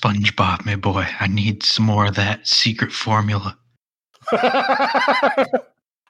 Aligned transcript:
SpongeBob, 0.00 0.64
my 0.64 0.76
boy. 0.76 1.06
I 1.20 1.26
need 1.26 1.62
some 1.62 1.84
more 1.84 2.06
of 2.06 2.14
that 2.14 2.46
secret 2.46 2.90
formula. 2.90 3.58
Hi, 4.32 5.50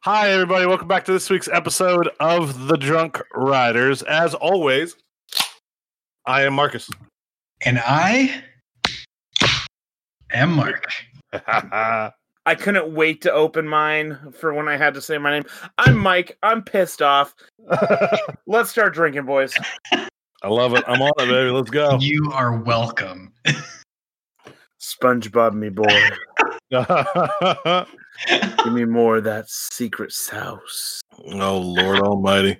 everybody. 0.04 0.64
Welcome 0.64 0.86
back 0.86 1.04
to 1.06 1.12
this 1.12 1.28
week's 1.28 1.48
episode 1.48 2.08
of 2.20 2.68
The 2.68 2.76
Drunk 2.76 3.20
Riders. 3.34 4.02
As 4.02 4.34
always, 4.34 4.94
I 6.24 6.42
am 6.42 6.54
Marcus. 6.54 6.88
And 7.62 7.80
I 7.84 8.44
am 10.30 10.52
Mark. 10.52 10.86
I 11.32 12.12
I 12.46 12.54
couldn't 12.54 12.94
wait 12.94 13.22
to 13.22 13.32
open 13.32 13.66
mine 13.66 14.32
for 14.32 14.54
when 14.54 14.68
I 14.68 14.76
had 14.76 14.94
to 14.94 15.02
say 15.02 15.18
my 15.18 15.32
name. 15.32 15.44
I'm 15.78 15.98
Mike. 15.98 16.38
I'm 16.44 16.62
pissed 16.62 17.02
off. 17.02 17.34
Let's 18.46 18.70
start 18.70 18.94
drinking, 18.94 19.26
boys. 19.26 19.52
I 19.92 20.48
love 20.48 20.74
it. 20.74 20.84
I'm 20.86 21.02
on 21.02 21.12
it, 21.18 21.26
baby. 21.26 21.50
Let's 21.50 21.70
go. 21.70 21.98
You 22.00 22.30
are 22.32 22.56
welcome. 22.56 23.32
SpongeBob, 24.94 25.54
me 25.54 25.68
boy. 25.68 25.86
Give 28.64 28.72
me 28.72 28.84
more 28.84 29.16
of 29.18 29.24
that 29.24 29.48
secret 29.48 30.12
sauce. 30.12 31.00
oh, 31.32 31.58
Lord 31.58 32.00
Almighty. 32.00 32.58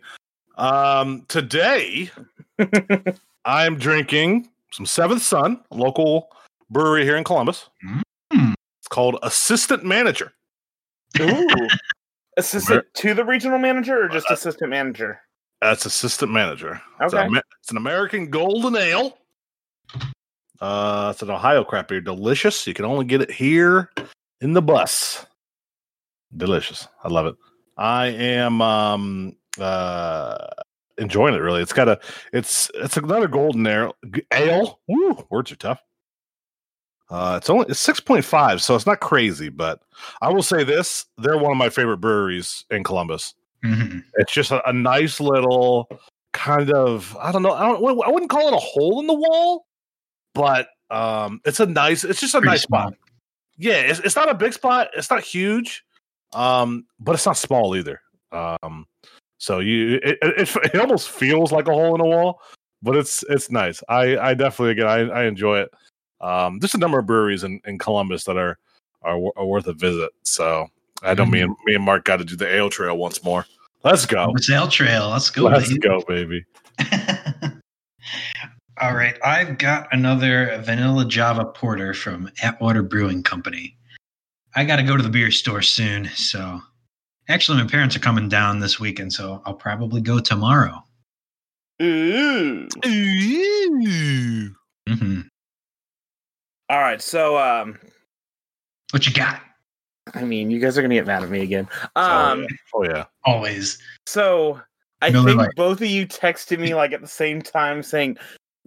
Um, 0.57 1.25
today, 1.29 2.11
I'm 3.45 3.77
drinking 3.77 4.49
some 4.73 4.87
Seventh 4.87 5.23
Son, 5.23 5.61
a 5.71 5.77
local 5.77 6.29
brewery 6.71 7.05
here 7.05 7.17
in 7.17 7.25
Columbus. 7.25 7.69
Mm. 8.33 8.55
It's 8.79 8.89
called 8.89 9.19
Assistant 9.23 9.85
Manager. 9.85 10.33
Ooh. 11.21 11.47
Assistant 12.37 12.85
to 12.95 13.13
the 13.13 13.25
regional 13.25 13.59
manager 13.59 14.05
or 14.05 14.09
just 14.09 14.31
assistant 14.31 14.71
manager? 14.71 15.21
That's 15.61 15.85
assistant 15.85 16.31
manager. 16.33 16.81
It's, 17.01 17.13
Okay. 17.13 17.25
a, 17.25 17.27
Amer- 17.27 17.43
it's 17.61 17.71
an 17.73 17.77
American 17.77 18.31
golden 18.31 18.77
ale. 18.77 19.19
Uh, 20.61 21.11
it's 21.13 21.23
an 21.23 21.31
Ohio 21.31 21.65
crap 21.65 21.89
beer. 21.89 22.01
Delicious. 22.01 22.67
You 22.67 22.75
can 22.75 22.85
only 22.85 23.05
get 23.05 23.23
it 23.23 23.31
here 23.31 23.91
in 24.41 24.53
the 24.53 24.63
bus. 24.63 25.27
Delicious. 26.37 26.87
I 27.03 27.09
love 27.09 27.27
it. 27.27 27.35
I 27.77 28.09
am 28.09 28.61
um 28.61 29.37
uh 29.59 30.47
enjoying 30.99 31.35
it 31.35 31.39
really. 31.39 31.63
It's 31.63 31.73
got 31.73 31.89
a 31.89 31.99
it's 32.33 32.71
it's 32.75 32.97
another 32.97 33.27
golden 33.27 33.67
ale. 33.67 33.97
Ale. 34.33 34.81
Woo, 34.87 35.27
words 35.31 35.51
are 35.51 35.57
tough. 35.57 35.83
Uh, 37.09 37.35
it's 37.39 37.51
only 37.51 37.67
it's 37.69 37.81
six 37.81 37.99
point 37.99 38.25
five, 38.25 38.63
so 38.63 38.77
it's 38.77 38.87
not 38.87 39.01
crazy. 39.01 39.49
But 39.49 39.81
I 40.21 40.29
will 40.29 40.43
say 40.43 40.63
this: 40.63 41.07
they're 41.19 41.39
one 41.39 41.51
of 41.51 41.57
my 41.59 41.69
favorite 41.71 41.99
breweries 41.99 42.65
in 42.71 42.85
Columbus. 42.85 43.35
Mhm. 43.65 44.05
It's 44.15 44.33
just 44.33 44.53
a, 44.53 44.67
a 44.69 44.73
nice 44.73 45.19
little 45.21 45.89
kind 46.33 46.71
of 46.71 47.17
I 47.21 47.33
don't 47.33 47.43
know 47.43 47.53
I 47.53 47.67
don't 47.67 47.83
I 48.05 48.11
wouldn't 48.11 48.31
call 48.31 48.47
it 48.49 48.55
a 48.55 48.59
hole 48.59 49.01
in 49.01 49.07
the 49.09 49.15
wall, 49.15 49.67
but 50.35 50.69
um, 50.91 51.41
it's 51.45 51.61
a 51.61 51.67
nice 51.67 52.05
it's 52.05 52.21
just 52.21 52.35
a 52.35 52.39
Pretty 52.39 52.53
nice 52.53 52.63
small. 52.63 52.89
spot. 52.89 52.95
Yeah, 53.57 53.75
it's, 53.75 54.01
it's 54.01 54.17
not 54.17 54.31
a 54.31 54.35
big 54.35 54.53
spot. 54.53 54.89
It's 54.97 55.11
not 55.11 55.23
huge, 55.23 55.85
um, 56.33 56.87
but 56.99 57.15
it's 57.15 57.27
not 57.27 57.37
small 57.37 57.77
either. 57.77 58.01
Um, 58.33 58.87
so 59.39 59.59
you 59.59 60.01
it, 60.03 60.19
it, 60.23 60.57
it, 60.75 60.81
almost 60.81 61.11
feels 61.11 61.53
like 61.53 61.69
a 61.69 61.73
hole 61.73 61.95
in 61.95 62.01
a 62.01 62.05
wall, 62.05 62.41
but 62.83 62.97
it's 62.97 63.23
it's 63.29 63.51
nice. 63.51 63.83
I 63.89 64.17
I 64.19 64.35
definitely 64.35 64.73
again 64.73 64.87
I, 64.87 65.21
I 65.21 65.25
enjoy 65.25 65.61
it. 65.61 65.71
Um, 66.21 66.59
there's 66.59 66.75
a 66.75 66.79
number 66.79 66.99
of 66.99 67.07
breweries 67.07 67.45
in, 67.45 67.61
in 67.65 67.79
Columbus 67.79 68.25
that 68.25 68.37
are, 68.37 68.59
are 69.03 69.19
are 69.37 69.47
worth 69.47 69.67
a 69.67 69.73
visit. 69.73 70.11
So 70.23 70.69
I 71.03 71.15
know 71.15 71.27
me 71.27 71.41
and 71.41 71.55
me 71.65 71.75
and 71.75 71.85
Mark 71.85 72.05
got 72.05 72.17
to 72.19 72.25
do 72.25 72.37
the 72.37 72.47
ale 72.47 72.71
trail 72.71 72.97
once 72.97 73.23
more. 73.25 73.47
Let's 73.83 74.05
go. 74.05 74.33
It's 74.37 74.51
ale 74.51 74.69
Trail. 74.69 75.09
Let's 75.09 75.31
go. 75.31 75.45
Let's 75.45 75.69
baby. 75.69 75.81
go, 75.81 76.03
baby. 76.07 76.45
All 78.81 78.95
right. 78.95 79.17
I've 79.23 79.59
got 79.59 79.89
another 79.93 80.59
vanilla 80.65 81.05
Java 81.05 81.45
porter 81.45 81.93
from 81.93 82.31
Atwater 82.43 82.83
Brewing 82.83 83.23
Company. 83.23 83.77
I 84.57 84.65
got 84.65 84.77
to 84.77 84.83
go 84.83 84.97
to 84.97 85.03
the 85.03 85.11
beer 85.11 85.31
store 85.31 85.61
soon. 85.61 86.07
So 86.15 86.61
actually, 87.29 87.59
my 87.63 87.69
parents 87.69 87.95
are 87.95 88.01
coming 88.01 88.29
down 88.29 88.59
this 88.61 88.81
weekend. 88.81 89.13
So 89.13 89.43
I'll 89.45 89.55
probably 89.55 90.01
go 90.01 90.19
tomorrow. 90.19 90.83
Ooh. 91.83 92.69
hmm 94.89 95.21
All 96.69 96.79
right. 96.81 97.03
So, 97.03 97.39
um, 97.39 97.79
What 98.93 99.07
you 99.07 99.13
got? 99.13 99.43
I 100.15 100.25
mean, 100.25 100.51
you 100.51 100.59
guys 100.59 100.77
are 100.79 100.83
gonna 100.83 100.95
get 100.95 101.07
mad 101.07 101.23
at 101.23 101.31
me 101.31 101.43
again. 101.43 101.69
Oh, 101.97 102.03
Um, 102.03 102.41
yeah. 102.41 102.47
Oh 102.75 102.85
yeah. 102.85 103.05
Always. 103.25 103.79
so 104.07 104.61
I 105.03 105.11
Miller 105.11 105.27
think 105.29 105.39
Lite. 105.39 105.55
both 105.57 105.81
of 105.81 105.87
you 105.87 106.07
texted 106.07 106.59
me 106.59 106.75
like 106.75 106.93
at 106.93 107.01
the 107.01 107.07
same 107.07 107.41
time 107.43 107.83
saying 107.83 108.17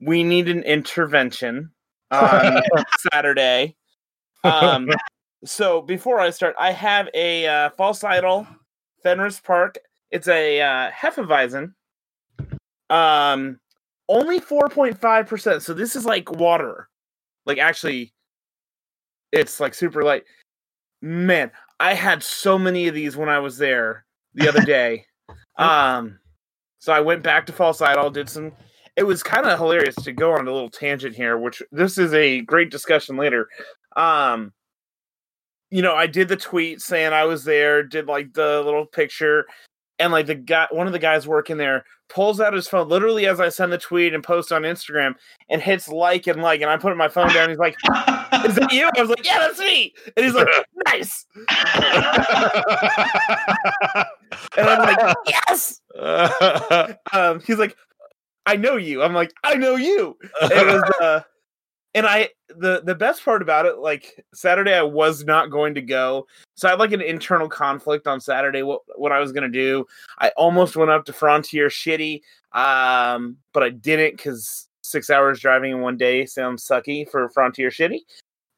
we 0.06 0.24
need 0.24 0.50
an 0.50 0.64
intervention 0.64 1.72
on 2.12 2.62
Saturday. 3.12 3.75
Um, 4.44 4.90
so 5.46 5.81
before 5.81 6.19
I 6.19 6.30
start, 6.30 6.56
I 6.59 6.72
have 6.72 7.09
a 7.14 7.47
uh, 7.47 7.69
false 7.72 8.03
idol, 8.03 8.47
Fenris 9.02 9.40
Park. 9.40 9.78
It's 10.12 10.28
a 10.28 10.62
uh, 10.62 10.92
Hefeweizen. 10.92 11.74
Um, 12.90 13.59
only 14.09 14.40
four 14.40 14.69
point 14.69 15.00
five 15.00 15.28
percent. 15.28 15.63
So 15.63 15.74
this 15.74 15.96
is 15.96 16.06
like 16.06 16.31
water. 16.31 16.90
Like 17.46 17.58
actually, 17.58 18.13
it's 19.31 19.59
like 19.59 19.74
super 19.74 20.03
light. 20.03 20.24
Man, 21.02 21.52
I 21.80 21.94
had 21.94 22.24
so 22.24 22.58
many 22.58 22.88
of 22.88 22.96
these 22.96 23.18
when 23.18 23.30
I 23.30 23.40
was 23.40 23.58
there 23.58 24.06
the 24.34 24.47
other 24.47 24.62
day. 24.62 25.06
um, 25.58 26.19
so 26.80 26.94
I 26.94 27.00
went 27.00 27.24
back 27.24 27.46
to 27.47 27.53
False 27.53 27.81
Idol, 27.81 28.09
did 28.09 28.30
some. 28.30 28.52
It 28.96 29.04
was 29.04 29.24
kind 29.24 29.46
of 29.46 29.58
hilarious 29.58 29.96
to 29.96 30.12
go 30.12 30.34
on 30.34 30.48
a 30.48 30.52
little 30.52 30.70
tangent 30.70 31.16
here, 31.16 31.38
which 31.38 31.64
this 31.72 31.98
is 31.98 32.14
a 32.14 32.42
great 32.42 32.70
discussion 32.70 33.18
later. 33.18 33.48
Um, 33.96 34.54
you 35.72 35.81
know, 35.81 35.96
I 35.96 36.06
did 36.06 36.28
the 36.28 36.38
tweet 36.38 36.81
saying 36.81 37.14
I 37.14 37.24
was 37.24 37.44
there, 37.44 37.81
did 37.81 38.06
like 38.06 38.34
the 38.34 38.62
little 38.64 38.86
picture, 38.86 39.46
and 39.98 40.12
like 40.12 40.28
the 40.28 40.36
guy, 40.36 40.68
one 40.70 40.86
of 40.86 40.94
the 40.94 41.00
guys 41.00 41.28
working 41.28 41.58
there, 41.58 41.86
pulls 42.09 42.40
out 42.40 42.54
his 42.54 42.68
phone 42.68 42.88
literally 42.90 43.26
as 43.26 43.40
I 43.40 43.50
send 43.50 43.74
the 43.74 43.80
tweet 43.80 44.14
and 44.14 44.24
post 44.24 44.52
on 44.52 44.62
Instagram, 44.62 45.16
and 45.50 45.62
hits 45.62 45.88
like 45.88 46.28
and 46.28 46.44
like, 46.44 46.62
and 46.62 46.70
I 46.70 46.78
put 46.78 46.96
my 46.96 47.08
phone 47.08 47.34
down. 47.34 47.50
He's 47.50 47.58
like, 47.58 47.75
"Is 48.46 48.56
that 48.56 48.70
you?" 48.72 48.88
I 48.96 49.02
was 49.02 49.10
like, 49.10 49.25
"Yeah, 49.25 49.40
that's 49.40 49.60
me," 49.60 49.94
and 50.16 50.25
he's 50.25 50.36
like, 50.36 50.48
"Nice," 50.86 51.25
and 54.56 54.68
I'm 54.70 54.80
like, 54.80 55.16
"Yes." 55.28 55.81
um, 57.14 57.40
he's 57.42 57.58
like, 57.58 57.75
I 58.46 58.56
know 58.56 58.76
you. 58.76 59.02
I'm 59.04 59.14
like, 59.14 59.34
I 59.44 59.56
know 59.56 59.76
you. 59.76 60.18
It 60.42 60.68
was, 60.68 60.92
uh, 61.02 61.22
and 61.94 62.06
I 62.06 62.30
the 62.50 62.81
the 62.84 62.96
best 62.96 63.24
part 63.24 63.42
about 63.42 63.66
it, 63.66 63.78
like 63.78 64.24
Saturday, 64.34 64.74
I 64.74 64.81
was 64.81 65.24
not 65.24 65.52
going 65.52 65.76
to 65.76 65.81
go, 65.81 66.28
so 66.56 66.68
I 66.68 66.72
had 66.72 66.80
like 66.80 66.92
an 66.92 67.02
internal 67.02 67.48
conflict 67.48 68.08
on 68.08 68.20
Saturday. 68.20 68.64
What 68.64 68.81
what 68.96 69.12
I 69.12 69.20
was 69.20 69.31
gonna 69.31 69.50
do? 69.50 69.86
I 70.20 70.30
almost 70.36 70.76
went 70.76 70.92
up 70.92 71.06
to 71.06 71.14
Frontier 71.14 71.68
Shitty, 71.68 72.22
um, 72.54 73.38
but 73.54 73.64
I 73.64 73.70
didn't 73.70 74.18
because 74.18 74.68
six 74.81 75.10
hours 75.10 75.40
driving 75.40 75.72
in 75.72 75.81
one 75.81 75.98
day 75.98 76.25
sounds 76.25 76.68
sucky 76.68 77.10
for 77.10 77.30
Frontier 77.30 77.70
Shitty, 77.70 78.00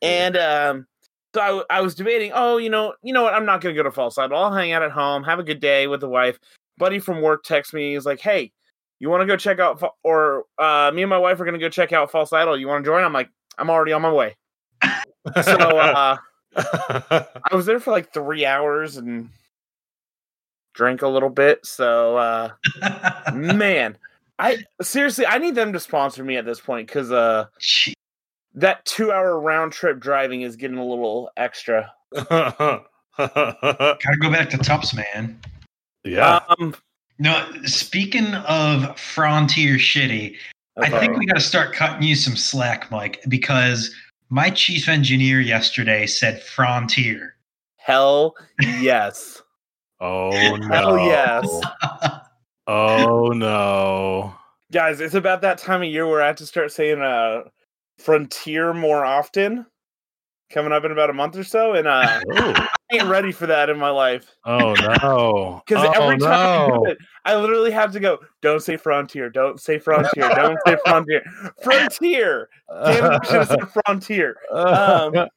and 0.01 0.37
um. 0.37 0.87
So 1.33 1.65
I 1.69 1.81
was 1.81 1.95
debating. 1.95 2.31
Oh, 2.33 2.55
you 2.55 2.69
know, 2.69 2.93
you 3.03 3.11
know 3.11 3.23
what? 3.23 3.33
I'm 3.33 3.45
not 3.45 3.59
going 3.59 3.75
to 3.75 3.77
go 3.77 3.83
to 3.83 3.91
False 3.91 4.17
Idol. 4.17 4.37
I'll 4.37 4.53
hang 4.53 4.71
out 4.71 4.83
at 4.83 4.91
home, 4.91 5.21
have 5.25 5.37
a 5.37 5.43
good 5.43 5.59
day 5.59 5.85
with 5.85 5.99
the 5.99 6.07
wife. 6.07 6.39
Buddy 6.77 6.97
from 6.97 7.21
work 7.21 7.43
texts 7.43 7.73
me. 7.73 7.93
He's 7.93 8.05
like, 8.05 8.21
"Hey, 8.21 8.53
you 8.99 9.09
want 9.09 9.21
to 9.21 9.27
go 9.27 9.35
check 9.35 9.59
out, 9.59 9.81
or 10.03 10.45
uh, 10.57 10.91
me 10.93 11.03
and 11.03 11.09
my 11.09 11.17
wife 11.17 11.39
are 11.39 11.45
going 11.45 11.59
to 11.59 11.59
go 11.59 11.69
check 11.69 11.91
out 11.93 12.11
False 12.11 12.31
Idol. 12.33 12.57
You 12.57 12.67
want 12.67 12.83
to 12.83 12.89
join?" 12.89 13.03
I'm 13.03 13.13
like, 13.13 13.29
"I'm 13.57 13.69
already 13.69 13.93
on 13.93 14.01
my 14.01 14.11
way." 14.11 14.35
So 15.43 15.57
uh, 15.57 16.17
I 16.55 17.55
was 17.55 17.65
there 17.65 17.79
for 17.79 17.91
like 17.91 18.13
three 18.13 18.45
hours 18.45 18.97
and 18.97 19.29
drank 20.73 21.01
a 21.01 21.07
little 21.07 21.29
bit. 21.29 21.65
So 21.65 22.17
uh, 22.17 22.51
man, 23.33 23.97
I 24.39 24.63
seriously, 24.81 25.25
I 25.25 25.37
need 25.37 25.55
them 25.55 25.73
to 25.73 25.79
sponsor 25.79 26.23
me 26.23 26.37
at 26.37 26.45
this 26.45 26.59
point 26.59 26.87
because 26.87 27.11
uh, 27.11 27.47
that 28.53 28.85
two 28.85 29.11
hour 29.11 29.39
round 29.39 29.71
trip 29.73 29.99
driving 29.99 30.41
is 30.41 30.55
getting 30.55 30.77
a 30.77 30.85
little 30.85 31.31
extra. 31.37 31.91
Gotta 32.29 32.85
go 34.21 34.31
back 34.31 34.49
to 34.51 34.57
Tups, 34.57 34.93
man. 34.93 35.39
yeah. 36.03 36.41
Um, 36.59 36.75
No, 37.17 37.47
speaking 37.63 38.33
of 38.33 38.99
Frontier 38.99 39.75
Shitty, 39.75 40.35
I 40.77 40.89
think 40.89 41.17
we 41.17 41.25
got 41.25 41.35
to 41.35 41.41
start 41.41 41.73
cutting 41.73 42.03
you 42.03 42.15
some 42.15 42.35
slack, 42.35 42.91
Mike, 42.91 43.23
because 43.29 43.95
my 44.29 44.49
chief 44.49 44.89
engineer 44.89 45.39
yesterday 45.39 46.05
said 46.07 46.41
Frontier. 46.43 47.35
hell 47.77 48.35
yes. 48.59 49.41
oh 50.01 50.55
no. 50.57 50.67
Hell 50.67 50.99
yes. 50.99 51.61
Oh 52.67 53.27
no. 53.27 54.33
Guys, 54.71 54.99
it's 54.99 55.13
about 55.13 55.41
that 55.41 55.59
time 55.59 55.83
of 55.83 55.87
year 55.87 56.07
where 56.07 56.21
I 56.21 56.27
have 56.27 56.37
to 56.37 56.47
start 56.47 56.71
saying 56.71 57.01
uh 57.01 57.43
frontier 57.99 58.73
more 58.73 59.05
often. 59.05 59.65
Coming 60.55 60.71
up 60.71 60.85
in 60.85 60.91
about 60.91 61.09
a 61.11 61.13
month 61.13 61.37
or 61.37 61.43
so, 61.43 61.73
and 61.73 61.85
uh, 61.87 62.21
Oh, 62.31 62.53
I 62.91 62.95
ain't 62.95 63.05
ready 63.07 63.31
for 63.31 63.45
that 63.45 63.69
in 63.69 63.77
my 63.77 63.89
life. 63.89 64.35
oh 64.45 64.73
no! 64.73 65.61
Because 65.67 65.85
oh, 65.85 65.91
every 65.91 66.17
time 66.17 66.31
I, 66.31 66.67
no. 66.67 66.85
it, 66.85 66.97
I 67.25 67.35
literally 67.35 67.71
have 67.71 67.91
to 67.91 67.99
go. 67.99 68.19
Don't 68.41 68.61
say 68.63 68.77
frontier. 68.77 69.29
Don't 69.29 69.59
say 69.59 69.77
frontier. 69.77 70.29
Don't 70.29 70.57
say 70.65 70.77
frontier. 70.85 71.21
Frontier. 71.63 72.49
Damn 72.69 73.05
it! 73.05 73.19
I 73.21 73.25
should 73.25 73.35
have 73.35 73.47
said 73.47 73.83
frontier. 73.85 74.37
Um, 74.51 75.27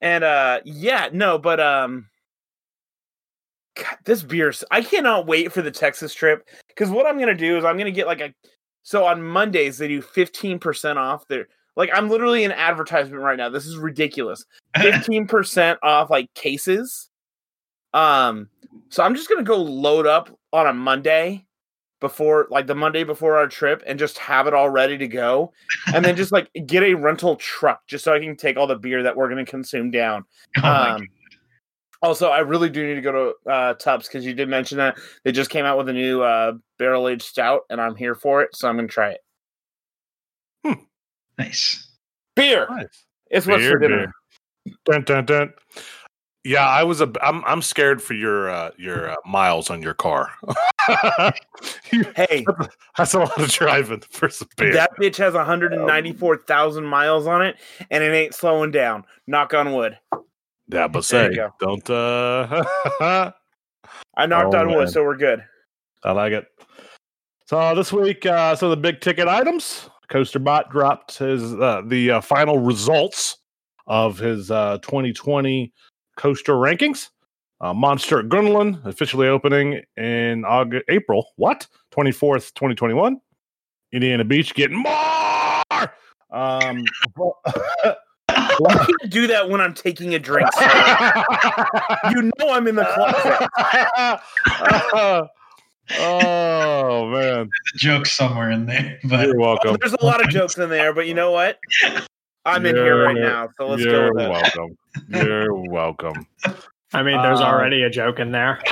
And 0.00 0.22
uh, 0.22 0.60
yeah, 0.64 1.08
no, 1.12 1.38
but 1.38 1.58
um, 1.58 2.08
God, 3.76 3.96
this 4.04 4.22
beer. 4.22 4.52
I 4.70 4.82
cannot 4.82 5.26
wait 5.26 5.50
for 5.52 5.62
the 5.62 5.70
Texas 5.70 6.12
trip 6.14 6.48
because 6.68 6.90
what 6.90 7.06
I'm 7.06 7.18
gonna 7.18 7.34
do 7.34 7.56
is 7.56 7.64
I'm 7.64 7.78
gonna 7.78 7.90
get 7.90 8.06
like 8.06 8.20
a. 8.20 8.34
So 8.82 9.06
on 9.06 9.22
Mondays 9.22 9.78
they 9.78 9.88
do 9.88 10.02
15 10.02 10.58
percent 10.58 10.98
off. 10.98 11.26
They're 11.28 11.48
like 11.78 11.90
I'm 11.94 12.10
literally 12.10 12.44
in 12.44 12.52
advertisement 12.52 13.22
right 13.22 13.38
now. 13.38 13.48
This 13.48 13.64
is 13.64 13.78
ridiculous. 13.78 14.44
15 14.76 15.26
percent 15.26 15.78
off 15.82 16.10
like 16.10 16.32
cases. 16.34 17.08
Um, 17.94 18.48
so 18.90 19.02
I'm 19.02 19.14
just 19.14 19.30
gonna 19.30 19.44
go 19.44 19.56
load 19.56 20.06
up 20.06 20.28
on 20.52 20.66
a 20.66 20.74
Monday 20.74 21.46
before 22.00 22.46
like 22.50 22.66
the 22.66 22.74
Monday 22.74 23.04
before 23.04 23.36
our 23.36 23.46
trip 23.46 23.82
and 23.86 23.98
just 23.98 24.18
have 24.18 24.46
it 24.46 24.54
all 24.54 24.68
ready 24.68 24.98
to 24.98 25.08
go. 25.08 25.52
And 25.94 26.04
then 26.04 26.16
just 26.16 26.32
like 26.32 26.50
get 26.66 26.82
a 26.82 26.94
rental 26.94 27.36
truck 27.36 27.86
just 27.86 28.04
so 28.04 28.12
I 28.12 28.18
can 28.18 28.36
take 28.36 28.56
all 28.56 28.66
the 28.66 28.76
beer 28.76 29.02
that 29.04 29.16
we're 29.16 29.28
gonna 29.28 29.46
consume 29.46 29.90
down. 29.90 30.24
Oh 30.62 30.68
Um, 30.68 31.08
also, 32.00 32.28
I 32.28 32.40
really 32.40 32.70
do 32.70 32.86
need 32.86 32.94
to 32.94 33.00
go 33.00 33.34
to 33.44 33.50
uh, 33.50 33.74
Tubbs 33.74 34.06
because 34.06 34.24
you 34.24 34.32
did 34.32 34.48
mention 34.48 34.78
that 34.78 34.98
they 35.24 35.32
just 35.32 35.50
came 35.50 35.64
out 35.64 35.76
with 35.76 35.88
a 35.88 35.92
new 35.92 36.22
uh, 36.22 36.52
barrel 36.78 37.08
aged 37.08 37.22
stout, 37.22 37.62
and 37.70 37.80
I'm 37.80 37.96
here 37.96 38.14
for 38.14 38.40
it, 38.40 38.54
so 38.54 38.68
I'm 38.68 38.76
gonna 38.76 38.86
try 38.86 39.10
it. 39.10 39.20
God. 41.38 41.44
nice. 41.46 41.84
Beer, 42.36 42.66
Nice. 42.70 43.04
it's 43.30 43.46
what's 43.46 43.64
for 43.64 43.78
Beer, 43.78 43.88
dinner. 43.88 44.12
Dun, 44.84 45.02
dun, 45.04 45.24
dun. 45.24 45.52
Yeah, 46.44 46.66
I 46.66 46.84
was 46.84 47.00
a. 47.00 47.10
I'm 47.20 47.44
I'm 47.44 47.62
scared 47.62 48.00
for 48.00 48.14
your 48.14 48.48
uh, 48.48 48.70
your 48.78 49.10
uh, 49.10 49.16
miles 49.26 49.70
on 49.70 49.82
your 49.82 49.94
car. 49.94 50.30
Hey, 52.16 52.46
That's 52.96 53.12
a 53.14 53.18
lot 53.18 53.38
of 53.40 53.50
driving 53.50 54.00
for 54.10 54.28
some 54.30 54.48
beer. 54.56 54.72
that 54.72 54.90
bitch 55.00 55.16
has 55.16 55.34
194,000 55.34 56.84
miles 56.84 57.26
on 57.26 57.42
it, 57.42 57.56
and 57.90 58.02
it 58.04 58.12
ain't 58.14 58.34
slowing 58.34 58.70
down. 58.70 59.04
Knock 59.26 59.52
on 59.54 59.74
wood. 59.74 59.98
yeah, 60.68 60.86
but 60.88 61.04
There 61.06 61.32
say 61.32 61.38
don't. 61.60 61.90
uh 61.90 62.62
I 64.16 64.26
knocked 64.26 64.54
Oh, 64.54 64.60
on 64.60 64.68
wood, 64.68 64.78
man. 64.78 64.88
so 64.88 65.02
we're 65.04 65.16
good. 65.16 65.44
I 66.04 66.12
like 66.12 66.32
it. 66.32 66.46
So 67.46 67.74
this 67.74 67.92
week, 67.92 68.24
uh, 68.26 68.54
so 68.56 68.70
the 68.70 68.76
big 68.76 69.00
ticket 69.00 69.28
items. 69.28 69.90
CoasterBot 70.10 70.70
dropped 70.70 71.18
his 71.18 71.54
uh, 71.54 71.82
the 71.86 72.12
uh, 72.12 72.20
final 72.20 72.58
results 72.58 73.38
of 73.86 74.18
his 74.18 74.50
uh, 74.50 74.78
2020 74.82 75.72
coaster 76.16 76.54
rankings. 76.54 77.08
Uh, 77.60 77.74
Monster 77.74 78.20
at 78.20 78.28
officially 78.84 79.26
opening 79.26 79.82
in 79.96 80.44
August, 80.44 80.84
April. 80.88 81.26
What? 81.36 81.66
24th, 81.92 82.54
2021. 82.54 83.20
Indiana 83.92 84.24
Beach 84.24 84.54
getting 84.54 84.78
more. 84.78 85.64
Um, 86.30 86.84
I 88.28 88.84
can't 88.86 89.10
do 89.10 89.26
that 89.26 89.48
when 89.48 89.60
I'm 89.60 89.74
taking 89.74 90.14
a 90.14 90.18
drink. 90.18 90.48
you 92.10 92.30
know 92.38 92.52
I'm 92.52 92.68
in 92.68 92.76
the 92.76 92.84
closet. 92.84 93.48
oh 95.98 97.08
man, 97.10 97.48
Joke 97.76 98.06
somewhere 98.06 98.50
in 98.50 98.66
there, 98.66 98.98
but 99.04 99.26
you're 99.26 99.38
welcome. 99.38 99.76
There's 99.80 99.94
a 99.94 100.04
lot 100.04 100.22
of 100.24 100.28
jokes 100.30 100.56
in 100.58 100.68
there, 100.70 100.92
but 100.92 101.06
you 101.06 101.14
know 101.14 101.30
what? 101.32 101.58
I'm 102.44 102.64
in 102.66 102.76
here 102.76 103.04
right 103.04 103.16
now, 103.16 103.48
so 103.58 103.68
let's 103.68 103.82
You're 103.82 104.10
go 104.12 104.14
with 104.14 104.24
it. 104.24 104.30
welcome. 104.30 104.76
You're 105.08 105.54
welcome. 105.70 106.26
I 106.94 107.02
mean, 107.02 107.20
there's 107.20 107.40
Uh, 107.40 107.44
already 107.44 107.82
a 107.82 107.90
joke 107.90 108.18
in 108.18 108.32
there. 108.32 108.62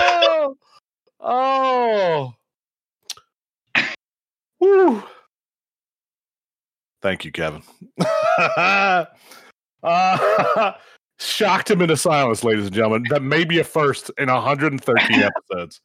oh. 0.00 0.56
oh. 1.20 2.34
Woo. 4.60 5.02
Thank 7.02 7.24
you, 7.24 7.32
Kevin. 7.32 7.62
Uh, 9.82 10.72
shocked 11.18 11.70
him 11.70 11.82
into 11.82 11.96
silence, 11.96 12.44
ladies 12.44 12.66
and 12.66 12.74
gentlemen. 12.74 13.04
That 13.10 13.22
may 13.22 13.44
be 13.44 13.58
a 13.58 13.64
first 13.64 14.10
in 14.18 14.28
113 14.30 15.22
episodes. 15.50 15.80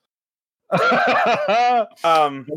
Um, 2.04 2.46
you 2.50 2.56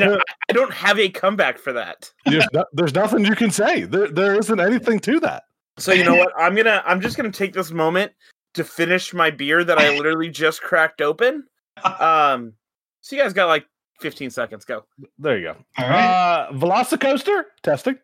know, 0.00 0.14
I, 0.16 0.20
I 0.48 0.52
don't 0.52 0.72
have 0.72 0.98
a 0.98 1.08
comeback 1.08 1.58
for 1.58 1.72
that. 1.72 2.10
there's, 2.24 2.46
no- 2.52 2.64
there's 2.72 2.94
nothing 2.94 3.24
you 3.24 3.34
can 3.34 3.50
say. 3.50 3.82
There, 3.82 4.08
there 4.08 4.38
isn't 4.38 4.60
anything 4.60 5.00
to 5.00 5.20
that. 5.20 5.44
So 5.78 5.92
you 5.92 6.04
know 6.04 6.14
what? 6.14 6.32
I'm 6.36 6.54
gonna 6.54 6.82
I'm 6.86 7.00
just 7.00 7.16
gonna 7.16 7.32
take 7.32 7.54
this 7.54 7.70
moment 7.70 8.12
to 8.54 8.62
finish 8.62 9.14
my 9.14 9.30
beer 9.30 9.64
that 9.64 9.78
I 9.78 9.96
literally 9.96 10.28
just 10.28 10.60
cracked 10.62 11.00
open. 11.00 11.44
Um, 11.82 12.52
so 13.00 13.16
you 13.16 13.22
guys 13.22 13.32
got 13.32 13.46
like 13.46 13.64
15 14.00 14.28
seconds. 14.30 14.66
Go. 14.66 14.84
There 15.18 15.38
you 15.38 15.44
go. 15.44 15.56
all 15.78 15.88
right. 15.88 16.46
Uh, 16.48 16.52
Velocicoaster 16.52 17.44
testing. 17.62 17.98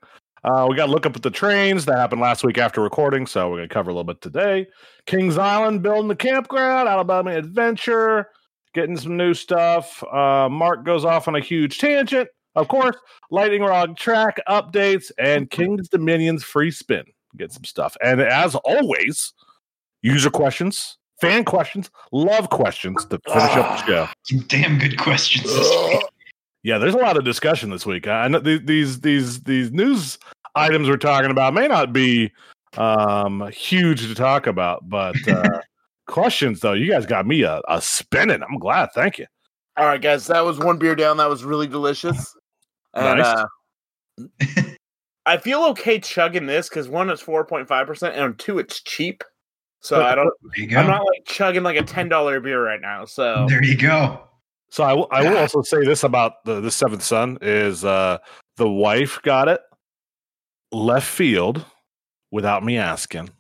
Uh, 0.45 0.67
we 0.69 0.77
got 0.77 0.87
to 0.87 0.93
look 0.93 1.07
up 1.07 1.17
at 1.17 1.23
the 1.23 1.31
trains 1.31 1.85
that 1.85 1.99
happened 1.99 2.21
last 2.21 2.45
week 2.45 2.59
after 2.59 2.81
recording, 2.81 3.27
so 3.27 3.51
we're 3.51 3.57
going 3.57 3.69
to 3.69 3.75
cover 3.75 3.91
a 3.91 3.93
little 3.93 4.05
bit 4.05 4.21
today. 4.21 4.67
Kings 5.07 5.37
Island 5.37 5.83
building 5.83 6.09
the 6.09 6.17
campground, 6.17 6.89
Alabama 6.89 7.33
Adventure, 7.33 8.29
getting 8.75 8.97
some 8.97 9.17
new 9.17 9.35
stuff. 9.35 10.03
Uh, 10.05 10.49
Mark 10.49 10.85
goes 10.85 11.05
off 11.05 11.29
on 11.29 11.35
a 11.35 11.41
huge 11.41 11.79
tangent. 11.79 12.29
Of 12.55 12.69
course, 12.69 12.97
Lightning 13.31 13.63
Rod 13.63 13.97
track 13.97 14.41
updates 14.49 15.11
and 15.19 15.51
King's 15.51 15.89
Dominion's 15.89 16.43
free 16.43 16.71
spin. 16.71 17.05
Get 17.37 17.53
some 17.53 17.65
stuff. 17.65 17.97
And 18.03 18.21
as 18.21 18.55
always, 18.57 19.33
user 20.03 20.31
questions, 20.31 20.99
fan 21.21 21.45
questions, 21.45 21.91
love 22.11 22.51
questions 22.51 23.05
to 23.07 23.21
finish 23.27 23.57
up 23.57 23.79
the 23.79 23.87
show. 23.87 24.09
Some 24.25 24.41
damn 24.49 24.79
good 24.79 24.99
questions. 24.99 25.51
This 26.63 26.65
week. 26.65 26.73
Yeah, 26.73 26.79
there's 26.79 26.95
a 26.95 26.99
lot 26.99 27.17
of 27.17 27.25
discussion 27.25 27.71
this 27.71 27.87
week. 27.87 28.07
I 28.07 28.29
know 28.29 28.41
these 28.41 29.01
these 29.01 29.43
these 29.43 29.71
news 29.73 30.19
items 30.55 30.89
we're 30.89 30.97
talking 30.97 31.31
about 31.31 31.55
may 31.55 31.69
not 31.69 31.93
be 31.93 32.33
um 32.77 33.49
huge 33.53 34.03
to 34.07 34.15
talk 34.15 34.47
about, 34.47 34.89
but 34.89 35.17
uh 35.29 35.61
questions 36.07 36.61
though, 36.61 36.73
you 36.73 36.91
guys 36.91 37.07
got 37.07 37.27
me 37.27 37.43
a, 37.43 37.61
a 37.69 37.81
spinning. 37.81 38.43
I'm 38.43 38.59
glad. 38.59 38.89
Thank 38.95 39.19
you. 39.19 39.27
All 39.77 39.87
right, 39.87 40.01
guys. 40.03 40.27
That 40.27 40.45
was 40.45 40.59
one 40.59 40.79
beer 40.79 40.97
down. 40.97 41.19
That 41.19 41.29
was 41.29 41.45
really 41.45 41.67
delicious. 41.67 42.35
And, 42.95 43.21
Nice. 43.21 43.47
uh, 44.49 44.65
I 45.27 45.37
feel 45.37 45.63
okay 45.67 46.01
chugging 46.01 46.47
this 46.47 46.71
because 46.71 46.89
one, 46.89 47.11
it's 47.11 47.23
4.5 47.23 47.87
percent, 47.87 48.17
and 48.17 48.37
two, 48.39 48.59
it's 48.59 48.83
cheap. 48.83 49.23
So 49.81 50.03
I 50.03 50.15
don't. 50.15 50.33
You 50.57 50.67
go. 50.67 50.79
I'm 50.79 50.87
not 50.87 51.05
like 51.05 51.25
chugging 51.27 51.63
like 51.63 51.77
a 51.77 51.83
ten 51.83 52.09
dollar 52.09 52.41
beer 52.41 52.65
right 52.65 52.81
now. 52.81 53.05
So 53.05 53.47
there 53.49 53.63
you 53.63 53.77
go. 53.77 54.23
So 54.71 54.85
I 54.85 54.93
will 54.93 55.09
I 55.11 55.23
will 55.23 55.39
also 55.39 55.63
say 55.63 55.85
this 55.85 56.03
about 56.05 56.45
the 56.45 56.61
the 56.61 56.71
seventh 56.71 57.03
son 57.03 57.39
is 57.41 57.85
uh 57.85 58.19
the 58.57 58.69
wife 58.69 59.21
got 59.23 59.49
it 59.49 59.61
left 60.73 61.07
field 61.09 61.65
without 62.31 62.65
me 62.65 62.77
asking. 62.77 63.31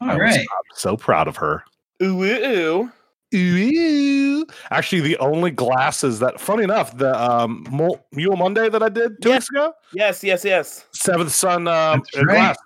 I 0.00 0.04
All 0.12 0.18
was 0.18 0.20
right. 0.20 0.38
I'm 0.38 0.74
so 0.74 0.96
proud 0.96 1.28
of 1.28 1.36
her. 1.36 1.62
ooh 2.02 2.22
ooh. 2.22 2.82
ooh. 2.84 2.90
Ooh. 3.34 4.46
Actually, 4.70 5.00
the 5.00 5.16
only 5.18 5.50
glasses 5.50 6.18
that, 6.18 6.38
funny 6.38 6.64
enough, 6.64 6.94
the 6.98 7.14
um, 7.18 7.64
Mule 8.12 8.36
Monday 8.36 8.68
that 8.68 8.82
I 8.82 8.90
did 8.90 9.22
two 9.22 9.30
Yeah. 9.30 9.36
weeks 9.36 9.48
ago, 9.48 9.72
Yes, 9.94 10.22
yes, 10.22 10.44
yes. 10.44 10.84
Seventh 10.92 11.32
Son 11.32 11.66
um, 11.66 12.02
uh, 12.16 12.24
right. 12.24 12.34
glass. 12.34 12.56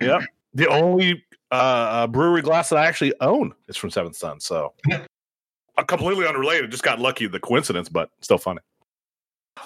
Yep. 0.00 0.22
The 0.54 0.68
only 0.68 1.22
uh, 1.52 1.54
uh, 1.54 2.06
brewery 2.06 2.40
glass 2.40 2.70
that 2.70 2.76
I 2.78 2.86
actually 2.86 3.12
own 3.20 3.52
is 3.68 3.76
from 3.76 3.90
Seventh 3.90 4.16
Son. 4.16 4.40
So, 4.40 4.72
completely 5.84 6.26
unrelated. 6.26 6.70
Just 6.70 6.82
got 6.82 6.98
lucky, 6.98 7.26
the 7.26 7.40
coincidence, 7.40 7.88
but 7.88 8.10
still 8.20 8.38
funny. 8.38 8.60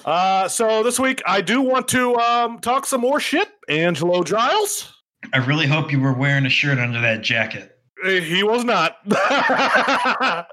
Uh, 0.04 0.46
so 0.48 0.82
this 0.82 0.98
week 1.00 1.20
I 1.26 1.40
do 1.40 1.60
want 1.60 1.88
to 1.88 2.14
um, 2.16 2.58
talk 2.60 2.86
some 2.86 3.00
more 3.00 3.18
shit. 3.20 3.48
Angelo 3.68 4.22
Giles. 4.22 4.92
I 5.32 5.38
really 5.38 5.66
hope 5.66 5.92
you 5.92 6.00
were 6.00 6.12
wearing 6.14 6.46
a 6.46 6.50
shirt 6.50 6.78
under 6.78 7.00
that 7.00 7.22
jacket. 7.22 7.76
Uh, 8.04 8.08
He 8.10 8.42
was 8.42 8.64
not. 8.64 8.98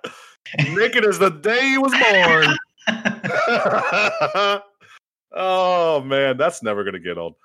Naked 0.69 1.05
as 1.05 1.19
the 1.19 1.29
day 1.29 1.61
he 1.69 1.77
was 1.77 1.91
born. 1.91 2.57
oh 5.33 6.01
man, 6.01 6.37
that's 6.37 6.63
never 6.63 6.83
gonna 6.83 6.99
get 6.99 7.17
old. 7.17 7.35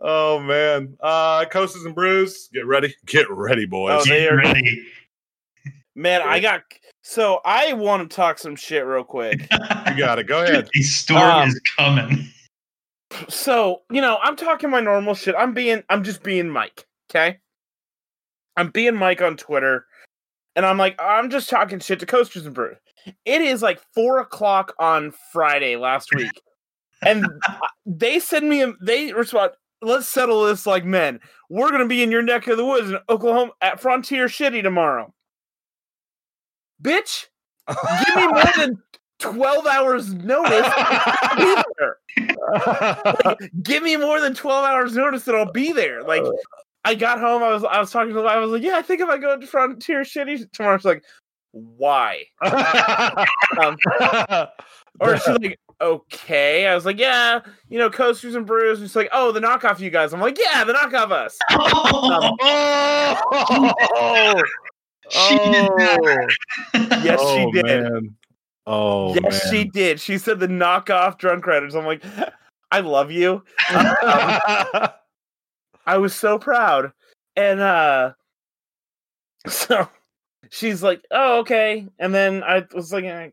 oh 0.00 0.38
man, 0.40 0.96
uh, 1.00 1.44
coasters 1.46 1.84
and 1.84 1.94
brews, 1.94 2.48
get 2.52 2.66
ready, 2.66 2.94
get 3.06 3.28
ready, 3.30 3.66
boys. 3.66 4.02
Oh, 4.02 4.04
they 4.08 4.28
are- 4.28 4.36
ready. 4.36 4.86
Man, 5.96 6.20
I 6.22 6.40
got 6.40 6.62
so 7.02 7.40
I 7.44 7.72
want 7.72 8.08
to 8.08 8.14
talk 8.14 8.38
some 8.38 8.54
shit 8.54 8.84
real 8.84 9.02
quick. 9.02 9.40
you 9.88 9.96
got 9.96 10.18
it. 10.18 10.26
Go 10.26 10.44
ahead. 10.44 10.68
The 10.74 10.82
storm 10.82 11.22
Um, 11.22 11.48
is 11.48 11.60
coming. 11.76 12.28
So, 13.28 13.82
you 13.90 14.00
know, 14.02 14.18
I'm 14.22 14.36
talking 14.36 14.68
my 14.68 14.80
normal 14.80 15.14
shit. 15.14 15.34
I'm 15.38 15.54
being 15.54 15.82
I'm 15.88 16.04
just 16.04 16.22
being 16.22 16.50
Mike, 16.50 16.86
okay? 17.10 17.38
I'm 18.58 18.68
being 18.70 18.94
Mike 18.94 19.22
on 19.22 19.36
Twitter. 19.36 19.86
and 20.54 20.66
I'm 20.66 20.76
like, 20.78 21.00
I'm 21.00 21.30
just 21.30 21.48
talking 21.48 21.78
shit 21.78 22.00
to 22.00 22.06
Coasters 22.06 22.44
and 22.44 22.54
Brew. 22.54 22.76
It 23.24 23.40
is 23.40 23.62
like 23.62 23.80
four 23.94 24.18
o'clock 24.18 24.74
on 24.78 25.14
Friday 25.32 25.76
last 25.76 26.08
week, 26.14 26.42
and 27.02 27.26
they 27.86 28.18
send 28.18 28.48
me. 28.50 28.62
A, 28.62 28.72
they 28.82 29.12
respond. 29.12 29.52
Let's 29.80 30.08
settle 30.08 30.44
this 30.44 30.66
like 30.66 30.84
men. 30.84 31.20
We're 31.48 31.70
gonna 31.70 31.86
be 31.86 32.02
in 32.02 32.10
your 32.10 32.22
neck 32.22 32.48
of 32.48 32.56
the 32.58 32.66
woods 32.66 32.90
in 32.90 32.98
Oklahoma 33.08 33.52
at 33.62 33.80
Frontier 33.80 34.26
Shitty 34.26 34.62
tomorrow. 34.62 35.14
Bitch, 36.82 37.26
give 37.68 38.16
me 38.16 38.26
more 38.28 38.44
than 38.56 38.82
twelve 39.18 39.66
hours 39.66 40.12
notice. 40.14 40.66
I'll 40.66 41.36
be 41.36 41.62
there. 41.78 41.96
Like, 43.24 43.38
give 43.62 43.82
me 43.82 43.96
more 43.96 44.20
than 44.20 44.34
12 44.34 44.64
hours 44.64 44.94
notice 44.94 45.24
that 45.24 45.34
I'll 45.34 45.52
be 45.52 45.72
there. 45.72 46.02
Like 46.02 46.22
I 46.84 46.94
got 46.94 47.18
home, 47.18 47.42
I 47.42 47.48
was 47.48 47.64
I 47.64 47.80
was 47.80 47.90
talking 47.90 48.14
to 48.14 48.20
the 48.20 48.22
I 48.22 48.38
was 48.38 48.50
like, 48.50 48.62
yeah, 48.62 48.76
I 48.76 48.82
think 48.82 49.00
if 49.00 49.08
I 49.08 49.18
go 49.18 49.38
to 49.38 49.46
Frontier 49.46 50.02
Shitty 50.02 50.50
tomorrow, 50.52 50.78
she's 50.78 50.84
like, 50.84 51.04
why? 51.52 52.24
Um, 53.58 53.76
or 55.00 55.16
she's 55.16 55.38
like, 55.38 55.58
okay. 55.80 56.66
I 56.66 56.74
was 56.74 56.84
like, 56.84 56.98
yeah, 56.98 57.40
you 57.68 57.78
know, 57.78 57.88
coasters 57.90 58.34
and 58.34 58.46
brews. 58.46 58.78
And 58.80 58.88
she's 58.88 58.96
like, 58.96 59.08
oh, 59.12 59.32
the 59.32 59.40
knockoff 59.40 59.80
you 59.80 59.90
guys. 59.90 60.12
I'm 60.12 60.20
like, 60.20 60.38
yeah, 60.38 60.64
the 60.64 60.74
knockoff 60.74 61.10
us. 61.10 61.38
Um, 61.50 62.36
oh, 63.94 64.42
She 65.10 65.36
did 65.38 65.68
that. 65.76 66.30
Yes, 67.04 67.18
oh, 67.20 67.36
she 67.36 67.62
did. 67.62 67.82
Man. 67.82 68.16
Oh, 68.66 69.14
yes, 69.14 69.44
man. 69.44 69.52
she 69.52 69.64
did. 69.64 70.00
She 70.00 70.18
said 70.18 70.40
the 70.40 70.48
knockoff 70.48 71.18
drunk 71.18 71.46
riders. 71.46 71.74
I'm 71.74 71.84
like, 71.84 72.02
I 72.70 72.80
love 72.80 73.10
you. 73.10 73.42
Um, 73.72 73.96
I 75.86 75.98
was 75.98 76.14
so 76.14 76.38
proud. 76.38 76.92
And 77.36 77.60
uh 77.60 78.12
so 79.46 79.88
she's 80.50 80.82
like, 80.82 81.02
"Oh, 81.10 81.40
okay." 81.40 81.86
And 81.98 82.14
then 82.14 82.42
I 82.42 82.64
was 82.74 82.92
like, 82.92 83.04
I 83.04 83.30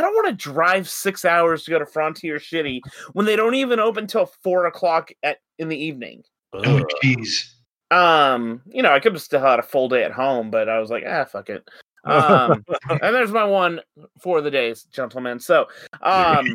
don't 0.00 0.14
want 0.14 0.28
to 0.28 0.50
drive 0.50 0.88
six 0.88 1.24
hours 1.24 1.64
to 1.64 1.70
go 1.70 1.78
to 1.78 1.86
Frontier 1.86 2.38
Shitty 2.38 2.80
when 3.12 3.26
they 3.26 3.36
don't 3.36 3.54
even 3.54 3.78
open 3.78 4.06
till 4.06 4.26
four 4.26 4.66
o'clock 4.66 5.12
at 5.22 5.38
in 5.58 5.68
the 5.68 5.76
evening. 5.76 6.22
Oh, 6.52 6.82
jeez. 7.02 7.52
Um, 7.92 8.62
you 8.70 8.82
know, 8.82 8.92
I 8.92 9.00
could 9.00 9.12
have 9.12 9.22
still 9.22 9.40
had 9.40 9.58
a 9.58 9.62
full 9.62 9.88
day 9.88 10.02
at 10.02 10.12
home, 10.12 10.50
but 10.50 10.68
I 10.68 10.78
was 10.78 10.90
like, 10.90 11.04
ah, 11.06 11.24
fuck 11.24 11.50
it. 11.50 11.68
Um, 12.04 12.64
and 12.90 13.14
there's 13.14 13.32
my 13.32 13.44
one 13.44 13.80
for 14.18 14.40
the 14.40 14.50
days, 14.50 14.84
gentlemen. 14.84 15.38
So, 15.38 15.66
um, 16.00 16.46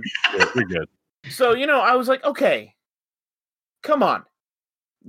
You're 0.56 0.65
good. 0.65 0.89
so 1.29 1.53
you 1.53 1.67
know, 1.67 1.79
I 1.79 1.96
was 1.96 2.08
like, 2.08 2.24
okay, 2.24 2.74
come 3.84 4.01
on, 4.01 4.24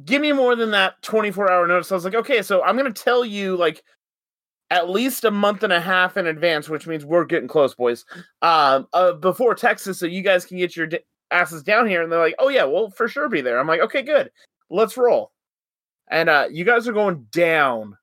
give 0.05 0.21
me 0.21 0.33
more 0.33 0.55
than 0.55 0.71
that 0.73 1.01
24 1.03 1.51
hour 1.51 1.67
notice. 1.67 1.91
I 1.91 1.95
was 1.95 2.05
like, 2.05 2.15
okay, 2.15 2.43
so 2.43 2.63
I'm 2.63 2.77
gonna 2.77 2.93
tell 2.93 3.25
you 3.25 3.57
like 3.57 3.83
at 4.71 4.91
least 4.91 5.25
a 5.25 5.31
month 5.31 5.63
and 5.63 5.73
a 5.73 5.81
half 5.81 6.19
in 6.19 6.27
advance, 6.27 6.69
which 6.69 6.87
means 6.87 7.07
we're 7.07 7.25
getting 7.25 7.49
close, 7.49 7.75
boys. 7.75 8.05
Um, 8.43 8.87
uh, 8.93 9.15
before 9.15 9.55
Texas, 9.55 9.99
so 9.99 10.05
you 10.05 10.21
guys 10.23 10.45
can 10.45 10.59
get 10.59 10.77
your 10.77 10.87
d- 10.89 10.99
asses 11.31 11.63
down 11.63 11.89
here. 11.89 12.03
And 12.03 12.13
they're 12.13 12.21
like, 12.21 12.35
oh 12.39 12.51
yeah, 12.51 12.65
we'll 12.65 12.91
for 12.91 13.09
sure 13.09 13.31
be 13.31 13.41
there. 13.41 13.59
I'm 13.59 13.67
like, 13.67 13.81
okay, 13.81 14.03
good, 14.03 14.31
let's 14.69 14.99
roll. 14.99 15.33
And 16.11 16.29
uh, 16.29 16.47
you 16.51 16.65
guys 16.65 16.89
are 16.89 16.93
going 16.93 17.27
down, 17.31 17.97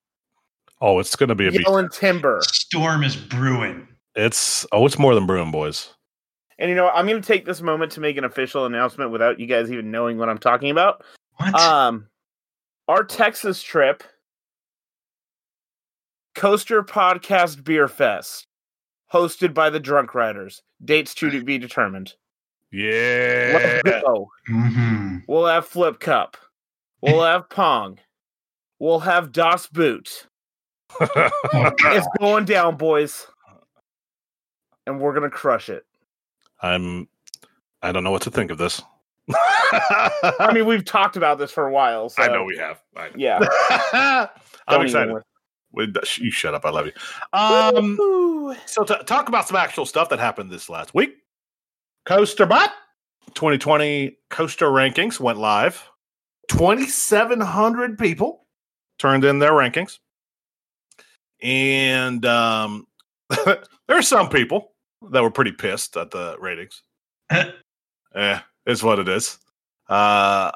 Oh, 0.81 0.99
it's 0.99 1.15
gonna 1.15 1.35
be 1.35 1.47
a 1.47 1.51
beat. 1.51 1.61
yelling 1.61 1.89
timber. 1.89 2.41
Storm 2.43 3.03
is 3.03 3.15
brewing. 3.15 3.87
It's 4.15 4.65
oh, 4.71 4.85
it's 4.85 4.99
more 4.99 5.15
than 5.15 5.25
brewing, 5.25 5.51
boys. 5.51 5.89
And 6.59 6.69
you 6.69 6.75
know, 6.75 6.85
what? 6.85 6.95
I'm 6.95 7.05
going 7.07 7.21
to 7.21 7.27
take 7.27 7.43
this 7.45 7.61
moment 7.61 7.91
to 7.93 7.99
make 7.99 8.15
an 8.15 8.23
official 8.23 8.65
announcement 8.65 9.11
without 9.11 9.39
you 9.41 9.45
guys 9.45 9.69
even 9.71 9.91
knowing 9.91 10.17
what 10.17 10.29
I'm 10.29 10.37
talking 10.37 10.69
about. 10.71 11.03
What? 11.35 11.53
Um, 11.53 12.07
our 12.87 13.03
Texas 13.03 13.61
trip, 13.61 14.03
Coaster 16.33 16.81
Podcast 16.83 17.63
Beer 17.63 17.87
Fest, 17.87 18.47
hosted 19.11 19.53
by 19.53 19.69
the 19.69 19.79
Drunk 19.81 20.15
Riders. 20.15 20.61
Dates 20.83 21.13
to 21.15 21.43
be 21.43 21.57
determined. 21.57 22.13
Yeah. 22.71 23.81
Let's 23.83 24.01
go. 24.01 24.29
hmm 24.47 25.17
We'll 25.27 25.45
have 25.47 25.65
Flip 25.65 25.99
Cup. 25.99 26.37
We'll 27.05 27.23
have 27.23 27.49
Pong. 27.49 27.99
We'll 28.79 28.99
have 28.99 29.31
Das 29.31 29.67
Boot. 29.67 30.27
It's 31.01 32.07
going 32.19 32.45
down, 32.45 32.77
boys. 32.77 33.27
And 34.87 34.99
we're 34.99 35.13
gonna 35.13 35.29
crush 35.29 35.69
it. 35.69 35.85
I'm. 36.61 37.07
I 37.81 37.91
don't 37.91 38.03
know 38.03 38.11
what 38.11 38.23
to 38.23 38.31
think 38.31 38.51
of 38.51 38.57
this. 38.57 38.81
I 39.33 40.51
mean, 40.53 40.65
we've 40.67 40.85
talked 40.85 41.17
about 41.17 41.37
this 41.37 41.51
for 41.51 41.67
a 41.67 41.71
while. 41.71 42.09
So 42.09 42.23
I 42.23 42.27
know 42.27 42.43
we 42.43 42.57
have. 42.57 42.81
Know. 42.95 43.07
Yeah. 43.15 43.39
I'm 44.67 44.81
excited. 44.81 45.15
Wait, 45.71 45.89
You 46.17 46.31
shut 46.31 46.53
up. 46.55 46.65
I 46.65 46.69
love 46.69 46.85
you. 46.85 46.93
Um. 47.33 48.55
So 48.65 48.83
to 48.83 49.03
talk 49.05 49.27
about 49.27 49.47
some 49.47 49.57
actual 49.57 49.85
stuff 49.85 50.09
that 50.09 50.19
happened 50.19 50.51
this 50.51 50.69
last 50.69 50.93
week. 50.93 51.17
Coaster 52.05 52.45
Bot 52.45 52.71
2020 53.33 54.17
Coaster 54.29 54.67
rankings 54.67 55.19
went 55.19 55.39
live. 55.39 55.89
2,700 56.49 57.97
people 57.97 58.45
turned 58.99 59.23
in 59.25 59.39
their 59.39 59.51
rankings. 59.51 59.99
And 61.41 62.25
um, 62.25 62.87
there 63.45 63.57
are 63.89 64.01
some 64.01 64.29
people 64.29 64.71
that 65.11 65.21
were 65.21 65.31
pretty 65.31 65.51
pissed 65.51 65.97
at 65.97 66.11
the 66.11 66.37
ratings. 66.39 66.81
eh, 67.29 68.39
it's 68.65 68.83
what 68.83 68.99
it 68.99 69.09
is. 69.09 69.37
Uh, 69.89 70.51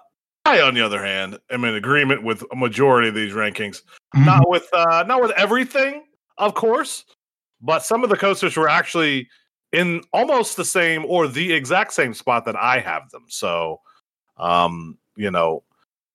I, 0.45 0.61
on 0.61 0.73
the 0.73 0.81
other 0.81 1.03
hand, 1.03 1.37
am 1.51 1.63
in 1.65 1.75
agreement 1.75 2.23
with 2.23 2.43
a 2.51 2.55
majority 2.55 3.09
of 3.09 3.15
these 3.15 3.33
rankings 3.33 3.83
Mhm. 4.15 4.25
not 4.25 4.49
with 4.49 4.67
uh 4.73 5.03
not 5.07 5.21
with 5.21 5.31
everything 5.31 6.05
of 6.39 6.55
course 6.55 7.05
but 7.61 7.83
some 7.83 8.03
of 8.03 8.09
the 8.09 8.17
coasters 8.17 8.57
were 8.57 8.67
actually 8.69 9.29
in 9.71 10.01
almost 10.13 10.57
the 10.57 10.65
same 10.65 11.05
or 11.05 11.27
the 11.27 11.53
exact 11.53 11.93
same 11.93 12.13
spot 12.13 12.43
that 12.45 12.55
i 12.55 12.79
have 12.79 13.07
them 13.11 13.25
so 13.27 13.79
um 14.37 14.97
you 15.15 15.29
know 15.29 15.63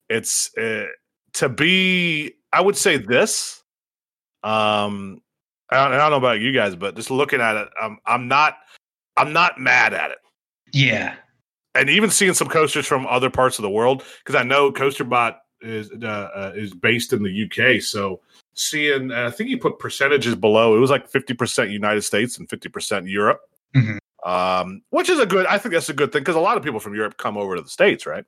it's 0.08 0.56
uh, 0.56 0.86
to 1.32 1.48
be 1.48 2.32
i 2.52 2.60
would 2.60 2.76
say 2.76 2.96
this 2.96 3.62
um 4.42 5.20
I 5.70 5.76
don't, 5.82 5.92
I 5.94 5.96
don't 5.96 6.10
know 6.10 6.16
about 6.16 6.40
you 6.40 6.52
guys 6.52 6.76
but 6.76 6.94
just 6.96 7.10
looking 7.10 7.40
at 7.40 7.56
it 7.56 7.68
i'm 7.80 7.98
i'm 8.06 8.28
not 8.28 8.58
i'm 9.16 9.32
not 9.32 9.58
mad 9.58 9.94
at 9.94 10.10
it 10.10 10.18
Yeah. 10.72 11.14
and 11.74 11.88
even 11.90 12.10
seeing 12.10 12.34
some 12.34 12.48
coasters 12.48 12.86
from 12.86 13.06
other 13.06 13.30
parts 13.30 13.58
of 13.58 13.62
the 13.62 13.70
world 13.70 14.04
because 14.24 14.34
I 14.38 14.42
know 14.44 14.70
CoasterBot 14.70 15.36
is 15.60 15.90
uh, 16.02 16.06
uh, 16.06 16.52
is 16.54 16.74
based 16.74 17.12
in 17.14 17.22
the 17.22 17.44
UK. 17.44 17.80
So 17.80 18.20
seeing, 18.54 19.10
uh, 19.10 19.26
I 19.28 19.30
think 19.30 19.48
he 19.48 19.56
put 19.56 19.78
percentages 19.78 20.34
below. 20.34 20.76
It 20.76 20.78
was 20.80 20.90
like 20.90 21.08
fifty 21.08 21.32
percent 21.32 21.70
United 21.70 22.02
States 22.02 22.36
and 22.38 22.48
fifty 22.50 22.68
percent 22.68 23.06
Europe, 23.08 23.40
Mhm. 23.74 23.98
um, 24.26 24.82
which 24.90 25.08
is 25.08 25.18
a 25.20 25.24
good. 25.26 25.46
I 25.46 25.56
think 25.58 25.72
that's 25.72 25.88
a 25.88 25.94
good 25.94 26.12
thing 26.12 26.20
because 26.20 26.36
a 26.36 26.40
lot 26.40 26.58
of 26.58 26.62
people 26.62 26.80
from 26.80 26.94
Europe 26.94 27.16
come 27.16 27.38
over 27.38 27.56
to 27.56 27.62
the 27.62 27.68
states, 27.68 28.04
right? 28.04 28.24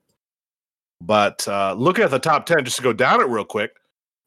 But 1.00 1.47
uh, 1.47 1.75
looking 1.75 2.05
at 2.05 2.11
the 2.11 2.19
top 2.19 2.47
ten, 2.47 2.65
just 2.65 2.79
to 2.79 2.83
go 2.83 2.93
down 2.93 3.21
it 3.21 3.29
real 3.29 3.45
quick, 3.45 3.73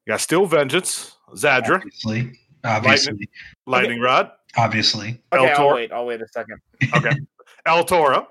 you 0.05 0.11
got 0.11 0.21
Steel 0.21 0.45
Vengeance, 0.45 1.15
Zadra, 1.35 1.77
Obviously. 1.77 2.31
Obviously. 2.63 3.29
Lightning 3.65 3.99
Rod, 4.01 4.31
Obviously. 4.57 5.21
Okay, 5.33 5.51
El 5.51 5.61
I'll 5.69 5.73
wait. 5.75 5.91
I'll 5.91 6.05
wait 6.05 6.21
a 6.21 6.27
second. 6.27 6.59
Okay. 6.95 7.11
El 7.65 7.83
Toro, 7.83 8.27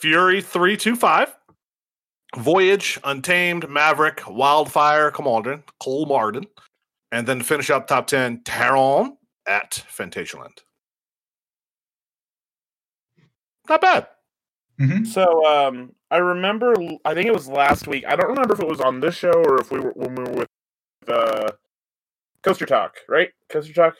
Fury 0.00 0.40
325, 0.40 1.34
Voyage, 2.36 2.98
Untamed, 3.04 3.68
Maverick, 3.68 4.22
Wildfire, 4.28 5.10
Commander, 5.10 5.62
Kolmården. 5.82 6.46
and 7.12 7.26
then 7.26 7.38
to 7.38 7.44
finish 7.44 7.70
up 7.70 7.86
top 7.86 8.06
10, 8.06 8.42
Taron 8.44 9.16
at 9.46 9.84
Phantasialand. 9.90 10.58
Not 13.68 13.80
bad. 13.80 14.06
hmm 14.78 15.04
So 15.04 15.44
um 15.46 15.92
I 16.14 16.18
remember 16.18 16.74
I 17.04 17.12
think 17.12 17.26
it 17.26 17.32
was 17.32 17.48
last 17.48 17.88
week. 17.88 18.04
I 18.06 18.14
don't 18.14 18.28
remember 18.28 18.54
if 18.54 18.60
it 18.60 18.68
was 18.68 18.80
on 18.80 19.00
this 19.00 19.16
show 19.16 19.32
or 19.32 19.60
if 19.60 19.72
we 19.72 19.80
were 19.80 19.90
when 19.96 20.14
we 20.14 20.22
were 20.22 20.32
with 20.32 20.48
uh 21.08 21.48
Coaster 22.44 22.66
Talk, 22.66 22.94
right? 23.08 23.30
Coaster 23.48 23.72
Talk? 23.72 23.96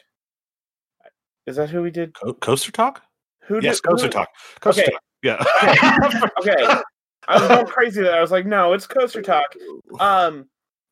Is 1.48 1.56
that 1.56 1.70
who 1.70 1.82
we 1.82 1.90
did? 1.90 2.14
Co- 2.14 2.34
Coaster 2.34 2.70
Talk? 2.70 3.02
Who 3.48 3.58
yes, 3.60 3.80
did 3.80 3.88
Coaster 3.90 4.06
who- 4.06 4.12
Talk. 4.12 4.28
Coaster 4.60 4.82
Okay. 4.82 4.92
Talk. 4.92 5.02
Yeah. 5.24 6.30
Okay. 6.38 6.82
I 7.28 7.38
was 7.40 7.48
going 7.48 7.66
crazy 7.66 8.02
there. 8.02 8.14
I 8.16 8.20
was 8.20 8.30
like, 8.30 8.46
no, 8.46 8.74
it's 8.74 8.86
Coaster 8.86 9.20
Talk. 9.20 9.52
Um 9.98 10.46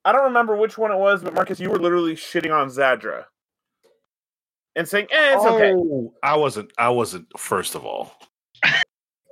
I 0.05 0.11
don't 0.11 0.25
remember 0.25 0.57
which 0.57 0.77
one 0.77 0.91
it 0.91 0.99
was, 0.99 1.23
but 1.23 1.35
Marcus, 1.35 1.61
you 1.61 1.71
were 1.71 1.79
literally 1.79 2.17
shitting 2.17 2.53
on 2.53 2.67
Zadra. 2.69 3.27
And 4.75 4.89
saying, 4.89 5.07
eh, 5.13 5.35
it's 5.37 5.45
okay. 5.45 5.73
Oh, 5.73 6.13
I 6.21 6.35
wasn't. 6.35 6.73
I 6.77 6.89
wasn't. 6.89 7.27
First 7.39 7.77
of 7.77 7.85
all, 7.85 8.11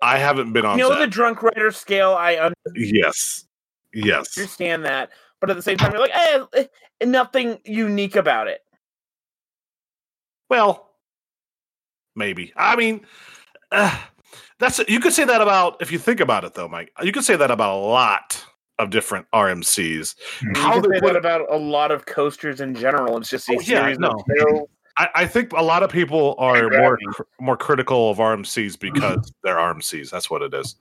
I 0.02 0.18
haven't 0.18 0.52
been 0.52 0.64
on. 0.64 0.78
You 0.78 0.84
know 0.84 0.90
Zap. 0.90 1.00
the 1.00 1.06
drunk 1.06 1.42
writer 1.42 1.70
scale, 1.70 2.12
I 2.18 2.50
yes, 2.74 3.46
yes. 3.92 4.36
understand 4.38 4.84
that. 4.84 5.10
But 5.40 5.50
at 5.50 5.56
the 5.56 5.62
same 5.62 5.78
time, 5.78 5.92
you're 5.92 6.00
like, 6.00 6.14
eh, 6.14 6.44
eh, 6.54 6.66
nothing 7.06 7.58
unique 7.64 8.16
about 8.16 8.46
it. 8.48 8.60
Well, 10.50 10.90
maybe. 12.14 12.52
I 12.56 12.76
mean, 12.76 13.06
uh, 13.72 13.98
that's 14.58 14.80
you 14.88 15.00
could 15.00 15.12
say 15.12 15.24
that 15.24 15.40
about 15.40 15.80
if 15.80 15.90
you 15.92 15.98
think 15.98 16.20
about 16.20 16.44
it, 16.44 16.54
though, 16.54 16.68
Mike. 16.68 16.92
You 17.02 17.12
could 17.12 17.24
say 17.24 17.36
that 17.36 17.50
about 17.50 17.74
a 17.74 17.80
lot 17.80 18.44
of 18.78 18.90
different 18.90 19.26
RMCs. 19.32 20.14
Mhm. 20.40 20.56
How 20.56 20.76
you 20.76 20.82
they 20.82 20.88
can 20.88 21.00
say 21.00 21.06
that 21.06 21.16
about 21.16 21.50
a 21.50 21.56
lot 21.56 21.90
of 21.90 22.06
coasters 22.06 22.60
in 22.60 22.74
general. 22.74 23.16
It's 23.18 23.30
just 23.30 23.48
Oh, 23.48 23.52
these 23.54 23.68
yeah, 23.68 23.82
series 23.82 23.98
no. 23.98 24.10
Of 24.98 25.04
fail- 25.04 25.10
I, 25.16 25.22
I 25.22 25.26
think 25.26 25.52
a 25.52 25.62
lot 25.62 25.82
of 25.82 25.90
people 25.90 26.34
are 26.38 26.68
more 26.70 26.98
cr- 27.08 27.22
more 27.40 27.56
critical 27.56 28.10
of 28.10 28.18
RMCs 28.18 28.78
because 28.78 29.32
they're 29.42 29.56
RMCs. 29.56 30.10
That's 30.10 30.30
what 30.30 30.42
it 30.42 30.54
is. 30.54 30.76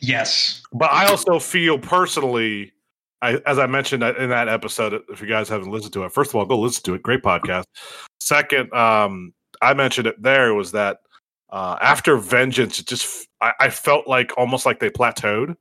Yes. 0.00 0.62
But 0.72 0.92
I 0.92 1.06
also 1.06 1.38
feel 1.38 1.78
personally, 1.78 2.72
I, 3.20 3.40
as 3.46 3.58
I 3.58 3.66
mentioned 3.66 4.02
in 4.02 4.30
that 4.30 4.48
episode, 4.48 5.02
if 5.08 5.20
you 5.20 5.26
guys 5.26 5.48
haven't 5.48 5.70
listened 5.70 5.92
to 5.94 6.04
it, 6.04 6.12
first 6.12 6.30
of 6.30 6.36
all, 6.36 6.46
go 6.46 6.58
listen 6.58 6.84
to 6.84 6.94
it. 6.94 7.02
Great 7.02 7.22
podcast. 7.22 7.64
Second, 8.20 8.72
um, 8.72 9.32
I 9.60 9.74
mentioned 9.74 10.06
it 10.06 10.22
there 10.22 10.54
was 10.54 10.72
that 10.72 10.98
uh, 11.50 11.76
after 11.80 12.16
Vengeance, 12.16 12.78
it 12.78 12.86
just 12.86 13.26
I, 13.40 13.52
I 13.60 13.70
felt 13.70 14.06
like 14.06 14.36
almost 14.36 14.66
like 14.66 14.78
they 14.78 14.90
plateaued, 14.90 15.56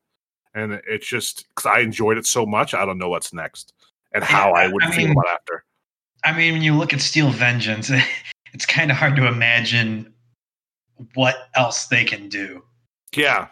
and 0.54 0.80
it's 0.88 1.08
just 1.08 1.46
because 1.50 1.66
I 1.66 1.80
enjoyed 1.80 2.18
it 2.18 2.26
so 2.28 2.46
much. 2.46 2.74
I 2.74 2.86
don't 2.86 2.98
know 3.00 3.10
what's 3.10 3.34
next 3.34 3.74
and 4.14 4.24
how 4.24 4.52
I 4.52 4.68
would 4.68 4.84
I 4.84 4.92
feel 4.92 5.08
mean- 5.08 5.12
about 5.18 5.28
after. 5.34 5.64
I 6.28 6.36
mean, 6.36 6.52
when 6.52 6.62
you 6.62 6.76
look 6.76 6.94
at 6.94 7.00
Steel 7.00 7.30
Vengeance, 7.30 7.90
it's 8.54 8.66
kind 8.66 8.92
of 8.92 8.98
hard 8.98 9.16
to 9.16 9.28
imagine 9.28 10.14
what 11.14 11.36
else 11.56 11.86
they 11.86 12.04
can 12.04 12.28
do. 12.28 12.62
Yeah, 13.16 13.48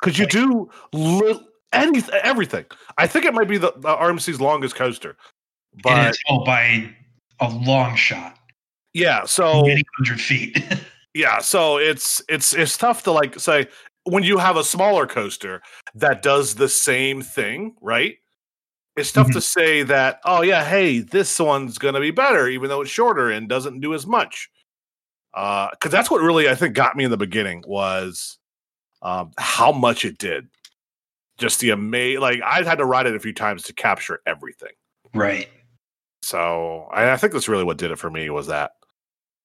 because 0.00 0.18
you 0.18 0.26
do 0.26 0.68
li- 0.92 1.40
any 1.72 2.02
everything. 2.24 2.64
I 2.98 3.06
think 3.06 3.26
it 3.26 3.32
might 3.32 3.46
be 3.46 3.58
the, 3.58 3.72
the 3.76 3.94
RMC's 3.94 4.40
longest 4.40 4.74
coaster, 4.74 5.16
but 5.84 6.16
all 6.28 6.44
by 6.44 6.92
a 7.38 7.48
long 7.48 7.94
shot, 7.94 8.36
yeah. 8.92 9.24
So 9.24 9.64
hundred 9.96 10.20
feet. 10.20 10.60
yeah, 11.14 11.38
so 11.38 11.78
it's 11.78 12.20
it's 12.28 12.52
it's 12.54 12.76
tough 12.76 13.04
to 13.04 13.12
like 13.12 13.38
say 13.38 13.68
when 14.02 14.24
you 14.24 14.38
have 14.38 14.56
a 14.56 14.64
smaller 14.64 15.06
coaster 15.06 15.62
that 15.94 16.22
does 16.22 16.56
the 16.56 16.68
same 16.68 17.22
thing, 17.22 17.76
right? 17.80 18.16
It's 18.96 19.12
tough 19.12 19.30
to 19.30 19.40
say 19.40 19.82
that. 19.84 20.20
Oh 20.24 20.42
yeah, 20.42 20.64
hey, 20.64 21.00
this 21.00 21.38
one's 21.38 21.78
gonna 21.78 22.00
be 22.00 22.10
better, 22.10 22.48
even 22.48 22.68
though 22.68 22.82
it's 22.82 22.90
shorter 22.90 23.30
and 23.30 23.48
doesn't 23.48 23.80
do 23.80 23.94
as 23.94 24.06
much. 24.06 24.50
Because 25.32 25.90
that's 25.90 26.10
what 26.10 26.20
really 26.20 26.48
I 26.48 26.54
think 26.54 26.74
got 26.74 26.96
me 26.96 27.04
in 27.04 27.10
the 27.10 27.16
beginning 27.16 27.62
was 27.66 28.38
um, 29.02 29.30
how 29.38 29.72
much 29.72 30.04
it 30.04 30.18
did. 30.18 30.48
Just 31.38 31.60
the 31.60 31.70
amazing, 31.70 32.20
like 32.20 32.42
I 32.44 32.62
had 32.62 32.78
to 32.78 32.84
ride 32.84 33.06
it 33.06 33.14
a 33.14 33.20
few 33.20 33.32
times 33.32 33.62
to 33.64 33.72
capture 33.72 34.20
everything. 34.26 34.72
right. 35.14 35.48
So 36.22 36.88
I, 36.92 37.12
I 37.12 37.16
think 37.16 37.32
that's 37.32 37.48
really 37.48 37.64
what 37.64 37.78
did 37.78 37.90
it 37.90 37.98
for 37.98 38.10
me 38.10 38.28
was 38.28 38.48
that. 38.48 38.72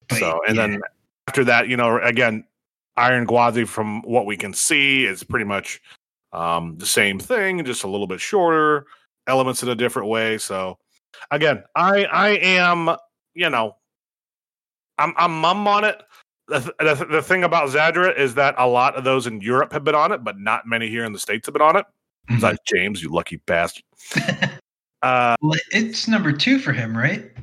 But, 0.10 0.20
so 0.20 0.42
and 0.46 0.58
yeah. 0.58 0.68
then 0.68 0.82
after 1.30 1.44
that, 1.46 1.70
you 1.70 1.78
know, 1.78 2.00
again, 2.02 2.46
Iron 2.98 3.26
Gwazi, 3.26 3.66
from 3.66 4.02
what 4.02 4.26
we 4.26 4.38
can 4.38 4.54
see, 4.54 5.06
is 5.06 5.24
pretty 5.24 5.46
much 5.46 5.82
um, 6.34 6.78
the 6.78 6.86
same 6.86 7.20
thing, 7.20 7.64
just 7.64 7.84
a 7.84 7.88
little 7.88 8.08
bit 8.08 8.20
shorter, 8.20 8.86
elements 9.28 9.64
in 9.64 9.70
a 9.70 9.76
different 9.76 10.08
way. 10.10 10.38
So 10.38 10.78
again, 11.32 11.64
I 11.76 12.06
I 12.06 12.30
am, 12.42 12.96
you 13.34 13.50
know, 13.50 13.76
I'm 14.98 15.14
I'm 15.18 15.40
mum 15.40 15.68
on 15.68 15.84
it. 15.84 16.02
The, 16.48 16.60
the, 16.80 17.08
the 17.10 17.22
thing 17.24 17.44
about 17.44 17.70
Zadra 17.70 18.16
is 18.16 18.36
that 18.36 18.54
a 18.60 18.68
lot 18.68 18.96
of 18.96 19.04
those 19.04 19.26
in 19.26 19.42
Europe 19.42 19.74
have 19.74 19.84
been 19.84 19.96
on 19.96 20.12
it, 20.12 20.24
but 20.24 20.40
not 20.40 20.68
many 20.68 20.88
here 20.90 21.04
in 21.04 21.12
the 21.12 21.18
states 21.20 21.48
have 21.48 21.54
been 21.54 21.62
on 21.64 21.76
it. 21.76 21.86
Mhm. 22.30 22.36
Besides 22.36 22.60
James, 22.68 23.02
you 23.04 23.10
lucky 23.10 23.38
bastard. 23.38 23.84
Uh, 25.02 25.36
Well, 25.42 25.60
it's 25.72 26.08
number 26.08 26.32
two 26.32 26.58
for 26.58 26.72
him, 26.74 26.98
right? 26.98 27.30
I 27.38 27.42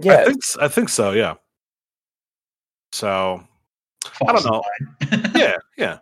Yeah, 0.00 0.24
think 0.24 0.38
s- 0.42 0.56
I 0.58 0.68
think 0.68 0.88
so. 0.88 1.10
Yeah. 1.12 1.34
So 2.92 3.42
I 4.26 4.32
don't 4.32 4.44
know. 4.46 4.62
yeah, 5.38 5.56
yeah. 5.76 5.98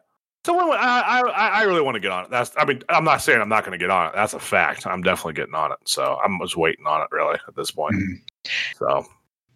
I, 0.58 1.20
I 1.20 1.48
I 1.48 1.62
really 1.64 1.80
want 1.82 1.94
to 1.94 2.00
get 2.00 2.10
on 2.12 2.24
it. 2.24 2.30
That's 2.30 2.52
I 2.56 2.64
mean 2.64 2.82
I'm 2.88 3.04
not 3.04 3.22
saying 3.22 3.40
I'm 3.40 3.48
not 3.48 3.64
going 3.64 3.78
to 3.78 3.82
get 3.82 3.90
on 3.90 4.08
it. 4.08 4.12
That's 4.14 4.34
a 4.34 4.40
fact. 4.40 4.86
I'm 4.86 5.02
definitely 5.02 5.34
getting 5.34 5.54
on 5.54 5.72
it. 5.72 5.78
So 5.86 6.18
I'm 6.24 6.38
just 6.40 6.56
waiting 6.56 6.86
on 6.86 7.00
it 7.02 7.08
really 7.10 7.38
at 7.46 7.54
this 7.56 7.70
point. 7.70 7.94
Mhm. 7.94 8.20
So 8.76 9.04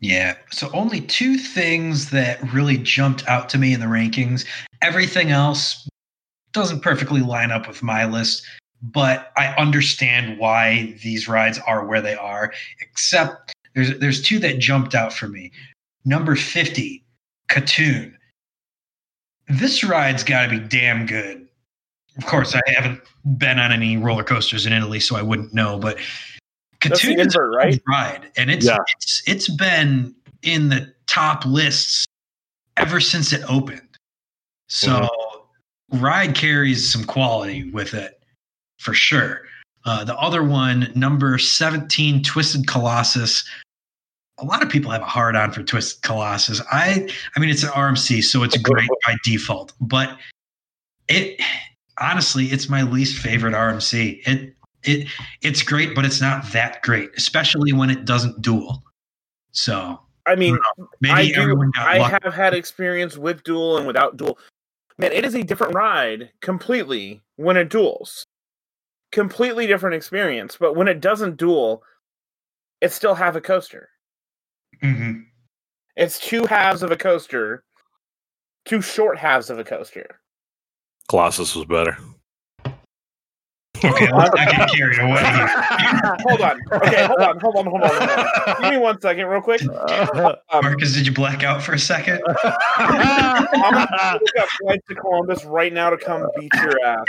Yeah. 0.01 0.37
So 0.51 0.71
only 0.73 1.01
two 1.01 1.37
things 1.39 2.11
that 2.11 2.41
really 2.53 2.77
jumped 2.79 3.27
out 3.27 3.49
to 3.51 3.59
me 3.59 3.73
in 3.73 3.81
the 3.81 3.87
rankings. 3.87 4.45
Everything 4.83 5.31
else 5.31 5.89
doesn't 6.53 6.81
perfectly 6.81 7.21
line 7.21 7.51
up 7.51 7.67
with 7.67 7.83
my 7.83 8.05
list, 8.05 8.45
but 8.83 9.33
I 9.37 9.49
understand 9.55 10.39
why 10.39 10.97
these 11.03 11.27
rides 11.29 11.59
are 11.67 11.85
where 11.87 12.01
they 12.03 12.15
are. 12.15 12.53
Except 12.81 13.53
there's 13.75 13.99
there's 13.99 14.23
two 14.23 14.39
that 14.41 14.59
jumped 14.59 14.95
out 14.95 15.13
for 15.13 15.27
me. 15.29 15.51
Number 16.05 16.37
50, 16.37 17.03
Katun. 17.51 18.15
This 19.49 19.85
ride's 19.85 20.23
got 20.25 20.45
to 20.45 20.51
be 20.51 20.59
damn 20.59 21.07
good. 21.07 21.47
Of 22.17 22.27
course, 22.27 22.55
I 22.55 22.61
haven't 22.67 23.01
been 23.39 23.59
on 23.59 23.73
any 23.73 23.97
roller 23.97 24.23
coasters 24.25 24.67
in 24.67 24.73
Italy, 24.73 25.01
so 25.01 25.17
I 25.17 25.23
wouldn't 25.23 25.53
know. 25.53 25.79
But 25.79 25.99
that's 26.83 27.03
the 27.03 27.15
Katun 27.15 27.21
invert, 27.21 27.55
right? 27.55 27.83
ride, 27.89 28.31
and 28.37 28.51
it's 28.51 28.67
Yeah. 28.67 28.79
it's 28.97 29.23
it's 29.27 29.49
been 29.49 30.15
in 30.43 30.69
the 30.69 30.93
top 31.07 31.45
lists 31.45 32.07
ever 32.77 33.01
since 33.01 33.33
it 33.33 33.43
opened. 33.49 33.81
So 34.69 35.09
ride 35.93 36.35
carries 36.35 36.91
some 36.93 37.05
quality 37.05 37.71
with 37.71 37.95
it 37.95 38.23
for 38.79 38.95
sure. 38.95 39.43
Uh, 39.85 40.05
the 40.05 40.17
other 40.17 40.43
one, 40.43 40.91
number 40.95 41.37
seventeen, 41.39 42.23
Twisted 42.23 42.67
Colossus. 42.67 43.45
A 44.39 44.45
lot 44.45 44.63
of 44.63 44.69
people 44.69 44.91
have 44.91 45.03
a 45.03 45.07
hard 45.07 45.37
on 45.37 45.53
for 45.53 45.63
Twisted 45.63 46.03
Colossus. 46.03 46.61
I 46.71 47.09
I 47.37 47.41
mean 47.41 47.51
it's 47.51 47.63
an 47.63 47.71
RMC, 47.71 48.23
so 48.25 48.43
it's 48.43 48.57
great 48.57 48.89
by 49.07 49.17
default, 49.23 49.73
but 49.81 50.19
it 51.09 51.41
honestly 52.01 52.47
it's 52.47 52.69
my 52.69 52.83
least 52.83 53.19
favorite 53.19 53.55
RMC. 53.55 54.27
It 54.27 54.55
it 54.83 55.09
it's 55.43 55.63
great, 55.63 55.95
but 55.95 56.05
it's 56.05 56.21
not 56.21 56.51
that 56.53 56.83
great, 56.83 57.11
especially 57.17 57.73
when 57.73 57.91
it 57.91 58.05
doesn't 58.05 58.43
duel. 58.43 58.83
So 59.53 60.01
I 60.27 60.37
mean, 60.37 60.59
maybe 61.01 61.15
I 61.15 61.33
do. 61.33 61.71
I 61.77 61.99
lucky. 61.99 62.19
have 62.25 62.35
had 62.35 62.55
experience 62.55 63.17
with 63.17 63.43
duel 63.45 63.77
and 63.77 63.87
without 63.87 64.17
duel. 64.17 64.39
Man, 64.97 65.13
it 65.13 65.25
is 65.25 65.35
a 65.35 65.43
different 65.43 65.75
ride 65.75 66.31
completely 66.41 67.23
when 67.37 67.57
it 67.57 67.69
duels. 67.69 68.25
Completely 69.13 69.67
different 69.67 69.95
experience, 69.97 70.57
but 70.59 70.75
when 70.75 70.89
it 70.89 71.01
doesn't 71.01 71.37
duel, 71.37 71.83
it's 72.81 72.95
still 72.95 73.15
half 73.15 73.37
a 73.37 73.41
coaster. 73.41 73.91
Mhm. 74.85 75.25
It's 75.97 76.19
two 76.19 76.45
halves 76.45 76.83
of 76.83 76.91
a 76.91 76.97
coaster, 76.97 77.65
two 78.65 78.83
short 78.83 79.19
halves 79.19 79.49
of 79.49 79.59
a 79.59 79.65
coaster. 79.65 80.21
Colossus 81.09 81.55
was 81.55 81.65
better. 81.65 81.97
Okay, 83.85 84.11
let's 84.13 84.35
not 84.35 84.51
get 84.51 84.71
carried 84.71 84.99
away. 84.99 85.21
hold 86.23 86.41
on. 86.41 86.59
Okay, 86.73 87.07
hold 87.07 87.21
on, 87.21 87.39
hold 87.41 87.57
on, 87.57 87.67
hold 87.67 87.83
on, 87.83 87.91
hold 87.91 88.11
on. 88.11 88.57
Give 88.63 88.71
me 88.71 88.79
one 88.79 88.99
second, 89.01 89.27
real 89.27 89.43
quick. 89.43 89.61
Um, 89.63 90.37
Marcus, 90.53 90.95
did 90.95 91.07
you 91.07 91.13
black 91.13 91.43
out 91.43 91.63
for 91.63 91.75
a 91.75 91.79
second? 91.79 92.23
I'm 92.79 93.47
gonna 93.53 94.19
look 94.63 94.85
to 94.87 94.95
Columbus 94.95 95.45
right 95.45 95.73
now 95.73 95.91
to 95.91 95.99
come 95.99 96.27
beat 96.39 96.53
your 96.55 96.79
ass. 96.85 97.05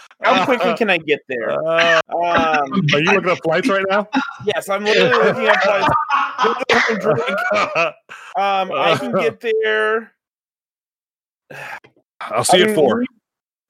How 0.22 0.44
quickly 0.44 0.74
can 0.74 0.90
I 0.90 0.98
get 0.98 1.20
there? 1.28 1.50
Uh, 1.52 2.00
Um, 2.10 2.18
are 2.92 3.00
you 3.00 3.12
looking 3.12 3.30
up 3.30 3.38
flights 3.44 3.68
right 3.68 3.84
now? 3.88 4.08
yes, 4.44 4.68
I'm 4.68 4.84
literally 4.84 5.24
looking 5.24 5.46
at 5.46 5.62
flights. 5.62 5.88
Um, 8.36 8.70
I 8.72 8.96
can 8.98 9.12
get 9.12 9.40
there. 9.40 10.12
I'll 12.20 12.44
see 12.44 12.58
you 12.58 12.64
at 12.66 12.74
four. 12.74 12.98
leave- 13.00 13.06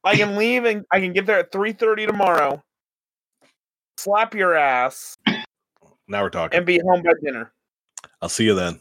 I 0.04 0.14
can 0.16 0.36
leave 0.36 0.64
and 0.64 0.84
I 0.92 1.00
can 1.00 1.12
get 1.12 1.26
there 1.26 1.38
at 1.38 1.50
three 1.52 1.72
thirty 1.72 2.06
tomorrow. 2.06 2.62
Slap 3.98 4.34
your 4.34 4.54
ass 4.56 5.16
Now 6.06 6.22
we're 6.22 6.30
talking. 6.30 6.56
and 6.56 6.66
be 6.66 6.78
home 6.80 7.02
by 7.02 7.12
dinner. 7.22 7.52
I'll 8.22 8.28
see 8.28 8.44
you 8.44 8.54
then. 8.54 8.80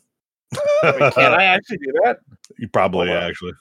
Wait, 0.84 1.14
can 1.14 1.34
I 1.34 1.44
actually 1.56 1.78
do 1.78 1.92
that? 2.04 2.18
You 2.58 2.68
probably 2.70 3.10
actually. 3.12 3.54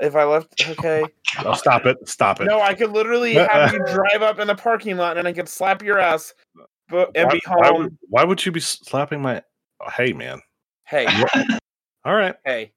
If 0.00 0.16
I 0.16 0.24
left, 0.24 0.62
oh 0.66 0.72
okay. 0.72 1.04
I'll 1.38 1.48
oh, 1.48 1.54
stop 1.54 1.86
it. 1.86 1.96
Stop 2.08 2.40
it. 2.40 2.46
No, 2.46 2.60
I 2.60 2.74
could 2.74 2.90
literally 2.90 3.34
have 3.52 3.72
you 3.72 3.78
drive 3.86 4.22
up 4.22 4.38
in 4.40 4.48
the 4.48 4.54
parking 4.54 4.96
lot 4.96 5.16
and 5.16 5.26
I 5.28 5.32
could 5.32 5.48
slap 5.48 5.82
your 5.82 5.98
ass, 5.98 6.34
but 6.88 7.10
and 7.14 7.26
why, 7.26 7.32
be 7.34 7.40
why 7.46 7.68
home. 7.68 7.82
would, 7.84 7.98
why 8.08 8.24
would 8.24 8.44
you 8.44 8.52
be 8.52 8.60
slapping 8.60 9.22
my? 9.22 9.42
Oh, 9.80 9.90
hey, 9.90 10.12
man. 10.12 10.40
Hey, 10.86 11.06
All 12.04 12.14
right. 12.14 12.34
hey, 12.44 12.72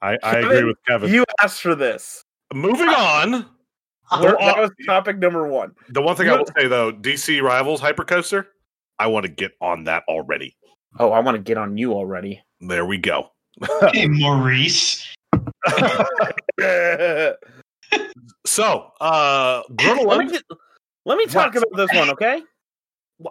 I, 0.00 0.16
I 0.22 0.36
agree 0.38 0.64
with 0.64 0.76
Kevin. 0.86 1.12
you 1.12 1.24
asked 1.42 1.60
for 1.60 1.74
this. 1.74 2.24
Moving 2.54 2.88
on. 2.88 3.34
Uh-huh. 3.34 4.20
We're- 4.22 4.36
Oh, 4.40 4.46
that 4.46 4.58
was 4.58 4.70
topic 4.86 5.18
number 5.18 5.46
one. 5.46 5.72
The 5.90 6.00
one 6.00 6.16
thing 6.16 6.26
You 6.26 6.32
I 6.32 6.36
know- 6.36 6.42
will 6.42 6.52
say 6.62 6.66
though, 6.68 6.92
DC 6.92 7.42
Rivals 7.42 7.80
Hypercoaster, 7.80 8.46
I 8.98 9.06
want 9.08 9.26
to 9.26 9.32
get 9.32 9.52
on 9.60 9.84
that 9.84 10.04
already. 10.08 10.56
Oh, 10.98 11.10
I 11.12 11.20
want 11.20 11.34
to 11.36 11.42
get 11.42 11.58
on 11.58 11.76
you 11.76 11.92
already. 11.92 12.42
There 12.60 12.86
we 12.86 12.96
go. 12.98 13.30
Hey, 13.92 14.06
Maurice. 14.08 15.06
So, 18.44 18.90
uh, 19.00 19.62
Gröna 19.72 20.04
Lund, 20.04 20.26
me 20.26 20.32
get, 20.32 20.42
let 21.04 21.16
me 21.18 21.26
talk 21.26 21.54
What? 21.54 21.64
about 21.64 21.76
this 21.76 21.96
one, 21.96 22.10
okay? 22.10 22.42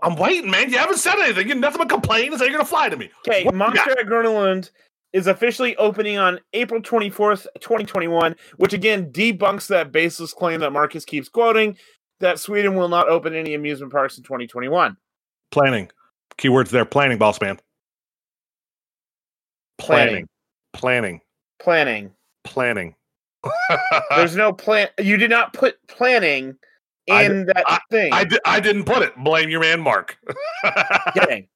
I'm 0.03 0.15
waiting, 0.15 0.49
man. 0.49 0.69
You 0.69 0.77
haven't 0.77 0.97
said 0.97 1.15
anything. 1.19 1.47
You're 1.47 1.57
nothing 1.57 1.79
but 1.79 1.89
complaining. 1.89 2.37
So 2.37 2.43
you're 2.43 2.53
gonna 2.53 2.65
fly 2.65 2.89
to 2.89 2.97
me. 2.97 3.09
Okay, 3.27 3.43
What 3.43 3.55
Monster 3.55 3.91
at 3.91 4.05
Gröna 4.05 4.33
Lund 4.33 4.69
is 5.13 5.27
officially 5.27 5.75
opening 5.77 6.17
on 6.17 6.39
April 6.53 6.81
24th, 6.81 7.47
2021, 7.61 8.35
which 8.57 8.73
again 8.73 9.11
debunks 9.11 9.67
that 9.67 9.91
baseless 9.91 10.33
claim 10.33 10.59
that 10.59 10.71
Marcus 10.71 11.05
keeps 11.05 11.29
quoting 11.29 11.77
that 12.19 12.39
Sweden 12.39 12.75
will 12.75 12.89
not 12.89 13.07
open 13.09 13.33
any 13.33 13.53
amusement 13.53 13.91
parks 13.91 14.17
in 14.17 14.23
2021. 14.23 14.97
Planning. 15.51 15.89
Keywords 16.37 16.69
there. 16.69 16.85
Planning, 16.85 17.17
boss 17.17 17.39
man. 17.41 17.59
Planning. 19.77 20.27
Planning. 20.73 21.21
Planning. 21.59 22.11
Planning. 22.43 22.95
There's 24.09 24.35
no 24.35 24.53
plan. 24.53 24.89
You 24.99 25.17
did 25.17 25.29
not 25.29 25.53
put 25.53 25.77
planning 25.87 26.57
I 27.09 27.23
in 27.23 27.45
that 27.45 27.81
thing. 27.89 28.11
I, 28.13 28.23
di- 28.23 28.39
I 28.45 28.59
didn't 28.59 28.85
put 28.85 29.01
it. 29.01 29.15
Blame 29.17 29.49
your 29.49 29.61
man, 29.61 29.81
Mark. 29.81 30.17
Kidding. 31.13 31.47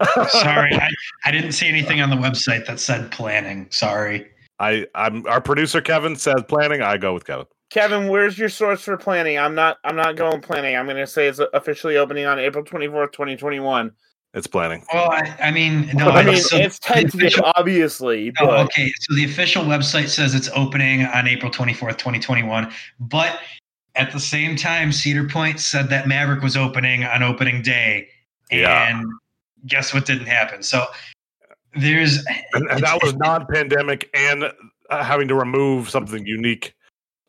Sorry, 0.28 0.74
I, 0.74 0.88
I 1.24 1.30
didn't 1.30 1.52
see 1.52 1.68
anything 1.68 2.00
on 2.00 2.10
the 2.10 2.16
website 2.16 2.66
that 2.66 2.80
said 2.80 3.10
planning. 3.10 3.68
Sorry. 3.70 4.28
I, 4.58 4.86
I'm 4.94 5.26
our 5.26 5.40
producer 5.40 5.80
Kevin 5.80 6.16
says 6.16 6.42
planning. 6.48 6.82
I 6.82 6.96
go 6.96 7.14
with 7.14 7.26
Kevin. 7.26 7.46
Kevin, 7.70 8.08
where's 8.08 8.38
your 8.38 8.48
source 8.48 8.82
for 8.82 8.96
planning? 8.96 9.38
I'm 9.38 9.54
not. 9.54 9.78
I'm 9.84 9.96
not 9.96 10.16
going 10.16 10.40
planning. 10.40 10.76
I'm 10.76 10.86
going 10.86 10.98
to 10.98 11.06
say 11.06 11.26
it's 11.26 11.40
officially 11.52 11.96
opening 11.96 12.26
on 12.26 12.38
April 12.38 12.64
24th, 12.64 13.12
2021. 13.12 13.92
It's 14.34 14.46
planning. 14.46 14.82
Well, 14.92 15.10
I, 15.10 15.36
I 15.42 15.50
mean, 15.50 15.90
no, 15.92 16.08
I 16.08 16.22
mean, 16.22 16.38
so 16.38 16.56
it's 16.56 16.78
tentative, 16.78 17.20
official- 17.20 17.52
obviously, 17.56 18.32
Oh, 18.40 18.46
but 18.46 18.60
okay, 18.66 18.90
so 19.00 19.14
the 19.14 19.24
official 19.24 19.62
website 19.64 20.08
says 20.08 20.34
it's 20.34 20.48
opening 20.54 21.04
on 21.04 21.28
April 21.28 21.50
24th, 21.50 21.98
2021. 21.98 22.72
But 22.98 23.38
at 23.94 24.10
the 24.10 24.20
same 24.20 24.56
time, 24.56 24.90
Cedar 24.90 25.28
Point 25.28 25.60
said 25.60 25.90
that 25.90 26.08
Maverick 26.08 26.42
was 26.42 26.56
opening 26.56 27.04
on 27.04 27.22
opening 27.22 27.60
day. 27.60 28.08
Yeah. 28.50 28.88
And 28.88 29.06
guess 29.66 29.92
what 29.92 30.06
didn't 30.06 30.26
happen? 30.26 30.62
So 30.62 30.86
there's. 31.74 32.24
And, 32.54 32.70
and 32.70 32.82
that 32.82 33.02
was 33.02 33.14
non-pandemic 33.14 34.08
and 34.14 34.44
uh, 34.88 35.04
having 35.04 35.28
to 35.28 35.34
remove 35.34 35.90
something 35.90 36.24
unique. 36.24 36.74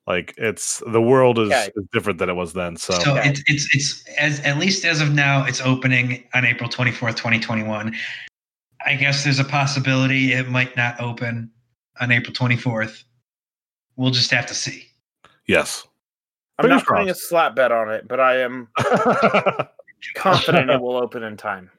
Like 0.06 0.34
it's 0.38 0.84
the 0.86 1.02
world 1.02 1.40
is, 1.40 1.50
Okay. 1.52 1.70
is 1.76 1.86
different 1.94 2.20
than 2.20 2.30
it 2.30 2.34
was 2.34 2.52
then. 2.54 2.76
So, 2.76 2.94
So 3.00 3.12
Okay. 3.18 3.30
it's 3.30 3.44
it's 3.48 3.74
it's 3.76 4.06
as 4.18 4.40
at 4.42 4.58
least 4.58 4.84
as 4.86 5.00
of 5.02 5.14
now, 5.14 5.46
it's 5.46 5.62
opening 5.62 6.24
on 6.34 6.44
April 6.46 6.70
24th, 6.70 7.16
2021. 7.16 7.96
I 8.86 8.96
guess 8.96 9.24
there's 9.24 9.40
a 9.40 9.46
possibility 9.46 10.34
it 10.34 10.50
might 10.50 10.76
not 10.76 11.00
open 11.00 11.50
on 12.02 12.12
April 12.12 12.34
24th. 12.34 13.04
We'll 13.96 14.12
just 14.12 14.32
have 14.32 14.46
to 14.48 14.54
see. 14.54 14.88
yes. 15.48 15.88
I'm 16.60 16.68
not 16.70 16.82
fingers 16.82 16.88
putting 16.88 17.10
a 17.10 17.16
slap 17.16 17.56
bet 17.56 17.72
on 17.72 17.90
it. 17.90 18.08
But 18.08 18.20
I 18.20 18.42
am 18.42 18.68
confident 20.16 20.70
it 20.70 20.82
will 20.82 20.98
open 20.98 21.24
in 21.24 21.38
time. 21.38 21.70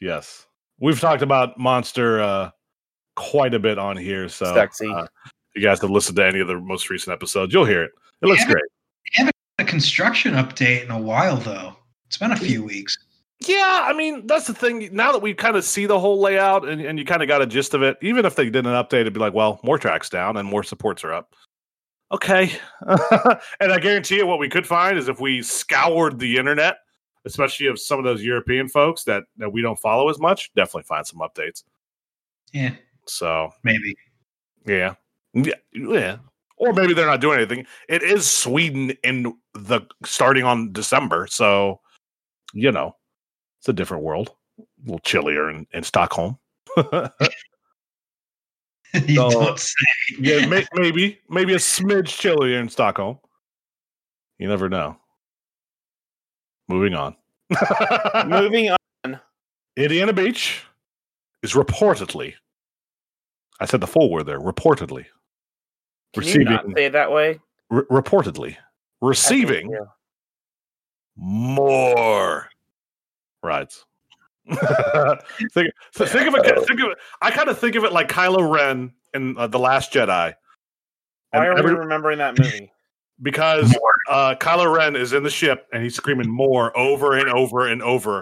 yes. 0.00 0.46
We've 0.78 1.00
talked 1.00 1.22
about 1.22 1.58
Monster 1.58 2.20
uh, 2.22 2.50
quite 3.14 3.54
a 3.54 3.58
bit 3.58 3.78
on 3.78 3.96
here. 3.96 4.28
So, 4.28 4.52
Sexy. 4.54 4.92
uh, 4.92 5.04
if 5.04 5.32
you 5.56 5.62
guys 5.62 5.80
have 5.80 5.90
listened 5.90 6.16
to 6.16 6.24
any 6.26 6.40
of 6.40 6.48
the 6.48 6.60
most 6.60 6.90
recent 6.90 7.12
episodes, 7.12 7.52
you'll 7.52 7.64
hear 7.64 7.82
it. 7.82 7.92
It 8.22 8.26
looks 8.26 8.44
great. 8.44 8.62
A 9.58 9.64
construction 9.64 10.34
update 10.34 10.84
in 10.84 10.90
a 10.90 10.98
while 11.00 11.36
though. 11.38 11.74
It's 12.06 12.18
been 12.18 12.32
a 12.32 12.36
few 12.36 12.62
weeks. 12.62 12.96
Yeah, 13.40 13.84
I 13.84 13.92
mean 13.94 14.26
that's 14.26 14.46
the 14.46 14.54
thing. 14.54 14.88
Now 14.92 15.12
that 15.12 15.22
we 15.22 15.32
kind 15.34 15.56
of 15.56 15.64
see 15.64 15.86
the 15.86 15.98
whole 15.98 16.20
layout 16.20 16.68
and, 16.68 16.80
and 16.80 16.98
you 16.98 17.04
kind 17.06 17.22
of 17.22 17.28
got 17.28 17.40
a 17.42 17.46
gist 17.46 17.72
of 17.74 17.82
it, 17.82 17.96
even 18.02 18.24
if 18.26 18.36
they 18.36 18.50
did 18.50 18.66
an 18.66 18.72
update, 18.72 19.00
it'd 19.02 19.14
be 19.14 19.20
like, 19.20 19.32
well, 19.34 19.60
more 19.62 19.78
tracks 19.78 20.08
down 20.10 20.36
and 20.36 20.46
more 20.48 20.62
supports 20.62 21.04
are 21.04 21.12
up. 21.12 21.34
Okay, 22.12 22.52
and 23.60 23.72
I 23.72 23.78
guarantee 23.80 24.16
you, 24.16 24.26
what 24.26 24.38
we 24.38 24.48
could 24.48 24.66
find 24.66 24.96
is 24.96 25.08
if 25.08 25.20
we 25.20 25.42
scoured 25.42 26.18
the 26.18 26.36
internet, 26.36 26.76
especially 27.24 27.66
of 27.66 27.80
some 27.80 27.98
of 27.98 28.04
those 28.04 28.22
European 28.22 28.68
folks 28.68 29.04
that 29.04 29.24
that 29.38 29.50
we 29.50 29.60
don't 29.60 29.78
follow 29.78 30.08
as 30.08 30.18
much, 30.20 30.52
definitely 30.54 30.84
find 30.84 31.06
some 31.06 31.18
updates. 31.20 31.64
Yeah, 32.52 32.74
So 33.06 33.50
maybe. 33.64 33.96
yeah, 34.66 34.94
yeah, 35.44 35.54
yeah. 35.72 36.16
Or 36.58 36.72
maybe 36.72 36.94
they're 36.94 37.06
not 37.06 37.20
doing 37.20 37.36
anything. 37.38 37.66
It 37.88 38.02
is 38.02 38.28
Sweden 38.28 38.92
in 39.04 39.36
the 39.54 39.82
starting 40.04 40.44
on 40.44 40.72
December, 40.72 41.26
so 41.30 41.80
you 42.54 42.72
know 42.72 42.96
it's 43.60 43.68
a 43.68 43.72
different 43.74 44.02
world. 44.02 44.30
A 44.58 44.62
little 44.84 44.98
chillier 45.00 45.50
in, 45.50 45.66
in 45.72 45.82
Stockholm. 45.82 46.38
you 46.76 47.10
So- 49.16 49.30
don't 49.30 49.58
say. 49.58 49.74
yeah, 50.18 50.46
may, 50.46 50.64
maybe 50.74 51.18
maybe 51.28 51.52
a 51.52 51.58
smidge 51.58 52.08
chillier 52.08 52.58
in 52.58 52.68
Stockholm. 52.68 53.18
You 54.38 54.48
never 54.48 54.68
know. 54.68 54.96
Moving 56.68 56.94
on. 56.94 57.16
Moving 58.26 58.70
on. 59.04 59.20
Indiana 59.76 60.12
Beach 60.12 60.62
is 61.42 61.52
reportedly. 61.52 62.34
I 63.60 63.66
said 63.66 63.80
the 63.80 63.86
full 63.86 64.10
word 64.10 64.24
there. 64.26 64.40
Reportedly. 64.40 65.06
Can 66.16 66.24
you 66.24 66.44
not 66.44 66.52
Receiving 66.64 66.74
say 66.76 66.84
it 66.86 66.92
that 66.92 67.12
way? 67.12 67.40
re- 67.70 67.82
reportedly 67.90 68.56
receiving 69.00 69.70
Yeah. 69.70 69.78
more 71.16 72.48
rides. 73.42 73.84
think, 75.52 75.70
so 75.92 76.06
think 76.06 76.28
of 76.28 76.34
it. 76.36 76.66
Think 76.66 76.80
of 76.80 76.90
it. 76.90 76.98
I 77.20 77.30
kind 77.32 77.48
of 77.48 77.58
think 77.58 77.74
of 77.74 77.84
it 77.84 77.92
like 77.92 78.08
Kylo 78.08 78.48
Ren 78.52 78.92
in 79.12 79.36
uh, 79.36 79.48
the 79.48 79.58
Last 79.58 79.92
Jedi, 79.92 80.26
and 81.32 81.40
Why 81.42 81.46
are 81.48 81.58
every- 81.58 81.74
we 81.74 81.78
remembering 81.80 82.18
that 82.18 82.38
movie? 82.38 82.70
because 83.22 83.76
uh, 84.08 84.36
Kylo 84.38 84.72
Ren 84.72 84.94
is 84.94 85.12
in 85.12 85.22
the 85.24 85.30
ship 85.30 85.66
and 85.72 85.82
he's 85.82 85.96
screaming 85.96 86.30
more 86.30 86.76
over 86.78 87.16
and 87.16 87.28
over 87.28 87.66
and 87.66 87.82
over, 87.82 88.20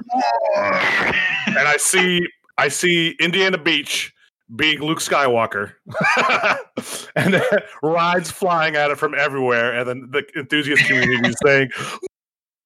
and 0.56 1.58
I 1.58 1.74
see 1.78 2.26
I 2.56 2.68
see 2.68 3.14
Indiana 3.20 3.58
Beach 3.58 4.13
being 4.56 4.80
Luke 4.80 4.98
Skywalker, 5.00 5.72
and 7.16 7.34
then 7.34 7.42
rides 7.82 8.30
flying 8.30 8.76
at 8.76 8.90
it 8.90 8.98
from 8.98 9.14
everywhere, 9.14 9.72
and 9.78 9.88
then 9.88 10.08
the 10.10 10.24
enthusiast 10.36 10.84
community 10.86 11.28
is 11.28 11.36
saying. 11.44 11.70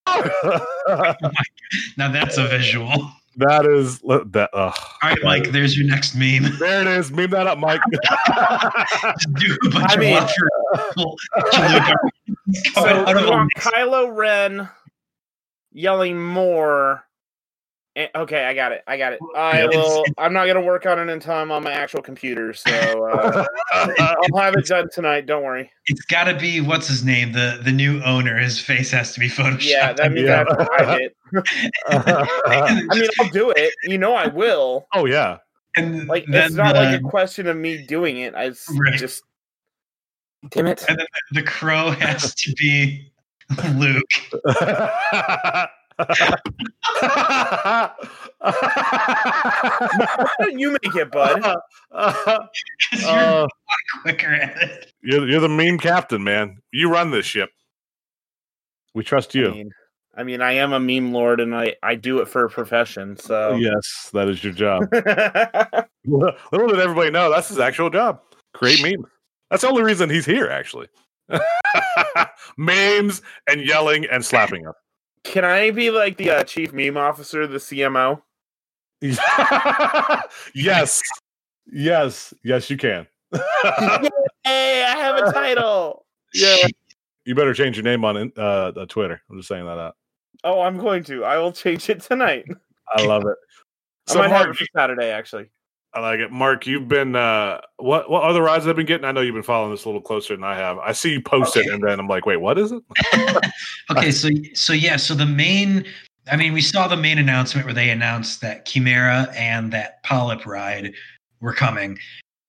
now 1.98 2.10
that's 2.10 2.38
a 2.38 2.48
visual. 2.48 3.10
That 3.36 3.66
is 3.66 3.98
that. 4.00 4.48
Uh, 4.52 4.72
All 5.02 5.10
right, 5.10 5.18
Mike. 5.22 5.50
There's 5.52 5.76
your 5.78 5.86
next 5.86 6.14
meme. 6.14 6.56
there 6.58 6.80
it 6.80 6.86
is. 6.88 7.12
Meme 7.12 7.30
that 7.30 7.46
up, 7.46 7.58
Mike. 7.58 7.80
Just 7.92 9.34
do 9.34 9.56
a 9.66 9.70
bunch 9.70 9.90
I 9.90 9.94
of 9.94 10.00
mean- 10.00 10.14
love 10.14 10.30
So 10.94 11.16
coming 11.52 12.96
out 13.06 13.16
of 13.16 13.22
you 13.22 13.30
want 13.30 13.52
Kylo 13.54 14.16
Ren 14.16 14.68
yelling 15.72 16.20
more? 16.20 17.04
Eh, 17.98 18.06
Okay, 18.14 18.44
I 18.44 18.54
got 18.54 18.70
it. 18.70 18.82
I 18.86 18.96
got 18.96 19.12
it. 19.12 19.18
I 19.36 19.66
will. 19.66 20.04
I'm 20.18 20.32
not 20.32 20.46
gonna 20.46 20.60
work 20.60 20.86
on 20.86 21.00
it 21.00 21.08
until 21.12 21.32
I'm 21.34 21.50
on 21.50 21.64
my 21.64 21.72
actual 21.72 22.00
computer. 22.00 22.52
So 22.54 22.70
uh, 23.08 23.44
I'll 23.98 24.40
have 24.40 24.54
it 24.54 24.66
done 24.66 24.88
tonight. 24.92 25.26
Don't 25.26 25.42
worry. 25.42 25.68
It's 25.86 26.04
got 26.04 26.24
to 26.24 26.38
be 26.38 26.60
what's 26.60 26.86
his 26.86 27.04
name, 27.04 27.32
the 27.32 27.60
the 27.62 27.72
new 27.72 28.00
owner. 28.04 28.38
His 28.38 28.60
face 28.60 28.92
has 28.92 29.12
to 29.14 29.20
be 29.20 29.28
photoshopped. 29.28 29.64
Yeah, 29.68 29.92
that 29.94 30.12
means 30.12 30.28
Yeah. 30.28 30.44
I 30.78 30.84
have 30.84 30.98
to 30.98 31.04
it. 31.04 31.16
I 31.88 32.94
mean, 32.94 33.08
I'll 33.18 33.28
do 33.30 33.50
it. 33.50 33.74
You 33.82 33.98
know, 33.98 34.14
I 34.14 34.28
will. 34.28 34.86
oh 34.94 35.06
yeah. 35.06 35.38
and 35.76 36.06
Like, 36.06 36.24
then 36.28 36.44
it's 36.46 36.54
not 36.54 36.74
the, 36.76 36.80
like 36.82 37.00
a 37.00 37.02
question 37.02 37.48
of 37.48 37.56
me 37.56 37.84
doing 37.84 38.18
it. 38.18 38.34
I 38.36 38.46
s- 38.46 38.70
Right. 38.78 38.96
just. 38.98 39.24
Damn 40.50 40.68
it! 40.68 40.84
and 40.88 40.96
then 41.00 41.06
the 41.32 41.42
crow 41.42 41.90
has 41.90 42.32
to 42.36 42.52
be 42.52 43.10
Luke. 43.74 44.04
Why 45.98 47.90
don't 50.40 50.58
you 50.58 50.70
make 50.82 50.94
it, 50.94 51.10
bud? 51.10 51.42
'Cause 51.92 52.48
you're 52.92 53.08
Uh, 53.10 53.46
quicker 54.02 54.32
at 54.32 54.62
it. 54.62 54.92
you're, 55.02 55.28
you're 55.28 55.40
the 55.40 55.48
meme 55.48 55.78
captain, 55.78 56.22
man. 56.22 56.58
You 56.72 56.90
run 56.90 57.10
this 57.10 57.26
ship. 57.26 57.50
We 58.94 59.02
trust 59.04 59.34
I 59.34 59.38
you. 59.40 59.50
mean, 59.50 59.70
I 60.16 60.22
mean, 60.24 60.40
I 60.42 60.52
am 60.52 60.72
a 60.72 60.80
meme 60.80 61.12
lord, 61.12 61.40
and 61.40 61.54
I 61.54 61.76
I 61.82 61.94
do 61.94 62.20
it 62.20 62.28
for 62.28 62.44
a 62.44 62.50
profession. 62.50 63.16
So 63.16 63.54
Yes, 63.56 64.10
that 64.12 64.28
is 64.28 64.42
your 64.42 64.52
job. 64.52 64.82
Little 66.04 66.68
did 66.68 66.80
everybody 66.80 67.10
know 67.10 67.30
that's 67.30 67.48
his 67.48 67.58
actual 67.58 67.90
job. 67.90 68.20
Create 68.54 68.82
memes. 68.82 69.06
That's 69.50 69.62
the 69.62 69.68
only 69.68 69.82
reason 69.82 70.10
he's 70.10 70.26
here, 70.26 70.48
actually. 70.48 70.88
Memes 72.56 73.22
and 73.48 73.60
yelling 73.64 74.04
and 74.06 74.24
slapping 74.24 74.66
us. 74.66 74.74
Can 75.28 75.44
I 75.44 75.70
be 75.72 75.90
like 75.90 76.16
the 76.16 76.30
uh, 76.30 76.42
chief 76.44 76.72
meme 76.72 76.96
officer, 76.96 77.46
the 77.46 77.58
CMO? 77.58 78.22
yes. 80.54 81.02
Yes. 81.70 82.32
Yes, 82.42 82.70
you 82.70 82.76
can. 82.78 83.06
Hey, 84.44 84.82
I 84.82 84.96
have 84.96 85.16
a 85.16 85.30
title. 85.32 86.06
yeah. 86.32 86.66
You 87.26 87.34
better 87.34 87.52
change 87.52 87.76
your 87.76 87.84
name 87.84 88.02
on 88.06 88.32
uh, 88.38 88.70
Twitter. 88.86 89.20
I'm 89.30 89.36
just 89.36 89.48
saying 89.48 89.66
that 89.66 89.76
out. 89.78 89.94
Oh, 90.42 90.62
I'm 90.62 90.78
going 90.78 91.04
to. 91.04 91.24
I 91.24 91.36
will 91.36 91.52
change 91.52 91.90
it 91.90 92.00
tonight. 92.00 92.46
I 92.96 93.04
love 93.04 93.24
it. 93.26 93.36
I 94.08 94.12
So, 94.14 94.18
might 94.20 94.30
have 94.30 94.46
Mark, 94.46 94.56
it 94.56 94.58
for 94.58 94.66
Saturday, 94.74 95.10
actually. 95.10 95.50
I 95.98 96.00
like 96.00 96.20
it. 96.20 96.30
Mark, 96.30 96.64
you've 96.64 96.86
been 96.86 97.16
uh 97.16 97.60
what 97.78 98.08
what 98.08 98.22
other 98.22 98.40
rides 98.40 98.68
I've 98.68 98.76
been 98.76 98.86
getting? 98.86 99.04
I 99.04 99.10
know 99.10 99.20
you've 99.20 99.34
been 99.34 99.42
following 99.42 99.72
this 99.72 99.84
a 99.84 99.88
little 99.88 100.00
closer 100.00 100.36
than 100.36 100.44
I 100.44 100.54
have. 100.54 100.78
I 100.78 100.92
see 100.92 101.10
you 101.10 101.20
post 101.20 101.56
it 101.56 101.66
and 101.66 101.82
then 101.82 101.98
I'm 101.98 102.06
like, 102.06 102.24
wait, 102.24 102.36
what 102.36 102.56
is 102.56 102.70
it? 102.72 102.82
Okay, 103.90 104.12
so 104.12 104.28
so 104.54 104.72
yeah, 104.74 104.96
so 104.96 105.14
the 105.14 105.26
main 105.26 105.84
I 106.30 106.36
mean, 106.36 106.52
we 106.52 106.60
saw 106.60 106.86
the 106.86 106.96
main 106.96 107.18
announcement 107.18 107.64
where 107.64 107.74
they 107.74 107.88
announced 107.90 108.42
that 108.42 108.66
Chimera 108.66 109.26
and 109.34 109.72
that 109.72 110.02
Polyp 110.04 110.44
ride 110.46 110.92
were 111.40 111.54
coming. 111.54 111.98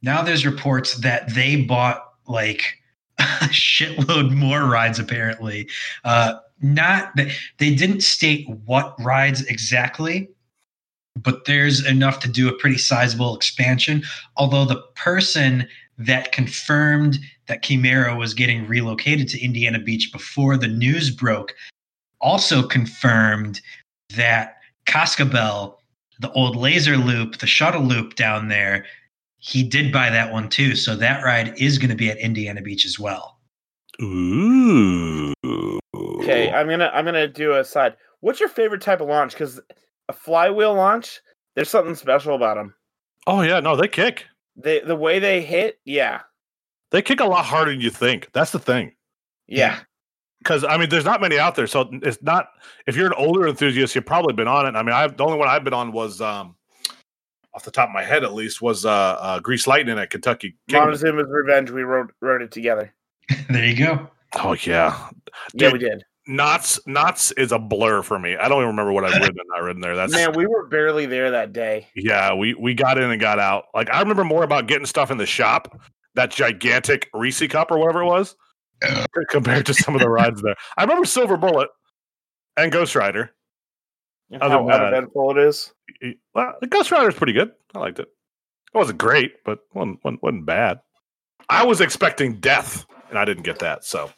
now 0.04 0.22
there's 0.22 0.46
reports 0.46 0.96
that 0.96 1.34
they 1.34 1.64
bought 1.64 2.04
like 2.28 2.76
a 3.20 3.50
shitload 3.50 4.32
more 4.36 4.66
rides 4.66 5.00
apparently 5.00 5.68
uh 6.04 6.36
not 6.62 7.16
that 7.16 7.32
they 7.58 7.74
didn't 7.74 8.02
state 8.02 8.48
what 8.66 8.94
rides 9.00 9.42
exactly 9.48 10.30
but 11.22 11.46
there's 11.46 11.86
enough 11.86 12.20
to 12.20 12.30
do 12.30 12.48
a 12.48 12.58
pretty 12.58 12.78
sizable 12.78 13.36
expansion 13.36 14.04
although 14.38 14.66
the 14.66 14.82
person 14.96 15.68
that 15.98 16.32
confirmed 16.32 17.20
that 17.48 17.62
Chimera 17.62 18.16
was 18.16 18.34
getting 18.34 18.66
relocated 18.68 19.28
to 19.30 19.44
Indiana 19.44 19.80
Beach 19.80 20.12
before 20.14 20.56
the 20.56 20.68
news 20.68 21.10
broke 21.10 21.54
also 22.22 22.66
confirmed 22.66 23.62
that 24.16 24.58
Cascabel, 24.86 25.78
the 26.20 26.32
old 26.32 26.56
laser 26.56 26.98
loop, 26.98 27.38
the 27.38 27.48
shuttle 27.48 27.84
loop 27.84 28.16
down 28.16 28.48
there, 28.48 28.86
he 29.40 29.64
did 29.64 29.92
buy 29.92 30.10
that 30.10 30.32
one 30.32 30.50
too. 30.50 30.76
So 30.76 30.96
that 30.96 31.24
ride 31.24 31.54
is 31.58 31.78
going 31.78 31.90
to 31.90 31.96
be 31.96 32.10
at 32.10 32.18
Indiana 32.18 32.62
Beach 32.62 32.86
as 32.86 33.00
well. 33.00 33.38
Ooh. 34.02 35.34
Okay, 35.96 36.52
I'm 36.52 36.70
gonna 36.70 36.90
I'm 36.94 37.04
gonna 37.04 37.28
do 37.28 37.54
a 37.54 37.64
side. 37.66 37.96
What's 38.22 38.40
your 38.40 38.50
favorite 38.50 38.82
type 38.82 39.02
of 39.02 39.10
launch? 39.10 39.34
Because 39.34 39.60
a 40.10 40.14
flywheel 40.14 40.74
launch, 40.74 41.22
there's 41.56 41.70
something 41.70 41.96
special 41.96 42.36
about 42.36 42.58
them. 42.58 42.74
Oh 43.28 43.42
yeah, 43.42 43.62
no, 43.62 43.76
they 43.76 43.88
kick. 43.88 44.26
They 44.58 44.82
the 44.82 44.96
way 44.96 45.20
they 45.20 45.42
hit, 45.42 45.80
yeah, 45.86 46.22
They 46.92 47.02
kick 47.02 47.22
a 47.22 47.26
lot 47.26 47.46
harder 47.46 47.72
than 47.72 47.80
you 47.80 47.92
think. 47.92 48.30
That's 48.34 48.52
the 48.52 48.60
thing. 48.60 48.94
yeah. 49.48 49.80
Because 50.40 50.64
I 50.64 50.78
mean, 50.78 50.88
there's 50.88 51.04
not 51.04 51.20
many 51.20 51.38
out 51.38 51.56
there, 51.56 51.68
so 51.68 51.90
it's 52.02 52.22
not. 52.24 52.48
If 52.88 52.96
you're 52.96 53.08
an 53.08 53.14
older 53.18 53.46
enthusiast, 53.46 53.94
you've 53.94 54.06
probably 54.06 54.34
been 54.34 54.48
on 54.48 54.66
it. 54.66 54.78
I 54.78 54.84
mean, 54.84 54.94
I've 54.96 55.18
the 55.18 55.26
only 55.26 55.38
one 55.38 55.50
I've 55.50 55.66
been 55.66 55.74
on 55.74 55.92
was, 55.92 56.22
um, 56.22 56.56
off 57.54 57.66
the 57.66 57.72
top 57.72 57.90
of 57.90 57.94
my 57.94 58.04
head 58.04 58.24
at 58.24 58.34
least, 58.34 58.62
was 58.62 58.86
uh, 58.86 58.90
uh 58.90 59.40
Grease 59.42 59.68
Lightning 59.68 60.00
at 60.00 60.10
Kentucky. 60.12 60.56
Kingdom. 60.70 60.92
Montezuma's 60.92 61.28
Revenge. 61.30 61.72
We 61.72 61.84
wrote 61.84 62.14
wrote 62.22 62.42
it 62.42 62.52
together. 62.52 62.94
there 63.50 63.66
you 63.66 63.76
go. 63.76 64.10
Oh 64.36 64.54
yeah, 64.54 65.10
Yeah, 65.54 65.74
we 65.74 65.80
did. 65.80 66.06
Knott's 66.30 66.80
Knott's 66.88 67.32
is 67.34 67.52
a 67.52 67.60
blur 67.60 68.02
for 68.04 68.18
me. 68.20 68.38
I 68.38 68.48
don't 68.48 68.60
even 68.60 68.68
remember 68.70 68.94
what 68.94 69.04
I've 69.04 69.14
ridden 69.14 69.26
and 69.40 69.48
not 69.50 69.64
ridden 69.64 69.82
there. 69.82 69.96
That's 69.96 70.14
Man, 70.14 70.34
we 70.34 70.46
were 70.46 70.68
barely 70.68 71.06
there 71.06 71.32
that 71.32 71.52
day. 71.54 71.88
yeah. 71.96 72.34
We 72.34 72.54
we 72.54 72.74
got 72.74 72.98
in 72.98 73.10
and 73.10 73.20
got 73.20 73.40
out. 73.40 73.66
Like 73.74 73.90
I 73.92 74.00
remember 74.00 74.24
more 74.24 74.44
about 74.44 74.68
getting 74.68 74.86
stuff 74.86 75.12
in 75.12 75.18
the 75.18 75.26
shop, 75.26 75.78
that 76.16 76.32
gigantic 76.32 77.10
Reese 77.14 77.46
cup 77.48 77.72
or 77.72 77.80
whatever 77.80 78.02
it 78.04 78.06
was, 78.06 78.36
compared 79.30 79.66
to 79.66 79.74
some 79.74 79.96
of 79.96 80.02
the 80.02 80.10
rides 80.20 80.42
there. 80.42 80.56
I 80.78 80.84
remember 80.84 81.06
Silver 81.06 81.36
Bullet 81.38 81.70
and 82.56 82.72
Ghost 82.72 82.96
Rider. 82.96 83.32
Other 84.32 84.50
How 84.56 84.58
than 84.60 84.68
that- 84.68 84.82
uneventful 84.84 85.32
it 85.32 85.38
is. 85.40 85.74
Well, 86.36 86.54
the 86.62 86.68
Ghost 86.68 86.92
Rider 86.92 87.10
is 87.10 87.16
pretty 87.16 87.34
good. 87.34 87.52
I 87.74 87.80
liked 87.80 87.98
it. 88.00 88.08
It 88.74 88.78
wasn't 88.78 89.00
great, 89.00 89.44
but 89.44 89.60
wasn't, 89.74 90.00
wasn't, 90.04 90.22
wasn't 90.22 90.46
bad. 90.46 90.80
I 91.50 91.66
was 91.66 91.82
expecting 91.82 92.40
death, 92.40 92.86
and 93.10 93.18
I 93.18 93.26
didn't 93.26 93.42
get 93.42 93.58
that. 93.60 93.84
So, 93.84 94.12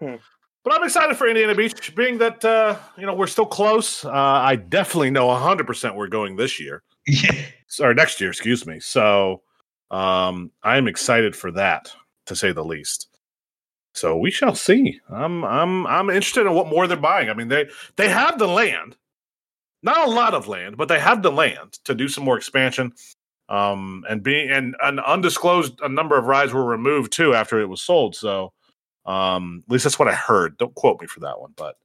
Hmm. 0.00 0.16
But 0.64 0.74
I'm 0.74 0.84
excited 0.84 1.16
for 1.16 1.26
Indiana 1.26 1.54
Beach, 1.54 1.94
being 1.94 2.18
that 2.18 2.44
uh, 2.44 2.76
you 2.96 3.06
know 3.06 3.14
we're 3.14 3.26
still 3.26 3.46
close. 3.46 4.04
Uh, 4.04 4.10
I 4.10 4.56
definitely 4.56 5.10
know 5.10 5.26
100 5.26 5.66
percent 5.66 5.94
we're 5.94 6.08
going 6.08 6.36
this 6.36 6.60
year 6.60 6.82
or 7.80 7.94
next 7.94 8.20
year, 8.20 8.30
excuse 8.30 8.66
me. 8.66 8.80
So, 8.80 9.42
um, 9.90 10.50
I 10.62 10.76
am 10.76 10.88
excited 10.88 11.34
for 11.36 11.50
that, 11.52 11.92
to 12.26 12.36
say 12.36 12.52
the 12.52 12.64
least. 12.64 13.08
So 13.94 14.16
we 14.16 14.30
shall 14.30 14.54
see. 14.54 15.00
I'm 15.10 15.44
I'm 15.44 15.86
I'm 15.86 16.10
interested 16.10 16.46
in 16.46 16.54
what 16.54 16.68
more 16.68 16.86
they're 16.86 16.96
buying. 16.96 17.28
I 17.28 17.34
mean, 17.34 17.48
they 17.48 17.68
they 17.96 18.08
have 18.08 18.38
the 18.38 18.48
land, 18.48 18.96
not 19.82 20.08
a 20.08 20.10
lot 20.10 20.34
of 20.34 20.48
land, 20.48 20.76
but 20.76 20.88
they 20.88 20.98
have 20.98 21.22
the 21.22 21.32
land 21.32 21.78
to 21.84 21.94
do 21.94 22.08
some 22.08 22.24
more 22.24 22.36
expansion. 22.36 22.92
Um, 23.48 24.04
and 24.08 24.22
being 24.22 24.48
and 24.50 24.74
an 24.82 24.98
undisclosed 25.00 25.80
a 25.82 25.88
number 25.88 26.16
of 26.16 26.24
rides 26.24 26.54
were 26.54 26.64
removed 26.64 27.12
too 27.12 27.34
after 27.34 27.60
it 27.60 27.68
was 27.68 27.82
sold. 27.82 28.16
So, 28.16 28.52
um, 29.06 29.62
at 29.66 29.72
least 29.72 29.84
that's 29.84 29.98
what 29.98 30.08
I 30.08 30.14
heard. 30.14 30.56
Don't 30.58 30.74
quote 30.74 31.00
me 31.00 31.06
for 31.06 31.20
that 31.20 31.40
one, 31.40 31.52
but 31.56 31.76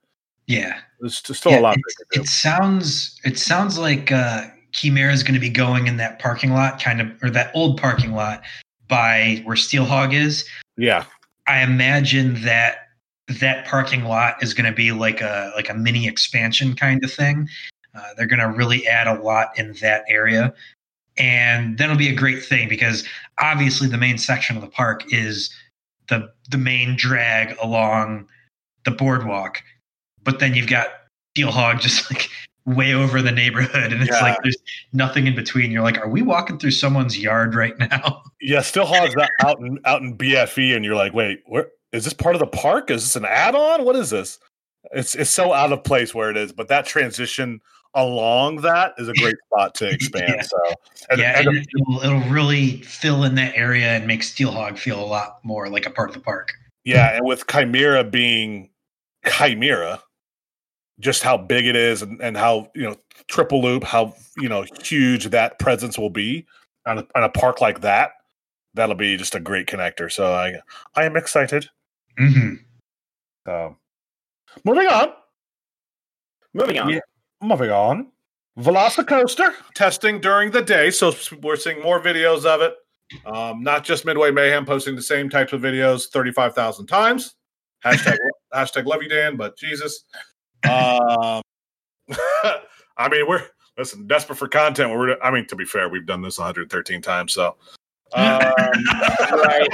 Yeah. 0.46 0.80
there's 1.00 1.18
still 1.18 1.52
Yeah, 1.52 1.60
a 1.60 1.62
lot 1.62 1.78
it's- 1.78 1.96
they 1.98 2.04
could 2.04 2.10
do. 2.16 2.22
It 2.22 2.28
sounds 2.28 3.20
it 3.24 3.38
sounds 3.40 3.78
like 3.78 4.12
uh 4.12 4.46
Chimera 4.72 5.12
is 5.14 5.24
going 5.24 5.34
to 5.34 5.40
be 5.40 5.50
going 5.50 5.88
in 5.88 5.98
that 5.98 6.20
parking 6.20 6.52
lot 6.54 6.80
kind 6.82 7.02
of 7.02 7.12
or 7.24 7.30
that 7.32 7.52
old 7.56 7.80
parking 7.82 8.14
lot 8.14 8.44
by 8.88 9.42
where 9.46 9.56
Steel 9.56 9.86
Hawg 9.86 10.14
is. 10.14 10.48
Yeah, 10.78 11.06
I 11.48 11.62
imagine 11.64 12.42
that 12.44 12.90
that 13.40 13.66
parking 13.66 14.04
lot 14.06 14.42
is 14.44 14.54
going 14.54 14.70
to 14.70 14.76
be 14.76 14.92
like 14.92 15.20
a 15.22 15.52
like 15.56 15.70
a 15.70 15.74
mini 15.74 16.08
expansion 16.08 16.76
kind 16.76 17.04
of 17.04 17.12
thing. 17.12 17.50
Uh, 17.96 18.14
they're 18.16 18.28
going 18.28 18.40
to 18.40 18.48
really 18.50 18.86
add 18.88 19.08
a 19.08 19.16
lot 19.22 19.50
in 19.58 19.74
that 19.82 20.04
area, 20.08 20.54
and 21.18 21.78
that'll 21.78 21.96
be 21.98 22.10
a 22.10 22.16
great 22.16 22.44
thing 22.46 22.70
because 22.70 23.04
obviously 23.42 23.88
the 23.88 23.98
main 23.98 24.18
section 24.18 24.56
of 24.56 24.62
the 24.62 24.70
park 24.70 25.04
is 25.12 25.50
the 26.10 26.30
the 26.50 26.58
main 26.58 26.96
drag 26.96 27.56
along 27.62 28.28
the 28.86 28.92
boardwalk, 28.92 29.62
but 30.24 30.40
then 30.40 30.54
you've 30.54 30.68
got 30.70 30.88
Steel 31.36 31.52
Hawg 31.52 31.80
just 31.82 32.10
like 32.12 32.30
way 32.66 32.94
over 32.94 33.22
the 33.22 33.32
neighborhood, 33.32 33.94
and 33.94 34.02
it's 34.02 34.12
Yeah. 34.12 34.22
like 34.22 34.38
there's 34.44 34.58
nothing 34.94 35.28
in 35.28 35.36
between. 35.36 35.72
You're 35.72 35.84
like, 35.84 35.98
are 36.00 36.10
we 36.10 36.22
walking 36.22 36.58
through 36.60 36.72
someone's 36.72 37.18
yard 37.18 37.56
right 37.56 37.78
now? 37.80 38.24
Yeah, 38.40 38.62
Steel 38.62 38.86
Hawg's 38.86 39.16
out- 39.16 39.30
out 39.44 39.60
in 39.60 39.80
out 39.86 40.02
in 40.04 40.16
BFE, 40.16 40.76
and 40.76 40.86
you're 40.86 40.96
like, 40.96 41.12
wait, 41.14 41.42
where 41.48 41.70
is 41.92 42.04
this 42.04 42.14
part 42.14 42.36
of 42.36 42.40
the 42.40 42.46
park? 42.48 42.92
Is 42.92 43.02
this 43.04 43.16
an 43.16 43.26
add-on? 43.26 43.84
What 43.84 43.96
is 43.96 44.12
this? 44.12 44.38
It's 44.92 45.16
it's 45.16 45.32
so 45.32 45.54
out 45.54 45.72
of 45.74 45.84
place 45.84 46.14
where 46.14 46.30
it 46.30 46.38
is, 46.38 46.52
but 46.54 46.68
that 46.68 46.86
transition 46.86 47.62
along 47.94 48.58
that 48.58 48.94
is 48.98 49.08
a 49.08 49.14
great 49.14 49.36
spot 49.46 49.76
to 49.76 49.90
expand. 49.90 50.34
Yeah. 50.38 50.42
So, 50.42 50.58
and, 51.10 51.20
yeah, 51.20 51.40
and 51.40 51.48
and 51.48 51.58
it'll, 51.58 52.02
it'll 52.04 52.30
really 52.32 52.82
fill 52.84 53.24
in 53.24 53.36
that 53.36 53.56
area 53.56 53.94
and 53.94 54.08
make 54.08 54.24
Steel 54.24 54.52
Hawg 54.52 54.78
feel 54.78 55.00
a 55.00 55.06
lot 55.06 55.40
more 55.44 55.70
like 55.70 55.86
a 55.86 55.90
part 55.90 56.10
of 56.10 56.16
the 56.16 56.22
park. 56.22 56.54
yeah, 56.84 57.16
and 57.16 57.26
with 57.26 57.46
Chimera 57.48 58.04
being 58.04 58.70
Chimera, 59.26 60.02
just 61.00 61.24
how 61.24 61.38
big 61.38 61.66
it 61.66 61.76
is, 61.76 62.02
and, 62.02 62.22
and 62.22 62.38
how 62.38 62.72
you 62.76 62.84
know 62.84 62.96
triple 63.28 63.62
loop, 63.62 63.84
how 63.84 64.16
you 64.38 64.50
know 64.50 64.66
huge 64.84 65.26
that 65.26 65.60
presence 65.60 65.98
will 65.98 66.10
be 66.10 66.46
on 66.86 67.00
a, 67.00 67.08
on 67.16 67.24
a 67.24 67.30
park 67.30 67.62
like 67.62 67.82
that. 67.82 68.12
That'll 68.74 68.96
be 68.96 69.18
just 69.18 69.36
a 69.36 69.40
great 69.40 69.68
connector. 69.68 70.12
So 70.12 70.34
I 70.34 70.60
I 70.96 71.06
am 71.06 71.16
excited. 71.16 71.70
Mm-hmm. 72.20 72.56
So, 73.46 73.78
moving 74.66 74.88
on. 74.88 75.14
Moving 76.54 76.80
on. 76.80 76.90
Yeah. 76.90 77.00
Moving 77.42 77.70
on. 77.70 78.12
Velocicoaster 78.60 79.54
testing 79.76 80.20
during 80.20 80.50
the 80.52 80.62
day. 80.62 80.90
So 80.90 81.14
we're 81.42 81.58
seeing 81.58 81.82
more 81.82 82.00
videos 82.02 82.46
of 82.46 82.62
it. 82.62 82.74
Um, 83.26 83.64
not 83.64 83.84
just 83.84 84.06
Midway 84.06 84.32
Mayhem 84.32 84.66
posting 84.66 84.96
the 84.96 85.02
same 85.02 85.30
types 85.30 85.54
of 85.54 85.62
videos 85.62 86.10
35,000 86.10 86.88
times. 86.88 87.36
Hashtag, 87.86 88.18
hashtag 88.54 88.86
love 88.86 89.04
you, 89.04 89.10
Dan, 89.10 89.38
but 89.38 89.58
Jesus. 89.58 90.04
Um, 90.66 91.42
I 92.98 93.10
mean, 93.10 93.28
we're, 93.28 93.44
listen, 93.78 94.08
desperate 94.08 94.38
for 94.38 94.48
content. 94.48 94.90
We're, 94.92 95.22
I 95.22 95.30
mean, 95.32 95.46
to 95.48 95.56
be 95.56 95.66
fair, 95.66 95.88
we've 95.88 96.06
done 96.06 96.22
this 96.22 96.40
113 96.40 97.02
times. 97.02 97.34
So, 97.34 97.56
um, 98.16 98.42
Right. 99.32 99.68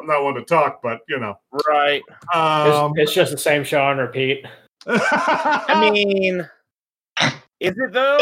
I'm 0.00 0.06
not 0.06 0.22
one 0.22 0.34
to 0.34 0.44
talk, 0.44 0.80
but 0.82 1.00
you 1.08 1.18
know. 1.18 1.38
Right. 1.68 2.02
It's, 2.08 2.36
Um, 2.36 2.92
it's 2.96 3.12
just 3.12 3.32
the 3.32 3.38
same 3.38 3.64
show 3.64 3.82
on 3.82 3.98
repeat. 3.98 4.46
I 4.86 5.90
mean, 5.92 6.48
is 7.60 7.74
it 7.76 7.92
though? 7.92 8.18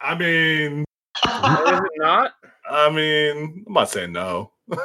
I 0.00 0.16
mean, 0.16 0.84
Or 1.26 1.74
is 1.74 1.80
it 1.80 1.92
not? 1.96 2.32
I 2.68 2.90
mean, 2.90 3.64
I'm 3.66 3.72
not 3.72 3.90
saying 3.90 4.12
no. 4.12 4.52
Okay, 4.72 4.80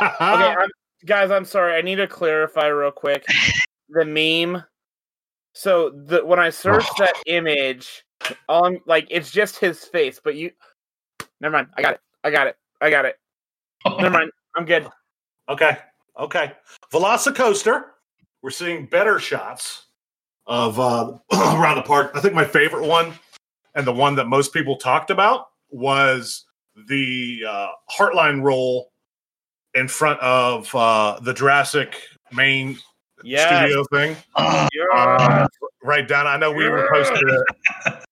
I'm, 0.20 0.68
guys, 1.04 1.30
I'm 1.30 1.44
sorry. 1.44 1.74
I 1.74 1.82
need 1.82 1.96
to 1.96 2.06
clarify 2.06 2.66
real 2.66 2.90
quick. 2.90 3.24
The 3.90 4.04
meme. 4.04 4.62
So 5.52 5.90
the 5.90 6.24
when 6.24 6.38
I 6.38 6.50
search 6.50 6.84
that 6.98 7.14
image, 7.26 8.04
all 8.48 8.66
I'm 8.66 8.78
like, 8.86 9.06
it's 9.10 9.30
just 9.30 9.58
his 9.58 9.84
face. 9.84 10.20
But 10.22 10.36
you, 10.36 10.50
never 11.40 11.52
mind. 11.52 11.68
I 11.76 11.82
got 11.82 11.94
it. 11.94 12.00
I 12.24 12.30
got 12.30 12.46
it. 12.46 12.56
I 12.80 12.90
got 12.90 13.04
it. 13.04 13.18
Never 13.86 14.10
mind. 14.10 14.30
I'm 14.56 14.64
good. 14.64 14.88
okay, 15.48 15.78
okay. 16.18 16.52
Velocicoaster. 16.92 17.84
We're 18.42 18.50
seeing 18.50 18.86
better 18.86 19.18
shots 19.18 19.85
of 20.46 20.78
uh, 20.78 21.12
around 21.32 21.76
the 21.76 21.82
park. 21.82 22.12
I 22.14 22.20
think 22.20 22.34
my 22.34 22.44
favorite 22.44 22.86
one, 22.86 23.12
and 23.74 23.86
the 23.86 23.92
one 23.92 24.14
that 24.16 24.26
most 24.26 24.52
people 24.52 24.76
talked 24.76 25.10
about, 25.10 25.48
was 25.70 26.44
the 26.88 27.42
uh, 27.48 27.68
Heartline 27.96 28.42
roll 28.42 28.90
in 29.74 29.88
front 29.88 30.20
of 30.20 30.74
uh, 30.74 31.18
the 31.20 31.32
Jurassic 31.34 31.96
main 32.32 32.78
Yeah. 33.22 33.46
studio 33.46 33.84
thing. 33.92 34.16
Uh, 34.36 35.46
right 35.82 36.06
down. 36.06 36.26
I 36.26 36.36
know 36.36 36.52
we 36.52 36.68
were 36.68 36.88
posted 36.92 37.22
it, 37.28 38.04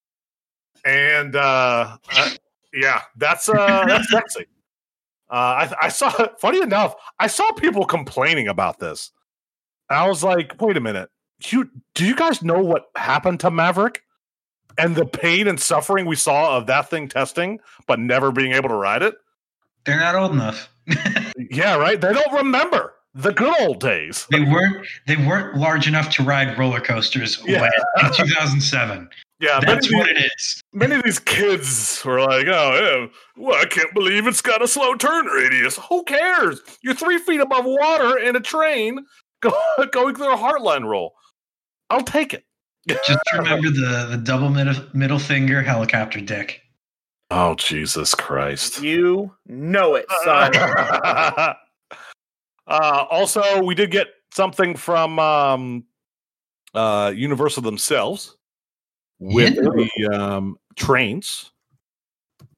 and 0.85 1.37
uh, 1.37 1.97
I- 2.11 2.37
yeah, 2.73 3.03
that's 3.17 3.49
uh, 3.49 3.85
that's 3.87 4.11
sexy. 4.11 4.47
Uh, 5.31 5.35
I, 5.71 5.73
I 5.83 5.89
saw. 5.89 6.11
Funny 6.39 6.61
enough, 6.61 6.95
I 7.19 7.27
saw 7.29 7.51
people 7.53 7.85
complaining 7.85 8.49
about 8.49 8.79
this. 8.79 9.13
I 9.89 10.09
was 10.09 10.25
like, 10.25 10.61
"Wait 10.61 10.77
a 10.77 10.81
minute, 10.81 11.09
you 11.47 11.71
do 11.95 12.05
you 12.05 12.15
guys 12.15 12.43
know 12.43 12.61
what 12.63 12.87
happened 12.97 13.41
to 13.41 13.51
Maverick 13.51 14.03
and 14.79 14.97
the 14.97 15.07
pain 15.07 15.47
and 15.49 15.61
suffering 15.61 16.07
we 16.07 16.17
saw 16.17 16.57
of 16.57 16.67
that 16.67 16.91
thing 16.91 17.09
testing, 17.09 17.61
but 17.87 17.99
never 17.99 18.33
being 18.33 18.53
able 18.53 18.69
to 18.69 18.75
ride 18.75 19.03
it? 19.03 19.15
They're 19.85 20.01
not 20.01 20.15
old 20.15 20.33
enough. 20.33 20.69
Yeah, 21.51 21.77
right. 21.77 22.01
They 22.01 22.13
don't 22.13 22.33
remember 22.33 22.95
the 23.13 23.33
good 23.33 23.53
old 23.61 23.81
days. 23.81 24.27
they 24.31 24.41
weren't. 24.41 24.87
They 25.09 25.17
weren't 25.17 25.57
large 25.57 25.89
enough 25.89 26.11
to 26.11 26.23
ride 26.23 26.57
roller 26.59 26.81
coasters 26.81 27.43
Yeah. 27.47 27.69
in 28.03 28.13
2007. 28.13 29.09
Yeah, 29.41 29.59
That's 29.61 29.93
what 29.93 30.09
it 30.09 30.17
is. 30.17 30.63
many 30.73 30.95
of 30.95 31.03
these 31.03 31.19
kids 31.19 32.01
were 32.05 32.21
like, 32.21 32.47
"Oh, 32.47 32.79
yeah, 33.03 33.07
well, 33.37 33.61
I 33.61 33.65
can't 33.67 33.93
believe 33.93 34.27
it's 34.29 34.41
got 34.41 34.63
a 34.63 34.69
slow 34.69 34.95
turn 34.95 35.27
radius. 35.27 35.77
Who 35.91 36.05
cares? 36.05 36.61
You're 36.83 36.95
three 36.95 37.19
feet 37.19 37.41
above 37.41 37.65
water 37.67 38.17
in 38.19 38.37
a 38.37 38.41
train 38.41 39.05
going 39.91 40.15
through 40.15 40.33
a 40.33 40.37
heartline 40.37 40.87
roll. 40.87 41.15
I'll 41.91 42.03
take 42.03 42.35
it." 42.35 42.45
Just 42.89 43.21
remember 43.35 43.71
the 43.71 44.09
the 44.11 44.19
double 44.19 44.51
middle, 44.51 44.75
middle 44.93 45.19
finger 45.19 45.63
helicopter 45.63 46.21
dick. 46.21 46.61
Oh 47.31 47.55
Jesus 47.55 48.15
Christ! 48.15 48.83
You 48.83 49.35
know 49.47 49.95
it, 49.95 50.07
son. 50.25 50.53
uh, 50.57 51.55
also, 52.67 53.63
we 53.63 53.75
did 53.75 53.91
get 53.91 54.09
something 54.33 54.77
from 54.77 55.19
um, 55.19 55.85
uh, 56.75 57.13
Universal 57.15 57.63
themselves 57.63 58.37
with 59.19 59.55
Yeah. 59.55 59.63
the 59.63 60.11
um, 60.21 60.59
trains, 60.77 61.51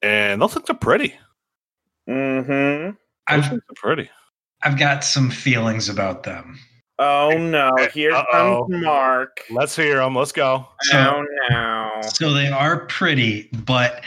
and 0.02 0.42
those 0.42 0.54
things 0.54 0.68
are 0.70 0.74
pretty. 0.74 1.14
mm-hmm. 2.08 2.86
Those 2.90 2.94
I've 3.28 3.48
things 3.48 3.62
are 3.70 3.74
pretty. 3.76 4.10
I've 4.62 4.78
got 4.78 5.04
some 5.04 5.30
feelings 5.30 5.88
about 5.88 6.22
them. 6.24 6.58
Oh 6.98 7.36
no! 7.36 7.70
Here 7.92 8.12
Uh-oh. 8.12 8.66
comes 8.68 8.82
Mark. 8.82 9.42
Let's 9.50 9.76
hear 9.76 9.96
them. 9.96 10.14
Let's 10.14 10.32
go. 10.32 10.66
So, 10.82 10.98
Oh 10.98 11.24
no! 11.50 12.00
so 12.02 12.32
they 12.32 12.48
are 12.48 12.86
pretty, 12.86 13.50
but 13.64 14.02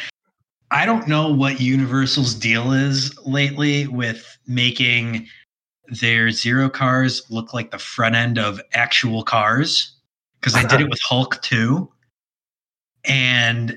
I 0.71 0.85
don't 0.85 1.07
know 1.07 1.31
what 1.31 1.61
Universal's 1.61 2.33
deal 2.33 2.71
is 2.71 3.17
lately 3.25 3.87
with 3.87 4.37
making 4.47 5.27
their 6.01 6.31
zero 6.31 6.69
cars 6.69 7.23
look 7.29 7.53
like 7.53 7.71
the 7.71 7.79
front 7.79 8.15
end 8.15 8.37
of 8.37 8.61
actual 8.73 9.23
cars 9.23 9.95
because 10.39 10.53
they 10.53 10.63
did 10.63 10.81
it 10.81 10.89
with 10.89 10.99
Hulk 11.03 11.41
too, 11.43 11.91
and 13.05 13.71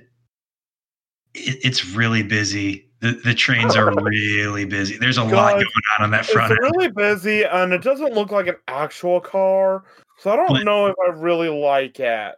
it, 1.35 1.59
it's 1.63 1.85
really 1.85 2.23
busy. 2.23 2.89
The, 3.03 3.21
the 3.25 3.35
trains 3.35 3.77
are 3.77 3.93
really 4.03 4.65
busy. 4.65 4.97
There's 4.97 5.19
a 5.19 5.25
lot 5.25 5.55
going 5.55 5.67
on 5.99 6.05
on 6.05 6.11
that 6.13 6.21
It's 6.21 6.31
front 6.33 6.53
end. 6.53 6.61
really 6.63 6.89
busy, 6.89 7.43
and 7.45 7.73
it 7.73 7.83
doesn't 7.83 8.15
look 8.15 8.31
like 8.31 8.47
an 8.47 8.57
actual 8.69 9.21
car, 9.21 9.85
so 10.19 10.31
I 10.31 10.37
don't 10.37 10.49
But- 10.49 10.65
know 10.65 10.87
if 10.87 10.95
I 11.05 11.11
really 11.13 11.49
like 11.49 11.99
it. 12.01 12.35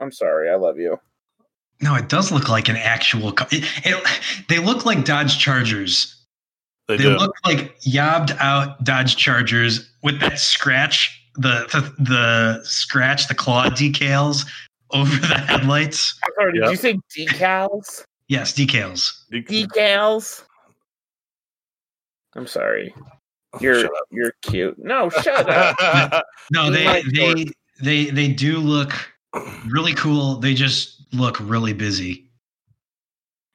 I'm 0.00 0.12
sorry. 0.12 0.50
I 0.50 0.54
love 0.56 0.78
you. 0.78 1.00
No, 1.80 1.94
it 1.94 2.08
does 2.08 2.30
look 2.30 2.48
like 2.48 2.68
an 2.68 2.76
actual 2.76 3.32
car. 3.32 3.48
It, 3.50 3.64
it, 3.84 4.20
they 4.48 4.58
look 4.58 4.84
like 4.86 5.04
Dodge 5.04 5.38
Chargers. 5.38 6.12
They, 6.88 6.96
They 6.98 7.02
do. 7.04 7.16
look 7.16 7.34
like 7.44 7.74
yobbed 7.82 8.32
out 8.38 8.84
Dodge 8.84 9.16
Chargers 9.16 9.90
with 10.02 10.20
that 10.20 10.38
scratch, 10.38 11.20
the 11.36 11.66
the, 11.72 12.04
the 12.04 12.60
scratch, 12.64 13.28
the 13.28 13.34
claw 13.34 13.66
decals 13.70 14.46
over 14.92 15.16
the 15.16 15.34
headlights. 15.38 16.18
Sorry. 16.38 16.52
Did 16.52 16.62
Yep. 16.62 16.70
you 16.70 16.76
say 16.76 16.98
decals? 17.18 18.04
Yes, 18.28 18.52
decals. 18.52 19.22
Decals. 19.32 20.44
I'm 22.34 22.46
sorry. 22.46 22.94
Oh, 23.52 23.58
you're 23.60 23.80
Shut 23.80 23.90
you're 24.10 24.32
cute. 24.42 24.76
No, 24.78 25.08
shut 25.22 25.48
up. 25.48 26.24
No, 26.52 26.70
they 26.70 27.02
they 27.14 27.46
they 27.80 28.04
they 28.06 28.28
do 28.28 28.58
look 28.58 28.92
really 29.66 29.94
cool. 29.94 30.36
They 30.38 30.54
just 30.54 31.06
look 31.12 31.38
really 31.40 31.72
busy. 31.72 32.30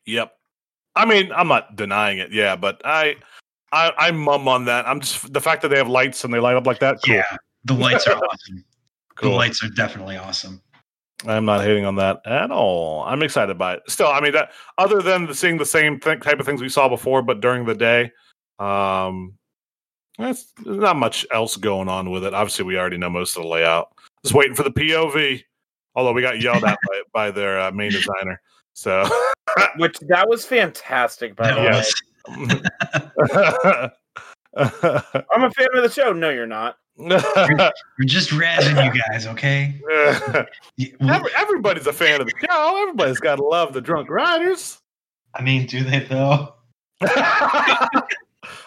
Yep. 0.05 0.33
I 0.95 1.05
mean, 1.05 1.31
I'm 1.31 1.47
not 1.47 1.75
denying 1.75 2.17
it. 2.17 2.31
Yeah, 2.31 2.55
but 2.55 2.81
I, 2.83 3.15
I, 3.71 3.91
I 3.97 4.11
mum 4.11 4.47
on 4.47 4.65
that. 4.65 4.87
I'm 4.87 4.99
just 4.99 5.31
the 5.31 5.39
fact 5.39 5.61
that 5.61 5.69
they 5.69 5.77
have 5.77 5.87
lights 5.87 6.23
and 6.23 6.33
they 6.33 6.39
light 6.39 6.55
up 6.55 6.67
like 6.67 6.79
that. 6.79 6.97
Cool. 7.05 7.15
Yeah, 7.15 7.37
the 7.63 7.73
lights 7.73 8.07
are 8.07 8.17
awesome. 8.17 8.65
Cool. 9.15 9.31
The 9.31 9.35
lights 9.35 9.63
are 9.63 9.69
definitely 9.69 10.17
awesome. 10.17 10.61
I'm 11.25 11.45
not 11.45 11.61
hating 11.61 11.85
on 11.85 11.95
that 11.95 12.21
at 12.25 12.51
all. 12.51 13.03
I'm 13.03 13.21
excited 13.21 13.57
by 13.57 13.75
it. 13.75 13.83
Still, 13.87 14.07
I 14.07 14.21
mean, 14.21 14.33
that 14.33 14.51
other 14.77 15.01
than 15.01 15.27
the, 15.27 15.35
seeing 15.35 15.57
the 15.57 15.65
same 15.65 15.99
type 15.99 16.25
of 16.25 16.45
things 16.45 16.61
we 16.61 16.69
saw 16.69 16.89
before, 16.89 17.21
but 17.21 17.41
during 17.41 17.65
the 17.65 17.75
day, 17.75 18.11
um, 18.59 19.35
that's 20.17 20.51
there's 20.63 20.77
not 20.77 20.95
much 20.95 21.25
else 21.31 21.57
going 21.57 21.89
on 21.89 22.09
with 22.09 22.23
it. 22.23 22.33
Obviously, 22.33 22.65
we 22.65 22.77
already 22.77 22.97
know 22.97 23.09
most 23.09 23.37
of 23.37 23.43
the 23.43 23.49
layout. 23.49 23.89
Just 24.23 24.35
waiting 24.35 24.55
for 24.55 24.63
the 24.63 24.71
POV. 24.71 25.43
Although 25.95 26.13
we 26.13 26.21
got 26.21 26.39
yelled 26.39 26.63
at 26.63 26.77
by, 26.87 27.01
by 27.13 27.31
their 27.31 27.59
uh, 27.59 27.71
main 27.71 27.91
designer. 27.91 28.41
So 28.73 29.07
Which 29.77 29.97
that 30.07 30.27
was 30.29 30.45
fantastic, 30.45 31.35
by 31.35 31.53
the 31.53 31.61
way. 31.61 31.83
I'm 34.57 35.43
a 35.43 35.51
fan 35.51 35.67
of 35.73 35.83
the 35.83 35.89
show. 35.89 36.13
No, 36.13 36.29
you're 36.29 36.47
not. 36.47 36.77
We're 36.97 37.71
just 38.05 38.29
razzing 38.31 38.85
you 38.85 39.01
guys, 39.09 39.25
okay? 39.27 39.79
Every, 41.01 41.31
everybody's 41.35 41.87
a 41.87 41.93
fan 41.93 42.21
of 42.21 42.27
the 42.27 42.33
show. 42.47 42.81
Everybody's 42.81 43.19
got 43.19 43.37
to 43.37 43.43
love 43.43 43.73
the 43.73 43.81
drunk 43.81 44.09
riders. 44.09 44.79
I 45.33 45.41
mean, 45.41 45.65
do 45.65 45.83
they 45.83 45.99
though? 45.99 46.55
Uh, 47.01 47.89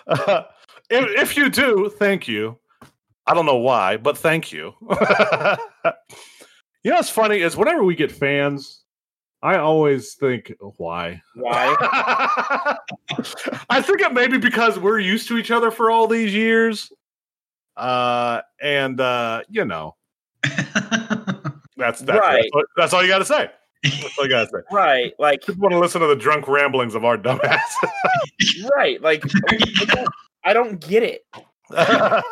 if, 0.91 1.21
if 1.21 1.37
you 1.37 1.51
do, 1.51 1.93
thank 1.99 2.27
you. 2.27 2.59
I 3.27 3.35
don't 3.35 3.47
know 3.47 3.57
why, 3.57 3.97
but 3.97 4.19
thank 4.19 4.53
you. 4.53 4.75
you 4.83 4.97
know 6.91 6.97
what's 6.97 7.11
funny 7.11 7.39
is 7.39 7.57
whenever 7.57 7.85
we 7.85 7.95
get 7.95 8.13
fans, 8.13 8.83
I 9.43 9.57
always 9.59 10.15
think, 10.15 10.53
why? 10.77 11.23
Why? 11.35 11.77
I 13.69 13.83
think 13.83 14.01
it 14.01 14.13
may 14.13 14.27
be 14.27 14.39
because 14.39 14.79
we're 14.79 15.01
used 15.01 15.29
to 15.29 15.39
each 15.39 15.51
other 15.51 15.71
for 15.71 15.91
all 15.91 16.07
these 16.07 16.35
years. 16.35 16.91
Uh, 17.77 18.41
and, 18.63 19.01
uh, 19.01 19.43
you 19.49 19.65
know, 19.65 19.97
that's, 20.43 22.01
that's, 22.01 22.03
Right. 22.09 22.43
that's, 22.43 22.49
what- 22.53 22.67
that's 22.77 22.93
all 22.93 23.03
you 23.03 23.09
got 23.09 23.19
to 23.19 23.25
say. 23.25 23.51
That's 23.83 24.19
all 24.19 24.25
you 24.25 24.31
got 24.31 24.45
to 24.45 24.47
say. 24.51 24.63
right. 24.73 25.13
Like 25.19 25.43
People 25.45 25.63
want 25.63 25.73
to 25.73 25.79
listen 25.79 26.01
to 26.01 26.07
the 26.07 26.17
drunk 26.17 26.49
ramblings 26.49 26.95
of 26.95 27.05
our 27.05 27.19
dumbass. 27.19 27.61
right. 28.77 29.01
Like 29.03 29.23
I 29.51 29.85
don't, 29.87 30.09
I 30.45 30.53
don't 30.53 30.81
get 30.81 31.03
it. 31.03 31.23
I 31.71 32.23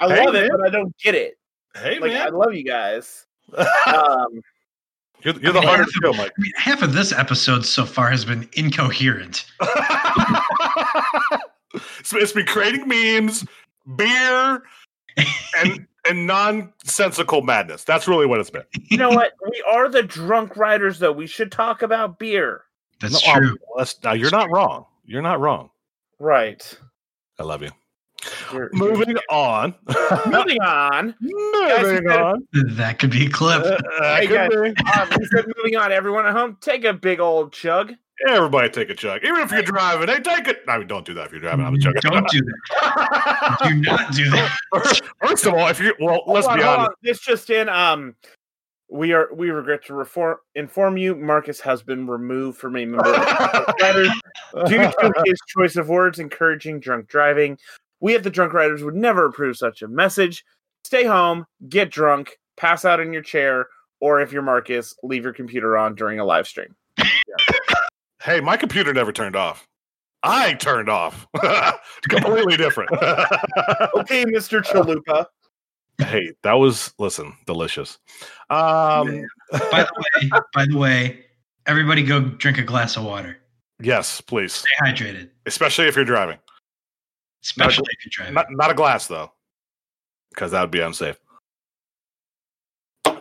Hey, 0.00 0.24
love 0.26 0.34
it, 0.34 0.50
but 0.50 0.60
I 0.62 0.70
don't 0.70 0.94
get 0.98 1.14
it. 1.14 1.38
hey, 1.76 1.98
Like 2.00 2.12
I 2.12 2.28
love 2.28 2.52
you 2.54 2.64
guys. 2.64 3.26
Um, 3.86 4.40
You're, 5.22 5.34
you're 5.40 5.52
the 5.52 5.58
I 5.58 5.60
mean, 5.60 5.68
hardest 5.68 5.92
to 6.02 6.08
of- 6.08 6.14
kill, 6.16 6.22
Mike. 6.24 6.32
I 6.36 6.40
mean, 6.40 6.52
half 6.56 6.82
of 6.82 6.92
this 6.94 7.12
episode 7.12 7.64
so 7.64 7.84
far 7.86 8.10
has 8.10 8.24
been 8.24 8.48
incoherent. 8.54 9.44
it's, 11.74 12.12
it's 12.12 12.32
been 12.32 12.46
creating 12.46 12.86
memes, 12.88 13.44
beer, 13.96 14.62
and 15.58 15.86
and 16.08 16.26
nonsensical 16.26 17.42
madness. 17.42 17.84
That's 17.84 18.08
really 18.08 18.26
what 18.26 18.40
it's 18.40 18.50
been. 18.50 18.64
you 18.90 18.96
know 18.96 19.10
what? 19.10 19.32
We 19.44 19.62
are 19.70 19.88
the 19.88 20.02
drunk 20.02 20.56
riders, 20.56 20.98
though. 20.98 21.12
We 21.12 21.26
should 21.26 21.52
talk 21.52 21.82
about 21.82 22.18
beer. 22.18 22.62
That's 23.00 23.26
No, 23.26 23.34
true. 23.34 23.56
that's, 23.76 24.02
now, 24.02 24.12
you're 24.14 24.30
not 24.30 24.50
wrong. 24.50 24.86
You're 25.04 25.22
not 25.22 25.40
wrong. 25.40 25.70
Right. 26.18 26.78
I 27.38 27.42
love 27.42 27.62
you. 27.62 27.70
You're- 28.52 28.68
Moving 28.72 29.16
on. 29.30 29.74
Moving 30.26 30.60
on. 30.60 31.14
Moving 31.20 32.04
Guys, 32.04 32.16
on. 32.18 32.48
That 32.76 32.98
could 32.98 33.10
be 33.10 33.26
a 33.26 33.30
clip. 33.30 33.62
Uh, 33.62 33.76
that 34.00 34.20
Hey, 34.20 34.26
could 34.26 34.50
guys. 34.50 34.50
be. 34.50 35.00
Um, 35.00 35.08
we 35.18 35.24
said 35.26 35.44
moving 35.56 35.76
on. 35.76 35.92
Everyone 35.92 36.26
at 36.26 36.32
home, 36.32 36.56
take 36.60 36.84
a 36.84 36.92
big 36.92 37.20
old 37.20 37.52
chug. 37.52 37.92
Everybody 38.28 38.68
take 38.68 38.90
a 38.90 38.94
chug. 38.94 39.22
Even 39.24 39.40
if 39.40 39.50
you're 39.50 39.62
driving, 39.62 40.08
hey, 40.08 40.20
take 40.20 40.46
it. 40.46 40.58
No, 40.66 40.82
don't 40.84 41.06
do 41.06 41.14
that 41.14 41.26
if 41.26 41.32
you're 41.32 41.40
driving. 41.40 41.64
I'm 41.64 41.74
a 41.74 41.78
chug. 41.78 41.94
Don't 42.02 42.28
do 42.28 42.40
that. 42.42 43.56
Do 43.64 43.74
not 43.76 44.12
do 44.12 44.28
that. 44.30 45.00
First 45.22 45.46
of 45.46 45.54
all, 45.54 45.68
if 45.68 45.80
you 45.80 45.94
well, 45.98 46.22
let's 46.26 46.46
on, 46.46 46.58
be 46.58 46.62
honest. 46.64 46.88
on. 46.90 46.94
This 47.02 47.20
just 47.20 47.48
in. 47.48 47.68
Um, 47.70 48.14
we 48.90 49.12
are 49.12 49.28
we 49.32 49.50
regret 49.50 49.86
to 49.86 49.94
reform, 49.94 50.36
inform 50.54 50.96
you, 50.98 51.14
Marcus 51.14 51.60
has 51.60 51.82
been 51.82 52.06
removed 52.06 52.58
from 52.58 52.76
a 52.76 52.84
member 52.84 53.08
of 53.08 53.14
the 53.14 53.74
Riders 53.80 54.10
due 54.68 54.78
to 54.78 55.22
his 55.24 55.38
choice 55.56 55.76
of 55.76 55.88
words 55.88 56.18
encouraging 56.18 56.80
drunk 56.80 57.06
driving. 57.08 57.56
We 58.00 58.14
at 58.14 58.22
the 58.22 58.30
Drunk 58.30 58.52
Riders 58.52 58.82
would 58.82 58.94
never 58.96 59.26
approve 59.26 59.56
such 59.56 59.82
a 59.82 59.88
message. 59.88 60.44
Stay 60.84 61.04
home, 61.04 61.44
get 61.68 61.90
drunk, 61.90 62.38
pass 62.56 62.84
out 62.84 63.00
in 63.00 63.12
your 63.12 63.22
chair, 63.22 63.66
or 64.00 64.20
if 64.20 64.32
you're 64.32 64.42
Marcus, 64.42 64.94
leave 65.02 65.24
your 65.24 65.32
computer 65.34 65.76
on 65.76 65.94
during 65.94 66.18
a 66.20 66.24
live 66.24 66.46
stream. 66.48 66.74
Hey, 68.22 68.38
my 68.40 68.58
computer 68.58 68.92
never 68.92 69.12
turned 69.12 69.34
off. 69.34 69.66
I 70.22 70.52
turned 70.52 70.90
off. 70.90 71.26
Completely 72.02 72.58
different. 72.58 72.90
Okay, 73.96 74.26
Mr. 74.26 74.62
Chalupa. 74.62 75.24
hey, 75.98 76.30
that 76.42 76.52
was 76.52 76.92
listen, 76.98 77.32
delicious. 77.46 77.98
Um 78.50 79.24
By 79.70 79.84
the 79.84 80.04
way, 80.22 80.30
by 80.52 80.66
the 80.66 80.76
way, 80.76 81.24
everybody 81.66 82.02
go 82.02 82.20
drink 82.20 82.58
a 82.58 82.62
glass 82.62 82.98
of 82.98 83.04
water. 83.04 83.38
yes, 83.80 84.20
please. 84.20 84.52
Stay 84.52 84.68
hydrated, 84.82 85.30
Especially 85.46 85.86
if 85.86 85.96
you're 85.96 86.04
driving. 86.04 86.36
Especially 87.44 87.86
if 87.98 88.04
you're 88.04 88.10
driving. 88.10 88.34
Not 88.34 88.46
not 88.50 88.70
a 88.70 88.74
glass 88.74 89.06
though. 89.06 89.32
Because 90.30 90.52
that 90.52 90.60
would 90.60 90.70
be 90.70 90.80
unsafe. 90.80 91.18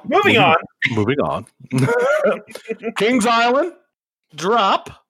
Moving 0.06 0.38
on. 0.38 0.56
Moving 0.92 1.20
on. 1.20 1.46
Kings 2.98 3.26
Island 3.26 3.74
drop 4.36 5.06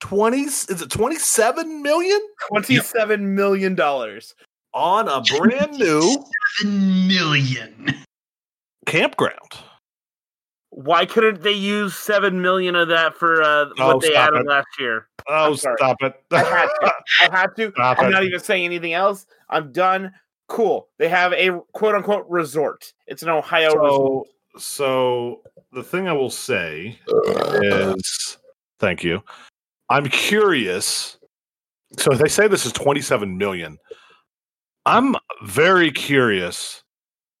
20 0.00 0.40
is 0.42 0.68
it 0.82 0.90
27 0.90 1.82
million 1.82 2.20
Twenty-seven 2.48 3.34
million 3.34 3.74
dollars. 3.74 4.34
on 4.74 5.08
a 5.08 5.22
brand 5.38 5.72
new 5.78 6.02
Seven 6.58 7.06
million. 7.08 7.94
campground. 8.86 9.52
Why 10.76 11.06
couldn't 11.06 11.40
they 11.42 11.52
use 11.52 11.94
seven 11.94 12.42
million 12.42 12.74
of 12.74 12.88
that 12.88 13.16
for 13.16 13.40
uh, 13.42 13.66
Oh, 13.78 13.94
what 13.94 14.02
they 14.02 14.14
added 14.16 14.40
it. 14.40 14.46
last 14.48 14.66
year? 14.78 15.06
Oh, 15.28 15.54
stop 15.54 15.96
it. 16.02 16.14
I 16.32 16.38
had 16.42 16.66
to. 16.66 16.92
I 17.22 17.36
had 17.38 17.46
to. 17.56 17.70
Stop 17.70 17.98
I'm 18.00 18.06
it. 18.08 18.10
not 18.10 18.24
even 18.24 18.40
saying 18.40 18.64
anything 18.64 18.92
else. 18.92 19.24
I'm 19.48 19.70
done. 19.70 20.12
Cool. 20.48 20.88
They 20.98 21.08
have 21.08 21.32
a 21.32 21.60
quote 21.74 21.94
unquote 21.94 22.26
resort. 22.28 22.92
It's 23.06 23.22
an 23.22 23.28
Ohio 23.28 23.72
resort. 23.74 24.26
so, 24.54 24.58
so 24.58 25.40
the 25.72 25.82
thing 25.84 26.08
I 26.08 26.12
will 26.12 26.28
say 26.30 26.98
is 27.62 28.38
thank 28.80 29.04
you. 29.04 29.22
I'm 29.88 30.08
curious. 30.08 31.18
So 31.98 32.14
they 32.14 32.28
say 32.28 32.48
this 32.48 32.66
is 32.66 32.72
27 32.72 33.38
million. 33.38 33.78
I'm 34.86 35.14
very 35.44 35.92
curious 35.92 36.82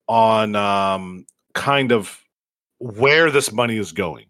on 0.06 0.54
um, 0.54 1.26
kind 1.54 1.90
of 1.92 2.20
where 2.84 3.30
this 3.30 3.50
money 3.50 3.78
is 3.78 3.92
going 3.92 4.26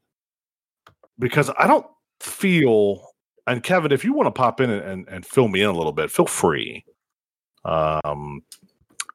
because 1.18 1.50
I 1.58 1.66
don't 1.66 1.86
feel. 2.20 3.08
And 3.46 3.62
Kevin, 3.62 3.92
if 3.92 4.04
you 4.04 4.14
want 4.14 4.26
to 4.28 4.30
pop 4.30 4.60
in 4.60 4.70
and, 4.70 4.82
and, 4.82 5.08
and 5.08 5.26
fill 5.26 5.48
me 5.48 5.60
in 5.60 5.68
a 5.68 5.72
little 5.72 5.92
bit, 5.92 6.10
feel 6.10 6.26
free. 6.26 6.84
Um, 7.64 8.42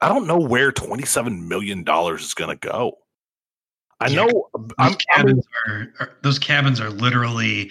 I 0.00 0.08
don't 0.08 0.26
know 0.26 0.38
where 0.38 0.70
27 0.70 1.48
million 1.48 1.82
dollars 1.84 2.22
is 2.22 2.34
going 2.34 2.56
to 2.56 2.68
go. 2.68 2.98
I 4.00 4.08
Yeah, 4.08 4.26
know 4.26 4.48
Those 4.54 4.70
I'm, 4.78 4.92
I'm 4.92 4.96
cabins 5.14 5.44
are, 5.68 5.92
are 6.00 6.10
those 6.22 6.38
cabins 6.38 6.80
are 6.80 6.90
literally 6.90 7.70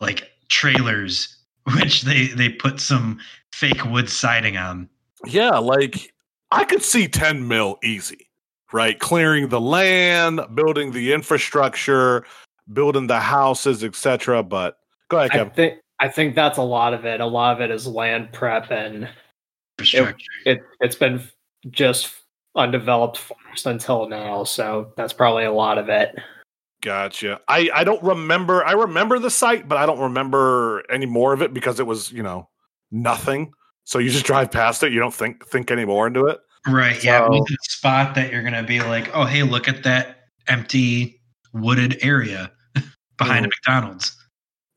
like 0.00 0.30
trailers, 0.48 1.36
which 1.76 2.02
they 2.02 2.26
they 2.28 2.50
put 2.50 2.78
some 2.80 3.18
fake 3.52 3.84
wood 3.86 4.08
siding 4.08 4.56
on. 4.56 4.88
Yeah, 5.26 5.58
like 5.58 6.12
I 6.52 6.64
could 6.64 6.82
see 6.82 7.08
10 7.08 7.46
mil 7.48 7.78
easy, 7.82 8.25
right? 8.76 8.98
Clearing 8.98 9.48
the 9.48 9.60
land, 9.60 10.40
building 10.54 10.92
the 10.92 11.14
infrastructure, 11.14 12.24
building 12.72 13.06
the 13.06 13.18
houses, 13.18 13.82
etc. 13.82 14.42
But 14.42 14.78
go 15.08 15.18
ahead, 15.18 15.46
I 15.46 15.48
think 15.48 15.74
I 15.98 16.08
think 16.08 16.34
that's 16.34 16.58
a 16.58 16.62
lot 16.62 16.92
of 16.92 17.06
it. 17.06 17.20
A 17.20 17.26
lot 17.26 17.54
of 17.54 17.62
it 17.62 17.70
is 17.70 17.86
land 17.86 18.32
prep, 18.32 18.70
and 18.70 19.08
Infrastructure. 19.78 20.26
it 20.44 20.62
it's 20.80 20.96
been 20.96 21.22
just 21.70 22.14
undeveloped 22.54 23.16
forest 23.18 23.66
until 23.66 24.08
now. 24.08 24.44
So 24.44 24.92
that's 24.96 25.12
probably 25.12 25.44
a 25.44 25.52
lot 25.52 25.78
of 25.78 25.88
it. 25.88 26.14
Gotcha. 26.82 27.40
I 27.48 27.70
I 27.74 27.84
don't 27.84 28.02
remember. 28.02 28.64
I 28.64 28.72
remember 28.72 29.18
the 29.18 29.30
site, 29.30 29.68
but 29.68 29.78
I 29.78 29.86
don't 29.86 30.00
remember 30.00 30.84
any 30.90 31.06
more 31.06 31.32
of 31.32 31.40
it 31.40 31.54
because 31.54 31.80
it 31.80 31.86
was, 31.86 32.12
you 32.12 32.22
know, 32.22 32.48
nothing. 32.90 33.52
So 33.84 33.98
you 33.98 34.10
just 34.10 34.26
drive 34.26 34.50
past 34.50 34.82
it. 34.82 34.92
You 34.92 35.00
don't 35.00 35.14
think 35.14 35.46
think 35.46 35.70
any 35.70 35.86
more 35.86 36.06
into 36.06 36.26
it. 36.26 36.40
Right. 36.66 37.02
Yeah. 37.02 37.26
So- 37.26 37.44
a 37.44 37.56
spot 37.70 38.14
that 38.14 38.32
you're 38.32 38.42
gonna 38.42 38.62
be 38.62 38.80
like, 38.80 39.10
oh 39.14 39.24
hey, 39.24 39.42
look 39.42 39.68
at 39.68 39.82
that 39.84 40.24
empty 40.48 41.20
wooded 41.52 41.98
area 42.02 42.50
behind 43.18 43.44
a 43.46 43.48
Mhm. 43.48 43.52
McDonald's. 43.52 44.16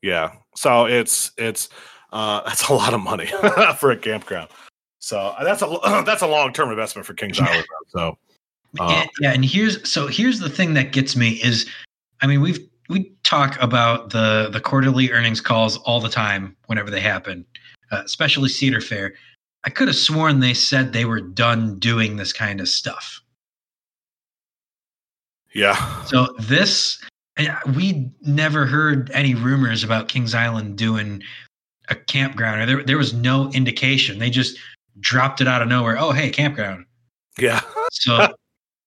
Yeah. 0.02 0.32
So 0.54 0.86
it's 0.86 1.32
it's 1.36 1.68
uh 2.12 2.42
that's 2.46 2.68
a 2.68 2.72
lot 2.74 2.94
of 2.94 3.00
money 3.00 3.26
for 3.78 3.90
a 3.90 3.96
campground. 3.96 4.48
So 4.98 5.18
uh, 5.18 5.44
that's 5.44 5.62
a 5.62 5.66
that's 6.06 6.22
a 6.22 6.26
long 6.26 6.52
term 6.52 6.70
investment 6.70 7.06
for 7.06 7.14
Kings 7.14 7.38
Island. 7.40 7.66
So 7.88 8.18
Uh, 8.78 9.04
yeah, 9.20 9.32
and 9.32 9.44
here's 9.44 9.88
so 9.90 10.06
here's 10.06 10.38
the 10.38 10.48
thing 10.50 10.74
that 10.74 10.92
gets 10.92 11.16
me 11.16 11.30
is, 11.42 11.68
I 12.20 12.26
mean 12.28 12.40
we've 12.40 12.60
we 12.88 13.12
talk 13.24 13.60
about 13.60 14.10
the 14.10 14.48
the 14.52 14.60
quarterly 14.60 15.10
earnings 15.10 15.40
calls 15.40 15.76
all 15.78 16.00
the 16.00 16.08
time 16.08 16.56
whenever 16.66 16.90
they 16.90 17.00
happen, 17.00 17.44
uh, 17.92 18.02
especially 18.04 18.48
Cedar 18.48 18.80
Fair. 18.80 19.14
I 19.64 19.70
could 19.70 19.88
have 19.88 19.96
sworn 19.96 20.40
they 20.40 20.54
said 20.54 20.92
they 20.92 21.04
were 21.04 21.20
done 21.20 21.78
doing 21.78 22.16
this 22.16 22.32
kind 22.32 22.60
of 22.60 22.68
stuff. 22.68 23.20
yeah. 25.54 26.04
So 26.04 26.28
this, 26.38 27.02
we 27.74 28.10
never 28.22 28.66
heard 28.66 29.10
any 29.12 29.34
rumors 29.34 29.84
about 29.84 30.08
Kings 30.08 30.34
Island 30.34 30.78
doing 30.78 31.22
a 31.88 31.94
campground. 31.94 32.62
Or 32.62 32.66
there, 32.66 32.84
there 32.84 32.98
was 32.98 33.12
no 33.12 33.50
indication. 33.50 34.18
They 34.18 34.30
just 34.30 34.56
dropped 35.00 35.40
it 35.40 35.48
out 35.48 35.62
of 35.62 35.68
nowhere. 35.68 35.96
Oh, 35.98 36.12
hey, 36.12 36.30
campground. 36.30 36.86
Yeah. 37.38 37.60
So 37.92 38.32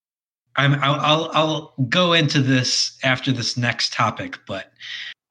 I'm, 0.56 0.74
I'll, 0.74 1.00
I'll, 1.00 1.30
I'll 1.34 1.74
go 1.88 2.12
into 2.12 2.40
this 2.40 2.98
after 3.02 3.32
this 3.32 3.56
next 3.56 3.92
topic, 3.92 4.38
but 4.46 4.72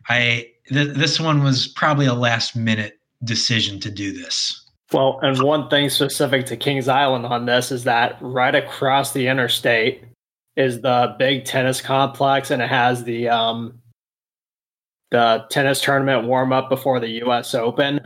I 0.07 0.49
th- 0.67 0.95
this 0.95 1.19
one 1.19 1.43
was 1.43 1.67
probably 1.67 2.05
a 2.05 2.13
last 2.13 2.55
minute 2.55 2.99
decision 3.23 3.79
to 3.81 3.89
do 3.89 4.11
this. 4.11 4.62
Well, 4.93 5.19
and 5.23 5.41
one 5.41 5.69
thing 5.69 5.89
specific 5.89 6.45
to 6.47 6.57
Kings 6.57 6.87
Island 6.87 7.25
on 7.25 7.45
this 7.45 7.71
is 7.71 7.83
that 7.85 8.17
right 8.21 8.53
across 8.53 9.11
the 9.11 9.27
interstate 9.27 10.03
is 10.55 10.81
the 10.81 11.15
big 11.17 11.45
tennis 11.45 11.81
complex, 11.81 12.51
and 12.51 12.61
it 12.61 12.69
has 12.69 13.03
the 13.03 13.27
um 13.29 13.79
the 15.11 15.45
tennis 15.49 15.81
tournament 15.81 16.27
warm 16.27 16.51
up 16.53 16.69
before 16.69 16.99
the 16.99 17.09
U.S. 17.25 17.53
Open 17.53 17.99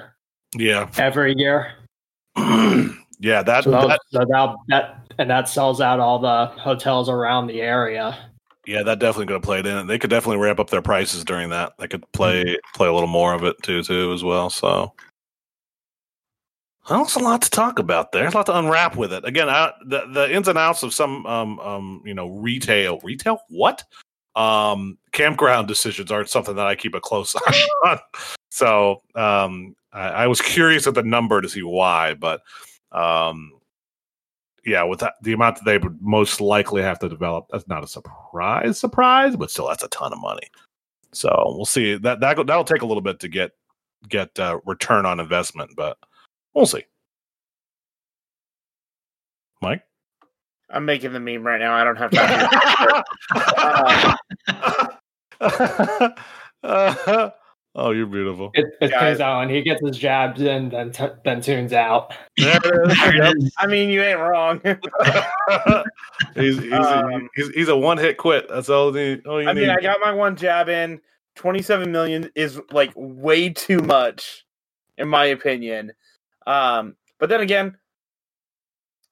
Yeah. 0.57 0.89
every 0.97 1.33
year. 1.37 1.73
yeah, 2.37 3.43
that, 3.43 3.63
So, 3.63 3.71
that 3.71 3.99
so 4.11 4.19
that, 4.29 4.55
that 4.67 4.99
and 5.17 5.29
that 5.29 5.47
sells 5.49 5.79
out 5.81 5.99
all 5.99 6.19
the 6.19 6.47
hotels 6.59 7.09
around 7.09 7.47
the 7.47 7.61
area. 7.61 8.17
yeah, 8.65 8.83
that 8.83 8.99
definitely 8.99 9.27
could 9.27 9.33
have 9.33 9.41
played 9.41 9.65
in. 9.65 9.87
They 9.87 9.97
could 9.97 10.09
definitely 10.09 10.43
ramp 10.43 10.59
up 10.59 10.69
their 10.69 10.81
prices 10.81 11.23
during 11.23 11.49
that. 11.49 11.73
They 11.79 11.87
could 11.87 12.09
play 12.11 12.57
play 12.75 12.87
a 12.87 12.93
little 12.93 13.07
more 13.07 13.33
of 13.33 13.43
it 13.43 13.55
too, 13.63 13.83
too, 13.83 14.11
as 14.13 14.23
well. 14.23 14.49
So 14.49 14.93
well, 16.89 17.03
there's 17.03 17.15
a 17.15 17.19
lot 17.19 17.41
to 17.41 17.49
talk 17.49 17.79
about 17.79 18.11
there. 18.11 18.23
There's 18.23 18.33
a 18.33 18.37
lot 18.37 18.45
to 18.47 18.57
unwrap 18.57 18.95
with 18.95 19.13
it. 19.13 19.25
Again, 19.25 19.49
I, 19.49 19.73
the 19.85 20.05
the 20.07 20.33
ins 20.33 20.47
and 20.47 20.57
outs 20.57 20.83
of 20.83 20.93
some 20.93 21.25
um 21.25 21.59
um 21.59 22.01
you 22.05 22.13
know 22.13 22.27
retail 22.27 22.99
retail 23.03 23.39
what 23.49 23.83
um 24.35 24.97
campground 25.11 25.67
decisions 25.67 26.11
aren't 26.11 26.29
something 26.29 26.55
that 26.55 26.67
I 26.67 26.75
keep 26.75 26.95
a 26.95 27.01
close 27.01 27.35
eye 27.47 27.67
on. 27.85 27.99
So 28.51 29.01
um 29.15 29.75
I, 29.91 30.09
I 30.09 30.27
was 30.27 30.41
curious 30.41 30.87
at 30.87 30.93
the 30.93 31.03
number 31.03 31.41
to 31.41 31.49
see 31.49 31.63
why, 31.63 32.13
but 32.13 32.41
um 32.91 33.51
yeah, 34.67 34.83
with 34.83 34.99
that, 34.99 35.13
the 35.21 35.31
amount 35.31 35.55
that 35.55 35.65
they 35.65 35.77
would 35.77 36.01
most 36.01 36.41
likely 36.41 36.81
have 36.81 36.99
to 36.99 37.07
develop, 37.07 37.45
that's 37.49 37.67
not 37.69 37.85
a 37.85 37.87
surprise, 37.87 38.77
surprise, 38.77 39.37
but 39.37 39.49
still, 39.49 39.65
that's 39.65 39.83
a 39.83 39.87
ton 39.87 40.11
of 40.11 40.19
money. 40.19 40.49
So 41.13 41.53
we'll 41.55 41.65
see. 41.65 41.95
That 41.97 42.19
that 42.19 42.35
that'll 42.45 42.65
take 42.65 42.81
a 42.81 42.85
little 42.85 43.01
bit 43.01 43.19
to 43.21 43.29
get 43.29 43.51
get 44.09 44.37
uh, 44.37 44.59
return 44.65 45.05
on 45.05 45.21
investment, 45.21 45.71
but 45.75 45.97
we'll 46.57 46.65
see. 46.65 46.83
Mike, 49.61 49.83
I'm 50.69 50.85
making 50.85 51.13
the 51.13 51.19
meme 51.19 51.43
right 51.43 51.59
now. 51.59 51.73
I 51.73 51.83
don't 51.83 51.95
have 51.97 52.11
time. 52.11 52.49
Uh, 56.63 57.29
oh, 57.75 57.91
you're 57.91 58.07
beautiful. 58.07 58.49
It, 58.55 58.65
it's 58.81 58.91
Guys. 58.91 59.01
Kings 59.01 59.21
Island. 59.21 59.51
He 59.51 59.61
gets 59.61 59.85
his 59.85 59.97
jabs 59.97 60.41
in, 60.41 60.69
then 60.69 60.91
t- 60.91 61.07
then 61.23 61.41
tunes 61.41 61.73
out. 61.73 62.13
There 62.37 62.59
it 62.63 62.91
is. 62.91 62.97
Yep. 63.15 63.33
I 63.59 63.67
mean, 63.67 63.89
you 63.89 64.01
ain't 64.01 64.19
wrong. 64.19 64.59
he's 66.35 66.59
he's, 66.59 66.73
Um, 66.73 67.29
he's 67.35 67.49
he's 67.49 67.67
a 67.67 67.77
one 67.77 67.99
hit 67.99 68.17
quit. 68.17 68.49
That's 68.49 68.69
all, 68.69 68.91
the, 68.91 69.21
all 69.27 69.39
you 69.39 69.45
need. 69.45 69.51
I 69.51 69.53
mean. 69.53 69.69
I 69.69 69.79
got 69.79 69.99
my 70.01 70.11
one 70.11 70.35
jab 70.35 70.69
in. 70.69 70.99
27 71.35 71.91
million 71.91 72.31
is 72.33 72.59
like 72.71 72.91
way 72.95 73.49
too 73.49 73.77
much, 73.79 74.43
in 74.97 75.07
my 75.07 75.25
opinion. 75.25 75.93
Um, 76.47 76.95
but 77.19 77.29
then 77.29 77.41
again, 77.41 77.77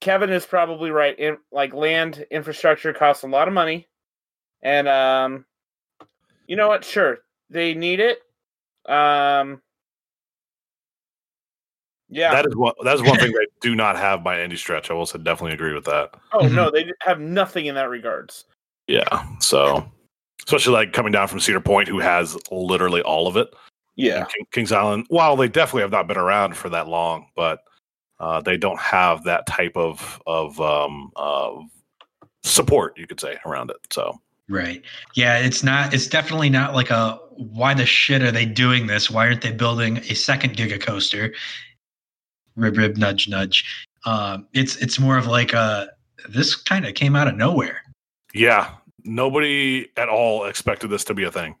Kevin 0.00 0.30
is 0.30 0.44
probably 0.44 0.90
right. 0.90 1.16
In 1.18 1.38
like 1.52 1.72
land 1.74 2.26
infrastructure 2.30 2.92
costs 2.92 3.22
a 3.22 3.28
lot 3.28 3.46
of 3.46 3.54
money, 3.54 3.86
and 4.62 4.88
um, 4.88 5.44
you 6.46 6.56
know 6.56 6.68
what? 6.68 6.84
Sure, 6.84 7.18
they 7.50 7.74
need 7.74 8.00
it. 8.00 8.18
Um, 8.90 9.62
yeah. 12.08 12.32
That 12.32 12.46
is 12.46 12.56
one. 12.56 12.72
that 12.82 12.94
is 12.94 13.02
one 13.02 13.18
thing 13.18 13.32
they 13.32 13.46
do 13.60 13.74
not 13.74 13.96
have 13.96 14.24
by 14.24 14.40
any 14.40 14.56
stretch. 14.56 14.90
I 14.90 14.94
will 14.94 15.06
say 15.06 15.18
definitely 15.18 15.54
agree 15.54 15.74
with 15.74 15.84
that. 15.84 16.14
oh 16.32 16.48
no, 16.48 16.70
they 16.70 16.90
have 17.00 17.20
nothing 17.20 17.66
in 17.66 17.74
that 17.74 17.90
regards. 17.90 18.44
Yeah. 18.86 19.24
So 19.40 19.84
especially 20.46 20.72
like 20.72 20.92
coming 20.92 21.12
down 21.12 21.28
from 21.28 21.40
Cedar 21.40 21.60
Point, 21.60 21.88
who 21.88 21.98
has 21.98 22.38
literally 22.50 23.02
all 23.02 23.26
of 23.26 23.36
it. 23.36 23.52
Yeah. 23.96 24.24
King, 24.26 24.46
Kings 24.52 24.72
Island. 24.72 25.06
While 25.08 25.36
they 25.36 25.48
definitely 25.48 25.82
have 25.82 25.90
not 25.90 26.06
been 26.06 26.18
around 26.18 26.56
for 26.56 26.68
that 26.68 26.88
long, 26.88 27.26
but 27.34 27.60
uh, 28.20 28.40
they 28.40 28.56
don't 28.56 28.78
have 28.78 29.24
that 29.24 29.46
type 29.46 29.76
of 29.76 30.22
of 30.26 30.60
um, 30.60 31.10
of 31.16 31.64
support, 32.42 32.98
you 32.98 33.06
could 33.06 33.20
say, 33.20 33.38
around 33.44 33.70
it. 33.70 33.78
So 33.90 34.20
Right. 34.48 34.82
Yeah, 35.14 35.38
it's 35.38 35.64
not 35.64 35.92
it's 35.92 36.06
definitely 36.06 36.50
not 36.50 36.74
like 36.74 36.90
a 36.90 37.18
why 37.32 37.74
the 37.74 37.86
shit 37.86 38.22
are 38.22 38.30
they 38.30 38.46
doing 38.46 38.86
this? 38.86 39.10
Why 39.10 39.26
aren't 39.26 39.42
they 39.42 39.50
building 39.50 39.98
a 39.98 40.14
second 40.14 40.56
Giga 40.56 40.80
coaster? 40.80 41.34
Rib 42.54 42.76
rib 42.76 42.96
nudge 42.96 43.28
nudge. 43.28 43.86
Um 44.04 44.46
it's 44.52 44.76
it's 44.76 45.00
more 45.00 45.18
of 45.18 45.26
like 45.26 45.52
a 45.52 45.88
this 46.28 46.54
kind 46.54 46.86
of 46.86 46.94
came 46.94 47.16
out 47.16 47.28
of 47.28 47.36
nowhere. 47.36 47.82
yeah, 48.34 48.70
nobody 49.04 49.88
at 49.96 50.08
all 50.08 50.44
expected 50.44 50.90
this 50.90 51.04
to 51.04 51.14
be 51.14 51.24
a 51.24 51.32
thing. 51.32 51.56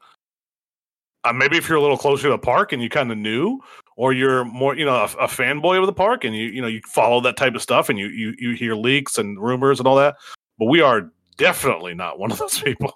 Uh, 1.26 1.32
maybe 1.32 1.56
if 1.56 1.68
you're 1.68 1.78
a 1.78 1.80
little 1.80 1.96
closer 1.96 2.24
to 2.24 2.30
the 2.30 2.38
park 2.38 2.72
and 2.72 2.82
you 2.82 2.88
kind 2.88 3.10
of 3.10 3.18
knew, 3.18 3.60
or 3.96 4.12
you're 4.12 4.44
more, 4.44 4.76
you 4.76 4.84
know, 4.84 4.94
a, 4.94 5.04
a, 5.04 5.26
fanboy 5.26 5.78
of 5.80 5.86
the 5.86 5.92
park 5.92 6.24
and 6.24 6.36
you, 6.36 6.48
you 6.48 6.60
know, 6.60 6.68
you 6.68 6.80
follow 6.86 7.20
that 7.20 7.36
type 7.36 7.54
of 7.54 7.62
stuff 7.62 7.88
and 7.88 7.98
you, 7.98 8.08
you, 8.08 8.34
you 8.38 8.52
hear 8.52 8.74
leaks 8.74 9.18
and 9.18 9.40
rumors 9.40 9.78
and 9.78 9.88
all 9.88 9.96
that. 9.96 10.16
But 10.58 10.66
we 10.66 10.80
are 10.80 11.10
definitely 11.36 11.94
not 11.94 12.18
one 12.18 12.30
of 12.30 12.38
those 12.38 12.60
people. 12.62 12.92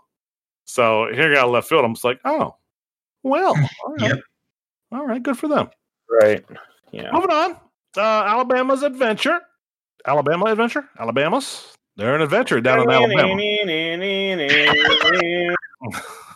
So 0.64 1.08
here 1.12 1.34
got 1.34 1.50
left 1.50 1.68
field. 1.68 1.84
I'm 1.84 1.94
just 1.94 2.04
like, 2.04 2.20
oh, 2.24 2.56
well, 3.22 3.54
all 3.86 3.92
right, 3.94 4.10
yep. 4.10 4.20
all 4.92 5.06
right, 5.06 5.22
good 5.22 5.38
for 5.38 5.48
them. 5.48 5.70
Right. 6.08 6.44
Yeah. 6.92 7.10
Moving 7.12 7.30
on. 7.30 7.56
Uh, 7.96 8.00
Alabama's 8.00 8.82
adventure. 8.82 9.40
Alabama 10.06 10.46
adventure. 10.46 10.88
Alabama's. 10.98 11.76
They're 11.96 12.14
an 12.14 12.22
adventure 12.22 12.60
down 12.60 12.80
in 12.80 12.90
Alabama. 12.90 13.36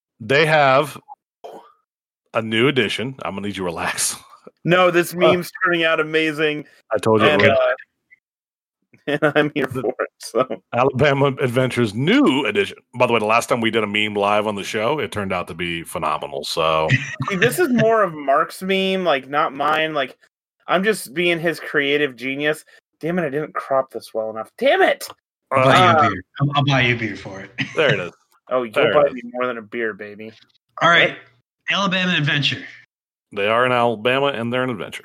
they 0.20 0.46
have 0.46 0.98
a 2.34 2.42
new 2.42 2.68
edition. 2.68 3.16
I'm 3.22 3.34
gonna 3.34 3.46
need 3.46 3.56
you 3.56 3.62
to 3.62 3.64
relax. 3.64 4.16
No, 4.64 4.90
this 4.90 5.14
meme's 5.14 5.50
turning 5.64 5.84
out 5.84 6.00
amazing. 6.00 6.66
I 6.92 6.98
told 6.98 7.22
you. 7.22 7.28
And, 7.28 7.42
uh, 7.42 7.74
and 9.06 9.32
I'm 9.34 9.52
here 9.54 9.66
for 9.66 9.88
it. 9.88 10.10
So 10.18 10.62
Alabama 10.74 11.28
Adventures 11.40 11.94
new 11.94 12.44
edition. 12.44 12.78
By 12.94 13.06
the 13.06 13.12
way, 13.12 13.18
the 13.18 13.24
last 13.24 13.48
time 13.48 13.60
we 13.60 13.70
did 13.70 13.82
a 13.82 13.86
meme 13.86 14.14
live 14.14 14.46
on 14.46 14.54
the 14.54 14.64
show, 14.64 14.98
it 14.98 15.12
turned 15.12 15.32
out 15.32 15.48
to 15.48 15.54
be 15.54 15.82
phenomenal. 15.82 16.44
So 16.44 16.88
See, 17.28 17.36
this 17.36 17.58
is 17.58 17.68
more 17.70 18.02
of 18.02 18.12
Mark's 18.12 18.62
meme, 18.62 19.04
like 19.04 19.28
not 19.28 19.54
mine. 19.54 19.94
Like 19.94 20.18
I'm 20.66 20.84
just 20.84 21.14
being 21.14 21.40
his 21.40 21.58
creative 21.58 22.16
genius. 22.16 22.64
Damn 23.00 23.18
it, 23.18 23.24
I 23.24 23.30
didn't 23.30 23.54
crop 23.54 23.90
this 23.92 24.12
well 24.12 24.30
enough. 24.30 24.50
Damn 24.58 24.82
it. 24.82 25.08
I'll 25.52 25.64
buy 25.64 25.78
you 25.78 25.98
a 25.98 26.10
beer. 26.10 26.22
I'll, 26.40 26.50
I'll 26.54 26.64
buy 26.64 26.80
you 26.82 26.94
a 26.94 26.98
beer 26.98 27.16
for 27.16 27.40
it. 27.40 27.50
There 27.74 27.94
it 27.94 28.00
is. 28.00 28.12
Oh, 28.52 28.64
you'll 28.64 28.72
buy 28.92 29.08
me 29.12 29.22
more 29.26 29.46
than 29.46 29.58
a 29.58 29.62
beer, 29.62 29.94
baby. 29.94 30.32
All 30.82 30.88
right. 30.90 31.16
Alabama 31.70 32.16
Adventure. 32.18 32.64
They 33.30 33.46
are 33.46 33.64
in 33.64 33.70
Alabama 33.70 34.26
and 34.26 34.52
they're 34.52 34.64
an 34.64 34.70
adventure. 34.70 35.04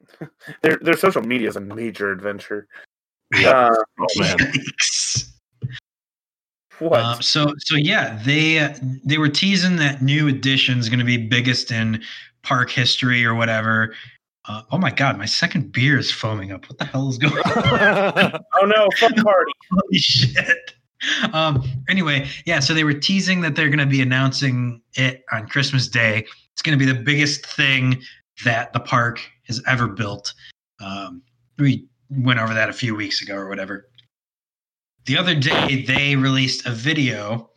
their 0.62 0.78
their 0.80 0.96
social 0.96 1.22
media 1.22 1.48
is 1.48 1.56
a 1.56 1.60
major 1.60 2.12
adventure. 2.12 2.68
Yeah. 3.34 3.68
Uh, 3.68 3.74
oh 3.98 4.06
man. 4.16 4.36
What? 6.78 7.00
Um, 7.00 7.22
so 7.22 7.52
so 7.58 7.76
yeah, 7.76 8.20
they 8.24 8.60
uh, 8.60 8.74
they 9.04 9.18
were 9.18 9.28
teasing 9.28 9.76
that 9.76 10.00
new 10.00 10.28
edition 10.28 10.78
is 10.78 10.88
going 10.88 11.00
to 11.00 11.04
be 11.04 11.16
biggest 11.16 11.72
in 11.72 12.02
park 12.42 12.70
history 12.70 13.24
or 13.24 13.34
whatever. 13.34 13.94
Uh, 14.48 14.62
oh 14.70 14.78
my 14.78 14.90
god, 14.90 15.18
my 15.18 15.26
second 15.26 15.72
beer 15.72 15.98
is 15.98 16.10
foaming 16.10 16.52
up. 16.52 16.68
What 16.68 16.78
the 16.78 16.86
hell 16.86 17.08
is 17.08 17.18
going 17.18 17.36
on? 17.36 18.40
oh 18.54 18.64
no, 18.64 18.88
fun 18.98 19.14
party! 19.22 19.52
Holy 19.70 19.98
shit! 19.98 20.74
Um, 21.32 21.62
anyway, 21.88 22.26
yeah, 22.46 22.58
so 22.58 22.72
they 22.72 22.84
were 22.84 22.94
teasing 22.94 23.42
that 23.42 23.54
they're 23.54 23.68
going 23.68 23.78
to 23.78 23.86
be 23.86 24.00
announcing 24.00 24.80
it 24.94 25.22
on 25.32 25.46
Christmas 25.46 25.86
Day. 25.86 26.26
It's 26.52 26.62
going 26.62 26.76
to 26.76 26.84
be 26.84 26.90
the 26.90 26.98
biggest 26.98 27.44
thing 27.46 28.02
that 28.44 28.72
the 28.72 28.80
park 28.80 29.20
has 29.44 29.62
ever 29.66 29.86
built. 29.86 30.32
Um, 30.80 31.22
we 31.58 31.86
went 32.10 32.40
over 32.40 32.54
that 32.54 32.70
a 32.70 32.72
few 32.72 32.94
weeks 32.94 33.20
ago 33.20 33.34
or 33.34 33.48
whatever. 33.48 33.88
The 35.04 35.18
other 35.18 35.34
day, 35.34 35.82
they 35.82 36.16
released 36.16 36.66
a 36.66 36.70
video 36.70 37.50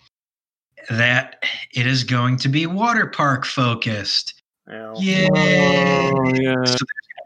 that 0.89 1.43
it 1.73 1.87
is 1.87 2.03
going 2.03 2.37
to 2.37 2.49
be 2.49 2.65
water 2.65 3.07
park 3.07 3.45
focused. 3.45 4.40
Yeah. 4.67 4.93
Yay! 4.97 5.29
Oh, 6.13 6.33
yeah. 6.35 6.63
So 6.65 6.77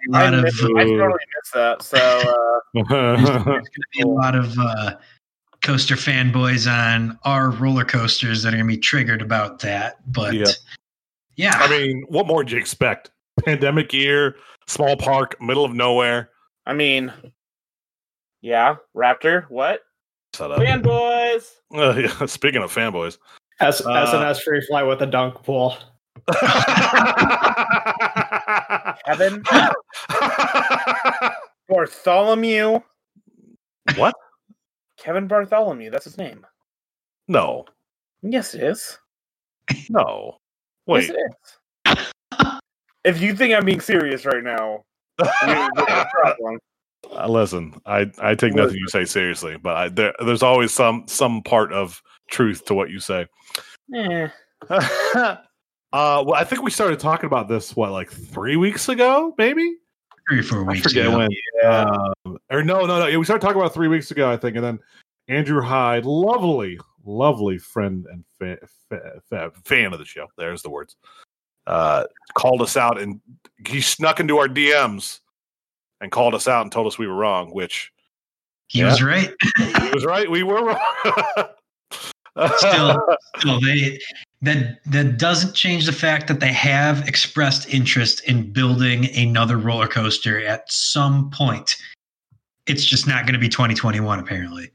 a 0.07 0.11
lot 0.11 0.33
I, 0.33 0.37
of 0.37 0.45
I 0.45 0.49
totally 0.49 1.19
missed 1.35 1.53
that. 1.53 1.81
So 1.81 1.97
uh, 1.97 2.59
there's 2.73 3.43
going 3.43 3.63
to 3.63 3.69
be 3.93 4.01
a 4.01 4.07
lot 4.07 4.35
of 4.35 4.57
uh, 4.57 4.95
coaster 5.61 5.95
fanboys 5.95 6.71
on 6.71 7.17
our 7.23 7.49
roller 7.51 7.85
coasters 7.85 8.41
that 8.43 8.49
are 8.53 8.57
going 8.57 8.67
to 8.69 8.75
be 8.75 8.79
triggered 8.81 9.21
about 9.21 9.59
that. 9.59 9.97
But 10.11 10.33
Yeah. 10.33 10.45
yeah, 11.35 11.53
I 11.55 11.69
mean, 11.69 12.05
what 12.07 12.27
more 12.27 12.43
do 12.43 12.53
you 12.55 12.59
expect? 12.61 13.11
Pandemic 13.43 13.91
year, 13.93 14.35
small 14.67 14.95
park, 14.95 15.35
middle 15.41 15.65
of 15.65 15.73
nowhere. 15.73 16.29
I 16.65 16.73
mean, 16.73 17.11
yeah, 18.41 18.75
Raptor. 18.95 19.45
What? 19.49 19.81
Shut 20.35 20.51
up. 20.51 20.59
Fanboys. 20.59 21.51
Uh, 21.73 21.93
yeah, 22.19 22.25
speaking 22.27 22.63
of 22.63 22.73
fanboys. 22.73 23.17
S- 23.59 23.85
Uh, 23.85 23.91
S&S 23.91 24.41
free 24.41 24.61
fly 24.67 24.83
with 24.83 25.01
a 25.01 25.05
dunk 25.05 25.35
pool. 25.43 25.77
Kevin 29.05 29.43
Bartholomew. 31.69 32.79
what? 33.95 34.13
Kevin 34.97 35.27
Bartholomew. 35.27 35.89
That's 35.91 36.05
his 36.05 36.17
name. 36.17 36.45
No, 37.27 37.65
Yes, 38.21 38.55
it 38.55 38.63
is. 38.63 38.97
no. 39.89 40.37
Wait. 40.87 41.09
Yes, 41.09 41.17
it 41.85 41.99
is. 41.99 42.05
if 43.03 43.21
you 43.21 43.35
think 43.35 43.53
I'm 43.53 43.65
being 43.65 43.81
serious 43.81 44.25
right 44.25 44.43
now, 44.43 44.83
you're 45.19 45.27
gonna 45.45 45.69
get 45.75 45.89
a 45.89 46.07
problem. 46.11 46.59
Uh, 47.11 47.27
listen, 47.27 47.79
I, 47.85 48.09
I 48.19 48.33
take 48.35 48.53
nothing 48.55 48.77
you 48.77 48.87
say 48.87 49.05
seriously, 49.05 49.57
but 49.57 49.75
I, 49.75 49.89
there, 49.89 50.13
there's 50.25 50.41
always 50.43 50.73
some 50.73 51.03
some 51.07 51.43
part 51.43 51.71
of 51.71 52.01
truth 52.31 52.65
to 52.65 52.73
what 52.73 52.89
you 52.89 52.99
say. 52.99 53.27
Eh. 53.95 54.27
uh, 55.95 56.23
well, 56.25 56.35
I 56.35 56.43
think 56.43 56.61
we 56.61 56.71
started 56.71 56.99
talking 56.99 57.27
about 57.27 57.47
this 57.47 57.75
what 57.75 57.91
like 57.91 58.09
three 58.11 58.57
weeks 58.57 58.89
ago, 58.89 59.33
maybe. 59.37 59.75
three 60.29 60.39
or 60.39 60.43
four 60.43 60.59
I 60.61 60.73
weeks 60.73 60.81
forget 60.87 61.07
ago. 61.07 61.17
when. 61.19 61.29
Yeah. 61.63 61.85
Um, 62.25 62.37
or 62.51 62.63
no, 62.63 62.81
no, 62.85 62.99
no. 62.99 63.07
yeah, 63.07 63.17
We 63.17 63.23
started 63.25 63.41
talking 63.41 63.57
about 63.61 63.71
it 63.71 63.73
three 63.73 63.87
weeks 63.87 64.11
ago, 64.11 64.29
I 64.29 64.35
think, 64.37 64.55
and 64.57 64.65
then 64.65 64.79
Andrew 65.29 65.61
Hyde, 65.61 66.03
lovely, 66.05 66.79
lovely 67.05 67.57
friend 67.57 68.05
and 68.11 68.25
fa- 68.37 68.67
fa- 68.89 69.21
fa- 69.29 69.51
fan 69.63 69.93
of 69.93 69.99
the 69.99 70.05
show. 70.05 70.27
There's 70.37 70.61
the 70.61 70.69
words. 70.69 70.95
Uh, 71.67 72.03
called 72.35 72.61
us 72.61 72.75
out 72.77 72.99
and 73.01 73.19
he 73.67 73.81
snuck 73.81 74.19
into 74.19 74.37
our 74.37 74.47
DMs 74.47 75.21
and 76.01 76.11
called 76.11 76.35
us 76.35 76.47
out 76.47 76.61
and 76.63 76.71
told 76.71 76.85
us 76.87 76.97
we 76.99 77.07
were 77.07 77.15
wrong, 77.15 77.49
which 77.53 77.91
He 78.67 78.79
Yeah. 78.79 78.87
was 78.89 79.01
right. 79.01 79.33
he 79.57 79.89
was 79.93 80.03
right. 80.05 80.29
We 80.29 80.43
were 80.43 80.63
wrong. 80.65 80.79
Still, 82.57 82.99
still, 83.37 83.59
they 83.61 83.99
that 84.41 84.79
that 84.85 85.17
doesn't 85.17 85.53
change 85.53 85.85
the 85.85 85.93
fact 85.93 86.27
that 86.27 86.39
they 86.39 86.51
have 86.51 87.07
expressed 87.07 87.73
interest 87.73 88.23
in 88.25 88.51
building 88.51 89.07
another 89.15 89.57
roller 89.57 89.87
coaster 89.87 90.45
at 90.45 90.71
some 90.71 91.29
point. 91.31 91.77
It's 92.67 92.83
just 92.83 93.07
not 93.07 93.25
going 93.25 93.33
to 93.33 93.39
be 93.39 93.49
2021, 93.49 94.19
apparently. 94.19 94.71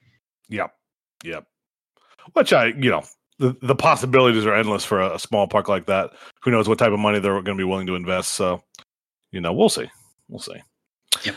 Yep. 0.48 0.72
Yep. 1.24 1.44
Which 2.34 2.52
I, 2.52 2.66
you 2.66 2.90
know, 2.90 3.02
the, 3.38 3.56
the 3.62 3.74
possibilities 3.74 4.46
are 4.46 4.54
endless 4.54 4.84
for 4.84 5.00
a, 5.00 5.14
a 5.14 5.18
small 5.18 5.48
park 5.48 5.68
like 5.68 5.86
that. 5.86 6.12
Who 6.42 6.50
knows 6.50 6.68
what 6.68 6.78
type 6.78 6.92
of 6.92 7.00
money 7.00 7.18
they're 7.18 7.32
going 7.32 7.44
to 7.44 7.54
be 7.56 7.64
willing 7.64 7.86
to 7.88 7.96
invest. 7.96 8.32
So, 8.32 8.62
you 9.32 9.40
know, 9.40 9.52
we'll 9.52 9.68
see. 9.68 9.90
We'll 10.28 10.40
see. 10.40 10.60
Yep. 11.24 11.36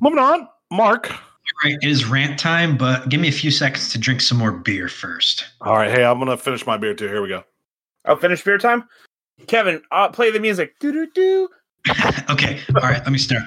Moving 0.00 0.18
on. 0.18 0.48
Mark. 0.70 1.12
All 1.62 1.70
right, 1.70 1.78
it 1.80 1.88
is 1.88 2.04
rant 2.04 2.38
time, 2.38 2.76
but 2.76 3.08
give 3.08 3.20
me 3.20 3.28
a 3.28 3.32
few 3.32 3.50
seconds 3.50 3.90
to 3.92 3.98
drink 3.98 4.20
some 4.20 4.38
more 4.38 4.50
beer 4.50 4.88
first. 4.88 5.46
All 5.60 5.74
right. 5.74 5.90
Hey, 5.90 6.04
I'm 6.04 6.18
going 6.18 6.28
to 6.28 6.36
finish 6.36 6.66
my 6.66 6.76
beer 6.76 6.94
too. 6.94 7.06
Here 7.06 7.22
we 7.22 7.28
go. 7.28 7.44
I'll 8.04 8.16
finish 8.16 8.42
beer 8.42 8.58
time. 8.58 8.88
Kevin, 9.46 9.80
uh, 9.92 10.08
play 10.08 10.30
the 10.30 10.40
music. 10.40 10.74
Do 10.80 10.92
do 10.92 11.08
do. 11.14 11.48
okay. 12.30 12.60
All 12.76 12.88
right. 12.88 12.98
Let 12.98 13.12
me 13.12 13.18
start. 13.18 13.44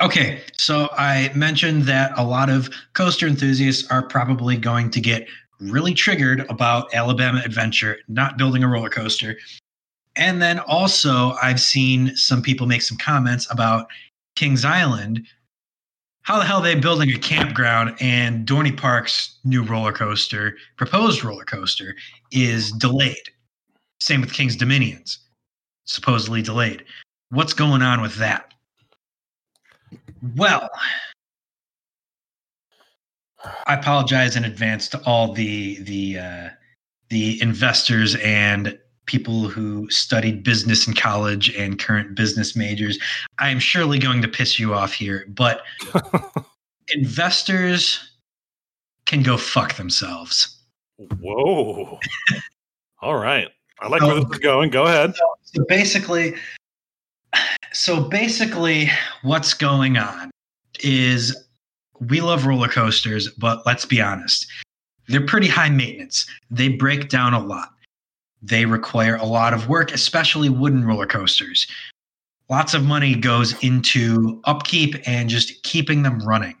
Okay. 0.00 0.42
So 0.56 0.88
I 0.92 1.30
mentioned 1.34 1.84
that 1.84 2.12
a 2.18 2.24
lot 2.24 2.50
of 2.50 2.68
coaster 2.94 3.26
enthusiasts 3.26 3.88
are 3.90 4.02
probably 4.02 4.56
going 4.56 4.90
to 4.90 5.00
get 5.00 5.28
really 5.60 5.94
triggered 5.94 6.40
about 6.50 6.92
Alabama 6.92 7.40
Adventure 7.44 7.98
not 8.08 8.36
building 8.36 8.64
a 8.64 8.68
roller 8.68 8.90
coaster. 8.90 9.36
And 10.16 10.42
then 10.42 10.58
also, 10.60 11.36
I've 11.42 11.60
seen 11.60 12.14
some 12.16 12.42
people 12.42 12.66
make 12.66 12.82
some 12.82 12.98
comments 12.98 13.50
about 13.50 13.86
Kings 14.36 14.64
Island. 14.64 15.26
How 16.22 16.38
the 16.38 16.44
hell 16.44 16.58
are 16.58 16.62
they 16.62 16.76
building 16.76 17.10
a 17.10 17.18
campground 17.18 17.96
and 18.00 18.46
Dorney 18.46 18.76
Park's 18.76 19.38
new 19.44 19.64
roller 19.64 19.92
coaster, 19.92 20.56
proposed 20.76 21.24
roller 21.24 21.44
coaster, 21.44 21.96
is 22.30 22.70
delayed? 22.72 23.30
Same 24.00 24.20
with 24.20 24.32
King's 24.32 24.56
Dominions, 24.56 25.18
supposedly 25.84 26.40
delayed. 26.40 26.84
What's 27.30 27.52
going 27.52 27.82
on 27.82 28.00
with 28.00 28.14
that? 28.16 28.54
Well, 30.36 30.70
I 33.66 33.74
apologize 33.74 34.36
in 34.36 34.44
advance 34.44 34.88
to 34.88 35.02
all 35.04 35.32
the 35.32 35.82
the 35.82 36.18
uh, 36.18 36.48
the 37.08 37.42
investors 37.42 38.14
and 38.16 38.78
people 39.06 39.48
who 39.48 39.90
studied 39.90 40.44
business 40.44 40.86
in 40.86 40.94
college 40.94 41.54
and 41.56 41.78
current 41.78 42.14
business 42.14 42.54
majors. 42.54 42.98
I 43.38 43.50
am 43.50 43.58
surely 43.58 43.98
going 43.98 44.22
to 44.22 44.28
piss 44.28 44.58
you 44.58 44.74
off 44.74 44.92
here, 44.92 45.26
but 45.28 45.62
investors 46.94 48.12
can 49.06 49.22
go 49.22 49.36
fuck 49.36 49.74
themselves. 49.74 50.58
Whoa. 51.20 51.98
All 53.02 53.16
right. 53.16 53.48
I 53.80 53.88
like 53.88 54.02
where 54.02 54.14
this 54.14 54.24
is 54.30 54.38
going. 54.38 54.70
Go 54.70 54.84
ahead. 54.84 55.14
So 55.42 55.64
basically, 55.68 56.34
so 57.72 58.08
basically, 58.08 58.88
what's 59.22 59.54
going 59.54 59.96
on 59.98 60.30
is 60.80 61.36
we 62.00 62.20
love 62.20 62.46
roller 62.46 62.68
coasters, 62.68 63.28
but 63.32 63.64
let's 63.66 63.84
be 63.84 64.00
honest. 64.00 64.46
they're 65.08 65.26
pretty 65.26 65.48
high 65.48 65.68
maintenance. 65.68 66.26
They 66.50 66.68
break 66.68 67.08
down 67.08 67.34
a 67.34 67.40
lot. 67.40 67.70
They 68.42 68.64
require 68.66 69.16
a 69.16 69.24
lot 69.24 69.54
of 69.54 69.68
work, 69.68 69.92
especially 69.92 70.48
wooden 70.48 70.84
roller 70.84 71.06
coasters. 71.06 71.66
Lots 72.50 72.74
of 72.74 72.84
money 72.84 73.14
goes 73.14 73.54
into 73.62 74.40
upkeep 74.44 74.96
and 75.06 75.30
just 75.30 75.62
keeping 75.62 76.02
them 76.02 76.18
running. 76.18 76.56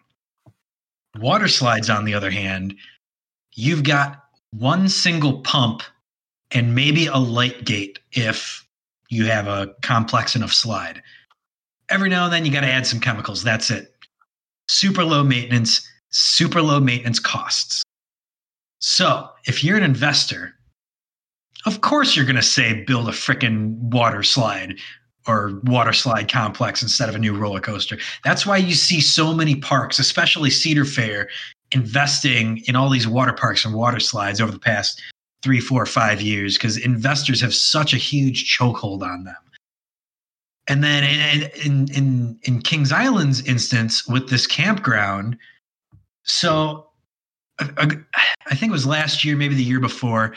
Water 1.18 1.48
slides, 1.48 1.90
on 1.90 2.04
the 2.04 2.14
other 2.14 2.30
hand, 2.30 2.76
you've 3.52 3.82
got 3.82 4.24
one 4.52 4.88
single 4.88 5.40
pump 5.40 5.82
and 6.52 6.74
maybe 6.74 7.06
a 7.06 7.16
light 7.16 7.64
gate 7.64 7.98
if 8.12 8.66
you 9.08 9.26
have 9.26 9.46
a 9.48 9.74
complex 9.82 10.36
enough 10.36 10.52
slide. 10.52 11.02
Every 11.88 12.08
now 12.08 12.24
and 12.24 12.32
then 12.32 12.46
you 12.46 12.52
got 12.52 12.62
to 12.62 12.68
add 12.68 12.86
some 12.86 13.00
chemicals. 13.00 13.42
That's 13.42 13.70
it. 13.70 13.94
Super 14.68 15.04
low 15.04 15.22
maintenance, 15.22 15.86
super 16.10 16.62
low 16.62 16.80
maintenance 16.80 17.18
costs. 17.18 17.82
So 18.78 19.28
if 19.44 19.62
you're 19.62 19.76
an 19.76 19.82
investor, 19.82 20.54
of 21.66 21.80
course 21.80 22.16
you're 22.16 22.24
going 22.24 22.36
to 22.36 22.42
say 22.42 22.84
build 22.84 23.08
a 23.08 23.12
freaking 23.12 23.76
water 23.78 24.22
slide 24.22 24.78
or 25.26 25.60
water 25.64 25.92
slide 25.92 26.30
complex 26.30 26.82
instead 26.82 27.08
of 27.08 27.14
a 27.14 27.18
new 27.18 27.36
roller 27.36 27.60
coaster. 27.60 27.98
That's 28.24 28.44
why 28.44 28.56
you 28.56 28.74
see 28.74 29.00
so 29.00 29.32
many 29.32 29.56
parks, 29.56 29.98
especially 29.98 30.50
Cedar 30.50 30.84
Fair, 30.84 31.28
investing 31.70 32.62
in 32.66 32.76
all 32.76 32.90
these 32.90 33.06
water 33.06 33.32
parks 33.32 33.64
and 33.64 33.74
water 33.74 34.00
slides 34.00 34.40
over 34.40 34.52
the 34.52 34.58
past 34.58 35.00
three, 35.42 35.60
four, 35.60 35.86
five 35.86 36.20
years 36.20 36.56
because 36.56 36.76
investors 36.76 37.40
have 37.40 37.54
such 37.54 37.94
a 37.94 37.98
huge 37.98 38.56
chokehold 38.56 39.02
on 39.02 39.24
them. 39.24 39.36
And 40.68 40.82
then 40.84 41.02
in, 41.04 41.50
in 41.64 41.88
in 41.92 42.38
in 42.44 42.62
Kings 42.62 42.92
Island's 42.92 43.44
instance 43.46 44.06
with 44.06 44.28
this 44.28 44.46
campground, 44.46 45.36
so 46.22 46.86
uh, 47.58 47.68
uh, 47.76 47.86
I 48.46 48.54
think 48.54 48.70
it 48.70 48.72
was 48.72 48.86
last 48.86 49.24
year, 49.24 49.36
maybe 49.36 49.56
the 49.56 49.64
year 49.64 49.80
before, 49.80 50.34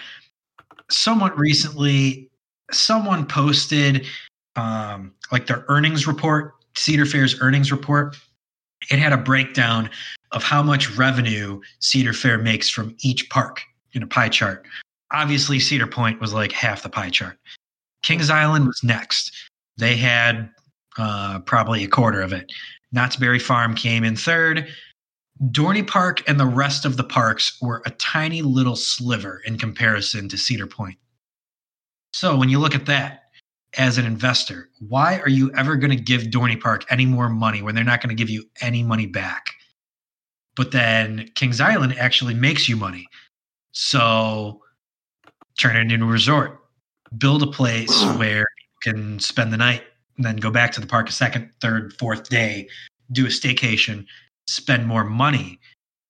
somewhat 0.89 1.37
recently, 1.37 2.29
someone 2.71 3.25
posted 3.25 4.05
um, 4.55 5.13
like 5.31 5.47
their 5.47 5.65
earnings 5.67 6.07
report, 6.07 6.53
Cedar 6.75 7.05
Fair's 7.05 7.39
earnings 7.41 7.71
report. 7.71 8.17
It 8.89 8.99
had 8.99 9.13
a 9.13 9.17
breakdown 9.17 9.89
of 10.31 10.43
how 10.43 10.61
much 10.61 10.95
revenue 10.95 11.61
Cedar 11.79 12.13
Fair 12.13 12.37
makes 12.37 12.69
from 12.69 12.95
each 13.01 13.29
park 13.29 13.61
in 13.93 14.03
a 14.03 14.07
pie 14.07 14.29
chart. 14.29 14.65
Obviously, 15.11 15.59
Cedar 15.59 15.87
Point 15.87 16.19
was 16.19 16.33
like 16.33 16.51
half 16.51 16.83
the 16.83 16.89
pie 16.89 17.09
chart. 17.09 17.37
Kings 18.03 18.29
Island 18.29 18.67
was 18.67 18.83
next. 18.83 19.31
They 19.77 19.95
had 19.95 20.49
uh, 20.97 21.39
probably 21.39 21.83
a 21.83 21.87
quarter 21.87 22.21
of 22.21 22.33
it. 22.33 22.51
Knott's 22.91 23.15
Berry 23.15 23.39
Farm 23.39 23.75
came 23.75 24.03
in 24.03 24.15
third. 24.15 24.67
Dorney 25.43 25.85
Park 25.85 26.23
and 26.27 26.39
the 26.39 26.45
rest 26.45 26.85
of 26.85 26.97
the 26.97 27.03
parks 27.03 27.57
were 27.61 27.81
a 27.85 27.91
tiny 27.91 28.41
little 28.41 28.75
sliver 28.75 29.41
in 29.45 29.57
comparison 29.57 30.29
to 30.29 30.37
Cedar 30.37 30.67
Point. 30.67 30.97
So 32.13 32.37
when 32.37 32.47
you 32.47 32.59
look 32.59 32.75
at 32.75 32.85
that 32.85 33.23
as 33.77 33.97
an 33.97 34.05
investor, 34.05 34.69
why 34.79 35.19
are 35.19 35.29
you 35.29 35.51
ever 35.53 35.75
going 35.75 35.95
to 35.95 36.01
give 36.01 36.23
Dorney 36.23 36.59
Park 36.59 36.85
any 36.89 37.05
more 37.05 37.27
money 37.27 37.61
when 37.61 37.75
they're 37.75 37.83
not 37.83 38.01
going 38.01 38.15
to 38.15 38.21
give 38.21 38.29
you 38.29 38.45
any 38.61 38.81
money 38.81 39.05
back? 39.05 39.51
But 40.55 40.71
then 40.71 41.29
Kings 41.35 41.59
Island 41.59 41.95
actually 41.99 42.33
makes 42.33 42.69
you 42.69 42.77
money. 42.77 43.05
So 43.73 44.61
turn 45.59 45.75
it 45.75 45.91
into 45.91 46.05
a 46.05 46.09
resort. 46.09 46.61
Build 47.17 47.43
a 47.43 47.47
place 47.47 48.03
where 48.17 48.47
you 48.85 48.93
can 48.93 49.19
spend 49.19 49.51
the 49.51 49.57
night 49.57 49.83
and 50.15 50.25
then 50.25 50.37
go 50.37 50.49
back 50.49 50.71
to 50.71 50.79
the 50.79 50.87
park 50.87 51.09
a 51.09 51.11
second, 51.11 51.51
third, 51.59 51.91
fourth 51.99 52.29
day, 52.29 52.69
do 53.11 53.25
a 53.25 53.29
staycation, 53.29 54.05
spend 54.47 54.85
more 54.85 55.03
money, 55.03 55.59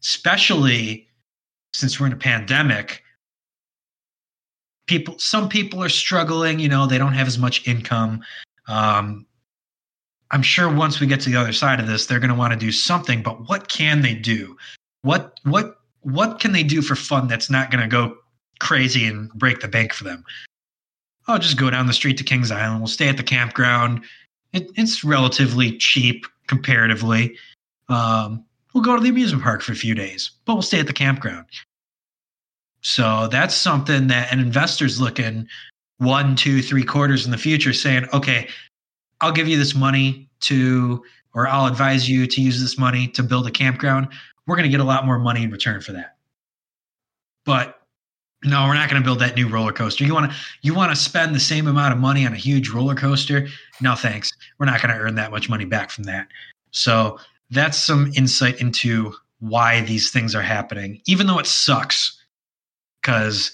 especially 0.02 1.08
since 1.74 2.00
we're 2.00 2.08
in 2.08 2.14
a 2.14 2.18
pandemic. 2.18 3.04
People, 4.88 5.18
some 5.18 5.50
people 5.50 5.84
are 5.84 5.90
struggling. 5.90 6.60
You 6.60 6.70
know, 6.70 6.86
they 6.86 6.98
don't 6.98 7.14
have 7.14 7.28
as 7.28 7.38
much 7.38 7.68
income. 7.68 8.22
Um, 8.68 9.26
I'm 10.32 10.42
sure 10.42 10.74
once 10.74 11.00
we 11.00 11.08
get 11.08 11.20
to 11.22 11.30
the 11.30 11.38
other 11.38 11.54
side 11.54 11.80
of 11.80 11.88
this, 11.88 12.06
they're 12.06 12.20
going 12.20 12.30
to 12.30 12.36
want 12.36 12.54
to 12.54 12.60
do 12.60 12.72
something. 12.72 13.22
But 13.22 13.48
what 13.48 13.68
can 13.68 14.02
they 14.02 14.16
do? 14.16 14.58
What 15.02 15.40
what 15.44 15.78
what 16.02 16.40
can 16.40 16.52
they 16.52 16.64
do 16.64 16.82
for 16.82 16.96
fun 16.96 17.28
that's 17.28 17.50
not 17.50 17.72
going 17.72 17.82
to 17.82 17.88
go 17.88 18.18
crazy 18.60 19.06
and 19.06 19.30
break 19.34 19.60
the 19.60 19.68
bank 19.68 19.94
for 19.94 20.04
them? 20.04 20.24
I'll 21.28 21.40
just 21.40 21.58
go 21.58 21.70
down 21.70 21.88
the 21.88 21.94
street 21.94 22.18
to 22.18 22.24
Kings 22.24 22.52
Island. 22.52 22.80
We'll 22.80 22.88
stay 22.88 23.08
at 23.08 23.18
the 23.18 23.24
campground. 23.24 24.04
It, 24.54 24.70
it's 24.76 25.04
relatively 25.04 25.78
cheap 25.78 26.26
comparatively. 26.48 27.38
Um, 27.90 28.46
we'll 28.74 28.84
go 28.84 28.96
to 28.96 29.02
the 29.02 29.10
amusement 29.10 29.44
park 29.44 29.62
for 29.62 29.72
a 29.72 29.76
few 29.76 29.96
days, 29.96 30.32
but 30.46 30.54
we'll 30.54 30.62
stay 30.62 30.80
at 30.80 30.88
the 30.88 30.94
campground. 30.94 31.46
So 32.82 33.28
that's 33.32 33.56
something 33.56 34.08
that 34.08 34.32
an 34.32 34.40
investor's 34.40 35.02
looking 35.02 35.48
one, 35.98 36.36
two, 36.36 36.62
three 36.62 36.84
quarters 36.84 37.26
in 37.26 37.32
the 37.32 37.38
future 37.38 37.74
saying, 37.74 38.08
okay, 38.14 38.48
I'll 39.22 39.32
give 39.32 39.48
you 39.48 39.58
this 39.58 39.74
money 39.74 40.30
to, 40.42 41.04
or 41.34 41.48
I'll 41.48 41.68
advise 41.68 42.10
you 42.10 42.28
to 42.28 42.42
use 42.42 42.62
this 42.62 42.78
money 42.78 43.08
to 43.10 43.24
build 43.24 43.48
a 43.48 43.52
campground. 43.52 44.10
We're 44.46 44.56
going 44.56 44.70
to 44.70 44.70
get 44.70 44.82
a 44.82 44.86
lot 44.86 45.06
more 45.06 45.18
money 45.18 45.44
in 45.44 45.52
return 45.52 45.82
for 45.82 45.94
that. 45.94 46.18
But 47.46 47.80
no, 48.44 48.66
we're 48.66 48.76
not 48.76 48.90
going 48.90 49.02
to 49.02 49.06
build 49.06 49.20
that 49.20 49.36
new 49.36 49.48
roller 49.48 49.74
coaster. 49.74 50.04
You 50.04 50.14
want 50.14 50.32
to 50.32 50.38
you 50.62 50.74
want 50.74 50.92
to 50.92 50.96
spend 50.96 51.34
the 51.34 51.40
same 51.40 51.68
amount 51.68 51.94
of 51.94 52.00
money 52.00 52.26
on 52.26 52.34
a 52.34 52.38
huge 52.38 52.70
roller 52.70 52.96
coaster? 52.96 53.48
No, 53.82 53.96
thanks. 53.96 54.32
We're 54.60 54.68
not 54.68 54.82
going 54.82 54.94
to 54.94 55.00
earn 55.00 55.16
that 55.16 55.32
much 55.32 55.50
money 55.50 55.66
back 55.66 55.90
from 55.90 56.04
that. 56.04 56.28
So 56.72 57.18
that's 57.56 57.78
some 57.82 58.12
insight 58.16 58.60
into 58.62 59.14
why 59.40 59.82
these 59.82 60.12
things 60.12 60.36
are 60.36 60.42
happening, 60.42 61.02
even 61.06 61.28
though 61.28 61.40
it 61.40 61.48
sucks 61.48 62.22
because 63.02 63.52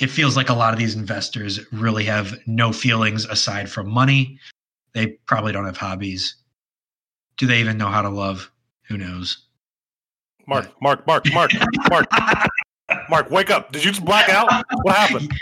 it 0.00 0.08
feels 0.08 0.36
like 0.36 0.48
a 0.48 0.54
lot 0.54 0.72
of 0.72 0.78
these 0.78 0.94
investors 0.94 1.60
really 1.72 2.04
have 2.04 2.38
no 2.46 2.72
feelings 2.72 3.24
aside 3.26 3.70
from 3.70 3.88
money. 3.88 4.38
They 4.92 5.08
probably 5.26 5.52
don't 5.52 5.66
have 5.66 5.76
hobbies. 5.76 6.36
Do 7.36 7.46
they 7.46 7.60
even 7.60 7.78
know 7.78 7.88
how 7.88 8.02
to 8.02 8.08
love? 8.08 8.50
Who 8.88 8.96
knows? 8.96 9.46
Mark, 10.46 10.70
Mark, 10.80 11.06
Mark, 11.06 11.24
Mark, 11.32 11.52
Mark, 11.90 12.06
Mark, 13.08 13.30
wake 13.30 13.50
up. 13.50 13.72
Did 13.72 13.84
you 13.84 13.92
just 13.92 14.04
black 14.04 14.28
out? 14.28 14.64
What 14.82 14.94
happened? 14.94 15.32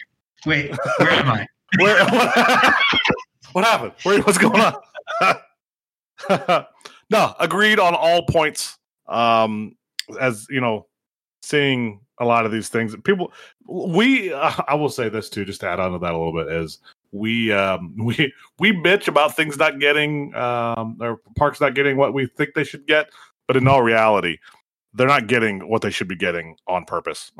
Wait, 0.46 0.76
where 0.98 1.10
am 1.10 1.28
I? 1.30 1.46
Where, 1.78 2.04
what, 2.06 2.74
what 3.52 3.64
happened? 3.64 3.92
Where, 4.02 4.20
what's 4.22 4.38
going 4.38 4.60
on? 4.60 4.74
no, 7.12 7.34
agreed 7.38 7.78
on 7.78 7.94
all 7.94 8.22
points. 8.22 8.78
Um, 9.06 9.76
as 10.20 10.46
you 10.50 10.60
know, 10.60 10.86
seeing 11.42 12.00
a 12.18 12.24
lot 12.24 12.46
of 12.46 12.52
these 12.52 12.68
things, 12.68 12.96
people, 13.04 13.32
we, 13.68 14.32
uh, 14.32 14.52
I 14.68 14.74
will 14.74 14.88
say 14.88 15.08
this 15.08 15.28
too, 15.28 15.44
just 15.44 15.60
to 15.60 15.68
add 15.68 15.80
on 15.80 15.92
to 15.92 15.98
that 15.98 16.14
a 16.14 16.18
little 16.18 16.32
bit, 16.32 16.52
is 16.52 16.78
we, 17.12 17.52
um, 17.52 17.94
we, 17.98 18.32
we 18.58 18.72
bitch 18.72 19.08
about 19.08 19.36
things 19.36 19.58
not 19.58 19.78
getting, 19.78 20.34
um, 20.34 20.96
or 21.00 21.20
parks 21.36 21.60
not 21.60 21.74
getting 21.74 21.96
what 21.96 22.14
we 22.14 22.26
think 22.26 22.54
they 22.54 22.64
should 22.64 22.86
get, 22.86 23.10
but 23.46 23.56
in 23.56 23.68
all 23.68 23.82
reality, 23.82 24.38
they're 24.94 25.08
not 25.08 25.26
getting 25.26 25.68
what 25.68 25.82
they 25.82 25.90
should 25.90 26.08
be 26.08 26.16
getting 26.16 26.56
on 26.66 26.84
purpose 26.84 27.32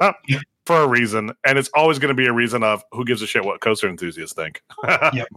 for 0.66 0.82
a 0.82 0.86
reason, 0.86 1.32
and 1.44 1.56
it's 1.56 1.70
always 1.74 1.98
going 1.98 2.08
to 2.08 2.14
be 2.14 2.26
a 2.26 2.32
reason 2.32 2.64
of 2.64 2.82
who 2.90 3.04
gives 3.04 3.22
a 3.22 3.26
shit 3.26 3.44
what 3.44 3.60
coaster 3.60 3.88
enthusiasts 3.88 4.34
think. 4.34 4.62
Yep. 4.84 5.28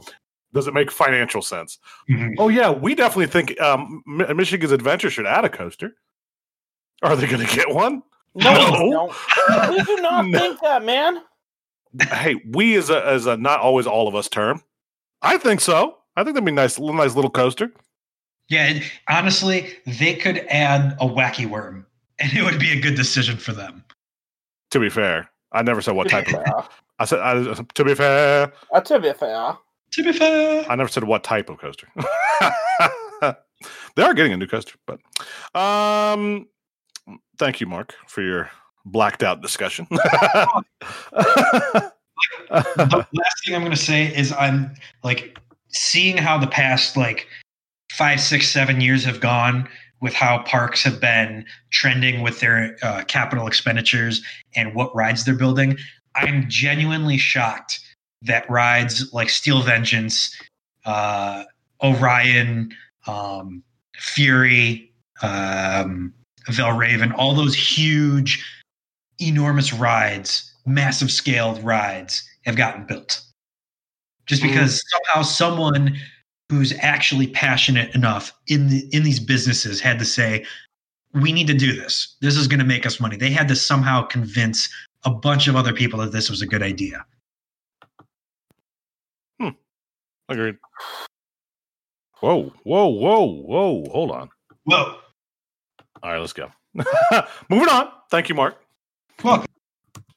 Does 0.54 0.68
it 0.68 0.74
make 0.74 0.91
financial 0.91 1.41
sense? 1.41 1.78
Mhm. 2.10 2.36
Oh 2.38 2.49
yeah, 2.49 2.70
we 2.70 2.93
definitely 2.95 3.28
think 3.28 3.60
um, 3.62 4.04
Michigan's 4.06 4.72
Adventure 4.72 5.10
should 5.10 5.26
add 5.26 5.45
a 5.45 5.49
coaster. 5.49 5.95
Are 7.04 7.16
they 7.16 7.26
going 7.28 7.45
to 7.45 7.56
get 7.56 7.70
one? 7.74 8.04
No, 8.36 8.54
No. 8.54 8.89
no. 9.49 9.72
we 9.72 9.82
do 9.84 9.95
not 10.02 10.28
No. 10.28 10.38
think 10.39 10.60
that, 10.62 10.84
man. 10.84 11.22
hey, 12.10 12.36
we 12.49 12.76
as 12.76 12.89
a 12.89 13.06
as 13.06 13.26
a 13.26 13.38
not 13.38 13.60
always 13.60 13.88
all 13.88 14.08
of 14.08 14.16
us 14.16 14.28
term. 14.30 14.62
I 15.22 15.38
think 15.38 15.62
so. 15.62 15.97
I 16.16 16.24
think 16.24 16.34
that'd 16.36 16.45
be 16.45 16.52
nice, 16.52 16.78
little 16.80 16.95
nice 16.95 17.16
little 17.16 17.32
coaster. 17.32 17.72
Yeah, 18.49 18.80
honestly, 19.10 19.74
they 19.86 20.16
could 20.16 20.39
add 20.49 20.97
a 20.99 21.06
wacky 21.08 21.45
worm, 21.45 21.86
and 22.20 22.34
it 22.34 22.43
would 22.43 22.60
be 22.60 22.72
a 22.72 22.82
good 22.82 22.95
decision 22.95 23.38
for 23.38 23.54
them. 23.54 23.84
To 24.72 24.80
be 24.80 24.89
fair, 24.89 25.30
I 25.54 25.62
never 25.62 25.82
said 25.82 25.95
what 25.95 26.10
type 26.10 26.28
of. 26.34 26.70
I 26.99 27.06
said 27.06 27.20
I, 27.20 27.41
to 27.74 27.84
be 27.86 27.95
fair, 27.95 28.52
Uh, 28.74 28.82
to 28.82 28.99
be 28.99 29.14
fair, 29.14 29.58
To 29.92 30.04
be 30.04 30.14
fair, 30.14 30.66
I 30.70 30.76
never 30.76 30.89
said 30.89 31.04
what 31.04 31.24
type 31.24 31.50
of 31.50 31.58
coaster. 31.58 31.88
they 33.96 34.04
are 34.04 34.14
getting 34.14 34.32
a 34.32 34.38
new 34.38 34.48
coaster, 34.48 34.76
but 34.88 35.00
um, 35.60 36.48
thank 37.38 37.60
you, 37.60 37.68
Mark, 37.68 37.94
for 38.08 38.22
your 38.22 38.50
blacked 38.86 39.22
out 39.22 39.42
discussion. 39.42 39.88
the 39.92 40.68
last 42.50 43.46
thing 43.46 43.56
I'm 43.56 43.62
going 43.62 43.72
to 43.72 43.78
say 43.78 44.16
is 44.16 44.32
I'm 44.34 44.74
like 45.04 45.38
seeing 45.70 46.18
how 46.18 46.38
the 46.38 46.48
past 46.48 46.96
like 46.96 47.28
five, 47.92 48.22
six, 48.22 48.50
seven 48.50 48.82
years 48.82 49.04
have 49.04 49.20
gone 49.20 49.68
with 50.02 50.14
how 50.14 50.39
parks 50.44 50.84
have 50.84 51.00
been 51.00 51.46
trending 51.70 52.22
with 52.22 52.39
their 52.39 52.78
uh, 52.82 53.04
capital 53.08 53.46
expenditures 53.46 54.24
and 54.56 54.74
what 54.74 54.96
rides 54.96 55.26
they're 55.26 55.36
building. 55.36 55.78
I'm 56.16 56.50
genuinely 56.50 57.18
shocked 57.18 57.80
that 58.22 58.49
rides 58.49 59.11
like 59.13 59.30
Steel 59.30 59.61
Vengeance, 59.61 60.36
uh, 60.86 61.43
Orion, 61.84 62.72
um, 63.07 63.63
Fury, 63.95 64.91
um, 65.22 66.13
Valravn, 66.49 67.13
all 67.17 67.34
those 67.34 67.55
huge 67.55 68.43
enormous 69.19 69.74
rides, 69.74 70.53
massive 70.65 71.11
scaled 71.11 71.63
rides 71.63 72.28
have 72.45 72.55
gotten 72.55 72.86
built. 72.86 73.22
Just 74.26 74.41
because 74.41 74.82
somehow 74.89 75.24
someone 75.24 75.97
who's 76.49 76.74
actually 76.80 77.28
passionate 77.28 77.93
enough 77.95 78.34
in 78.47 78.69
the, 78.69 78.88
in 78.91 79.03
these 79.03 79.19
businesses 79.19 79.80
had 79.82 79.99
to 79.99 80.05
say, 80.05 80.45
"We 81.13 81.32
need 81.32 81.47
to 81.47 81.53
do 81.53 81.76
this. 81.76 82.15
This 82.22 82.38
is 82.38 82.47
going 82.47 82.59
to 82.59 82.65
make 82.65 82.86
us 82.86 82.99
money." 82.99 83.17
They 83.17 83.32
had 83.32 83.47
to 83.49 83.55
somehow 83.55 84.03
convince 84.03 84.69
a 85.03 85.09
bunch 85.09 85.47
of 85.47 85.55
other 85.55 85.74
people 85.74 85.99
that 85.99 86.11
this 86.11 86.30
was 86.30 86.41
a 86.41 86.47
good 86.47 86.61
idea. 86.63 87.05
Agreed. 90.32 90.56
Whoa, 92.22 92.54
whoa, 92.64 92.88
whoa, 92.88 93.26
whoa. 93.26 93.84
Hold 93.92 94.12
on. 94.12 94.30
Whoa! 94.64 94.96
All 96.02 96.12
right, 96.12 96.20
let's 96.20 96.32
go. 96.32 96.50
Moving 97.50 97.68
on. 97.68 97.90
Thank 98.10 98.30
you, 98.30 98.36
Mark. 98.36 98.56
Welcome. 99.26 99.48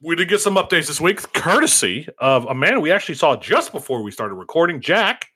We 0.01 0.15
did 0.15 0.29
get 0.29 0.41
some 0.41 0.55
updates 0.55 0.87
this 0.87 1.01
week, 1.01 1.21
courtesy 1.33 2.09
of 2.19 2.45
a 2.45 2.55
man 2.55 2.81
we 2.81 2.93
actually 2.93 3.17
saw 3.17 3.35
just 3.37 3.73
before 3.73 4.03
we 4.05 4.13
started 4.13 4.35
recording, 4.35 4.81
Jack. 4.81 5.27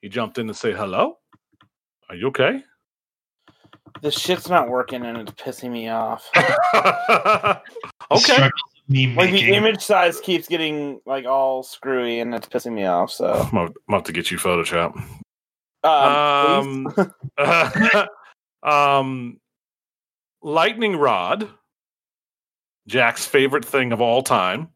He 0.00 0.08
jumped 0.08 0.38
in 0.38 0.46
to 0.46 0.54
say 0.54 0.72
hello. 0.72 1.18
Are 2.08 2.14
you 2.14 2.28
okay? 2.28 2.62
This 4.00 4.18
shit's 4.18 4.48
not 4.48 4.70
working 4.70 5.04
and 5.04 5.18
it's 5.18 5.32
pissing 5.32 5.70
me 5.70 5.90
off. 5.90 6.30
okay. 8.10 8.48
Struggles 8.88 8.88
of 8.88 8.90
Me 8.90 9.14
Like 9.14 9.30
the 9.32 9.54
image 9.54 9.82
size 9.82 10.20
keeps 10.20 10.46
getting 10.48 11.00
like 11.06 11.24
all 11.26 11.62
screwy 11.62 12.20
and 12.20 12.34
it's 12.34 12.46
pissing 12.48 12.72
me 12.72 12.84
off. 12.84 13.10
So 13.10 13.32
I'm 13.32 13.50
gonna- 13.50 13.64
I'm 13.66 13.74
about 13.94 14.04
to 14.06 14.12
get 14.12 14.30
you 14.30 14.38
Photoshop. 14.38 14.96
um, 15.84 16.88
Um, 17.38 18.08
um, 18.62 19.40
lightning 20.42 20.96
rod, 20.96 21.48
Jack's 22.86 23.26
favorite 23.26 23.64
thing 23.64 23.92
of 23.92 24.00
all 24.00 24.22
time. 24.22 24.68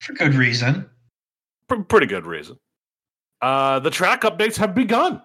for 0.00 0.12
good 0.14 0.34
reason. 0.34 0.88
P- 1.68 1.82
pretty 1.88 2.06
good 2.06 2.26
reason. 2.26 2.56
Uh, 3.40 3.78
the 3.80 3.90
track 3.90 4.22
updates 4.22 4.56
have 4.56 4.74
begun. 4.74 5.22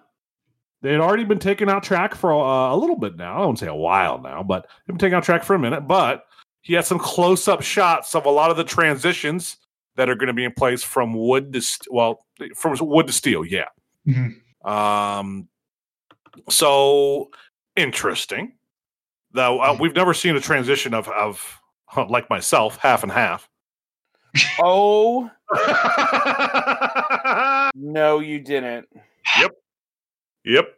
They 0.82 0.92
had 0.92 1.00
already 1.00 1.24
been 1.24 1.38
taking 1.38 1.70
out 1.70 1.82
track 1.82 2.14
for 2.14 2.32
uh, 2.32 2.74
a 2.74 2.76
little 2.76 2.96
bit 2.98 3.16
now. 3.16 3.36
I 3.42 3.46
won't 3.46 3.58
say 3.58 3.66
a 3.68 3.74
while 3.74 4.20
now, 4.20 4.42
but 4.42 4.66
they've 4.86 4.94
been 4.94 4.98
taking 4.98 5.14
out 5.14 5.24
track 5.24 5.42
for 5.42 5.54
a 5.54 5.58
minute. 5.58 5.86
But 5.88 6.24
he 6.64 6.74
had 6.74 6.84
some 6.84 6.98
close 6.98 7.46
up 7.46 7.62
shots 7.62 8.16
of 8.16 8.26
a 8.26 8.30
lot 8.30 8.50
of 8.50 8.56
the 8.56 8.64
transitions 8.64 9.58
that 9.96 10.08
are 10.10 10.16
going 10.16 10.26
to 10.26 10.32
be 10.32 10.42
in 10.44 10.50
place 10.52 10.82
from 10.82 11.14
wood 11.14 11.52
to 11.52 11.60
st- 11.60 11.86
well, 11.92 12.26
from 12.56 12.76
wood 12.80 13.06
to 13.06 13.12
steel. 13.12 13.44
Yeah. 13.44 13.68
Mhm. 14.08 14.40
Um, 14.68 15.46
so 16.48 17.30
interesting. 17.76 18.54
Though 19.32 19.60
uh, 19.60 19.76
we've 19.78 19.94
never 19.94 20.14
seen 20.14 20.34
a 20.36 20.40
transition 20.40 20.94
of 20.94 21.08
of 21.08 21.60
like 22.08 22.28
myself, 22.30 22.76
half 22.78 23.02
and 23.04 23.12
half. 23.12 23.48
oh 24.60 25.30
no, 27.74 28.18
you 28.20 28.40
didn't. 28.40 28.88
yep, 29.38 29.50
Yep. 30.44 30.74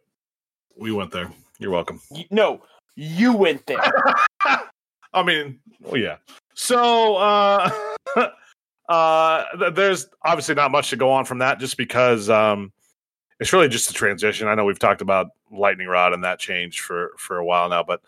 we 0.77 0.93
went 0.93 1.13
there. 1.13 1.31
You're 1.59 1.71
welcome. 1.71 2.01
You, 2.11 2.25
no, 2.31 2.63
you 2.97 3.33
went 3.35 3.65
there. 3.67 3.81
I 5.13 5.23
mean, 5.23 5.59
well, 5.81 5.97
yeah. 5.97 6.17
So 6.55 7.17
uh, 7.17 7.71
uh, 8.89 9.71
there's 9.71 10.09
obviously 10.25 10.55
not 10.55 10.71
much 10.71 10.91
to 10.91 10.97
go 10.97 11.11
on 11.11 11.25
from 11.25 11.39
that, 11.39 11.59
just 11.59 11.77
because 11.77 12.31
um, 12.31 12.73
it's 13.41 13.53
really 13.53 13.69
just 13.69 13.91
a 13.91 13.95
transition. 13.95 14.49
I 14.49 14.55
know 14.55 14.65
we've 14.65 14.79
talked 14.79 15.01
about 15.01 15.29
lightning 15.51 15.89
rod 15.89 16.13
and 16.13 16.25
that 16.25 16.39
change 16.39 16.81
for 16.81 17.13
for 17.19 17.39
a 17.39 17.45
while 17.45 17.69
now, 17.69 17.83
but 17.83 18.01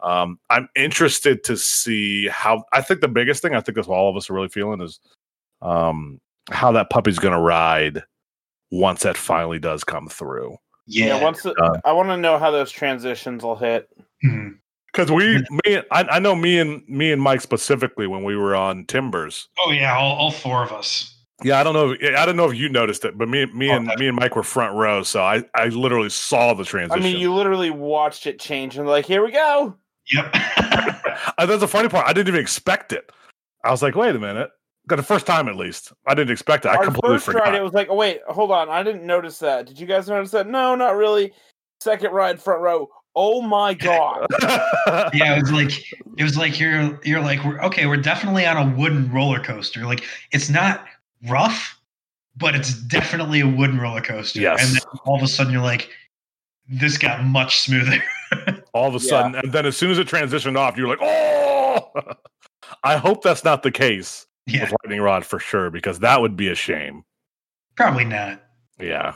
um, 0.00 0.38
I'm 0.50 0.68
interested 0.76 1.44
to 1.44 1.56
see 1.56 2.28
how. 2.28 2.64
I 2.72 2.82
think 2.82 3.00
the 3.00 3.08
biggest 3.08 3.42
thing 3.42 3.54
I 3.54 3.60
think 3.60 3.76
that's 3.76 3.88
what 3.88 3.96
all 3.96 4.10
of 4.10 4.16
us 4.16 4.30
are 4.30 4.34
really 4.34 4.48
feeling 4.48 4.80
is 4.80 5.00
um, 5.62 6.20
how 6.50 6.72
that 6.72 6.90
puppy's 6.90 7.18
going 7.18 7.34
to 7.34 7.40
ride 7.40 8.02
once 8.70 9.02
that 9.02 9.16
finally 9.16 9.58
does 9.58 9.84
come 9.84 10.08
through. 10.08 10.56
Yeah. 10.86 11.06
Yeah, 11.06 11.22
once 11.22 11.42
the, 11.42 11.52
Uh, 11.54 11.80
I 11.84 11.92
want 11.92 12.08
to 12.10 12.16
know 12.16 12.38
how 12.38 12.50
those 12.50 12.70
transitions 12.70 13.42
will 13.42 13.56
hit. 13.56 13.88
Mhm. 14.24 14.58
Because 14.96 15.12
we, 15.12 15.44
me, 15.66 15.82
I, 15.90 16.04
I 16.04 16.18
know 16.18 16.34
me 16.34 16.58
and 16.58 16.82
me 16.88 17.12
and 17.12 17.20
Mike 17.20 17.42
specifically 17.42 18.06
when 18.06 18.24
we 18.24 18.34
were 18.34 18.56
on 18.56 18.86
Timbers. 18.86 19.48
Oh 19.60 19.70
yeah, 19.70 19.94
all, 19.94 20.16
all 20.16 20.30
four 20.30 20.64
of 20.64 20.72
us. 20.72 21.12
Yeah, 21.44 21.60
I 21.60 21.64
don't 21.64 21.74
know. 21.74 21.94
If, 22.00 22.16
I 22.16 22.24
don't 22.24 22.36
know 22.36 22.50
if 22.50 22.56
you 22.56 22.70
noticed 22.70 23.04
it, 23.04 23.18
but 23.18 23.28
me, 23.28 23.44
me 23.52 23.68
and 23.68 23.90
Okay. 23.90 23.96
me 24.00 24.08
and 24.08 24.16
Mike 24.16 24.34
were 24.36 24.42
front 24.42 24.74
row, 24.74 25.02
so 25.02 25.22
I, 25.22 25.44
I 25.54 25.66
literally 25.66 26.08
saw 26.08 26.54
the 26.54 26.64
transition. 26.64 27.02
I 27.02 27.04
mean, 27.04 27.20
you 27.20 27.34
literally 27.34 27.68
watched 27.70 28.26
it 28.26 28.40
change 28.40 28.78
and 28.78 28.88
like, 28.88 29.04
here 29.04 29.22
we 29.22 29.32
go. 29.32 29.76
Yep. 30.12 30.34
Uh, 31.38 31.44
that's 31.44 31.60
the 31.60 31.68
funny 31.68 31.88
part. 31.88 32.06
I 32.06 32.12
didn't 32.12 32.28
even 32.28 32.40
expect 32.40 32.92
it. 32.92 33.10
I 33.64 33.70
was 33.70 33.82
like, 33.82 33.94
wait 33.94 34.14
a 34.14 34.18
minute. 34.18 34.50
Got 34.86 34.96
the 34.96 35.02
first 35.02 35.26
time 35.26 35.48
at 35.48 35.56
least. 35.56 35.92
I 36.06 36.14
didn't 36.14 36.30
expect 36.30 36.64
it. 36.64 36.68
I 36.68 36.76
Our 36.76 36.84
completely 36.84 37.16
first 37.16 37.26
forgot. 37.26 37.44
ride, 37.44 37.54
it 37.54 37.62
was 37.62 37.72
like, 37.72 37.88
oh 37.90 37.96
wait, 37.96 38.20
hold 38.28 38.52
on, 38.52 38.68
I 38.68 38.82
didn't 38.82 39.04
notice 39.04 39.38
that. 39.40 39.66
Did 39.66 39.78
you 39.80 39.86
guys 39.86 40.08
notice 40.08 40.30
that? 40.30 40.46
No, 40.46 40.74
not 40.76 40.94
really. 40.94 41.32
Second 41.80 42.12
ride, 42.12 42.40
front 42.40 42.60
row. 42.62 42.88
Oh 43.18 43.40
my 43.40 43.72
god! 43.74 44.26
yeah, 45.14 45.36
it 45.36 45.40
was 45.42 45.50
like 45.52 45.72
it 46.18 46.22
was 46.22 46.36
like 46.36 46.60
you're 46.60 47.00
you're 47.02 47.20
like 47.22 47.42
we're 47.44 47.60
okay, 47.62 47.86
we're 47.86 47.96
definitely 47.96 48.46
on 48.46 48.56
a 48.58 48.76
wooden 48.76 49.10
roller 49.10 49.40
coaster. 49.40 49.86
Like 49.86 50.04
it's 50.32 50.50
not 50.50 50.84
rough, 51.28 51.78
but 52.36 52.54
it's 52.54 52.74
definitely 52.74 53.40
a 53.40 53.48
wooden 53.48 53.78
roller 53.80 54.02
coaster. 54.02 54.40
Yes. 54.40 54.62
And 54.62 54.76
then 54.76 54.82
all 55.06 55.16
of 55.16 55.22
a 55.22 55.28
sudden 55.28 55.50
you're 55.52 55.62
like, 55.62 55.88
this 56.68 56.98
got 56.98 57.24
much 57.24 57.60
smoother. 57.60 58.02
All 58.74 58.88
of 58.88 58.94
a 58.94 58.98
Yeah. 59.04 59.08
sudden, 59.08 59.34
and 59.36 59.52
then 59.52 59.64
as 59.64 59.76
soon 59.76 59.90
as 59.90 59.98
it 59.98 60.06
transitioned 60.08 60.58
off, 60.58 60.76
you're 60.76 60.88
like, 60.88 60.98
oh! 61.00 61.90
I 62.84 62.96
hope 62.98 63.22
that's 63.22 63.44
not 63.44 63.62
the 63.62 63.70
case 63.70 64.26
yeah, 64.46 64.62
with 64.64 64.74
Lightning 64.84 65.00
Rod 65.00 65.24
for 65.24 65.38
sure, 65.38 65.70
because 65.70 66.00
that 66.00 66.20
would 66.20 66.36
be 66.36 66.48
a 66.48 66.54
shame. 66.54 67.04
probably 67.76 68.04
not. 68.04 68.42
Yeah. 68.78 69.14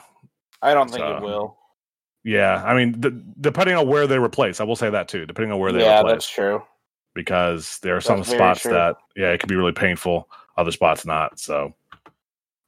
I 0.62 0.72
don't 0.72 0.88
think 0.88 1.00
So, 1.00 1.16
it 1.16 1.22
will. 1.22 1.58
Yeah. 2.24 2.62
I 2.64 2.74
mean, 2.74 2.92
d- 3.00 3.10
depending 3.40 3.76
on 3.76 3.86
where 3.88 4.06
they 4.06 4.18
replace, 4.18 4.60
I 4.60 4.64
will 4.64 4.76
say 4.76 4.90
that 4.90 5.08
too, 5.08 5.24
depending 5.26 5.52
on 5.52 5.58
where 5.58 5.72
they 5.72 5.80
Yeah, 5.80 6.00
replace. 6.00 6.12
that's 6.12 6.28
true. 6.30 6.62
because 7.14 7.78
there 7.80 7.96
are 7.96 8.00
some 8.00 8.18
That's 8.18 8.30
spots 8.30 8.62
that 8.62 8.96
yeah 9.16 9.32
it 9.32 9.40
can 9.40 9.48
be 9.48 9.56
really 9.56 9.72
painful 9.72 10.28
other 10.56 10.70
spots 10.70 11.04
not 11.04 11.40
so 11.40 11.74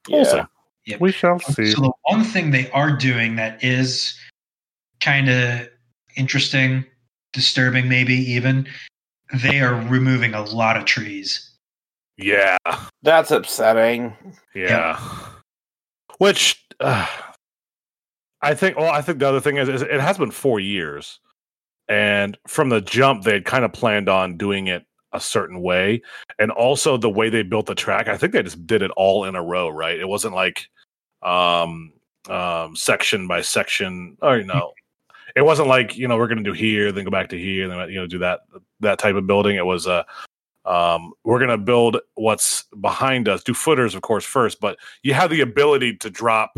Yeah. 0.09 0.15
we'll 0.17 0.25
see 0.25 0.41
Yep. 0.87 0.99
we 0.99 1.11
shall 1.13 1.39
see 1.39 1.71
So 1.71 1.81
the 1.81 1.93
one 2.09 2.25
thing 2.25 2.51
they 2.51 2.69
are 2.71 2.91
doing 2.91 3.37
that 3.37 3.63
is 3.63 4.19
kind 4.99 5.29
of 5.29 5.69
interesting, 6.17 6.83
disturbing, 7.31 7.87
maybe 7.87 8.13
even, 8.15 8.67
they 9.33 9.61
are 9.61 9.75
removing 9.87 10.33
a 10.33 10.43
lot 10.43 10.75
of 10.75 10.83
trees. 10.85 11.49
yeah 12.17 12.57
That's 13.01 13.31
upsetting. 13.31 14.13
yeah 14.53 14.99
which 16.17 16.61
uh, 16.81 17.07
i 18.43 18.53
think 18.53 18.77
well 18.77 18.91
i 18.91 19.01
think 19.01 19.19
the 19.19 19.27
other 19.27 19.39
thing 19.39 19.57
is, 19.57 19.69
is 19.69 19.81
it 19.81 19.99
has 19.99 20.17
been 20.17 20.31
four 20.31 20.59
years 20.59 21.19
and 21.89 22.37
from 22.47 22.69
the 22.69 22.81
jump 22.81 23.23
they 23.23 23.33
had 23.33 23.45
kind 23.45 23.65
of 23.65 23.73
planned 23.73 24.09
on 24.09 24.37
doing 24.37 24.67
it 24.67 24.85
a 25.13 25.19
certain 25.19 25.61
way 25.61 26.01
and 26.39 26.51
also 26.51 26.97
the 26.97 27.09
way 27.09 27.29
they 27.29 27.43
built 27.43 27.65
the 27.65 27.75
track 27.75 28.07
i 28.07 28.17
think 28.17 28.33
they 28.33 28.43
just 28.43 28.65
did 28.65 28.81
it 28.81 28.91
all 28.91 29.25
in 29.25 29.35
a 29.35 29.43
row 29.43 29.69
right? 29.69 29.99
It 29.99 30.07
wasn't 30.07 30.33
like 30.33 30.67
um 31.21 31.93
um 32.29 32.75
section 32.75 33.27
by 33.27 33.41
section 33.41 34.17
or 34.21 34.41
no 34.43 34.73
it 35.35 35.41
wasn't 35.41 35.67
like 35.67 35.97
you 35.97 36.07
know 36.07 36.17
we're 36.17 36.27
going 36.27 36.37
to 36.37 36.43
do 36.43 36.53
here 36.53 36.91
then 36.91 37.03
go 37.03 37.11
back 37.11 37.29
to 37.29 37.37
here 37.37 37.67
then 37.67 37.89
you 37.89 37.95
know 37.95 38.07
do 38.07 38.19
that 38.19 38.41
that 38.79 38.99
type 38.99 39.15
of 39.15 39.27
building. 39.27 39.55
It 39.55 39.65
was 39.65 39.87
uh 39.87 40.03
um 40.65 41.13
we're 41.23 41.39
going 41.39 41.49
to 41.49 41.57
build 41.57 41.97
what's 42.15 42.63
behind 42.79 43.27
us 43.27 43.43
do 43.43 43.53
footers 43.53 43.95
of 43.95 44.01
course 44.01 44.23
first 44.23 44.61
but 44.61 44.77
you 45.01 45.13
have 45.13 45.29
the 45.29 45.41
ability 45.41 45.95
to 45.97 46.09
drop 46.09 46.57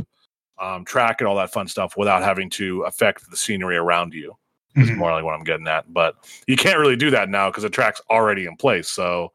um 0.58 0.86
track 0.86 1.20
and 1.22 1.28
all 1.28 1.36
that 1.36 1.52
fun 1.52 1.68
stuff 1.68 1.98
without 1.98 2.24
having 2.24 2.50
to 2.50 2.84
affect 2.84 3.30
the 3.30 3.38
scenery 3.38 3.76
around 3.78 4.14
you 4.14 4.36
is 4.76 4.90
Mhm. 4.90 4.98
more 4.98 5.12
like 5.12 5.24
what 5.24 5.34
I'm 5.34 5.44
getting 5.44 5.68
at. 5.68 5.92
But 5.94 6.16
you 6.48 6.56
can't 6.56 6.80
really 6.80 6.96
do 6.96 7.10
that 7.12 7.30
now 7.30 7.50
because 7.50 7.64
the 7.64 7.70
track's 7.70 8.02
already 8.10 8.46
in 8.46 8.56
place. 8.58 8.90
So, 8.90 9.32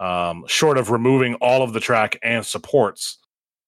um, 0.00 0.44
short 0.46 0.78
of 0.78 0.90
removing 0.90 1.34
all 1.36 1.62
of 1.62 1.72
the 1.72 1.80
track 1.80 2.18
and 2.22 2.44
supports, 2.46 3.18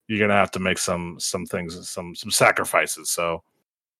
you're 0.09 0.19
gonna 0.21 0.39
have 0.39 0.51
to 0.53 0.59
make 0.61 0.79
some 0.79 1.19
some 1.21 1.47
things, 1.47 1.89
some 1.89 2.15
some 2.15 2.31
sacrifices. 2.31 3.11
So, 3.11 3.43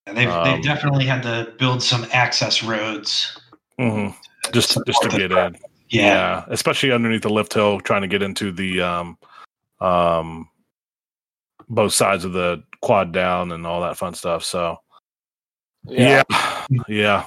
And 0.07 0.17
They've, 0.17 0.29
Um, 0.29 0.45
they've 0.45 0.65
definitely 0.65 1.07
had 1.07 1.23
to 1.25 1.53
build 1.59 1.83
some 1.83 2.07
access 2.13 2.63
roads. 2.63 3.39
mhm. 3.79 4.15
just 4.53 4.79
just 4.87 5.03
to 5.03 5.09
get 5.11 5.31
in, 5.31 5.57
Yeah. 5.89 6.45
especially 6.49 6.91
underneath 6.91 7.23
the 7.23 7.31
lift 7.31 7.55
hill, 7.55 7.79
trying 7.81 8.03
to 8.03 8.09
get 8.09 8.23
into 8.23 8.51
the 8.51 8.81
um, 8.81 9.19
um, 9.81 10.49
both 11.71 11.95
sides 11.95 12.25
of 12.27 12.33
the 12.33 12.63
quad 12.83 13.13
down 13.13 13.53
and 13.53 13.67
all 13.67 13.81
that 13.81 13.97
fun 13.97 14.13
stuff. 14.15 14.45
So, 14.45 14.79
Yeah. 15.85 16.23
yeah 16.31 16.67
yeah 16.89 17.27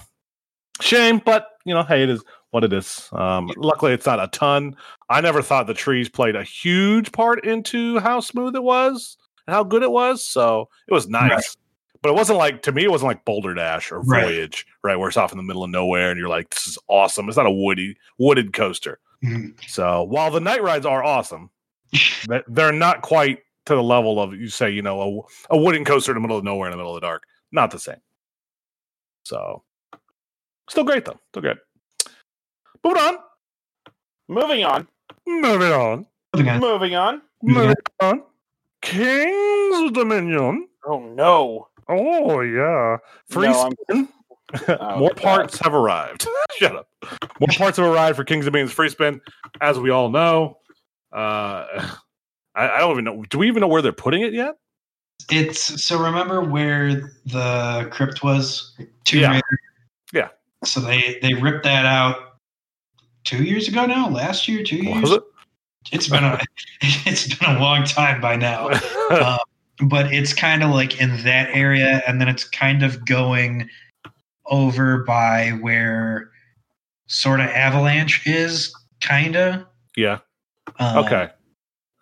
shame 0.82 1.22
but 1.24 1.48
you 1.66 1.74
know 1.74 1.84
hey 1.84 2.04
it 2.04 2.10
is 2.10 2.24
what 2.50 2.64
it 2.64 2.74
is 2.74 3.08
um 3.14 3.50
luckily 3.58 3.94
it's 3.94 4.06
not 4.08 4.20
a 4.22 4.28
ton 4.28 4.76
i 5.10 5.22
never 5.22 5.42
thought 5.42 5.68
the 5.68 5.74
trees 5.74 6.10
played 6.10 6.36
a 6.36 6.44
huge 6.44 7.12
part 7.12 7.46
into 7.46 8.00
how 8.00 8.20
smooth 8.20 8.56
it 8.56 8.64
was 8.64 9.18
and 9.48 9.54
how 9.54 9.64
good 9.64 9.84
it 9.84 9.92
was 9.92 10.26
so 10.26 10.68
it 10.88 10.94
was 10.94 11.08
nice 11.08 11.30
Right. 11.32 11.46
but 12.02 12.10
it 12.10 12.16
wasn't 12.16 12.38
like 12.40 12.64
to 12.64 12.72
me. 12.72 12.84
It 12.84 12.92
wasn't 12.92 13.08
like 13.10 13.24
Boulder 13.24 13.54
Dash 13.54 13.92
or 13.92 14.02
Voyage, 14.04 14.66
right? 14.84 14.98
Where 14.98 15.08
it's 15.08 15.16
off 15.18 15.32
in 15.32 15.38
the 15.38 15.44
middle 15.44 15.64
of 15.64 15.70
nowhere, 15.70 16.10
and 16.12 16.20
you're 16.20 16.28
like, 16.28 16.50
"This 16.50 16.68
is 16.68 16.78
awesome." 16.90 17.28
It's 17.30 17.38
not 17.38 17.46
a 17.46 17.52
woody 17.52 17.96
wooded 18.18 18.52
coaster. 18.52 19.00
Mhm. 19.24 19.54
So 19.70 20.04
while 20.04 20.30
the 20.32 20.42
night 20.42 20.62
rides 20.64 20.86
are 20.86 21.02
awesome, 21.04 21.50
they're 22.48 22.72
not 22.74 23.02
quite 23.04 23.40
to 23.66 23.76
the 23.76 23.84
level 23.84 24.20
of 24.22 24.34
you 24.34 24.48
say, 24.50 24.70
you 24.70 24.82
know, 24.82 25.26
a, 25.50 25.56
a 25.56 25.58
wooden 25.58 25.86
coaster 25.86 26.12
in 26.12 26.16
the 26.16 26.22
middle 26.22 26.38
of 26.38 26.44
nowhere 26.44 26.68
in 26.68 26.72
the 26.72 26.78
middle 26.78 26.96
of 26.96 27.02
the 27.02 27.06
dark. 27.08 27.24
Not 27.52 27.72
the 27.72 27.80
same. 27.80 28.02
So 29.24 29.64
still 30.70 30.84
great 30.84 31.06
though. 31.06 31.20
Still 31.32 31.42
great. 31.42 31.58
Moving 32.84 33.02
on. 33.02 33.18
Moving 34.38 34.64
on. 34.64 34.88
Moving 35.26 35.72
on. 35.72 36.06
Moving 36.36 36.50
on. 36.50 36.60
Moving 36.62 36.96
on. 36.96 37.22
Moving 37.42 37.76
on. 38.02 38.24
King's 38.82 39.92
Dominion. 39.92 40.68
Oh 40.86 41.00
no. 41.00 41.68
Oh 41.88 42.42
yeah. 42.42 42.98
Free 43.30 43.48
No, 43.48 43.70
spin. 43.90 44.10
Oh, 44.68 45.00
More 45.00 45.10
God. 45.10 45.18
parts 45.18 45.58
have 45.60 45.74
arrived. 45.74 46.28
Shut 46.58 46.76
up. 46.76 46.88
More 47.40 47.48
parts 47.58 47.78
have 47.78 47.88
arrived 47.88 48.16
for 48.18 48.24
Kings 48.24 48.46
of 48.46 48.52
Dominions 48.52 48.72
free 48.74 48.90
spin. 48.90 49.20
As 49.62 49.80
we 49.80 49.90
all 49.90 50.10
know. 50.10 50.58
Uh 51.12 51.66
I, 52.56 52.70
I 52.70 52.78
don't 52.80 52.92
even 52.92 53.04
know. 53.06 53.24
Do 53.30 53.38
we 53.40 53.48
even 53.48 53.62
know 53.62 53.68
where 53.68 53.82
they're 53.82 53.92
putting 53.92 54.22
it 54.22 54.34
yet? 54.34 54.56
It's 55.30 55.84
so 55.86 56.02
remember 56.02 56.42
where 56.42 57.12
the 57.26 57.88
crypt 57.92 58.24
was? 58.24 58.76
Tomb 59.06 59.22
Yeah. 59.22 59.32
Raider? 59.32 59.60
Yeah. 60.14 60.28
So 60.66 60.80
they 60.80 61.20
they 61.22 61.34
ripped 61.34 61.64
that 61.64 61.86
out 61.86 62.38
two 63.24 63.44
years 63.44 63.68
ago 63.68 63.86
now. 63.86 64.10
Last 64.10 64.48
year, 64.48 64.64
two 64.64 64.78
years. 64.78 65.02
Was 65.02 65.12
it? 65.12 65.24
It's 65.92 66.08
been 66.08 66.24
a 66.24 66.40
it's 66.82 67.34
been 67.36 67.56
a 67.56 67.60
long 67.60 67.84
time 67.84 68.22
by 68.22 68.36
now. 68.36 68.70
Um, 69.12 69.40
but 69.90 70.14
it's 70.14 70.34
kind 70.34 70.64
of 70.64 70.70
like 70.72 71.02
in 71.02 71.24
that 71.24 71.50
area, 71.52 72.02
and 72.08 72.22
then 72.22 72.28
it's 72.30 72.44
kind 72.44 72.84
of 72.84 73.06
going 73.06 73.70
over 74.46 75.04
by 75.04 75.50
where 75.62 76.30
sort 77.08 77.40
of 77.40 77.48
Avalanche 77.48 78.26
is, 78.26 78.74
kind 79.02 79.36
of. 79.36 79.66
yeah. 79.98 80.20
Um, 80.80 80.98
Okay. 81.06 81.30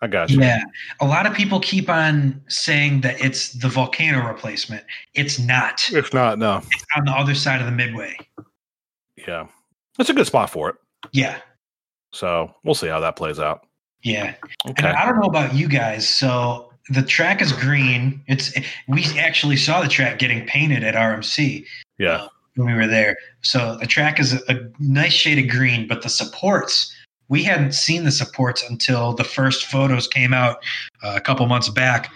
I 0.02 0.08
got 0.08 0.30
you. 0.30 0.40
Yeah, 0.40 0.62
a 1.00 1.06
lot 1.06 1.26
of 1.26 1.32
people 1.32 1.60
keep 1.60 1.88
on 1.88 2.42
saying 2.48 3.00
that 3.02 3.20
it's 3.24 3.52
the 3.52 3.68
volcano 3.68 4.26
replacement. 4.26 4.84
It's 5.14 5.38
not. 5.38 5.88
It's 5.92 6.12
not, 6.12 6.38
no. 6.38 6.58
It's 6.72 6.84
on 6.96 7.04
the 7.04 7.12
other 7.12 7.34
side 7.36 7.60
of 7.60 7.66
the 7.66 7.72
midway. 7.72 8.16
Yeah. 9.26 9.46
It's 9.98 10.10
a 10.10 10.14
good 10.14 10.26
spot 10.26 10.50
for 10.50 10.68
it. 10.70 10.76
Yeah, 11.12 11.38
So 12.12 12.52
we'll 12.64 12.74
see 12.74 12.88
how 12.88 12.98
that 13.00 13.16
plays 13.16 13.38
out. 13.38 13.66
yeah. 14.02 14.34
And 14.64 14.86
I 14.86 15.04
don't 15.06 15.20
know 15.20 15.28
about 15.28 15.54
you 15.54 15.68
guys. 15.68 16.08
So 16.08 16.72
the 16.90 17.02
track 17.02 17.40
is 17.40 17.52
green. 17.52 18.22
It's 18.26 18.52
we 18.88 19.04
actually 19.18 19.56
saw 19.56 19.80
the 19.82 19.88
track 19.88 20.18
getting 20.18 20.44
painted 20.46 20.82
at 20.84 20.94
RMC 20.94 21.64
Yeah. 21.98 22.12
Uh, 22.22 22.28
when 22.56 22.66
we 22.66 22.74
were 22.74 22.86
there. 22.88 23.16
So 23.42 23.76
the 23.80 23.86
track 23.86 24.18
is 24.20 24.32
a, 24.34 24.40
a 24.48 24.58
nice 24.80 25.12
shade 25.12 25.38
of 25.44 25.48
green, 25.50 25.86
but 25.86 26.02
the 26.02 26.08
supports 26.08 26.92
we 27.32 27.42
hadn't 27.42 27.72
seen 27.72 28.04
the 28.04 28.10
supports 28.12 28.62
until 28.68 29.14
the 29.14 29.24
first 29.24 29.64
photos 29.64 30.06
came 30.06 30.34
out 30.34 30.58
uh, 31.02 31.14
a 31.16 31.20
couple 31.20 31.46
months 31.46 31.70
back. 31.70 32.12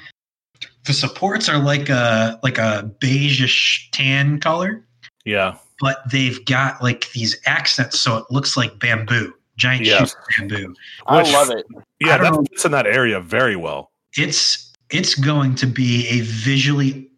The 0.84 0.92
supports 0.92 1.48
are 1.48 1.58
like 1.58 1.88
a 1.88 2.38
like 2.42 2.58
a 2.58 2.92
beigeish 3.00 3.90
tan 3.92 4.38
color, 4.40 4.84
Yeah. 5.24 5.56
but 5.80 6.02
they've 6.12 6.44
got 6.44 6.82
like 6.82 7.10
these 7.12 7.34
accents, 7.46 7.98
so 7.98 8.18
it 8.18 8.26
looks 8.30 8.58
like 8.58 8.78
bamboo, 8.78 9.32
giant 9.56 9.86
Yes. 9.86 10.00
sheets 10.00 10.12
of 10.14 10.48
bamboo. 10.48 10.74
I 11.06 11.16
Which- 11.22 11.32
love 11.32 11.48
it. 11.50 11.64
Yeah. 11.98 12.16
I 12.16 12.18
That 12.18 12.32
know. 12.34 12.44
fits 12.50 12.66
in 12.66 12.72
that 12.72 12.86
area 12.86 13.18
very 13.18 13.56
well. 13.56 13.90
It's 14.18 14.70
it's 14.90 15.14
going 15.14 15.54
to 15.56 15.66
be 15.66 16.06
a 16.08 16.20
visually 16.20 17.08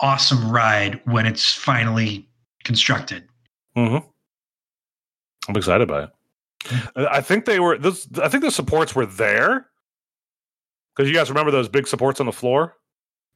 awesome 0.00 0.50
ride 0.50 1.00
when 1.04 1.26
it's 1.26 1.52
finally 1.52 2.26
constructed. 2.64 3.28
hmm 3.76 3.98
I'm 5.48 5.56
excited 5.56 5.86
by 5.86 6.04
it. 6.04 6.10
I 6.96 7.20
think 7.20 7.44
they 7.44 7.60
were 7.60 7.78
this 7.78 8.08
I 8.22 8.28
think 8.28 8.42
the 8.44 8.50
supports 8.50 8.94
were 8.94 9.06
there. 9.06 9.68
Because 10.94 11.10
you 11.10 11.14
guys 11.14 11.28
remember 11.28 11.50
those 11.50 11.68
big 11.68 11.86
supports 11.86 12.20
on 12.20 12.26
the 12.26 12.32
floor? 12.32 12.76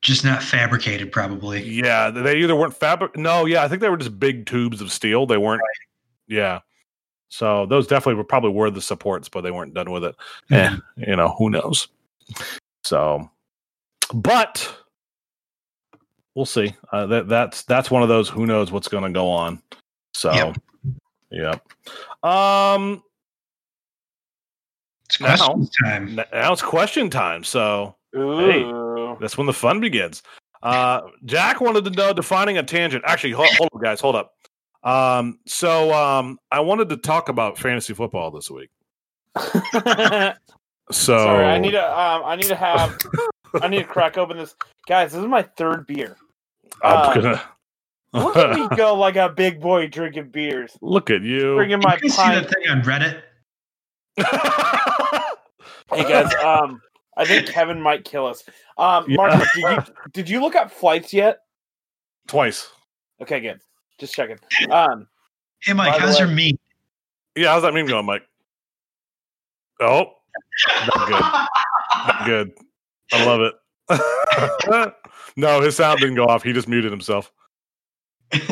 Just 0.01 0.25
not 0.25 0.43
fabricated, 0.43 1.13
probably. 1.13 1.63
Yeah, 1.63 2.11
they 2.11 2.39
either 2.39 2.57
weren't 2.57 2.75
fabric. 2.75 3.17
No, 3.19 3.45
yeah, 3.45 3.63
I 3.63 3.69
think 3.69 3.83
they 3.83 3.91
were 3.91 3.99
just 3.99 4.19
big 4.19 4.47
tubes 4.47 4.81
of 4.81 4.91
steel. 4.91 5.27
They 5.27 5.37
weren't. 5.37 5.61
Yeah, 6.27 6.61
so 7.31 7.65
those 7.65 7.87
definitely 7.87 8.15
were 8.15 8.25
probably 8.25 8.51
were 8.51 8.71
the 8.71 8.81
supports, 8.83 9.29
but 9.29 9.43
they 9.43 9.53
weren't 9.53 9.73
done 9.73 9.91
with 9.91 10.05
it. 10.05 10.17
Eh, 10.51 10.77
you 10.97 11.17
know, 11.17 11.35
who 11.39 11.49
knows? 11.49 11.87
So, 12.83 13.31
but 14.13 14.75
we'll 16.35 16.45
see. 16.45 16.75
Uh, 16.93 17.07
that 17.07 17.29
that's 17.29 17.63
that's 17.63 17.91
one 17.91 18.03
of 18.03 18.09
those 18.09 18.29
who 18.29 18.47
knows 18.47 18.73
what's 18.73 18.89
going 18.89 19.05
to 19.05 19.11
go 19.11 19.29
on. 19.29 19.63
So, 20.13 20.33
Yep. 20.33 20.57
yep. 21.31 22.25
Um, 22.25 23.03
It's 25.21 25.41
Now- 25.41 25.55
question 25.55 25.69
time. 25.85 26.19
n- 26.19 26.25
now 26.33 26.53
it's 26.53 26.63
question 26.63 27.11
time. 27.11 27.45
So 27.45 27.97
Ooh. 28.17 29.17
That's 29.21 29.37
when 29.39 29.47
the 29.47 29.53
fun 29.53 29.81
begins. 29.81 30.23
Uh, 30.63 31.03
Jack 31.25 31.61
wanted 31.61 31.85
to 31.85 31.91
know 31.91 32.13
defining 32.13 32.59
a 32.59 32.63
tangent. 32.63 33.03
Actually, 33.07 33.33
hold, 33.33 33.49
hold 33.57 33.71
up, 33.75 33.81
guys, 33.81 34.01
hold 34.01 34.17
up. 34.17 34.35
Um, 34.83 35.39
so 35.47 35.93
um, 35.95 36.39
I 36.51 36.61
wanted 36.61 36.89
to 36.91 36.97
talk 36.97 37.29
about 37.29 37.59
fantasy 37.59 37.95
football 37.95 38.31
this 38.31 38.51
week. 38.51 38.71
So 40.93 41.17
Sorry, 41.17 41.45
I 41.45 41.57
need 41.61 41.71
to. 41.71 41.85
Um, 41.85 42.23
I 42.25 42.35
need 42.35 42.47
to 42.49 42.57
have. 42.57 42.99
I 43.63 43.69
need 43.69 43.79
to 43.79 43.85
crack 43.85 44.19
open 44.19 44.37
this, 44.37 44.57
guys. 44.89 45.13
This 45.13 45.21
is 45.21 45.27
my 45.29 45.43
third 45.43 45.87
beer. 45.87 46.17
I'm 46.83 46.97
uh, 47.11 47.15
gonna 47.15 47.43
Look 48.13 48.37
at 48.37 48.57
me 48.59 48.69
go 48.77 48.97
like 48.97 49.15
a 49.15 49.29
big 49.29 49.61
boy 49.61 49.87
drinking 49.87 50.31
beers, 50.31 50.77
look 50.83 51.11
at 51.11 51.23
you. 51.23 51.55
drinking 51.55 51.79
my 51.85 51.95
Did 51.95 52.03
you 52.03 52.11
see 52.11 52.17
pint. 52.17 52.49
that 52.49 52.53
thing 52.53 52.69
on 52.71 52.83
Reddit? 52.83 53.23
Hey 55.93 56.03
guys, 56.05 56.33
um, 56.45 56.81
I 57.17 57.25
think 57.25 57.47
Kevin 57.49 57.81
might 57.81 58.05
kill 58.05 58.27
us. 58.27 58.45
Um, 58.79 59.05
Yeah. 59.09 59.17
Marcus, 59.17 59.49
did 59.55 59.63
you 59.63 59.95
did 60.13 60.29
you 60.29 60.41
look 60.41 60.55
up 60.57 60.71
flights 60.71 61.13
yet? 61.13 61.41
Twice. 62.29 62.69
Okay, 63.21 63.41
good. 63.41 63.61
Just 63.99 64.15
checking. 64.15 64.39
Um, 64.71 65.07
Hey, 65.63 65.75
Mike, 65.75 65.99
how's 66.01 66.15
way- 66.15 66.21
your 66.27 66.29
meat? 66.35 66.59
Yeah, 67.37 67.49
how's 67.53 67.63
that 67.63 67.75
meme 67.75 67.87
going, 67.87 68.07
Mike? 68.07 68.23
Oh, 69.81 70.07
not 70.97 71.09
good. 71.09 71.21
Not 71.21 72.23
good. 72.27 72.53
I 73.13 73.25
love 73.27 73.41
it. 73.43 74.95
no, 75.37 75.61
his 75.61 75.77
sound 75.77 76.01
didn't 76.01 76.15
go 76.15 76.25
off. 76.25 76.43
He 76.43 76.53
just 76.53 76.69
muted 76.69 76.91
himself. 76.91 77.33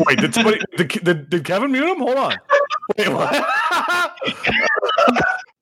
Wait, 0.07 0.19
did 0.19 0.35
somebody 0.35 0.59
did, 0.77 0.89
did, 1.05 1.31
did 1.31 1.45
Kevin 1.45 1.71
mute 1.71 1.87
him? 1.89 1.99
Hold 1.99 2.17
on. 2.19 2.35
Wait, 2.99 3.09
what? 3.09 4.13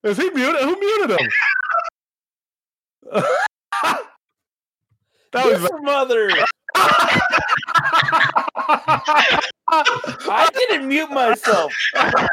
Is 0.04 0.16
he 0.16 0.30
muted? 0.30 0.62
Who 0.62 0.80
muted 0.80 1.10
him? 1.20 1.28
that 5.32 5.44
was 5.44 5.60
his 5.60 5.70
mother. 5.82 6.30
I 9.68 10.48
didn't 10.52 10.88
mute 10.88 11.10
myself. 11.10 11.72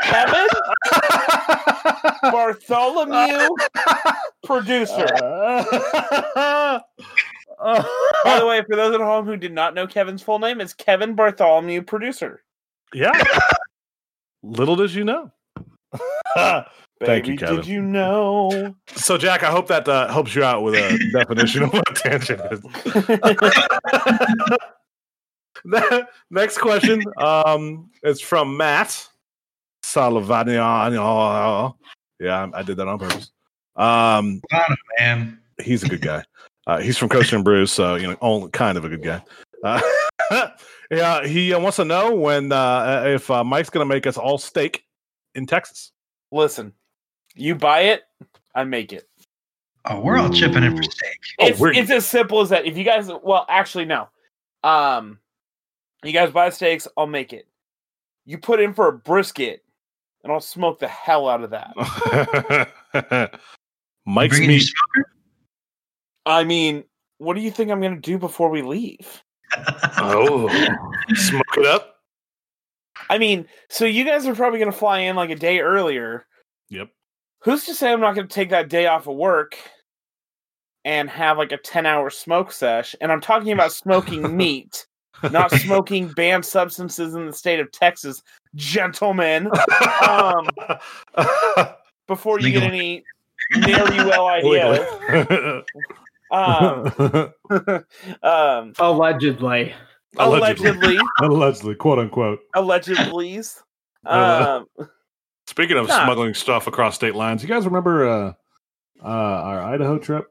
Kevin 0.04 0.48
Bartholomew, 2.32 3.50
producer. 4.44 5.08
By 5.20 6.80
the 8.40 8.46
way, 8.46 8.62
for 8.64 8.76
those 8.76 8.94
at 8.94 9.02
home 9.02 9.26
who 9.26 9.38
did 9.38 9.54
not 9.54 9.74
know 9.74 9.88
Kevin's 9.88 10.22
full 10.22 10.40
name, 10.40 10.62
it's 10.62 10.74
Kevin 10.74 11.16
Bartholomew, 11.16 11.82
producer. 11.84 12.44
yeah. 12.94 13.12
Little 14.44 14.76
did 14.76 14.94
you 14.94 15.06
know. 15.06 15.32
Thank 17.06 17.28
you, 17.28 17.34
Baby, 17.34 17.38
Kevin. 17.38 17.56
Did 17.58 17.68
you 17.68 17.82
know? 17.82 18.76
So, 18.96 19.18
Jack, 19.18 19.44
I 19.44 19.52
hope 19.52 19.68
that 19.68 19.88
uh, 19.88 20.12
helps 20.12 20.36
you 20.36 20.44
out 20.44 20.64
with 20.64 20.76
a 20.76 20.98
definition 21.14 21.64
of 21.64 21.74
what 21.74 21.96
tangent 21.96 22.42
is. 22.52 22.62
Next 26.30 26.58
question 26.60 27.04
um, 27.18 27.90
is 28.04 28.22
from 28.22 28.56
Matt 28.56 29.08
Salavaniano. 29.84 31.76
Yeah, 32.20 32.48
I 32.54 32.60
I 32.60 32.64
did 32.64 32.78
that 32.78 32.88
on 32.88 33.00
purpose. 33.00 33.32
Um, 33.76 34.42
Man, 35.00 35.40
he's 35.62 35.84
a 35.84 35.90
good 35.90 36.02
guy. 36.02 36.24
Uh, 36.68 36.80
he's 36.80 36.98
from 36.98 37.10
Coaster 37.10 37.36
and 37.36 37.44
Brews, 37.44 37.72
so 37.72 37.96
you 37.96 38.08
know, 38.08 38.16
only 38.22 38.50
kind 38.52 38.78
of 38.78 38.86
a 38.86 38.90
good 38.90 39.04
guy. 39.04 39.22
Uh, 39.64 40.50
yeah, 40.92 41.26
he 41.26 41.54
uh, 41.54 41.60
wants 41.60 41.78
to 41.78 41.86
know 41.86 42.16
when 42.16 42.52
uh, 42.52 43.04
if 43.06 43.30
uh, 43.32 43.44
Mike's 43.44 43.70
going 43.70 43.88
to 43.88 43.94
make 43.94 44.08
us 44.08 44.18
all 44.18 44.38
steak 44.38 44.86
in 45.36 45.46
Texas. 45.46 45.92
Listen, 46.32 46.74
you 47.36 47.56
buy 47.56 47.82
it, 47.82 48.04
I 48.56 48.64
make 48.64 48.94
it. 48.94 49.08
oh, 49.86 50.00
we're 50.00 50.18
all 50.18 50.30
chipping 50.30 50.64
in 50.64 50.76
for 50.78 50.84
steak. 50.84 51.20
Oh, 51.40 51.48
it's, 51.48 51.60
we're- 51.60 51.78
it's 51.78 51.92
as 51.92 52.06
simple 52.08 52.42
as 52.42 52.50
that. 52.50 52.66
If 52.66 52.78
you 52.78 52.84
guys, 52.84 53.10
well, 53.24 53.46
actually, 53.50 53.86
no. 53.86 54.08
Um, 54.64 55.20
you 56.04 56.12
guys 56.14 56.32
buy 56.32 56.50
steaks, 56.50 56.88
I'll 56.98 57.08
make 57.08 57.34
it. 57.34 57.48
You 58.26 58.38
put 58.38 58.60
in 58.62 58.74
for 58.74 58.88
a 58.88 58.94
brisket, 58.94 59.64
and 60.24 60.32
I'll 60.32 60.40
smoke 60.40 60.80
the 60.80 60.88
hell 60.88 61.28
out 61.28 61.44
of 61.44 61.50
that. 61.52 62.70
Mike's 64.06 64.38
Bringing 64.38 64.50
you 64.52 64.58
meat. 64.58 64.70
I 66.26 66.44
mean, 66.46 66.84
what 67.18 67.34
do 67.36 67.42
you 67.42 67.52
think 67.52 67.70
I'm 67.72 67.82
going 67.82 67.96
to 67.96 68.00
do 68.02 68.18
before 68.18 68.50
we 68.50 68.62
leave? 68.62 69.24
Oh, 69.98 70.50
smoke 71.14 71.44
it 71.58 71.66
up. 71.68 71.98
I 73.10 73.18
mean, 73.20 73.48
so 73.70 73.86
you 73.86 74.04
guys 74.04 74.26
are 74.26 74.34
probably 74.36 74.58
going 74.60 74.72
to 74.72 74.78
fly 74.78 75.00
in 75.00 75.16
like 75.16 75.30
a 75.30 75.36
day 75.36 75.60
earlier. 75.60 76.26
Yep. 76.70 76.90
Who's 77.44 77.66
to 77.66 77.74
say 77.76 77.92
I'm 77.92 78.00
not 78.00 78.16
going 78.16 78.28
to 78.28 78.34
take 78.34 78.50
that 78.52 78.70
day 78.70 78.88
off 78.88 79.08
of 79.08 79.16
work 79.16 79.58
and 80.86 81.10
have 81.10 81.38
like 81.38 81.52
a 81.52 81.58
10 81.58 81.86
hour 81.86 82.10
smoke 82.10 82.52
sesh? 82.52 82.96
And 83.02 83.12
I'm 83.12 83.22
talking 83.22 83.52
about 83.52 83.72
smoking 83.74 84.36
meat, 84.36 84.86
not 85.32 85.52
smoking 85.52 86.08
banned 86.16 86.46
substances 86.46 87.16
in 87.16 87.26
the 87.26 87.34
state 87.34 87.60
of 87.60 87.72
Texas, 87.72 88.22
gentlemen. 88.56 89.50
Um, 90.08 90.48
before 92.08 92.40
you 92.40 92.52
get 92.52 92.64
any 92.64 93.04
ne'er 93.58 93.86
well 94.08 94.28
ideas. 94.28 95.66
Um, 96.32 96.92
um, 98.24 98.74
Allegedly. 98.80 99.74
allegedly, 100.18 100.98
Allegedly, 101.22 101.76
quote 101.76 102.00
unquote. 102.00 102.40
allegedly. 102.56 103.42
Uh, 104.06 104.64
Um, 104.80 104.88
Speaking 105.54 105.78
of 105.78 105.88
Nah. 105.88 106.04
smuggling 106.06 106.34
stuff 106.34 106.66
across 106.66 106.96
state 106.96 107.14
lines, 107.14 107.44
you 107.44 107.48
guys 107.48 107.66
remember 107.66 108.10
uh, 108.10 108.34
uh, 109.04 109.08
our 109.08 109.62
Idaho 109.62 110.00
trip? 110.00 110.26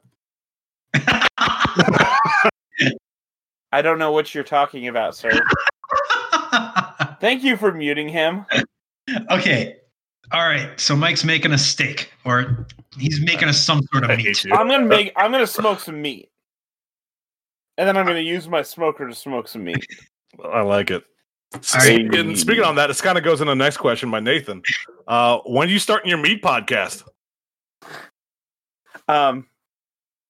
I 3.71 3.81
don't 3.81 3.99
know 3.99 4.11
what 4.11 4.35
you're 4.35 4.43
talking 4.43 4.89
about, 4.89 5.15
sir. 5.15 5.31
Thank 7.21 7.41
you 7.41 7.55
for 7.55 7.71
muting 7.71 8.09
him. 8.09 8.45
okay. 9.31 9.77
All 10.33 10.45
right. 10.45 10.77
So 10.77 10.93
Mike's 10.93 11.23
making 11.23 11.53
a 11.53 11.57
steak, 11.57 12.11
or 12.25 12.67
he's 12.97 13.21
making 13.21 13.47
us 13.47 13.61
some 13.61 13.81
sort 13.93 14.03
of 14.03 14.09
meat. 14.17 14.25
hate. 14.39 14.51
I'm 14.51 14.67
gonna 14.67 14.83
make. 14.83 15.13
I'm 15.15 15.31
gonna 15.31 15.47
smoke 15.47 15.79
some 15.79 16.01
meat, 16.01 16.31
and 17.77 17.87
then 17.87 17.95
I'm 17.95 18.05
gonna 18.05 18.19
use 18.19 18.49
my 18.49 18.61
smoker 18.61 19.07
to 19.07 19.15
smoke 19.15 19.47
some 19.47 19.63
meat. 19.63 19.87
I 20.43 20.63
like 20.63 20.91
it. 20.91 21.05
Speaking, 21.61 22.35
speaking 22.35 22.63
on 22.63 22.75
that, 22.75 22.87
this 22.87 23.01
kind 23.01 23.17
of 23.17 23.23
goes 23.23 23.39
into 23.41 23.51
the 23.51 23.55
next 23.55 23.77
question 23.77 24.09
by 24.11 24.19
Nathan. 24.19 24.61
Uh, 25.07 25.39
when 25.45 25.67
are 25.67 25.71
you 25.71 25.79
starting 25.79 26.09
your 26.09 26.17
meat 26.17 26.41
podcast? 26.41 27.03
Um, 29.07 29.47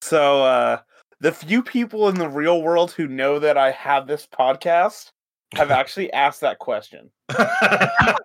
so 0.01 0.43
uh, 0.43 0.79
the 1.21 1.31
few 1.31 1.63
people 1.63 2.09
in 2.09 2.15
the 2.15 2.27
real 2.29 2.61
world 2.61 2.91
who 2.91 3.07
know 3.07 3.39
that 3.39 3.57
I 3.57 3.71
have 3.71 4.07
this 4.07 4.27
podcast 4.27 5.11
have 5.55 5.71
actually 5.71 6.11
asked 6.13 6.41
that 6.41 6.59
question. 6.59 7.09
That's 7.29 8.19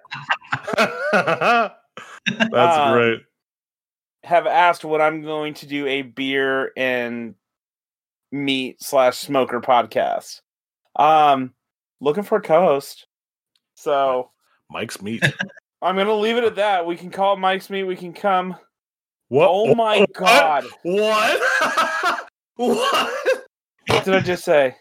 Uh, 2.52 2.92
great. 2.92 3.20
Have 4.24 4.46
asked 4.46 4.84
when 4.84 5.00
I'm 5.00 5.22
going 5.22 5.54
to 5.54 5.66
do 5.66 5.86
a 5.86 6.02
beer 6.02 6.72
and 6.76 7.34
meat 8.32 8.82
slash 8.82 9.16
smoker 9.18 9.60
podcast. 9.60 10.40
Um, 10.96 11.54
looking 12.00 12.22
for 12.22 12.38
a 12.38 12.42
co-host. 12.42 13.06
So 13.74 14.30
Mike's 14.70 15.00
meat. 15.02 15.22
I'm 15.82 15.96
gonna 15.96 16.12
leave 16.14 16.36
it 16.36 16.44
at 16.44 16.56
that. 16.56 16.86
We 16.86 16.96
can 16.96 17.10
call 17.10 17.36
Mike's 17.36 17.70
meat. 17.70 17.84
We 17.84 17.96
can 17.96 18.12
come. 18.12 18.56
What? 19.28 19.48
Oh 19.50 19.74
my 19.74 20.00
what? 20.00 20.12
god! 20.12 20.64
What? 20.82 21.40
what? 22.56 23.12
What 23.88 24.04
did 24.04 24.14
I 24.14 24.20
just 24.20 24.44
say? 24.44 24.74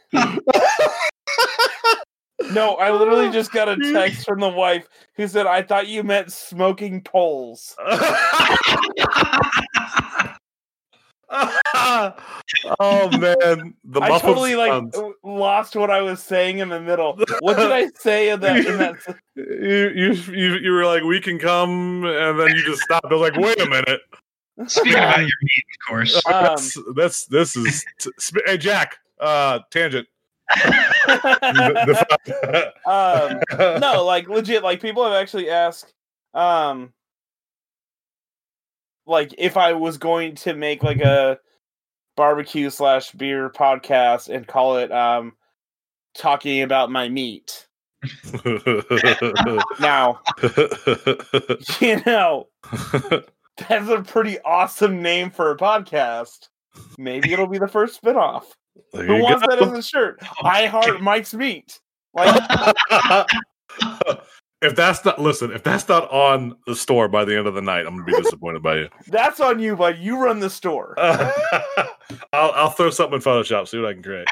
No, 2.52 2.76
I 2.76 2.92
literally 2.92 3.30
just 3.34 3.52
got 3.52 3.70
a 3.70 3.78
text 3.94 4.26
from 4.26 4.40
the 4.40 4.50
wife 4.50 4.88
who 5.16 5.28
said, 5.28 5.46
"I 5.48 5.62
thought 5.62 5.88
you 5.88 6.04
meant 6.04 6.32
smoking 6.32 7.02
poles." 7.02 7.76
oh 12.80 13.10
man, 13.18 13.74
the 13.84 14.00
I 14.02 14.10
muffled 14.10 14.36
totally 14.36 14.56
like 14.56 14.84
lost 15.24 15.76
what 15.76 15.92
I 15.92 16.02
was 16.02 16.22
saying 16.24 16.60
in 16.60 16.70
the 16.70 16.80
middle. 16.80 17.20
What 17.42 17.58
did 17.58 17.72
I 17.72 17.88
say 18.00 18.30
in 18.30 18.40
that? 18.40 18.66
In 18.66 18.78
that 18.78 18.96
you, 19.36 19.90
you 19.94 20.14
you 20.34 20.56
you 20.56 20.72
were 20.72 20.86
like, 20.86 21.04
we 21.04 21.20
can 21.20 21.38
come, 21.38 22.06
and 22.06 22.40
then 22.40 22.48
you 22.50 22.64
just 22.64 22.82
stopped. 22.84 23.08
I 23.08 23.14
was 23.14 23.30
like, 23.30 23.38
wait 23.38 23.60
a 23.60 23.70
minute. 23.70 24.02
Speaking 24.68 24.94
about 24.94 25.20
your 25.20 25.28
meat, 25.28 25.66
of 25.74 25.88
course. 25.88 26.22
Um, 26.28 26.56
that's, 26.96 27.26
that's 27.26 27.26
this 27.26 27.58
is 27.58 27.86
t- 28.00 28.12
sp- 28.18 28.46
hey 28.46 28.58
Jack. 28.58 28.98
Uh, 29.20 29.60
tangent. 29.70 30.08
um, 32.86 33.42
no, 33.82 34.04
like 34.06 34.30
legit, 34.30 34.64
like 34.64 34.82
people 34.82 35.04
have 35.04 35.14
actually 35.14 35.50
asked, 35.50 35.94
um, 36.34 36.94
like 39.08 39.34
if 39.38 39.58
I 39.58 39.74
was 39.74 39.98
going 39.98 40.36
to 40.36 40.54
make 40.54 40.84
like 40.84 41.02
a 41.02 41.40
barbecue 42.16 42.70
slash 42.70 43.12
beer 43.12 43.50
podcast 43.50 44.34
and 44.34 44.48
call 44.48 44.78
it 44.78 44.92
um 44.92 45.34
talking 46.16 46.62
about 46.62 46.92
my 46.92 47.10
meat. 47.10 47.68
Now, 49.80 50.20
you 51.80 52.02
know, 52.06 52.48
that's 53.58 53.90
a 53.90 54.04
pretty 54.06 54.40
awesome 54.42 55.02
name 55.02 55.30
for 55.30 55.52
a 55.52 55.58
podcast. 55.58 56.50
Maybe 56.98 57.32
it'll 57.32 57.48
be 57.48 57.60
the 57.60 57.68
first 57.68 58.02
spinoff. 58.02 58.46
There 58.94 59.06
Who 59.06 59.22
wants 59.22 59.46
go. 59.46 59.56
that 59.56 59.62
as 59.62 59.72
a 59.74 59.82
shirt? 59.84 60.20
I 60.44 60.66
heart 60.66 61.02
Mike's 61.02 61.34
meat. 61.34 61.80
Like 62.14 62.42
if 64.62 64.76
that's 64.76 65.04
not 65.06 65.22
listen, 65.22 65.52
if 65.52 65.64
that's 65.64 65.88
not 65.88 66.10
on 66.12 66.56
the 66.66 66.76
store 66.76 67.08
by 67.08 67.24
the 67.26 67.38
end 67.38 67.48
of 67.48 67.54
the 67.54 67.62
night, 67.62 67.86
I'm 67.86 67.94
gonna 67.96 68.04
be 68.06 68.14
disappointed 68.24 68.64
by 68.64 68.78
you. 68.78 68.90
that's 69.08 69.40
on 69.40 69.60
you, 69.60 69.76
bud. 69.76 69.98
You 70.00 70.18
run 70.24 70.40
the 70.40 70.50
store. 70.50 70.96
I'll 71.00 72.52
I'll 72.52 72.70
throw 72.72 72.90
something 72.90 73.16
in 73.16 73.22
Photoshop, 73.22 73.68
see 73.68 73.80
what 73.80 73.90
I 73.90 73.94
can 73.94 74.04
create. 74.04 74.28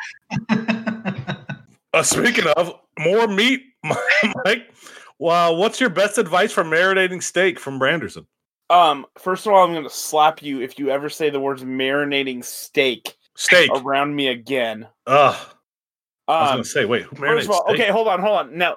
Uh, 1.93 2.03
speaking 2.03 2.43
of 2.57 2.73
more 2.99 3.25
meat, 3.25 3.63
Mike. 4.43 4.69
Wow, 5.17 5.53
what's 5.53 5.79
your 5.79 5.89
best 5.89 6.17
advice 6.17 6.51
for 6.51 6.65
marinating 6.65 7.23
steak 7.23 7.57
from 7.57 7.79
Branderson? 7.79 8.25
Um, 8.69 9.05
first 9.17 9.47
of 9.47 9.53
all, 9.53 9.63
I'm 9.65 9.73
gonna 9.73 9.89
slap 9.89 10.43
you 10.43 10.59
if 10.61 10.77
you 10.77 10.89
ever 10.89 11.07
say 11.07 11.29
the 11.29 11.39
words 11.39 11.63
marinating 11.63 12.43
steak 12.43 13.15
Steak. 13.37 13.71
around 13.73 14.13
me 14.13 14.27
again. 14.27 14.87
Ugh. 15.07 15.35
I 16.27 16.41
was 16.41 16.49
Um, 16.49 16.53
gonna 16.55 16.63
say, 16.65 16.83
wait, 16.83 17.03
who 17.03 17.15
marinates 17.15 17.27
first 17.35 17.45
of 17.45 17.51
all, 17.51 17.63
steak? 17.69 17.79
okay, 17.79 17.91
hold 17.93 18.09
on, 18.09 18.19
hold 18.19 18.37
on. 18.39 18.57
Now, 18.57 18.75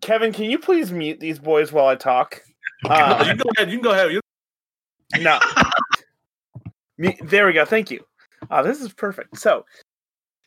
Kevin, 0.00 0.32
can 0.32 0.44
you 0.46 0.58
please 0.58 0.92
mute 0.92 1.20
these 1.20 1.38
boys 1.38 1.72
while 1.72 1.86
I 1.86 1.94
talk? 1.96 2.42
No, 2.84 2.90
Uh, 2.90 3.18
you 3.20 3.24
can 3.26 3.36
go 3.38 3.50
ahead. 3.56 3.70
You 3.70 3.76
can 3.78 3.82
go 3.84 3.90
ahead. 3.92 4.12
You- 4.12 4.20
no. 5.20 5.38
Me- 6.98 7.18
there 7.22 7.46
we 7.46 7.52
go. 7.52 7.64
Thank 7.64 7.90
you. 7.90 8.04
Oh, 8.50 8.62
this 8.62 8.80
is 8.80 8.92
perfect. 8.92 9.38
So, 9.38 9.64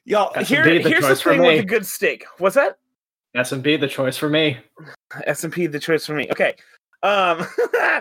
y'all, 0.05 0.31
That's 0.33 0.49
here, 0.49 0.63
the 0.63 0.79
here's 0.79 1.07
the 1.07 1.15
for 1.15 1.31
thing 1.31 1.39
with 1.41 1.49
me. 1.49 1.57
a 1.59 1.63
good 1.65 1.85
steak. 1.85 2.25
What's 2.37 2.55
that? 2.55 2.77
S 3.35 3.51
and 3.53 3.63
P, 3.63 3.77
the 3.77 3.87
choice 3.87 4.17
for 4.17 4.27
me. 4.29 4.57
S 5.25 5.43
and 5.43 5.53
P 5.53 5.67
the 5.67 5.79
choice 5.79 6.05
for 6.05 6.13
me. 6.13 6.27
Okay. 6.31 6.55
Um 7.03 7.45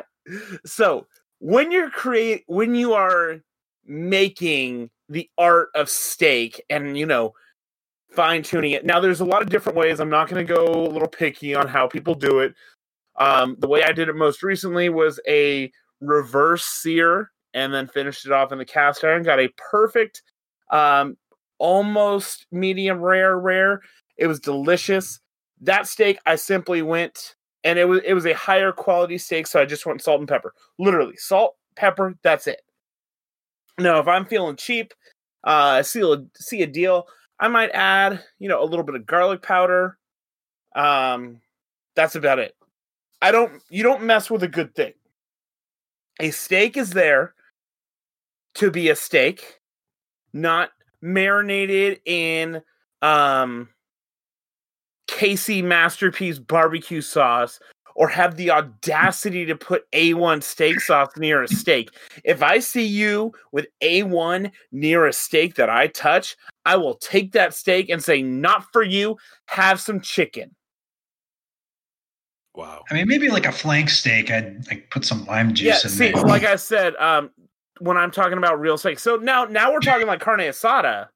so 0.67 1.07
when 1.39 1.71
you're 1.71 1.91
create 1.91 2.43
when 2.47 2.75
you 2.75 2.95
are 2.95 3.41
making 3.87 4.91
the 5.09 5.31
art 5.39 5.69
of 5.75 5.89
steak 5.89 6.63
and 6.69 6.99
you 6.99 7.07
know 7.07 7.33
fine 8.13 8.43
tuning 8.43 8.73
it. 8.73 8.85
Now 8.85 9.01
there's 9.01 9.21
a 9.21 9.25
lot 9.25 9.43
of 9.43 9.49
different 9.51 9.79
ways. 9.79 10.01
I'm 10.01 10.11
not 10.11 10.29
going 10.29 10.45
to 10.47 10.55
go 10.55 10.65
a 10.67 10.91
little 10.91 11.09
picky 11.09 11.55
on 11.55 11.69
how 11.69 11.87
people 11.87 12.15
do 12.15 12.41
it. 12.41 12.55
Um 13.17 13.57
the 13.59 13.69
way 13.69 13.83
I 13.83 13.93
did 13.93 14.09
it 14.09 14.17
most 14.17 14.43
recently 14.43 14.89
was 14.89 15.21
a 15.29 15.71
reverse 16.01 16.65
sear 16.65 17.31
and 17.55 17.75
then 17.75 17.89
finished 17.89 18.25
it 18.25 18.33
off 18.33 18.53
in 18.53 18.59
the 18.59 18.65
cast 18.65 19.05
iron. 19.05 19.23
Got 19.23 19.41
a 19.41 19.49
perfect 19.71 20.23
um 20.71 21.17
almost 21.59 22.47
medium 22.51 23.01
rare 23.01 23.39
rare. 23.39 23.83
It 24.17 24.27
was 24.27 24.41
delicious. 24.41 25.21
That 25.61 25.87
steak, 25.87 26.19
I 26.25 26.37
simply 26.37 26.83
went 26.83 27.35
and 27.65 27.79
it 27.79 27.87
was 27.87 28.01
it 28.05 28.15
was 28.15 28.27
a 28.27 28.35
higher 28.35 28.73
quality 28.73 29.19
steak, 29.19 29.47
so 29.47 29.61
I 29.61 29.67
just 29.67 29.87
went 29.87 30.03
salt 30.03 30.21
and 30.21 30.29
pepper. 30.29 30.55
Literally, 30.79 31.17
salt, 31.17 31.57
pepper, 31.77 32.15
that's 32.23 32.47
it. 32.47 32.63
Now, 33.79 33.99
if 33.99 34.09
I'm 34.09 34.27
feeling 34.27 34.57
cheap, 34.57 34.95
uh 35.45 35.83
see 35.83 36.01
a 36.01 36.25
see 36.37 36.63
a 36.63 36.67
deal, 36.67 37.07
I 37.41 37.49
might 37.49 37.71
add, 37.71 38.23
you 38.39 38.49
know, 38.49 38.63
a 38.63 38.67
little 38.67 38.85
bit 38.85 38.95
of 38.95 39.07
garlic 39.07 39.43
powder. 39.43 39.99
Um 40.75 41.41
that's 41.97 42.15
about 42.15 42.39
it. 42.39 42.55
I 43.23 43.33
don't 43.33 43.63
you 43.71 43.83
don't 43.83 44.05
mess 44.05 44.31
with 44.31 44.43
a 44.43 44.49
good 44.49 44.75
thing. 44.75 44.93
A 46.21 46.31
steak 46.31 46.77
is 46.77 46.91
there 46.91 47.35
to 48.55 48.71
be 48.71 48.91
a 48.91 48.97
steak, 48.97 49.61
not 50.33 50.71
marinated 51.01 52.01
in 52.05 52.63
um 53.03 53.69
KC 55.09 55.65
Masterpiece 55.65 56.39
barbecue 56.39 57.01
sauce 57.01 57.59
or 58.01 58.09
have 58.09 58.37
the 58.37 58.51
audacity 58.51 59.45
to 59.45 59.55
put 59.55 59.89
A1 59.91 60.43
steak 60.43 60.81
sauce 60.81 61.11
near 61.19 61.43
a 61.43 61.49
steak. 61.49 61.91
If 62.25 62.43
I 62.43 62.59
see 62.59 62.87
you 62.87 63.31
with 63.53 63.67
A1 63.83 64.51
near 64.73 65.07
a 65.07 65.13
steak 65.13 65.57
that 65.57 65.69
I 65.69 65.89
touch, 65.89 66.35
I 66.65 66.77
will 66.77 66.95
take 66.95 67.33
that 67.33 67.53
steak 67.53 67.91
and 67.91 68.03
say, 68.03 68.23
Not 68.23 68.65
for 68.73 68.83
you, 68.83 69.19
have 69.49 69.83
some 69.83 70.01
chicken. 70.01 70.57
wow. 72.55 72.83
I 72.91 72.95
mean, 72.95 73.07
maybe 73.07 73.29
like 73.29 73.45
a 73.45 73.53
flank 73.53 73.91
steak. 73.91 74.31
I'd 74.31 74.67
like 74.69 74.89
put 74.89 75.05
some 75.05 75.27
lime 75.27 75.51
Yeah, 75.51 75.75
juice 75.75 75.85
in 75.85 75.91
see, 75.91 76.13
there. 76.13 76.23
like 76.23 76.45
I 76.45 76.57
said, 76.57 76.97
um, 76.97 77.31
when 77.81 77.99
I'm 77.99 78.11
talking 78.11 78.39
about 78.39 78.59
real 78.61 78.79
steak, 78.79 78.99
so 78.99 79.17
now 79.17 79.45
now 79.45 79.75
we're 79.75 79.81
talking 79.81 80.07
like 80.07 80.21
carne 80.21 80.41
asada. 80.41 81.09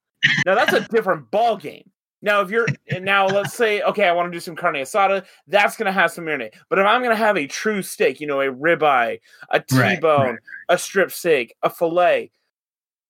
Now 0.45 0.55
that's 0.55 0.75
a 0.75 0.87
different 0.89 1.31
ball 1.31 1.57
game. 1.57 1.91
Now, 2.25 2.41
if 2.41 2.51
you're 2.51 2.67
now, 3.01 3.27
let's 3.27 3.53
say, 3.53 3.83
okay, 3.83 4.09
I 4.09 4.13
want 4.13 4.33
to 4.33 4.35
do 4.35 4.41
some 4.41 4.57
carne 4.57 4.77
asada. 4.77 5.27
That's 5.47 5.77
going 5.77 5.87
to 5.87 5.93
have 5.93 6.11
some 6.11 6.25
marinade. 6.25 6.55
But 6.71 6.79
if 6.79 6.87
I'm 6.87 7.03
going 7.03 7.15
to 7.15 7.23
have 7.23 7.37
a 7.37 7.47
true 7.47 7.83
steak, 7.83 8.19
you 8.19 8.27
know, 8.27 8.41
a 8.41 8.47
ribeye, 8.47 9.21
a 9.51 9.63
Right, 9.73 9.97
T-bone, 9.97 10.31
right. 10.31 10.39
a 10.71 10.79
strip 10.79 11.13
steak, 11.13 11.55
a 11.63 11.69
fillet, 11.69 12.31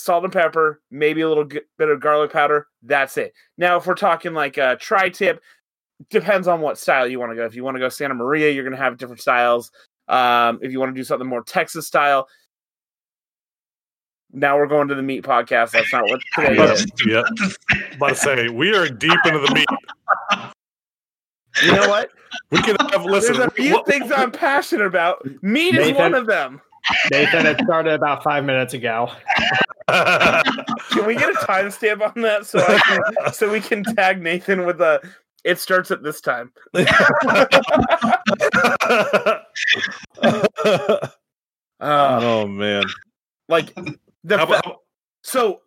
salt 0.01 0.25
and 0.25 0.33
pepper, 0.33 0.83
maybe 0.91 1.21
a 1.21 1.29
little 1.29 1.45
g- 1.45 1.61
bit 1.79 1.89
of 1.89 2.01
garlic 2.01 2.33
powder. 2.33 2.67
That's 2.83 3.17
it. 3.17 3.33
Now, 3.57 3.77
if 3.77 3.87
we're 3.87 3.95
talking 3.95 4.35
like 4.35 4.59
a 4.59 4.77
tri-tip, 4.81 5.41
depends 6.11 6.49
on 6.49 6.61
what 6.61 6.77
style 6.77 7.07
you 7.07 7.21
want 7.21 7.31
to 7.31 7.37
go. 7.37 7.45
If 7.45 7.55
you 7.55 7.63
want 7.63 7.77
to 7.77 7.81
go 7.81 7.89
Santa 7.89 8.15
Maria, 8.15 8.51
you're 8.51 8.65
going 8.65 8.77
to 8.77 8.83
have 8.83 8.99
different 8.99 9.21
styles. 9.21 9.71
Um, 10.09 10.59
if 10.61 10.73
you 10.73 10.81
want 10.81 10.93
to 10.93 11.01
do 11.01 11.05
something 11.05 11.29
more 11.29 11.45
Texas 11.45 11.87
style. 11.87 12.27
Now 14.35 14.57
we're 14.59 14.67
going 14.67 14.89
to 14.89 14.95
the 14.97 15.03
meat 15.03 15.23
podcast. 15.25 15.71
That's 15.71 15.93
not 15.93 16.05
what 16.05 16.21
today 16.35 16.57
Yeah. 16.57 16.73
is. 16.73 16.87
Yep. 17.07 17.25
About 17.97 18.09
to 18.11 18.15
say 18.17 18.49
we 18.49 18.75
are 18.75 18.89
deep 18.89 19.19
into 19.25 19.39
the 19.39 19.55
meat. 19.55 19.67
You 21.63 21.73
know 21.73 21.89
what? 21.89 22.11
We 22.51 22.61
can 22.63 22.77
have 22.91 23.05
listen. 23.05 23.35
There's 23.35 23.47
a 23.47 23.51
few 23.53 23.75
what- 23.75 23.87
things 23.87 24.11
I'm 24.11 24.33
passionate 24.33 24.87
about. 24.87 25.25
Meat 25.43 25.77
is 25.77 25.93
one 25.97 26.15
of 26.15 26.27
them. 26.27 26.61
Nathan, 27.11 27.47
it 27.47 27.59
started 27.65 27.95
about 27.95 28.23
five 28.25 28.45
minutes 28.45 28.75
ago. 28.75 29.11
Can 29.89 31.07
we 31.07 31.15
get 31.15 31.31
a 31.31 31.35
timestamp 31.39 32.03
on 32.03 32.23
that 32.23 32.45
so 32.47 32.59
I 32.59 32.79
can, 32.79 33.33
so 33.33 33.51
we 33.51 33.61
can 33.61 33.85
tag 33.85 34.21
Nathan 34.23 34.67
with 34.67 34.81
a 34.81 35.01
it 35.45 35.59
starts 35.59 35.91
at 35.91 36.03
this 36.03 36.21
time. 36.23 36.53
Uh, 41.81 42.19
oh 42.23 42.47
man. 42.47 42.85
like 43.49 43.75
the 44.25 44.39
How 44.39 44.47
fa- 44.47 44.59
about- 44.65 44.79
so 45.23 45.61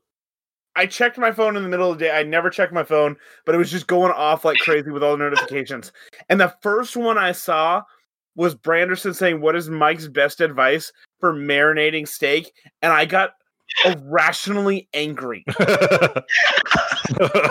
I 0.75 0.85
checked 0.85 1.17
my 1.17 1.31
phone 1.31 1.55
in 1.57 1.63
the 1.63 1.69
middle 1.69 1.91
of 1.91 1.97
the 1.97 2.05
day. 2.05 2.11
I 2.11 2.23
never 2.23 2.49
checked 2.49 2.73
my 2.73 2.83
phone, 2.83 3.15
but 3.45 3.55
it 3.55 3.57
was 3.57 3.71
just 3.71 3.87
going 3.87 4.11
off 4.11 4.45
like 4.45 4.57
crazy 4.59 4.91
with 4.91 5.03
all 5.03 5.17
the 5.17 5.23
notifications. 5.23 5.91
And 6.29 6.39
the 6.39 6.53
first 6.61 6.95
one 6.95 7.17
I 7.17 7.31
saw 7.31 7.81
was 8.35 8.53
Branderson 8.55 9.15
saying, 9.15 9.41
"What 9.41 9.55
is 9.55 9.69
Mike's 9.69 10.07
best 10.07 10.41
advice 10.41 10.91
for 11.19 11.33
marinating 11.33 12.07
steak?" 12.07 12.53
And 12.83 12.93
I 12.93 13.05
got 13.05 13.31
irrationally 13.85 14.87
angry. 14.93 15.43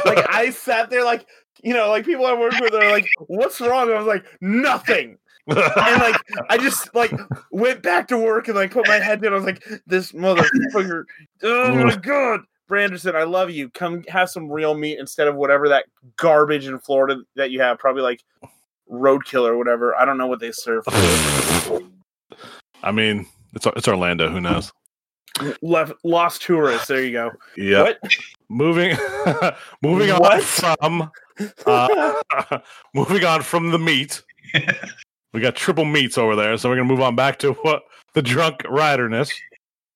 Like 0.05 0.29
I 0.33 0.51
sat 0.51 0.91
there, 0.91 1.05
like 1.05 1.27
you 1.63 1.73
know, 1.75 1.89
like 1.89 2.05
people 2.05 2.27
I 2.27 2.35
work 2.35 2.53
with 2.61 2.75
are 2.75 2.91
like, 2.91 3.09
"What's 3.27 3.61
wrong?" 3.61 3.91
I 3.91 3.97
was 3.99 4.07
like, 4.07 4.25
"Nothing." 4.41 5.19
And 5.49 6.01
like 6.03 6.17
I 6.49 6.59
just 6.59 6.95
like 6.95 7.13
went 7.51 7.83
back 7.83 8.09
to 8.09 8.19
work 8.19 8.49
and 8.49 8.57
like 8.57 8.73
put 8.73 8.89
my 8.89 8.97
head 8.97 9.23
down. 9.23 9.33
I 9.33 9.37
was 9.37 9.45
like, 9.45 9.63
"This 9.87 10.13
motherfucker! 10.13 11.05
Oh 11.43 11.75
my 11.75 11.97
god!" 11.97 12.41
Branderson, 12.69 13.15
I 13.15 13.23
love 13.23 13.51
you. 13.51 13.69
Come 13.71 14.03
have 14.09 14.29
some 14.29 14.51
real 14.51 14.75
meat 14.75 14.99
instead 14.99 15.29
of 15.29 15.37
whatever 15.37 15.69
that 15.69 15.85
garbage 16.17 16.67
in 16.67 16.79
Florida 16.81 17.23
that 17.37 17.51
you 17.53 17.61
have. 17.61 17.79
Probably 17.79 18.03
like 18.03 18.25
roadkill 18.91 19.47
or 19.49 19.57
whatever. 19.57 19.95
I 19.97 20.05
don't 20.05 20.19
know 20.19 20.27
what 20.27 20.41
they 20.41 20.51
serve. 20.53 20.83
I 22.83 22.93
mean, 22.93 23.27
it's 23.55 23.67
it's 23.67 23.89
Orlando. 23.89 24.29
Who 24.29 24.41
knows? 24.41 24.73
Left 25.63 25.93
lost 26.03 26.43
tourists. 26.43 26.89
There 26.89 27.05
you 27.05 27.13
go. 27.13 27.31
Yeah. 27.57 27.83
What? 27.83 28.01
Moving, 28.49 28.97
moving 29.83 30.11
on 30.11 30.21
What? 30.21 30.43
from 30.43 31.11
uh, 31.67 32.15
moving 32.95 33.25
on 33.25 33.43
from 33.43 33.71
the 33.71 33.79
meat. 33.79 34.23
We 35.33 35.41
got 35.41 35.55
triple 35.55 35.85
meats 35.85 36.17
over 36.19 36.35
there, 36.37 36.57
so 36.57 36.69
we're 36.69 36.77
gonna 36.77 36.89
move 36.89 37.01
on 37.01 37.15
back 37.17 37.39
to 37.41 37.53
what 37.55 37.83
the 38.15 38.23
drunk 38.23 38.63
riderness. 38.69 39.31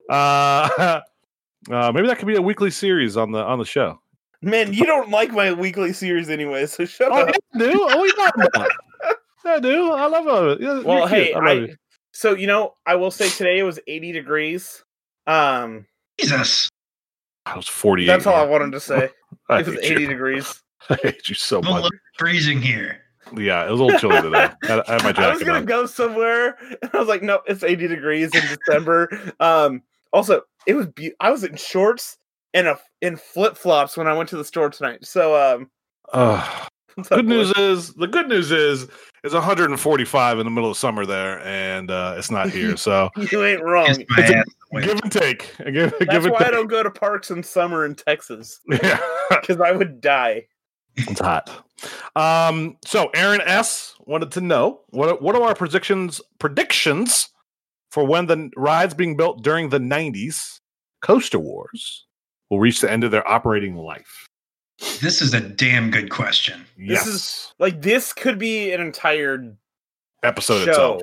Uh, 0.09 0.69
uh, 1.71 1.93
maybe 1.93 2.09
that 2.09 2.19
could 2.19 2.29
be 2.29 2.37
a 2.37 2.43
weekly 2.43 2.71
series 2.71 3.17
on 3.17 3.33
the 3.33 3.43
on 3.43 3.59
the 3.59 3.65
show. 3.65 4.01
Man, 4.43 4.73
you 4.73 4.85
don't 4.87 5.11
like 5.11 5.33
my 5.33 5.53
weekly 5.53 5.93
series 5.93 6.31
anyway, 6.31 6.67
so 6.67 6.85
shut 6.85 7.13
Oh, 7.13 7.21
up. 7.23 7.29
I 7.55 7.59
do. 7.59 7.73
Oh, 7.91 8.05
you 8.05 8.17
know 8.17 8.47
about. 8.55 8.71
I 9.45 9.61
do. 9.61 9.91
I 9.93 10.07
love 10.07 10.27
it. 10.61 10.85
Well, 10.85 10.99
you're 11.01 11.09
hey, 11.09 11.25
cute. 11.27 11.37
I 11.37 11.39
love 11.41 11.49
I, 11.49 11.53
you. 11.53 11.77
so 12.13 12.35
you 12.35 12.47
know, 12.47 12.75
I 12.87 12.95
will 12.97 13.11
say 13.11 13.29
today 13.31 13.59
it 13.59 13.63
was 13.63 13.79
80 13.87 14.13
degrees. 14.13 14.85
Um, 15.27 15.87
Jesus. 16.19 16.69
I 17.47 17.57
was 17.57 17.67
forty-eight. 17.69 18.07
that's 18.07 18.27
all 18.27 18.35
I 18.37 18.45
wanted 18.45 18.73
to 18.73 18.81
say. 18.81 19.09
It 19.51 19.67
was 19.67 19.77
80 19.79 20.03
you. 20.03 20.07
degrees. 20.09 20.63
I 20.89 20.97
hate 21.03 21.29
you 21.29 21.35
so 21.35 21.61
I'm 21.63 21.71
much. 21.83 21.93
freezing 22.19 22.61
here. 22.61 23.01
Yeah, 23.37 23.67
it 23.67 23.71
was 23.71 23.81
a 23.81 23.85
little 23.85 24.01
chilly 24.01 24.23
today. 24.23 24.49
I, 24.65 24.83
I 24.89 24.93
had 25.03 25.17
my 25.17 25.25
I 25.27 25.31
was 25.33 25.43
gonna 25.43 25.59
on. 25.59 25.65
go 25.67 25.87
somewhere, 25.87 26.57
and 26.83 26.91
I 26.93 26.99
was 26.99 27.09
like, 27.09 27.23
"No, 27.23 27.41
it's 27.47 27.63
80 27.63 27.89
degrees 27.89 28.35
in 28.35 28.43
December." 28.57 29.33
um, 29.41 29.83
also, 30.13 30.43
it 30.67 30.75
was. 30.75 30.87
Be- 30.89 31.13
I 31.21 31.31
was 31.31 31.45
in 31.45 31.57
shorts 31.57 32.17
and 32.55 32.67
a 32.67 32.79
in 33.03 33.17
flip 33.17 33.57
flops 33.57 33.97
when 33.97 34.07
I 34.07 34.13
went 34.15 34.29
to 34.31 34.37
the 34.37 34.45
store 34.45 34.71
tonight. 34.71 35.05
So, 35.07 35.37
um, 35.37 35.71
Ugh. 36.13 36.69
what's 36.95 37.13
up, 37.13 37.19
good 37.19 37.29
news 37.29 37.53
is 37.57 37.95
the 37.95 38.09
good 38.09 38.29
news 38.29 38.51
is 38.51 38.89
it's 39.23 39.35
145 39.35 40.39
in 40.39 40.45
the 40.45 40.51
middle 40.51 40.71
of 40.71 40.77
summer 40.77 41.05
there, 41.07 41.41
and 41.47 41.91
uh, 41.91 42.15
it's 42.17 42.31
not 42.31 42.49
here. 42.51 42.77
So 42.77 43.11
you 43.31 43.45
ain't 43.45 43.63
wrong. 43.63 43.87
Kiss 43.87 43.99
It's 44.19 44.31
a- 44.31 44.81
give 44.81 44.99
and 45.03 45.13
take. 45.13 45.55
Give, 45.59 45.91
That's 45.99 46.05
give 46.07 46.25
and 46.25 46.33
why 46.33 46.45
I 46.47 46.51
don't 46.51 46.69
go 46.69 46.83
to 46.83 46.91
parks 46.91 47.31
in 47.31 47.43
summer 47.43 47.85
in 47.85 47.95
Texas 47.97 48.61
Yeah, 48.69 48.99
because 49.31 49.61
I 49.61 49.73
would 49.73 50.01
die. 50.01 50.47
It's 51.09 51.21
hot. 51.21 51.51
Um, 52.17 52.77
so 52.85 53.11
Aaron 53.15 53.41
S 53.43 53.95
wanted 54.01 54.33
to 54.33 54.41
know 54.41 54.81
what 54.91 55.09
are- 55.09 55.17
what 55.17 55.35
are 55.35 55.43
our 55.43 55.55
predictions 55.55 56.21
predictions 56.39 57.29
for 57.91 58.05
when 58.05 58.27
the 58.27 58.51
rides 58.57 58.95
being 58.95 59.17
built 59.17 59.43
during 59.43 59.69
the 59.71 59.79
90s 59.81 60.61
Coaster 61.03 61.39
Wars 61.39 62.07
will 62.51 62.61
reach 62.61 62.81
the 62.81 62.91
end 62.91 63.05
of 63.05 63.11
their 63.11 63.29
operating 63.29 63.77
life. 63.77 64.27
This 65.01 65.21
is 65.23 65.35
a 65.35 65.41
damn 65.41 65.91
good 65.91 66.11
question. 66.11 66.67
This 66.77 66.89
yes, 66.89 67.07
is- 67.07 67.55
Like 67.59 67.83
this 67.83 68.13
could 68.13 68.39
be 68.39 68.73
an 68.73 68.81
entire 68.81 69.57
episode 70.23 70.65
show. 70.65 70.71
itself. 70.71 71.03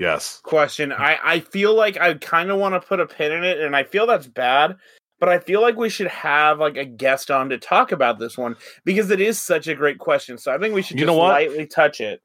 Yes. 0.00 0.40
question. 0.42 0.92
I, 0.92 1.18
I 1.22 1.40
feel 1.40 1.72
like 1.74 1.96
I 2.00 2.14
kind 2.14 2.50
of 2.50 2.58
want 2.58 2.74
to 2.74 2.80
put 2.86 2.98
a 3.00 3.06
pin 3.06 3.30
in 3.32 3.44
it, 3.44 3.60
and 3.60 3.76
I 3.76 3.84
feel 3.84 4.06
that's 4.06 4.26
bad, 4.26 4.76
but 5.20 5.28
I 5.28 5.38
feel 5.38 5.60
like 5.62 5.76
we 5.76 5.88
should 5.88 6.08
have 6.08 6.58
like 6.58 6.76
a 6.76 6.84
guest 6.84 7.30
on 7.30 7.48
to 7.50 7.58
talk 7.58 7.92
about 7.92 8.18
this 8.18 8.36
one 8.38 8.56
because 8.84 9.10
it 9.10 9.20
is 9.20 9.40
such 9.40 9.66
a 9.68 9.74
great 9.74 9.98
question. 9.98 10.38
So 10.38 10.52
I 10.54 10.58
think 10.58 10.74
we 10.74 10.82
should 10.82 10.98
You 10.98 11.06
just 11.06 11.14
know 11.14 11.18
what? 11.18 11.30
lightly 11.30 11.66
touch 11.66 12.00
it. 12.00 12.20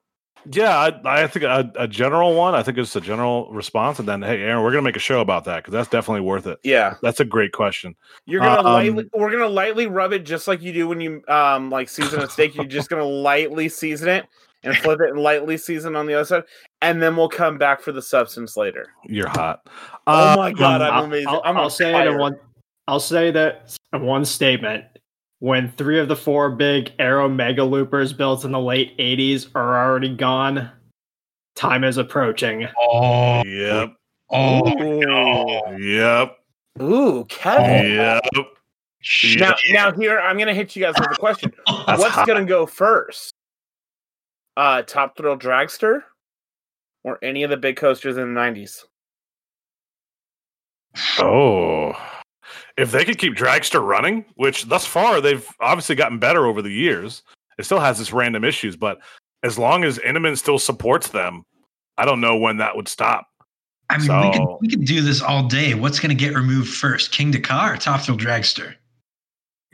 Yeah, 0.50 0.74
I, 0.74 1.24
I 1.24 1.26
think 1.26 1.44
a, 1.44 1.70
a 1.76 1.86
general 1.86 2.34
one. 2.34 2.54
I 2.54 2.62
think 2.62 2.78
it's 2.78 2.96
a 2.96 3.00
general 3.02 3.50
response, 3.52 3.98
and 3.98 4.08
then 4.08 4.22
hey, 4.22 4.40
Aaron, 4.40 4.62
we're 4.64 4.70
gonna 4.70 4.80
make 4.80 4.96
a 4.96 5.00
show 5.00 5.20
about 5.20 5.44
that 5.44 5.56
because 5.56 5.72
that's 5.72 5.90
definitely 5.90 6.22
worth 6.22 6.46
it. 6.46 6.58
Yeah, 6.62 6.94
That's 7.02 7.20
a 7.20 7.26
great 7.26 7.52
question. 7.52 7.94
you're 8.24 8.40
gonna 8.40 8.60
Um, 8.60 8.64
lightly. 8.72 9.10
We're 9.12 9.30
gonna 9.30 9.48
lightly 9.50 9.86
rub 9.86 10.14
it 10.14 10.20
just 10.20 10.48
like 10.48 10.62
you 10.62 10.72
do 10.72 10.88
when 10.88 10.98
you 11.02 11.20
um 11.28 11.68
like 11.68 11.90
season 11.90 12.20
a 12.22 12.28
steak. 12.30 12.54
You're 12.54 12.64
just 12.64 12.88
gonna 12.88 13.04
lightly 13.28 13.68
season 13.68 14.08
it 14.08 14.24
and 14.62 14.74
flip 14.78 15.00
it 15.02 15.10
and 15.10 15.18
lightly 15.20 15.58
season 15.58 15.94
on 15.94 16.06
the 16.06 16.14
other 16.14 16.24
side, 16.24 16.44
and 16.80 17.02
then 17.02 17.16
we'll 17.16 17.28
come 17.28 17.58
back 17.58 17.82
for 17.82 17.92
the 17.92 18.00
substance 18.00 18.56
later. 18.56 18.86
You're 19.04 19.28
hot. 19.28 19.60
Oh 20.06 20.32
Uh, 20.32 20.36
my 20.38 20.52
god, 20.52 20.80
I'm 20.80 20.94
I'll, 20.94 21.04
amazing. 21.04 21.28
I'll, 21.28 21.42
I'm 21.44 21.56
I'll 21.58 21.68
say 21.68 21.94
it 22.00 22.06
in 22.06 22.16
one. 22.16 22.36
I'll 22.90 22.98
say 22.98 23.30
that 23.30 23.76
in 23.92 24.02
one 24.02 24.24
statement. 24.24 24.84
When 25.38 25.70
three 25.70 26.00
of 26.00 26.08
the 26.08 26.16
four 26.16 26.50
big 26.50 26.90
Arrow 26.98 27.28
Mega 27.28 27.62
Loopers 27.62 28.12
built 28.12 28.44
in 28.44 28.50
the 28.50 28.58
late 28.58 28.98
'80s 28.98 29.46
are 29.54 29.78
already 29.86 30.12
gone, 30.12 30.68
time 31.54 31.84
is 31.84 31.98
approaching. 31.98 32.66
Oh, 32.76 33.44
Yep. 33.44 33.94
oh, 34.30 34.82
Ooh. 34.82 35.00
no. 35.06 35.76
Yep. 35.78 36.38
Ooh, 36.82 37.24
Kevin. 37.28 37.92
Yep. 37.92 38.24
Shit. 39.02 39.38
Now, 39.40 39.54
now 39.70 39.92
here 39.92 40.18
I'm 40.18 40.36
gonna 40.36 40.52
hit 40.52 40.74
you 40.74 40.82
guys 40.82 40.94
with 40.98 41.12
a 41.12 41.14
question. 41.14 41.52
What's 41.86 42.26
gonna 42.26 42.44
go 42.44 42.66
first? 42.66 43.32
Uh, 44.56 44.82
Top 44.82 45.16
Thrill 45.16 45.38
Dragster, 45.38 46.02
or 47.04 47.20
any 47.22 47.44
of 47.44 47.50
the 47.50 47.56
big 47.56 47.76
coasters 47.76 48.16
in 48.16 48.34
the 48.34 48.40
'90s? 48.40 48.84
Oh. 51.20 51.92
If 52.76 52.92
they 52.92 53.04
could 53.04 53.18
keep 53.18 53.34
Dragster 53.34 53.84
running, 53.84 54.24
which 54.36 54.64
thus 54.66 54.86
far 54.86 55.20
they've 55.20 55.46
obviously 55.60 55.94
gotten 55.94 56.18
better 56.18 56.46
over 56.46 56.62
the 56.62 56.72
years, 56.72 57.22
it 57.58 57.64
still 57.64 57.80
has 57.80 58.00
its 58.00 58.12
random 58.12 58.44
issues, 58.44 58.76
but 58.76 58.98
as 59.42 59.58
long 59.58 59.84
as 59.84 59.98
Intamin 59.98 60.36
still 60.36 60.58
supports 60.58 61.08
them, 61.08 61.44
I 61.98 62.04
don't 62.04 62.20
know 62.20 62.36
when 62.36 62.58
that 62.58 62.76
would 62.76 62.88
stop. 62.88 63.26
I 63.90 63.98
mean, 63.98 64.30
we, 64.30 64.38
could, 64.38 64.56
we 64.60 64.68
could 64.68 64.84
do 64.84 65.02
this 65.02 65.20
all 65.20 65.48
day. 65.48 65.74
What's 65.74 65.98
going 65.98 66.16
to 66.16 66.24
get 66.24 66.34
removed 66.34 66.72
first, 66.72 67.12
Kingda 67.12 67.42
Ka 67.42 67.70
or 67.70 67.76
Top 67.76 68.02
Thrill 68.02 68.16
Dragster? 68.16 68.74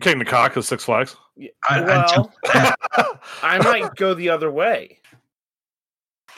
Kingda 0.00 0.26
Ka 0.26 0.50
is 0.56 0.66
Six 0.66 0.84
Flags. 0.84 1.16
I, 1.68 1.80
well, 1.82 2.32
I, 2.46 2.74
I 3.42 3.58
might 3.58 3.94
go 3.96 4.14
the 4.14 4.30
other 4.30 4.50
way. 4.50 5.00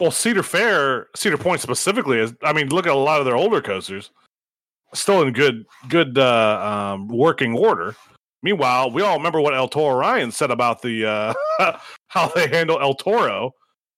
Well, 0.00 0.10
Cedar 0.10 0.42
Fair, 0.42 1.08
Cedar 1.14 1.38
Point 1.38 1.60
specifically 1.60 2.18
is. 2.18 2.34
I 2.42 2.52
mean, 2.52 2.68
look 2.68 2.86
at 2.86 2.92
a 2.92 2.96
lot 2.96 3.20
of 3.20 3.26
their 3.26 3.36
older 3.36 3.60
coasters, 3.60 4.10
still 4.94 5.22
in 5.22 5.32
good, 5.32 5.64
good 5.88 6.18
uh, 6.18 6.94
um, 6.94 7.08
working 7.08 7.56
order. 7.56 7.94
Meanwhile, 8.42 8.92
we 8.92 9.02
all 9.02 9.16
remember 9.16 9.40
what 9.40 9.54
El 9.54 9.68
Toro 9.68 9.96
Ryan 9.96 10.30
said 10.30 10.50
about 10.50 10.82
the 10.82 11.06
uh, 11.58 11.78
how 12.08 12.28
they 12.28 12.48
handle 12.48 12.80
El 12.80 12.94
Toro. 12.94 13.52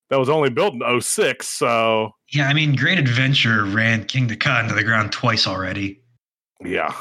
That 0.09 0.19
was 0.19 0.29
only 0.29 0.51
built 0.51 0.75
in 0.75 1.01
06, 1.01 1.47
so 1.47 2.11
yeah, 2.33 2.49
I 2.49 2.53
mean, 2.53 2.75
Great 2.75 2.99
Adventure 2.99 3.65
ran 3.65 4.05
Kingda 4.05 4.41
Ka 4.41 4.61
into 4.61 4.75
the 4.75 4.83
ground 4.83 5.13
twice 5.13 5.47
already. 5.47 6.01
yeah. 6.65 6.95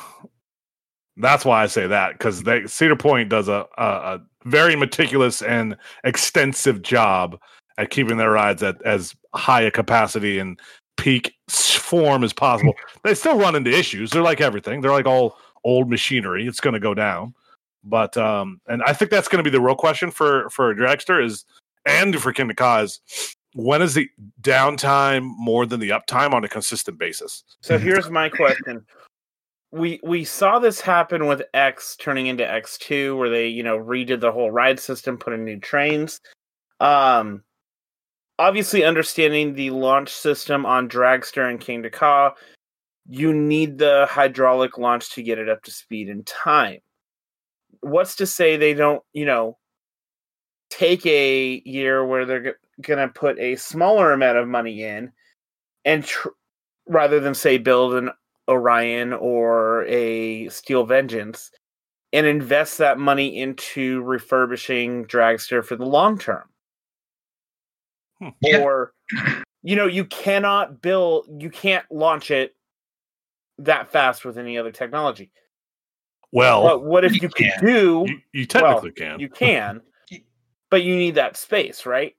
That's 1.17 1.43
why 1.43 1.63
I 1.63 1.67
say 1.67 1.85
that 1.85 2.13
because 2.13 2.43
Cedar 2.71 2.95
Point 2.95 3.27
does 3.27 3.49
a, 3.49 3.65
a, 3.77 3.83
a 3.83 4.19
very 4.45 4.77
meticulous 4.77 5.41
and 5.41 5.75
extensive 6.05 6.81
job 6.81 7.37
at 7.77 7.89
keeping 7.89 8.17
their 8.17 8.31
rides 8.31 8.63
at 8.63 8.81
as 8.83 9.15
high 9.35 9.61
a 9.61 9.71
capacity 9.71 10.39
and 10.39 10.59
peak 10.97 11.33
form 11.89 12.23
as 12.23 12.33
possible. 12.33 12.75
they 13.03 13.15
still 13.15 13.37
run 13.37 13.55
into 13.55 13.71
issues. 13.71 14.11
They're 14.11 14.21
like 14.21 14.41
everything. 14.41 14.81
They're 14.81 14.91
like 14.91 15.07
all 15.07 15.37
old 15.63 15.89
machinery. 15.89 16.47
It's 16.47 16.59
going 16.59 16.75
to 16.75 16.79
go 16.79 16.93
down. 16.93 17.33
But 17.83 18.15
um, 18.17 18.61
and 18.67 18.83
I 18.83 18.93
think 18.93 19.09
that's 19.09 19.27
going 19.27 19.43
to 19.43 19.49
be 19.49 19.55
the 19.55 19.61
real 19.61 19.75
question 19.75 20.11
for 20.11 20.49
for 20.49 20.73
Dragster 20.75 21.23
is 21.23 21.45
and 21.85 22.19
for 22.21 22.33
Ka 22.33 22.85
when 23.53 23.81
is 23.81 23.95
the 23.95 24.07
downtime 24.41 25.33
more 25.37 25.65
than 25.65 25.79
the 25.79 25.89
uptime 25.89 26.33
on 26.33 26.43
a 26.43 26.49
consistent 26.49 26.97
basis? 26.97 27.43
So 27.61 27.77
here's 27.77 28.09
my 28.09 28.29
question. 28.29 28.85
We 29.71 29.99
we 30.03 30.23
saw 30.23 30.59
this 30.59 30.81
happen 30.81 31.27
with 31.27 31.41
X 31.53 31.95
turning 31.95 32.27
into 32.27 32.43
X2 32.43 33.17
where 33.17 33.29
they, 33.29 33.47
you 33.47 33.63
know, 33.63 33.77
redid 33.77 34.19
the 34.19 34.31
whole 34.31 34.51
ride 34.51 34.79
system, 34.79 35.17
put 35.17 35.33
in 35.33 35.45
new 35.45 35.59
trains. 35.59 36.19
Um 36.79 37.43
obviously 38.39 38.85
understanding 38.85 39.53
the 39.53 39.69
launch 39.69 40.09
system 40.09 40.65
on 40.65 40.87
Dragster 40.89 41.47
and 41.47 41.59
Kingda 41.59 41.91
Ka, 41.91 42.33
you 43.07 43.33
need 43.33 43.77
the 43.77 44.07
hydraulic 44.09 44.77
launch 44.77 45.11
to 45.11 45.21
get 45.21 45.37
it 45.37 45.49
up 45.49 45.61
to 45.63 45.71
speed 45.71 46.07
in 46.07 46.23
time. 46.23 46.79
What's 47.81 48.15
to 48.15 48.25
say 48.25 48.55
they 48.55 48.73
don't, 48.73 49.03
you 49.13 49.25
know, 49.25 49.57
take 50.69 51.05
a 51.05 51.61
year 51.65 52.05
where 52.05 52.25
they're 52.25 52.43
g- 52.43 52.81
going 52.81 52.99
to 52.99 53.13
put 53.13 53.37
a 53.39 53.57
smaller 53.57 54.13
amount 54.13 54.37
of 54.37 54.47
money 54.47 54.83
in 54.83 55.11
and 55.83 56.03
tr- 56.05 56.29
rather 56.87 57.19
than 57.19 57.33
say 57.33 57.57
build 57.57 57.95
an 57.95 58.09
Orion 58.47 59.13
or 59.13 59.85
a 59.85 60.47
Steel 60.49 60.85
Vengeance 60.85 61.51
and 62.13 62.25
invest 62.25 62.77
that 62.77 62.97
money 62.97 63.39
into 63.39 64.01
refurbishing 64.03 65.05
Dragster 65.05 65.63
for 65.63 65.75
the 65.75 65.85
long 65.85 66.17
term. 66.17 66.43
Hmm. 68.21 68.29
Yeah. 68.41 68.59
Or 68.59 68.93
you 69.63 69.75
know, 69.75 69.87
you 69.87 70.05
cannot 70.05 70.81
build 70.81 71.27
you 71.41 71.49
can't 71.49 71.85
launch 71.91 72.31
it 72.31 72.55
that 73.59 73.91
fast 73.91 74.23
with 74.25 74.37
any 74.37 74.57
other 74.57 74.71
technology. 74.71 75.31
Well, 76.31 76.63
but 76.63 76.83
what 76.83 77.03
if 77.05 77.13
you 77.13 77.19
you, 77.23 77.29
could 77.29 77.35
can. 77.35 77.65
do 77.65 78.05
you, 78.07 78.19
you 78.33 78.45
technically 78.45 78.91
can. 78.91 79.19
you 79.19 79.29
can, 79.45 79.81
but 80.69 80.83
you 80.83 80.95
need 80.95 81.15
that 81.15 81.35
space, 81.37 81.85
right? 81.85 82.15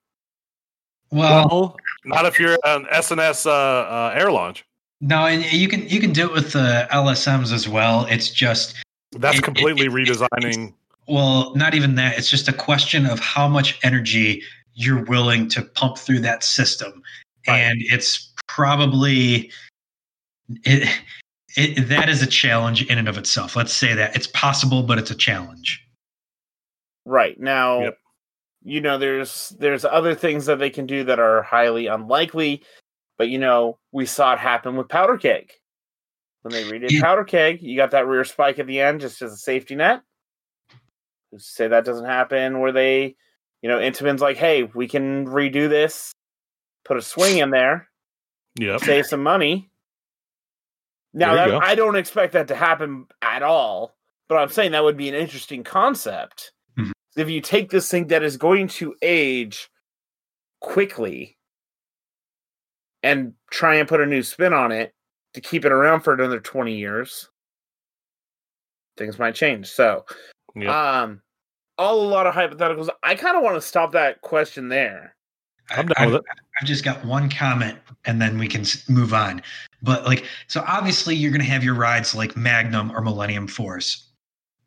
Well, 1.13 1.49
well, 1.51 1.77
not 2.05 2.27
if 2.27 2.39
you're 2.39 2.57
an 2.65 2.87
S&S 2.91 3.47
uh, 3.47 3.51
uh, 3.51 4.13
air 4.15 4.31
launch. 4.31 4.65
no, 5.01 5.27
and 5.27 5.45
you 5.53 5.67
can 5.69 5.89
you 5.89 5.99
can 6.01 6.13
do 6.13 6.25
it 6.27 6.33
with 6.33 6.53
the 6.53 6.87
LSMs 6.93 7.53
as 7.53 7.69
well. 7.69 8.07
It's 8.07 8.31
just 8.31 8.77
That's 9.13 9.37
It- 9.37 9.41
it- 9.41 9.45
completely 9.45 9.87
it- 9.87 9.93
redesigning. 9.93 10.75
well, 11.09 11.55
not 11.57 11.75
even 11.75 11.95
that. 11.97 12.17
It's 12.19 12.31
just 12.31 12.49
a 12.49 12.53
question 12.53 13.07
of 13.07 13.19
how 13.19 13.49
much 13.49 13.79
energy 13.83 14.43
you're 14.81 15.05
willing 15.05 15.49
to 15.49 15.63
pump 15.63 15.99
through 15.99 16.21
that 16.21 16.43
system, 16.43 17.03
Right. 17.47 17.59
and 17.61 17.81
it's 17.83 18.33
probably 18.49 19.51
it, 20.65 20.89
it. 21.57 21.89
That 21.89 22.09
is 22.09 22.23
a 22.23 22.27
challenge 22.27 22.85
in 22.91 22.99
and 22.99 23.09
of 23.09 23.19
itself. 23.19 23.57
Let's 23.57 23.73
say 23.73 23.95
that 23.95 24.17
it's 24.17 24.27
possible, 24.29 24.83
but 24.83 24.99
it's 24.99 25.11
a 25.11 25.15
challenge. 25.17 25.87
Right. 27.05 27.39
Now 27.39 27.81
Yep. 27.83 27.99
you 28.63 28.81
know 28.81 28.99
there's 28.99 29.51
there's 29.59 29.85
other 29.85 30.15
things 30.15 30.47
that 30.47 30.59
they 30.59 30.71
can 30.71 30.87
do 30.87 31.05
that 31.05 31.19
are 31.19 31.43
highly 31.43 31.87
unlikely, 31.87 32.63
but 33.17 33.29
you 33.29 33.39
know, 33.39 33.79
we 33.93 34.07
saw 34.07 34.35
it 34.35 34.39
happen 34.39 34.77
with 34.77 34.89
powder 34.89 35.17
keg. 35.19 35.51
When 36.43 36.53
they 36.53 36.65
redid 36.65 36.91
Yeah. 36.93 37.03
powder 37.03 37.25
keg, 37.25 37.61
you 37.63 37.77
got 37.77 37.91
that 37.91 38.07
rear 38.07 38.25
spike 38.25 38.59
at 38.59 38.67
the 38.67 38.81
end 38.81 39.01
just 39.03 39.21
as 39.23 39.33
a 39.33 39.37
safety 39.37 39.75
net. 39.75 40.03
Say 41.37 41.69
that 41.69 41.85
doesn't 41.85 42.07
happen 42.07 42.61
where 42.61 42.73
they, 42.73 43.17
you 43.63 43.69
know, 43.69 43.79
Intamin's 43.79 44.21
like, 44.21 44.37
hey, 44.37 44.65
we 44.65 44.89
can 44.89 45.27
redo 45.27 45.69
this, 45.69 46.13
put 46.85 46.97
a 46.97 47.03
swing 47.03 47.39
in 47.39 47.51
there, 47.51 47.89
Yep. 48.59 48.81
save 48.81 49.07
some 49.07 49.23
money. 49.23 49.71
Now, 51.13 51.35
that. 51.35 51.63
I 51.63 51.75
don't 51.75 51.97
expect 51.97 52.35
that 52.35 52.49
to 52.49 52.55
happen 52.55 53.07
at 53.21 53.43
all, 53.43 53.97
but 54.29 54.37
I'm 54.37 54.49
saying 54.49 54.73
that 54.73 54.85
would 54.85 54.97
be 54.97 55.09
an 55.09 55.15
interesting 55.15 55.65
concept. 55.65 56.53
Mhm. 56.79 56.93
If 57.17 57.29
you 57.29 57.41
take 57.41 57.71
this 57.71 57.91
thing 57.91 58.07
that 58.09 58.23
is 58.23 58.37
going 58.37 58.69
to 58.69 58.95
age 59.03 59.69
quickly 60.61 61.37
and 63.03 63.35
try 63.51 63.77
and 63.77 63.89
put 63.89 64.01
a 64.01 64.07
new 64.07 64.23
spin 64.23 64.53
on 64.53 64.71
it 64.73 64.95
to 65.35 65.41
keep 65.41 65.65
it 65.65 65.73
around 65.73 66.03
for 66.03 66.13
another 66.15 66.39
20 66.39 66.77
years, 66.77 67.29
things 68.97 69.19
might 69.19 69.35
change. 69.35 69.69
So, 69.69 70.07
Yep. 70.55 70.69
um, 70.69 71.23
a 71.81 71.93
lot 71.93 72.27
of 72.27 72.35
hypotheticals. 72.35 72.89
I 73.03 73.15
kind 73.15 73.37
of 73.37 73.43
want 73.43 73.57
to 73.57 73.61
stop 73.61 73.93
that 73.93 74.21
question 74.21 74.69
there. 74.69 75.15
I'm 75.71 75.89
I- 75.97 76.05
down 76.05 76.13
with 76.13 76.17
it. 76.17 76.25
I've 76.61 76.67
just 76.67 76.85
got 76.85 77.03
one 77.05 77.31
comment 77.31 77.79
and 78.05 78.21
then 78.21 78.39
we 78.39 78.47
can 78.47 78.65
move 78.89 79.15
on. 79.15 79.41
But 79.83 80.05
like, 80.05 80.25
so 80.47 80.63
obviously 80.67 81.15
you're 81.17 81.31
going 81.31 81.41
to 81.41 81.47
have 81.47 81.65
your 81.65 81.75
rides 81.75 82.15
like 82.15 82.37
Magnum 82.37 82.91
or 82.93 83.01
Millennium 83.01 83.47
Force. 83.47 84.09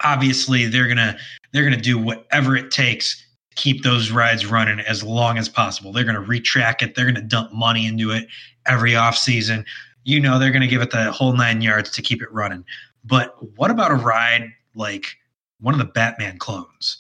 Obviously 0.03 0.65
they're 0.65 0.88
going 0.88 0.98
to 0.98 1.15
they're 1.52 1.64
going 1.64 1.76
to 1.76 1.81
do 1.81 1.99
whatever 1.99 2.56
it 2.56 2.72
takes 2.72 3.23
to 3.52 3.56
keep 3.56 3.84
those 3.84 4.10
rides 4.10 4.48
running 4.48 4.80
as 4.80 5.03
long 5.03 5.38
as 5.38 5.48
possible. 5.48 5.91
They're 5.91 6.03
going 6.03 6.15
to 6.15 6.22
retrack 6.22 6.81
it. 6.81 6.95
They're 6.95 7.06
going 7.06 7.15
to 7.15 7.22
dump 7.22 7.53
money 7.53 7.85
into 7.85 8.10
it 8.10 8.27
every 8.65 8.95
off 8.95 9.15
season. 9.15 9.65
You 10.03 10.19
know, 10.19 10.40
they're 10.40 10.52
going 10.52 10.64
to 10.64 10.68
give 10.68 10.81
it 10.81 10.90
the 10.90 11.11
whole 11.11 11.34
9 11.34 11.61
yards 11.61 11.91
to 11.91 12.02
keep 12.02 12.23
it 12.23 12.31
running. 12.31 12.65
But 13.06 13.35
what 13.56 13.69
about 13.69 13.91
a 13.91 13.95
ride 13.95 14.52
like 14.76 15.15
one 15.64 15.73
of 15.73 15.80
the 15.80 15.91
Batman 15.91 16.38
clones 16.38 16.99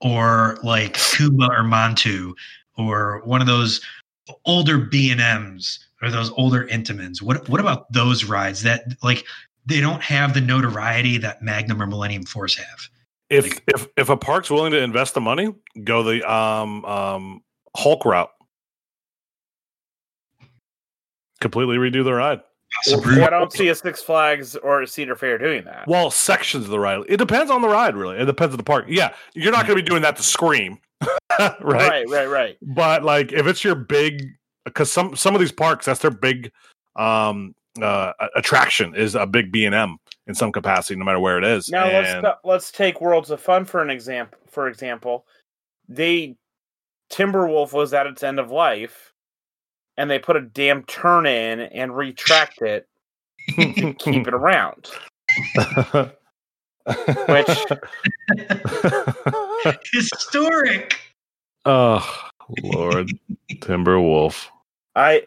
or 0.00 0.58
like 0.62 0.94
Kumba 0.94 1.48
or 1.48 1.62
Montu 1.62 2.32
or 2.76 3.22
one 3.24 3.40
of 3.40 3.46
those 3.46 3.80
older 4.46 4.78
B 4.78 5.10
and 5.10 5.20
M's 5.20 5.86
or 6.02 6.10
those 6.10 6.30
older 6.32 6.66
Intamins. 6.66 7.22
What 7.22 7.48
what 7.48 7.60
about 7.60 7.92
those 7.92 8.24
rides 8.24 8.62
that 8.62 8.94
like 9.02 9.24
they 9.66 9.80
don't 9.80 10.02
have 10.02 10.34
the 10.34 10.40
notoriety 10.40 11.18
that 11.18 11.42
Magnum 11.42 11.80
or 11.80 11.86
Millennium 11.86 12.24
Force 12.24 12.56
have? 12.56 12.88
If 13.28 13.60
if 13.68 13.86
if 13.96 14.08
a 14.08 14.16
park's 14.16 14.50
willing 14.50 14.72
to 14.72 14.82
invest 14.82 15.14
the 15.14 15.20
money, 15.20 15.54
go 15.84 16.02
the 16.02 16.28
um 16.30 16.84
um 16.84 17.42
Hulk 17.76 18.04
route. 18.04 18.30
Completely 21.40 21.76
redo 21.76 22.02
the 22.02 22.12
ride. 22.12 22.40
Subaru- 22.86 23.26
I 23.26 23.30
don't 23.30 23.52
see 23.52 23.68
a 23.68 23.74
Six 23.74 24.02
Flags 24.02 24.56
or 24.56 24.82
a 24.82 24.86
Cedar 24.86 25.16
Fair 25.16 25.38
doing 25.38 25.64
that. 25.64 25.86
Well, 25.86 26.10
sections 26.10 26.64
of 26.64 26.70
the 26.70 26.78
ride. 26.78 27.02
It 27.08 27.16
depends 27.16 27.50
on 27.50 27.62
the 27.62 27.68
ride, 27.68 27.96
really. 27.96 28.16
It 28.16 28.26
depends 28.26 28.52
on 28.52 28.58
the 28.58 28.64
park. 28.64 28.86
Yeah, 28.88 29.12
you're 29.34 29.52
not 29.52 29.66
going 29.66 29.76
to 29.76 29.82
be 29.82 29.88
doing 29.88 30.02
that 30.02 30.16
to 30.16 30.22
scream, 30.22 30.78
right? 31.38 31.60
right, 31.60 32.08
right, 32.08 32.28
right. 32.28 32.58
But 32.62 33.02
like, 33.02 33.32
if 33.32 33.46
it's 33.46 33.64
your 33.64 33.74
big, 33.74 34.30
because 34.64 34.92
some 34.92 35.16
some 35.16 35.34
of 35.34 35.40
these 35.40 35.52
parks, 35.52 35.86
that's 35.86 36.00
their 36.00 36.10
big 36.10 36.52
um 36.96 37.54
uh 37.80 38.12
attraction 38.34 38.94
is 38.96 39.14
a 39.14 39.26
big 39.26 39.52
B 39.52 39.64
and 39.64 39.74
M 39.74 39.98
in 40.26 40.34
some 40.34 40.52
capacity, 40.52 40.98
no 40.98 41.04
matter 41.04 41.20
where 41.20 41.38
it 41.38 41.44
is. 41.44 41.68
Now 41.68 41.86
let's 41.86 42.38
let's 42.44 42.72
take 42.72 43.00
Worlds 43.00 43.30
of 43.30 43.40
Fun 43.40 43.64
for 43.64 43.82
an 43.82 43.90
example. 43.90 44.38
For 44.48 44.68
example, 44.68 45.26
they 45.88 46.36
Timberwolf 47.10 47.72
was 47.72 47.92
at 47.92 48.06
its 48.06 48.22
end 48.22 48.38
of 48.38 48.50
life, 48.50 49.09
and 49.96 50.10
they 50.10 50.18
put 50.18 50.36
a 50.36 50.40
damn 50.40 50.82
turn 50.84 51.26
in 51.26 51.60
and 51.60 51.96
retract 51.96 52.62
it 52.62 52.86
to 53.56 53.94
keep 53.94 54.26
it 54.28 54.34
around. 54.34 54.88
Which 57.28 57.64
historic. 59.92 60.96
oh 61.64 62.28
Lord, 62.62 63.10
Timberwolf. 63.52 64.46
I 64.96 65.22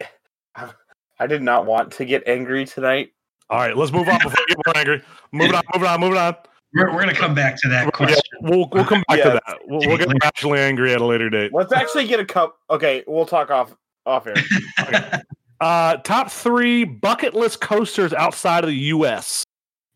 I 1.20 1.28
did 1.28 1.42
not 1.42 1.66
want 1.66 1.92
to 1.94 2.06
get 2.06 2.28
angry 2.28 2.66
tonight. 2.66 3.12
All 3.50 3.60
right, 3.60 3.78
let's 3.78 3.92
move 3.92 4.08
on 4.10 4.18
before 4.18 4.34
we 4.48 4.56
get 4.56 4.58
more 4.66 4.78
angry. 4.78 5.02
Moving 5.32 5.56
on, 5.56 5.62
moving 5.74 5.88
on, 5.90 6.00
moving 6.00 6.18
on. 6.18 6.36
We're, 6.74 6.92
we're 6.92 7.02
gonna 7.02 7.14
come 7.14 7.36
back 7.36 7.56
to 7.62 7.70
that 7.70 7.86
Yeah, 7.86 7.92
question. 7.92 8.22
we'll 8.42 8.68
we'll 8.72 8.84
come 8.86 9.04
back 9.08 9.20
Yeah. 9.20 9.24
to 9.26 9.30
that. 9.46 9.58
We'll, 9.68 9.82
we'll 9.88 9.98
get 9.98 10.10
actually 10.24 10.60
angry 10.60 10.92
at 10.94 11.02
a 11.02 11.06
later 11.06 11.30
date. 11.30 11.54
Let's 11.54 11.72
actually 11.72 12.08
get 12.08 12.20
a 12.20 12.26
cup. 12.26 12.58
Okay, 12.70 13.04
we'll 13.06 13.28
talk 13.28 13.52
off 13.52 13.76
off 14.06 14.28
air. 14.28 14.36
Uh, 15.62 15.96
top 15.98 16.30
three 16.30 16.84
bucket 16.84 17.34
list 17.34 17.62
coasters 17.62 18.12
outside 18.12 18.66
of 18.66 18.70
the 18.70 18.76
U.S. 18.76 19.46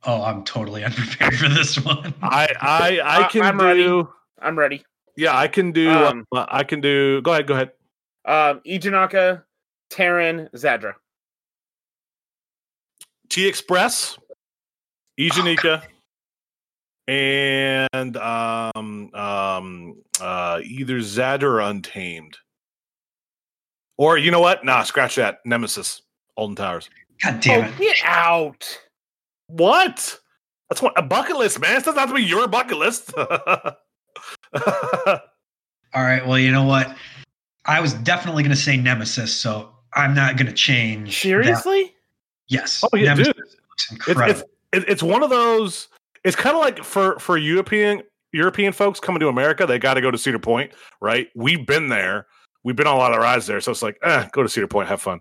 oh, 0.05 0.23
I'm 0.23 0.45
totally 0.45 0.81
unprepared 0.85 1.35
for 1.35 1.49
this 1.49 1.77
one. 1.84 2.13
I 2.21 2.47
I 2.61 2.99
I 3.03 3.23
Uh, 3.23 3.27
can 3.29 3.41
I'm 3.41 3.57
do. 3.57 3.65
ready. 3.65 4.03
I'm 4.41 4.57
ready. 4.57 4.84
Yeah, 5.17 5.35
I 5.38 5.49
can 5.49 5.73
do. 5.73 5.89
Um, 5.89 6.25
uh, 6.34 6.45
I 6.47 6.63
can 6.63 6.79
do. 6.79 7.21
Go 7.21 7.34
ahead. 7.34 7.47
Go 7.47 7.55
ahead. 7.55 7.71
Um, 8.23 8.61
Eejanaika, 8.65 9.43
Taron, 9.89 10.49
Zadra. 10.53 10.93
T 13.27 13.45
Express, 13.45 14.17
Eejanaika, 15.19 15.84
and 17.09 18.15
um 18.15 19.13
um 19.13 19.95
uh 20.21 20.61
either 20.63 21.01
Zad 21.01 21.43
or 21.43 21.59
Untamed. 21.59 22.38
Or 23.98 24.18
you 24.18 24.32
know 24.32 24.40
what? 24.40 24.64
Nah, 24.64 24.84
scratch 24.84 25.15
that. 25.15 25.40
Nemesis, 25.45 26.02
Alton 26.36 26.56
Towers. 26.56 26.90
God 27.24 27.40
damn 27.40 27.65
oh, 27.65 27.68
it! 27.68 27.78
get 27.78 27.98
out! 28.03 28.80
What? 29.48 30.19
That's 30.69 30.82
what 30.82 30.94
a 30.98 31.02
bucket 31.02 31.38
list, 31.38 31.60
man. 31.60 31.78
It 31.78 31.86
doesn't 31.86 31.99
have 31.99 32.10
to 32.10 32.15
be 32.15 32.24
your 32.24 32.48
bucket 32.48 32.78
list. 32.78 33.14
All 33.18 33.24
right. 35.95 36.26
Well, 36.28 36.38
you 36.38 36.52
know 36.52 36.65
what? 36.65 36.95
I 37.65 37.80
was 37.80 37.94
definitely 37.94 38.44
going 38.44 38.56
to 38.56 38.61
say 38.61 38.78
Nemesis, 38.78 39.34
so 39.34 39.69
I'm 39.94 40.14
not 40.14 40.38
going 40.38 40.48
to 40.48 40.53
change. 40.53 41.10
that. 41.10 41.28
Seriously? 41.28 41.94
Yes. 42.48 42.84
Oh, 42.84 42.90
yeah, 42.95 43.14
Nemesis 43.14 43.28
dude. 43.28 43.38
looks 43.38 43.56
it's, 43.74 43.91
incredible. 43.91 44.41
it's 44.41 44.41
it- 44.74 44.90
it's 44.90 45.03
one 45.03 45.24
of 45.24 45.30
those. 45.30 45.88
It's 46.24 46.36
kind 46.36 46.56
of 46.56 46.61
like 46.61 46.84
for 46.84 47.18
for 47.19 47.38
European 47.38 48.03
European 48.34 48.74
folks 48.74 48.99
coming 48.99 49.19
to 49.22 49.30
America, 49.30 49.65
they 49.65 49.80
got 49.80 49.94
to 49.95 50.02
go 50.02 50.11
to 50.11 50.18
Cedar 50.18 50.40
Point, 50.40 50.74
right? 51.02 51.30
We've 51.36 51.65
been 51.65 51.88
there. 51.90 52.28
We've 52.63 52.75
been 52.75 52.88
on 52.88 52.95
a 52.95 52.99
lot 52.99 53.13
of 53.13 53.19
rides 53.19 53.47
there, 53.47 53.61
so 53.61 53.71
it's 53.71 53.81
like, 53.81 53.97
eh, 54.03 54.27
go 54.34 54.43
to 54.43 54.49
Cedar 54.49 54.67
Point, 54.67 54.89
have 54.89 55.01
fun, 55.01 55.19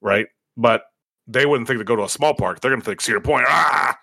right? 0.00 0.26
But 0.56 0.82
they 1.26 1.46
wouldn't 1.46 1.66
think 1.66 1.78
to 1.78 1.84
go 1.84 1.96
to 1.96 2.04
a 2.04 2.08
small 2.08 2.34
park. 2.34 2.60
They're 2.60 2.70
going 2.70 2.80
to 2.80 2.84
think 2.86 3.00
Cedar 3.00 3.20
Point. 3.20 3.46
Ah, 3.48 3.98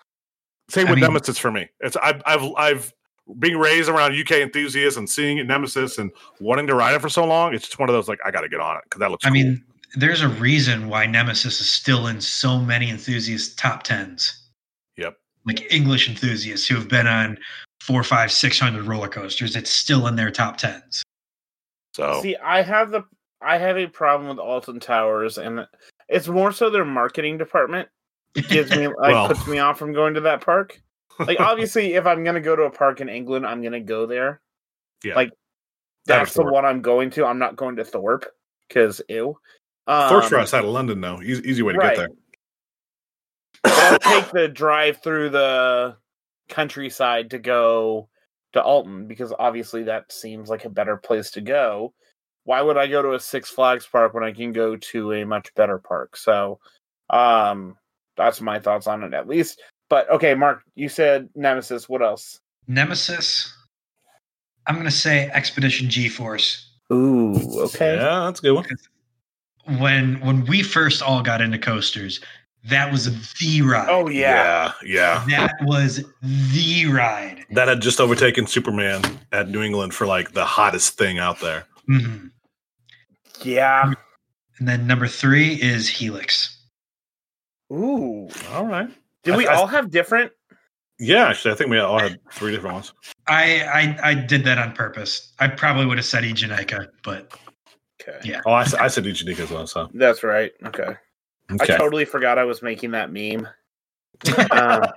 same 0.68 0.86
I 0.88 0.90
with 0.90 0.96
mean- 0.98 1.04
Nemesis 1.12 1.38
for 1.38 1.50
me. 1.50 1.68
It's 1.80 1.96
I've 1.96 2.20
I've 2.26 2.42
I've 2.56 2.92
being 3.38 3.56
raised 3.56 3.88
around 3.88 4.18
UK 4.18 4.32
enthusiasts 4.40 4.98
and 4.98 5.08
seeing 5.08 5.46
Nemesis 5.46 5.96
and 5.98 6.10
wanting 6.40 6.66
to 6.66 6.74
ride 6.74 6.94
it 6.94 7.00
for 7.00 7.08
so 7.08 7.24
long. 7.24 7.54
It's 7.54 7.66
just 7.66 7.78
one 7.78 7.88
of 7.88 7.92
those 7.94 8.08
like 8.08 8.18
I 8.24 8.30
got 8.30 8.40
to 8.42 8.48
get 8.48 8.60
on 8.60 8.76
it 8.76 8.82
because 8.84 8.98
that 9.00 9.10
looks. 9.10 9.24
I 9.24 9.28
cool. 9.28 9.34
mean, 9.34 9.64
there's 9.94 10.22
a 10.22 10.28
reason 10.28 10.88
why 10.88 11.06
Nemesis 11.06 11.60
is 11.60 11.70
still 11.70 12.08
in 12.08 12.20
so 12.20 12.58
many 12.58 12.90
enthusiast 12.90 13.58
top 13.58 13.84
tens. 13.84 14.48
Yep. 14.96 15.14
Like 15.46 15.72
English 15.72 16.08
enthusiasts 16.08 16.66
who 16.66 16.74
have 16.74 16.88
been 16.88 17.06
on 17.06 17.38
four, 17.80 18.02
five, 18.02 18.32
six 18.32 18.58
hundred 18.58 18.84
roller 18.86 19.08
coasters. 19.08 19.54
It's 19.56 19.70
still 19.70 20.06
in 20.08 20.16
their 20.16 20.30
top 20.30 20.56
tens. 20.56 21.02
So 21.92 22.20
See, 22.22 22.36
I 22.36 22.62
have 22.62 22.90
the 22.90 23.04
I 23.40 23.58
have 23.58 23.76
a 23.76 23.86
problem 23.86 24.28
with 24.28 24.38
Alton 24.38 24.80
Towers, 24.80 25.38
and 25.38 25.66
it's 26.08 26.28
more 26.28 26.52
so 26.52 26.70
their 26.70 26.84
marketing 26.84 27.38
department 27.38 27.88
gives 28.34 28.70
me 28.70 28.86
like 28.98 29.12
Well. 29.12 29.28
puts 29.28 29.46
me 29.46 29.58
off 29.58 29.78
from 29.78 29.92
going 29.92 30.14
to 30.14 30.20
that 30.22 30.40
park. 30.40 30.80
Like 31.18 31.40
obviously, 31.40 31.94
if 31.94 32.06
I'm 32.06 32.24
gonna 32.24 32.40
go 32.40 32.56
to 32.56 32.62
a 32.62 32.70
park 32.70 33.00
in 33.00 33.08
England, 33.08 33.46
I'm 33.46 33.62
gonna 33.62 33.80
go 33.80 34.06
there. 34.06 34.40
Yeah. 35.04 35.16
like 35.16 35.30
that's 36.06 36.34
the 36.34 36.44
one 36.44 36.64
I'm 36.64 36.82
going 36.82 37.10
to. 37.10 37.26
I'm 37.26 37.38
not 37.38 37.56
going 37.56 37.76
to 37.76 37.84
Thorpe 37.84 38.26
because 38.68 39.00
ew. 39.08 39.38
Um, 39.86 40.08
Thorpe's 40.08 40.32
right 40.32 40.42
outside 40.42 40.64
of 40.64 40.70
London, 40.70 41.00
though. 41.00 41.20
Easy, 41.22 41.42
easy 41.48 41.62
way 41.62 41.72
to 41.72 41.78
right. 41.78 41.96
get 41.96 42.08
there. 42.08 42.08
I'll 43.64 43.98
take 43.98 44.32
the 44.32 44.48
drive 44.48 45.02
through 45.02 45.30
the 45.30 45.96
countryside 46.48 47.30
to 47.30 47.38
go 47.38 48.08
to 48.52 48.62
Alton 48.62 49.06
because 49.06 49.32
obviously 49.38 49.84
that 49.84 50.12
seems 50.12 50.48
like 50.48 50.64
a 50.64 50.70
better 50.70 50.96
place 50.96 51.30
to 51.32 51.40
go. 51.40 51.92
Why 52.44 52.60
would 52.60 52.76
I 52.76 52.86
go 52.86 53.02
to 53.02 53.14
a 53.14 53.20
Six 53.20 53.50
Flags 53.50 53.86
park 53.86 54.14
when 54.14 54.24
I 54.24 54.32
can 54.32 54.52
go 54.52 54.76
to 54.76 55.12
a 55.12 55.24
much 55.24 55.54
better 55.54 55.78
park? 55.78 56.16
So, 56.16 56.58
um, 57.10 57.76
that's 58.16 58.40
my 58.40 58.58
thoughts 58.58 58.86
on 58.86 59.04
it 59.04 59.14
at 59.14 59.28
least. 59.28 59.60
But 59.88 60.10
okay, 60.10 60.34
Mark, 60.34 60.62
you 60.74 60.88
said 60.88 61.28
Nemesis. 61.34 61.88
What 61.88 62.02
else? 62.02 62.40
Nemesis. 62.66 63.54
I'm 64.66 64.74
going 64.76 64.86
to 64.86 64.90
say 64.90 65.28
Expedition 65.30 65.88
GeForce. 65.88 66.64
Ooh, 66.92 67.34
okay. 67.62 67.96
Yeah, 67.96 68.24
that's 68.24 68.40
a 68.40 68.42
good 68.42 68.54
one. 68.54 68.66
When 69.78 70.20
when 70.20 70.44
we 70.46 70.62
first 70.62 71.02
all 71.02 71.22
got 71.22 71.40
into 71.40 71.58
coasters, 71.58 72.20
that 72.64 72.90
was 72.92 73.32
the 73.34 73.62
ride. 73.62 73.88
Oh 73.90 74.08
yeah. 74.08 74.72
yeah, 74.84 75.24
yeah. 75.28 75.46
That 75.46 75.54
was 75.62 76.04
the 76.22 76.86
ride. 76.86 77.44
That 77.50 77.68
had 77.68 77.80
just 77.80 78.00
overtaken 78.00 78.46
Superman 78.46 79.02
at 79.32 79.48
New 79.48 79.62
England 79.62 79.94
for 79.94 80.06
like 80.06 80.32
the 80.32 80.44
hottest 80.44 80.96
thing 80.98 81.18
out 81.18 81.40
there. 81.40 81.64
Mhm. 81.88 82.30
yeah, 83.42 83.92
And 84.58 84.68
then 84.68 84.86
number 84.86 85.08
three 85.08 85.54
is 85.60 85.88
Helix. 85.88 86.56
Ooh. 87.72 88.28
All 88.52 88.66
right. 88.66 88.88
Did 89.24 89.34
I- 89.34 89.36
we 89.36 89.48
I- 89.48 89.54
all 89.54 89.66
have 89.66 89.90
different? 89.90 90.32
Yeah, 90.98 91.26
actually, 91.28 91.52
I 91.52 91.56
think 91.56 91.70
we 91.70 91.78
all 91.80 91.98
had 91.98 92.20
three 92.32 92.52
different 92.52 92.74
ones. 92.74 92.92
I, 93.26 93.62
I 93.62 94.10
I 94.10 94.14
did 94.14 94.44
that 94.44 94.58
on 94.58 94.72
purpose. 94.72 95.32
I 95.40 95.48
probably 95.48 95.86
would 95.86 95.98
have 95.98 96.04
said 96.04 96.22
Eejanaika, 96.22 96.86
but 97.02 97.32
Okay. 98.00 98.18
Yeah. 98.24 98.40
Oh, 98.46 98.52
I, 98.52 98.66
I 98.80 98.88
said 98.88 99.04
Eejanaika 99.04 99.40
as 99.40 99.50
well. 99.50 99.66
So 99.66 99.88
That's 99.94 100.22
right. 100.22 100.52
Okay. 100.66 100.94
Okay. 101.60 101.74
I 101.74 101.76
totally 101.76 102.04
forgot 102.04 102.38
I 102.38 102.44
was 102.44 102.62
making 102.62 102.92
that 102.92 103.12
meme. 103.12 103.46
um, 104.50 104.82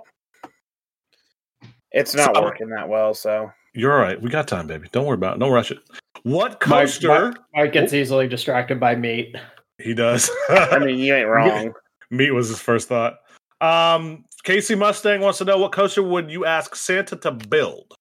it's 1.92 2.16
not 2.16 2.36
So- 2.36 2.42
working 2.44 2.70
that 2.70 2.88
well, 2.88 3.14
so 3.14 3.52
You're 3.74 3.94
all 3.94 4.00
right. 4.00 4.22
We 4.22 4.30
got 4.30 4.48
time, 4.48 4.68
baby. 4.68 4.88
Don't 4.92 5.06
worry 5.06 5.16
about 5.16 5.38
it. 5.38 5.40
Don't 5.40 5.52
rush 5.52 5.72
it. 5.72 5.80
What 6.24 6.60
coaster? 6.60 7.08
Mike, 7.30 7.38
Mike 7.54 7.74
gets 7.74 7.94
easily 7.94 8.28
distracted 8.28 8.80
by 8.80 8.96
meat. 8.96 9.36
He 9.78 9.94
does. 9.94 10.30
I 10.50 10.80
mean 10.80 11.00
you 11.00 11.14
ain't 11.14 11.30
wrong. 11.30 11.74
Meat 12.10 12.32
was 12.32 12.48
his 12.50 12.60
first 12.60 12.88
thought. 12.88 13.18
Um, 13.62 14.26
Casey 14.44 14.76
Mustang 14.76 15.22
wants 15.22 15.38
to 15.40 15.46
know 15.46 15.58
what 15.58 15.72
coaster 15.72 16.04
would 16.04 16.32
you 16.32 16.46
ask 16.46 16.76
Santa 16.76 17.16
to 17.18 17.32
build? 17.32 17.94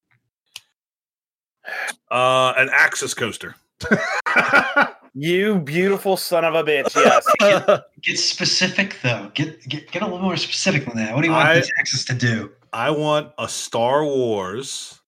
Uh, 2.11 2.53
an 2.57 2.69
Axis 2.73 3.15
coaster. 3.15 3.55
You 5.15 5.61
beautiful 5.61 6.17
son 6.17 6.45
of 6.45 6.55
a 6.55 6.65
bitch. 6.65 6.95
Yes. 6.97 7.81
get 8.03 8.19
specific 8.19 8.97
though. 9.03 9.31
Get 9.35 9.67
get 9.69 9.91
get 9.91 10.03
a 10.03 10.07
little 10.07 10.21
more 10.21 10.37
specific 10.37 10.85
than 10.87 10.97
that. 10.97 11.15
What 11.15 11.23
do 11.23 11.29
you 11.29 11.33
want 11.33 11.49
I- 11.49 11.55
this 11.55 11.71
Axis 11.79 12.05
to 12.07 12.15
do? 12.15 12.51
I 12.73 12.91
want 12.91 13.31
a 13.39 13.49
Star 13.49 14.05
Wars 14.05 15.01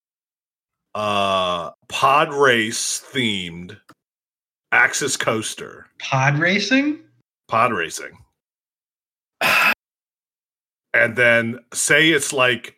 uh 0.94 1.70
pod 1.88 2.32
race 2.32 3.04
themed 3.12 3.76
Axis 4.70 5.16
coaster. 5.16 5.86
Pod 5.98 6.38
racing? 6.38 7.00
Pod 7.48 7.72
racing. 7.72 8.16
and 10.94 11.16
then 11.16 11.58
say 11.72 12.10
it's 12.10 12.32
like 12.32 12.76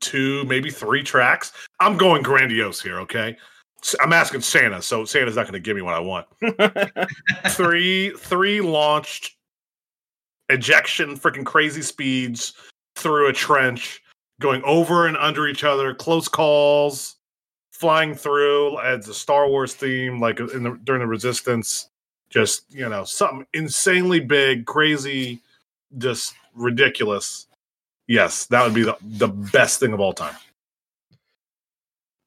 two, 0.00 0.44
maybe 0.44 0.70
three 0.70 1.02
tracks. 1.02 1.52
I'm 1.80 1.96
going 1.96 2.22
grandiose 2.22 2.80
here, 2.82 3.00
okay? 3.00 3.36
I'm 4.00 4.12
asking 4.12 4.40
Santa, 4.40 4.82
so 4.82 5.04
Santa's 5.04 5.36
not 5.36 5.42
going 5.42 5.52
to 5.52 5.60
give 5.60 5.76
me 5.76 5.82
what 5.82 5.94
I 5.94 6.00
want. 6.00 6.26
three, 7.48 8.10
three 8.10 8.60
launched 8.60 9.36
ejection, 10.48 11.16
freaking 11.16 11.44
crazy 11.44 11.82
speeds 11.82 12.54
through 12.96 13.28
a 13.28 13.32
trench, 13.32 14.02
going 14.40 14.62
over 14.64 15.06
and 15.06 15.16
under 15.16 15.46
each 15.46 15.64
other, 15.64 15.94
close 15.94 16.28
calls, 16.28 17.16
flying 17.72 18.14
through 18.14 18.78
as 18.80 19.08
a 19.08 19.14
Star 19.14 19.48
Wars 19.48 19.74
theme, 19.74 20.20
like 20.20 20.40
in 20.40 20.62
the, 20.62 20.80
during 20.84 21.00
the 21.00 21.06
Resistance. 21.06 21.88
Just 22.28 22.64
you 22.70 22.88
know, 22.88 23.04
something 23.04 23.46
insanely 23.54 24.18
big, 24.18 24.66
crazy, 24.66 25.40
just 25.98 26.34
ridiculous. 26.54 27.46
Yes, 28.08 28.46
that 28.46 28.64
would 28.64 28.74
be 28.74 28.82
the, 28.82 28.96
the 29.00 29.28
best 29.28 29.80
thing 29.80 29.92
of 29.92 30.00
all 30.00 30.12
time. 30.12 30.34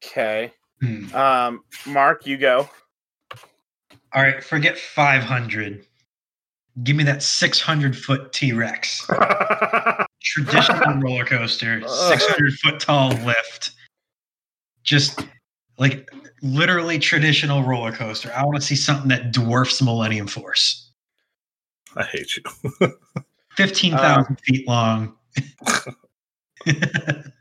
okay. 0.04 0.52
Hmm. 0.80 1.14
Um 1.14 1.64
Mark, 1.86 2.26
you 2.26 2.36
go. 2.36 2.68
All 4.12 4.22
right, 4.22 4.42
forget 4.42 4.76
500. 4.76 5.86
Give 6.82 6.96
me 6.96 7.04
that 7.04 7.22
600 7.22 7.96
foot 7.96 8.32
T 8.32 8.52
Rex. 8.52 9.08
Traditional 10.22 11.00
roller 11.00 11.24
coaster, 11.24 11.80
600 11.86 12.54
foot 12.54 12.80
tall 12.80 13.10
lift. 13.24 13.72
Just 14.82 15.26
like 15.78 16.10
literally 16.42 16.98
traditional 16.98 17.62
roller 17.62 17.92
coaster. 17.92 18.32
I 18.34 18.44
want 18.44 18.56
to 18.56 18.62
see 18.62 18.76
something 18.76 19.08
that 19.08 19.32
dwarfs 19.32 19.80
Millennium 19.82 20.26
Force. 20.26 20.90
I 21.96 22.04
hate 22.04 22.36
you. 22.36 22.42
15,000 23.56 24.38
feet 24.40 24.68
long. 24.68 25.16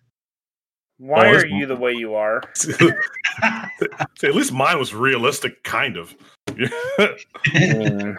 Why 0.99 1.29
Oh, 1.29 1.35
are 1.35 1.45
you 1.47 1.65
the 1.65 1.77
way 1.77 1.93
you 1.93 2.13
are? 2.15 2.43
At 3.41 4.35
least 4.35 4.51
mine 4.51 4.77
was 4.77 4.93
realistic, 4.93 5.63
kind 5.63 5.95
of. 5.97 6.13
Mm. 6.49 8.17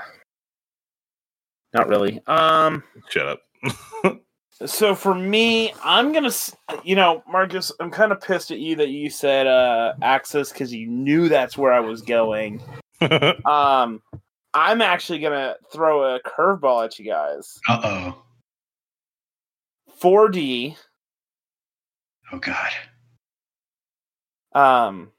Not 1.75 1.89
really. 1.89 2.21
Um 2.27 2.83
Shut 3.11 3.27
up. 3.27 3.41
so 4.67 4.95
for 4.95 5.15
me, 5.15 5.75
I'm 5.85 6.13
gonna, 6.13 6.33
you 6.83 6.97
know, 6.97 7.23
Marcus, 7.29 7.71
I'm 7.81 7.91
kind 7.91 8.13
of 8.13 8.21
pissed 8.23 8.51
at 8.51 8.59
you 8.59 8.77
that 8.77 8.89
you 8.89 9.11
said 9.11 9.47
uh 9.47 9.93
Axis 10.01 10.51
because 10.51 10.73
you 10.73 10.87
knew 10.87 11.29
that's 11.29 11.59
where 11.59 11.73
I 11.73 11.81
was 11.81 12.03
going. 12.03 12.63
Um, 13.47 14.03
I'm 14.53 14.83
actually 14.83 15.21
gonna 15.21 15.55
throw 15.73 16.15
a 16.17 16.21
curveball 16.21 16.85
at 16.85 16.99
you 16.99 17.07
guys. 17.07 17.59
uh 17.69 18.13
oh. 18.15 18.23
4D. 20.03 20.77
Oh, 22.33 22.39
God. 22.39 22.71
Um, 24.53 25.11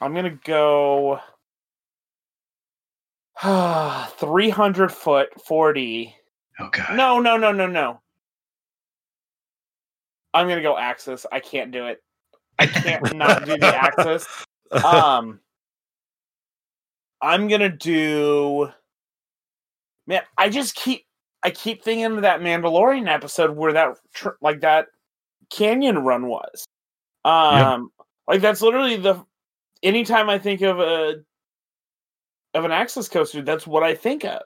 I'm 0.00 0.14
gonna 0.14 0.38
go 0.44 1.20
300 3.42 4.92
foot 4.92 5.28
4D. 5.48 6.12
Oh, 6.58 6.68
God. 6.72 6.96
No, 6.96 7.18
no, 7.20 7.36
no, 7.36 7.52
no, 7.52 7.66
no. 7.66 8.00
I'm 10.32 10.48
gonna 10.48 10.62
go 10.62 10.76
Axis. 10.78 11.26
I 11.32 11.40
can't 11.40 11.72
do 11.72 11.86
it. 11.86 12.02
I 12.58 12.66
can't 12.66 13.14
not 13.16 13.44
do 13.44 13.56
the 13.56 13.66
Axis. 13.74 14.26
um 14.84 15.40
i'm 17.20 17.48
gonna 17.48 17.68
do 17.68 18.70
man 20.06 20.22
i 20.38 20.48
just 20.48 20.76
keep 20.76 21.04
i 21.42 21.50
keep 21.50 21.82
thinking 21.82 22.04
of 22.04 22.22
that 22.22 22.40
mandalorian 22.40 23.12
episode 23.12 23.50
where 23.56 23.72
that 23.72 23.96
tr- 24.14 24.38
like 24.40 24.60
that 24.60 24.86
Canyon 25.50 25.98
Run 25.98 26.26
was. 26.26 26.64
Um, 27.24 27.90
like 28.26 28.40
that's 28.40 28.62
literally 28.62 28.96
the. 28.96 29.24
Anytime 29.82 30.28
I 30.28 30.38
think 30.38 30.60
of 30.60 30.78
a 30.78 31.22
of 32.54 32.64
an 32.64 32.72
Axis 32.72 33.08
coaster, 33.08 33.42
that's 33.42 33.66
what 33.66 33.82
I 33.82 33.94
think 33.94 34.24
of 34.24 34.42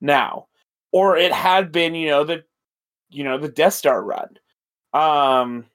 now. 0.00 0.46
Or 0.92 1.16
it 1.16 1.32
had 1.32 1.72
been, 1.72 1.94
you 1.94 2.08
know, 2.08 2.24
the 2.24 2.44
you 3.10 3.24
know, 3.24 3.38
the 3.38 3.48
Death 3.48 3.74
Star 3.74 4.02
run. 4.02 4.38
Um 4.92 5.66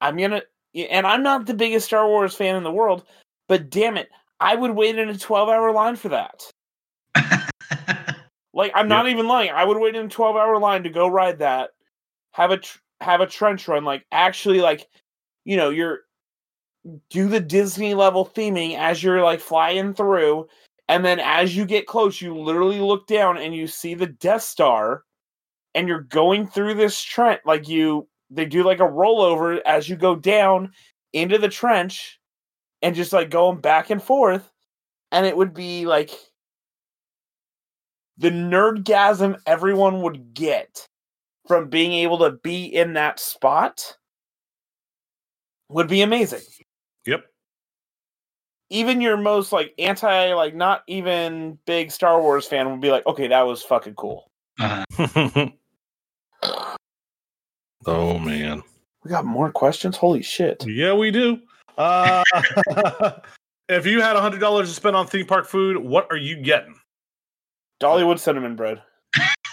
I'm 0.00 0.16
gonna 0.16 0.42
and 0.74 1.06
I'm 1.06 1.22
not 1.22 1.46
the 1.46 1.54
biggest 1.54 1.86
Star 1.86 2.06
Wars 2.06 2.34
fan 2.34 2.56
in 2.56 2.62
the 2.62 2.72
world, 2.72 3.04
but 3.48 3.70
damn 3.70 3.96
it, 3.96 4.08
I 4.40 4.54
would 4.54 4.72
wait 4.72 4.98
in 4.98 5.08
a 5.08 5.18
12 5.18 5.48
hour 5.48 5.72
line 5.72 5.96
for 5.96 6.10
that. 6.10 6.50
like 8.54 8.72
I'm 8.74 8.88
not 8.88 9.08
even 9.08 9.26
lying. 9.26 9.50
I 9.50 9.64
would 9.64 9.78
wait 9.78 9.96
in 9.96 10.06
a 10.06 10.10
12 10.10 10.36
hour 10.36 10.58
line 10.58 10.82
to 10.84 10.90
go 10.90 11.08
ride 11.08 11.38
that, 11.38 11.70
have 12.32 12.50
a 12.50 12.58
tr- 12.58 12.78
have 13.00 13.20
a 13.20 13.26
trench 13.26 13.68
run, 13.68 13.84
like 13.84 14.04
actually 14.12 14.60
like, 14.60 14.88
you 15.44 15.56
know, 15.56 15.70
you're 15.70 16.00
do 17.10 17.28
the 17.28 17.40
Disney 17.40 17.94
level 17.94 18.24
theming 18.24 18.76
as 18.76 19.02
you're 19.02 19.22
like 19.22 19.40
flying 19.40 19.92
through, 19.94 20.46
and 20.88 21.04
then 21.04 21.18
as 21.20 21.56
you 21.56 21.64
get 21.64 21.86
close, 21.86 22.20
you 22.20 22.36
literally 22.36 22.80
look 22.80 23.06
down 23.06 23.38
and 23.38 23.54
you 23.54 23.66
see 23.66 23.94
the 23.94 24.06
Death 24.06 24.42
Star, 24.42 25.02
and 25.74 25.88
you're 25.88 26.00
going 26.00 26.46
through 26.46 26.74
this 26.74 27.00
trench 27.00 27.40
like 27.44 27.68
you 27.68 28.08
they 28.30 28.44
do 28.44 28.64
like 28.64 28.80
a 28.80 28.82
rollover 28.82 29.60
as 29.66 29.88
you 29.88 29.94
go 29.94 30.16
down 30.16 30.72
into 31.12 31.38
the 31.38 31.48
trench 31.48 32.18
and 32.82 32.96
just 32.96 33.12
like 33.12 33.30
going 33.30 33.60
back 33.60 33.90
and 33.90 34.02
forth 34.02 34.50
and 35.12 35.24
it 35.26 35.36
would 35.36 35.54
be 35.54 35.86
like 35.86 36.10
the 38.18 38.30
nerdgasm 38.30 39.38
everyone 39.46 40.02
would 40.02 40.34
get 40.34 40.88
from 41.46 41.68
being 41.68 41.92
able 41.92 42.18
to 42.18 42.32
be 42.42 42.64
in 42.64 42.94
that 42.94 43.18
spot 43.20 43.96
would 45.68 45.88
be 45.88 46.02
amazing 46.02 46.40
Yep. 47.06 47.24
even 48.70 49.00
your 49.00 49.16
most 49.16 49.52
like 49.52 49.72
anti 49.78 50.32
like 50.34 50.54
not 50.54 50.82
even 50.86 51.58
big 51.66 51.90
star 51.90 52.20
wars 52.20 52.46
fan 52.46 52.70
would 52.70 52.80
be 52.80 52.90
like 52.90 53.06
okay 53.06 53.28
that 53.28 53.42
was 53.42 53.62
fucking 53.62 53.94
cool 53.94 54.30
Uh, 54.60 54.84
oh 57.86 58.18
man. 58.18 58.62
we 59.04 59.10
got 59.10 59.24
more 59.24 59.50
questions 59.50 59.96
holy 59.96 60.22
shit 60.22 60.64
Yeah, 60.66 60.92
we 60.94 61.10
do. 61.10 61.40
Uh, 61.78 62.22
if 63.68 63.84
you 63.86 64.00
had 64.00 64.16
a 64.16 64.20
hundred 64.20 64.40
dollars 64.40 64.68
to 64.68 64.74
spend 64.74 64.96
on 64.96 65.06
theme 65.06 65.26
park 65.26 65.46
food, 65.46 65.76
what 65.76 66.06
are 66.10 66.16
you 66.16 66.36
getting? 66.36 66.74
dollywood 67.82 68.18
cinnamon 68.18 68.56
bread 68.56 68.82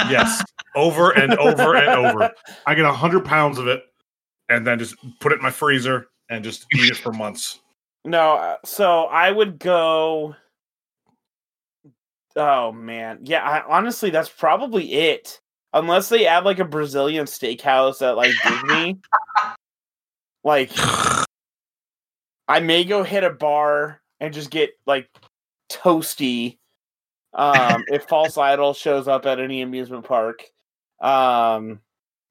Yes, 0.10 0.44
over 0.76 1.12
and 1.12 1.34
over 1.36 1.76
and 1.76 1.90
over. 2.06 2.32
I 2.66 2.76
get 2.76 2.86
a 2.86 2.91
hundred 2.91 3.26
pounds 3.26 3.58
of 3.58 3.68
it, 3.68 3.84
and 4.50 4.66
then 4.66 4.80
just 4.80 4.95
put 5.20 5.32
it 5.32 5.36
in 5.36 5.41
my 5.41 5.52
freezer 5.52 6.08
and 6.30 6.44
just 6.44 6.66
eat 6.74 6.91
it 6.91 6.98
for 6.98 7.12
months. 7.14 7.60
No, 8.06 8.34
uh, 8.34 8.58
so 8.66 9.04
I 9.04 9.32
would 9.32 9.60
go. 9.60 10.36
Oh 12.36 12.72
man, 12.72 13.20
yeah. 13.24 13.44
I, 13.44 13.78
honestly, 13.78 14.10
that's 14.10 14.30
probably 14.30 14.94
it. 14.94 15.40
Unless 15.74 16.10
they 16.10 16.28
add 16.28 16.45
like 16.45 16.60
a 16.60 16.66
Brazilian 16.66 17.26
steakhouse 17.26 18.02
at 18.02 18.16
like 18.16 18.34
Disney, 18.44 19.00
like 20.44 20.72
I 22.48 22.60
may 22.60 22.84
go 22.84 23.04
hit 23.04 23.24
a 23.24 23.30
bar 23.30 24.02
and 24.20 24.34
just 24.34 24.50
get 24.50 24.72
like 24.86 25.10
toasty. 25.72 26.58
Um, 27.34 27.84
if 27.88 28.04
False 28.04 28.38
Idol 28.38 28.74
shows 28.74 29.08
up 29.08 29.26
at 29.26 29.40
any 29.40 29.62
amusement 29.62 30.06
park, 30.06 30.44
um, 31.03 31.80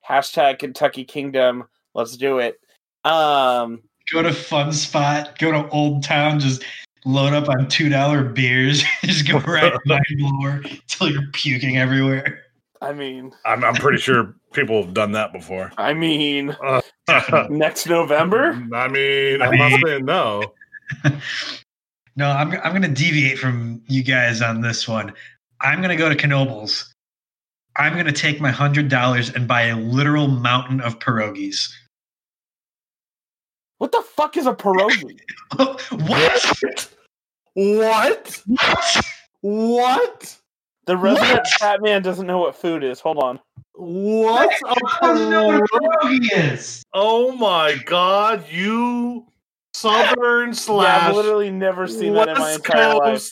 hashtag 0.08 0.58
Kentucky 0.58 1.04
Kingdom. 1.04 1.64
Let's 1.94 2.16
do 2.16 2.38
it. 2.38 2.58
Um, 3.04 3.82
go 4.12 4.22
to 4.22 4.32
Fun 4.32 4.72
Spot, 4.72 5.38
go 5.38 5.52
to 5.52 5.68
Old 5.70 6.02
Town, 6.02 6.40
just 6.40 6.64
load 7.04 7.32
up 7.34 7.48
on 7.48 7.68
two 7.68 7.88
dollar 7.88 8.24
beers, 8.24 8.82
just 9.04 9.28
go 9.28 9.38
right 9.40 9.72
mind 9.86 10.04
blower 10.18 10.62
until 10.64 11.10
you're 11.10 11.26
puking 11.32 11.76
everywhere. 11.78 12.40
I 12.80 12.92
mean, 12.92 13.32
I'm, 13.46 13.62
I'm 13.62 13.74
pretty 13.74 13.98
sure 13.98 14.34
people 14.52 14.82
have 14.82 14.92
done 14.94 15.12
that 15.12 15.32
before. 15.32 15.70
I 15.78 15.94
mean, 15.94 16.56
Uh, 16.64 16.80
next 17.50 17.86
November. 17.86 18.52
I 18.74 18.88
mean, 18.88 19.40
I 19.42 19.46
I'm 19.46 19.56
not 19.56 19.70
mean- 19.72 19.82
saying 19.86 20.04
no. 20.04 20.42
No, 22.14 22.28
I'm 22.28 22.52
I'm 22.62 22.72
gonna 22.74 22.88
deviate 22.88 23.38
from 23.38 23.80
you 23.86 24.02
guys 24.02 24.42
on 24.42 24.60
this 24.60 24.86
one. 24.86 25.14
I'm 25.62 25.80
gonna 25.80 25.96
go 25.96 26.12
to 26.12 26.14
Knoebels. 26.28 26.91
I'm 27.76 27.96
gonna 27.96 28.12
take 28.12 28.40
my 28.40 28.50
hundred 28.50 28.88
dollars 28.88 29.30
and 29.30 29.48
buy 29.48 29.62
a 29.62 29.76
literal 29.76 30.28
mountain 30.28 30.80
of 30.80 30.98
pierogies. 30.98 31.70
What 33.78 33.92
the 33.92 34.02
fuck 34.02 34.36
is 34.36 34.46
a 34.46 34.52
pierogi? 34.52 35.18
what? 35.56 36.94
What? 37.54 38.42
What? 38.46 39.00
What? 39.40 40.36
The 40.86 40.96
resident 40.96 41.46
Batman 41.60 42.02
doesn't 42.02 42.26
know 42.26 42.38
what 42.38 42.56
food 42.56 42.84
is. 42.84 43.00
Hold 43.00 43.18
on. 43.18 43.40
What? 43.74 44.50
I 44.64 44.74
don't 45.00 45.30
know 45.30 45.46
what 45.46 45.56
a 45.56 45.62
pierogi 45.62 46.52
is. 46.52 46.84
Oh 46.92 47.32
my 47.32 47.76
god, 47.86 48.44
you 48.50 49.26
southern 49.74 50.48
Yeah, 50.48 50.54
slash 50.54 51.08
I've 51.08 51.16
literally 51.16 51.50
never 51.50 51.88
seen 51.88 52.14
that 52.14 52.28
in 52.28 52.34
my 52.34 52.52
West 52.52 52.66
entire 52.66 52.94
life. 52.96 53.30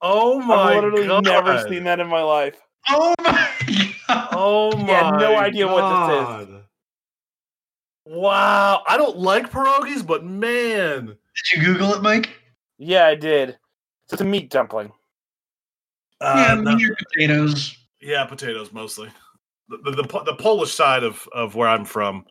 Oh 0.00 0.38
my 0.40 0.46
god. 0.46 0.68
I've 0.68 0.84
literally 0.84 1.06
god. 1.08 1.24
never 1.24 1.68
seen 1.68 1.84
that 1.84 2.00
in 2.00 2.06
my 2.06 2.22
life. 2.22 2.56
Oh 2.88 3.14
my 3.22 3.48
god! 4.08 4.28
Oh 4.32 4.76
my 4.76 4.86
Yeah, 4.92 5.10
no 5.18 5.36
idea 5.38 5.66
what 5.66 6.08
this 6.08 6.16
is. 6.16 6.26
what 6.28 6.38
this 6.48 6.56
is. 6.56 6.62
Wow, 8.04 8.82
I 8.86 8.96
don't 8.96 9.18
like 9.18 9.50
pierogies, 9.50 10.06
but 10.06 10.24
man, 10.24 11.06
Did 11.06 11.16
you 11.56 11.62
Google 11.64 11.92
it, 11.94 12.02
Mike? 12.02 12.30
Yeah, 12.78 13.06
I 13.06 13.14
did. 13.16 13.58
So 14.06 14.14
it's 14.14 14.20
a 14.20 14.24
meat 14.24 14.50
dumpling. 14.50 14.92
uh, 16.20 16.34
yeah, 16.48 16.54
no- 16.54 16.76
meat 16.76 16.88
or 16.88 16.94
potatoes. 16.94 17.76
yeah, 18.00 18.24
potatoes 18.24 18.72
mostly. 18.72 19.08
The, 19.68 19.78
the 19.78 20.02
the 20.02 20.22
the 20.26 20.34
Polish 20.36 20.72
side 20.72 21.02
of 21.02 21.26
of 21.32 21.56
where 21.56 21.68
I'm 21.68 21.84
from, 21.84 22.24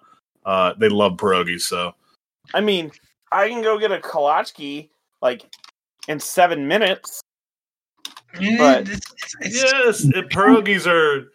uh, 0.46 0.74
they 0.80 0.88
love 0.88 1.14
pierogies. 1.18 1.62
So 1.62 1.94
I 2.54 2.62
mean, 2.62 2.92
I 3.34 3.50
can 3.50 3.62
go 3.62 3.78
get 3.78 3.92
a 3.92 3.98
kolachki 3.98 4.90
like 5.22 5.44
in 6.08 6.20
seven 6.22 6.66
minutes. 6.70 7.22
Yeah, 8.40 8.58
But- 8.58 8.88
yes, 9.42 10.04
it- 10.04 10.30
pierogies 10.30 10.86
are 10.88 11.32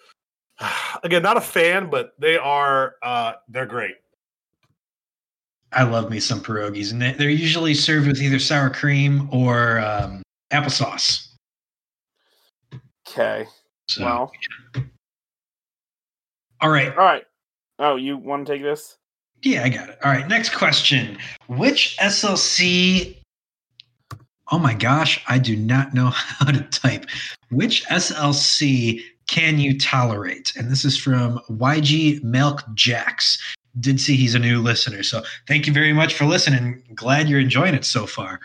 again 1.02 1.22
not 1.22 1.36
a 1.36 1.40
fan, 1.40 1.88
but 1.90 2.12
they 2.18 2.36
are 2.36 2.94
uh, 3.02 3.32
they're 3.48 3.66
great. 3.66 3.94
I 5.72 5.84
love 5.84 6.10
me 6.10 6.18
some 6.18 6.40
pierogies, 6.40 6.90
and 6.92 7.00
they- 7.00 7.12
they're 7.12 7.30
usually 7.30 7.74
served 7.74 8.06
with 8.08 8.20
either 8.20 8.38
sour 8.40 8.70
cream 8.70 9.28
or 9.32 9.78
um, 9.80 10.22
applesauce. 10.52 11.28
Okay. 13.08 13.46
So, 13.88 14.04
Well, 14.04 14.32
all 16.60 16.68
right, 16.70 16.90
all 16.90 17.04
right. 17.04 17.24
Oh, 17.78 17.96
you 17.96 18.16
want 18.18 18.46
to 18.46 18.52
take 18.52 18.62
this? 18.62 18.96
yeah, 19.42 19.64
I 19.64 19.68
got 19.70 19.88
it. 19.88 19.98
All 20.04 20.10
right, 20.12 20.28
next 20.28 20.50
question: 20.54 21.18
Which 21.48 21.96
SLC? 21.98 23.16
Oh 24.50 24.58
my 24.58 24.74
gosh, 24.74 25.22
I 25.28 25.38
do 25.38 25.56
not 25.56 25.94
know 25.94 26.06
how 26.10 26.46
to 26.46 26.60
type. 26.62 27.06
Which 27.50 27.84
SLC 27.86 29.02
can 29.28 29.60
you 29.60 29.78
tolerate? 29.78 30.52
And 30.56 30.70
this 30.70 30.84
is 30.84 30.96
from 30.98 31.40
YG 31.50 32.22
Milk 32.24 32.62
Jacks. 32.74 33.38
Did 33.78 34.00
see 34.00 34.16
he's 34.16 34.34
a 34.34 34.40
new 34.40 34.60
listener, 34.60 35.04
so 35.04 35.22
thank 35.46 35.68
you 35.68 35.72
very 35.72 35.92
much 35.92 36.14
for 36.14 36.24
listening. 36.24 36.82
Glad 36.94 37.28
you're 37.28 37.38
enjoying 37.38 37.74
it 37.74 37.84
so 37.84 38.04
far. 38.04 38.40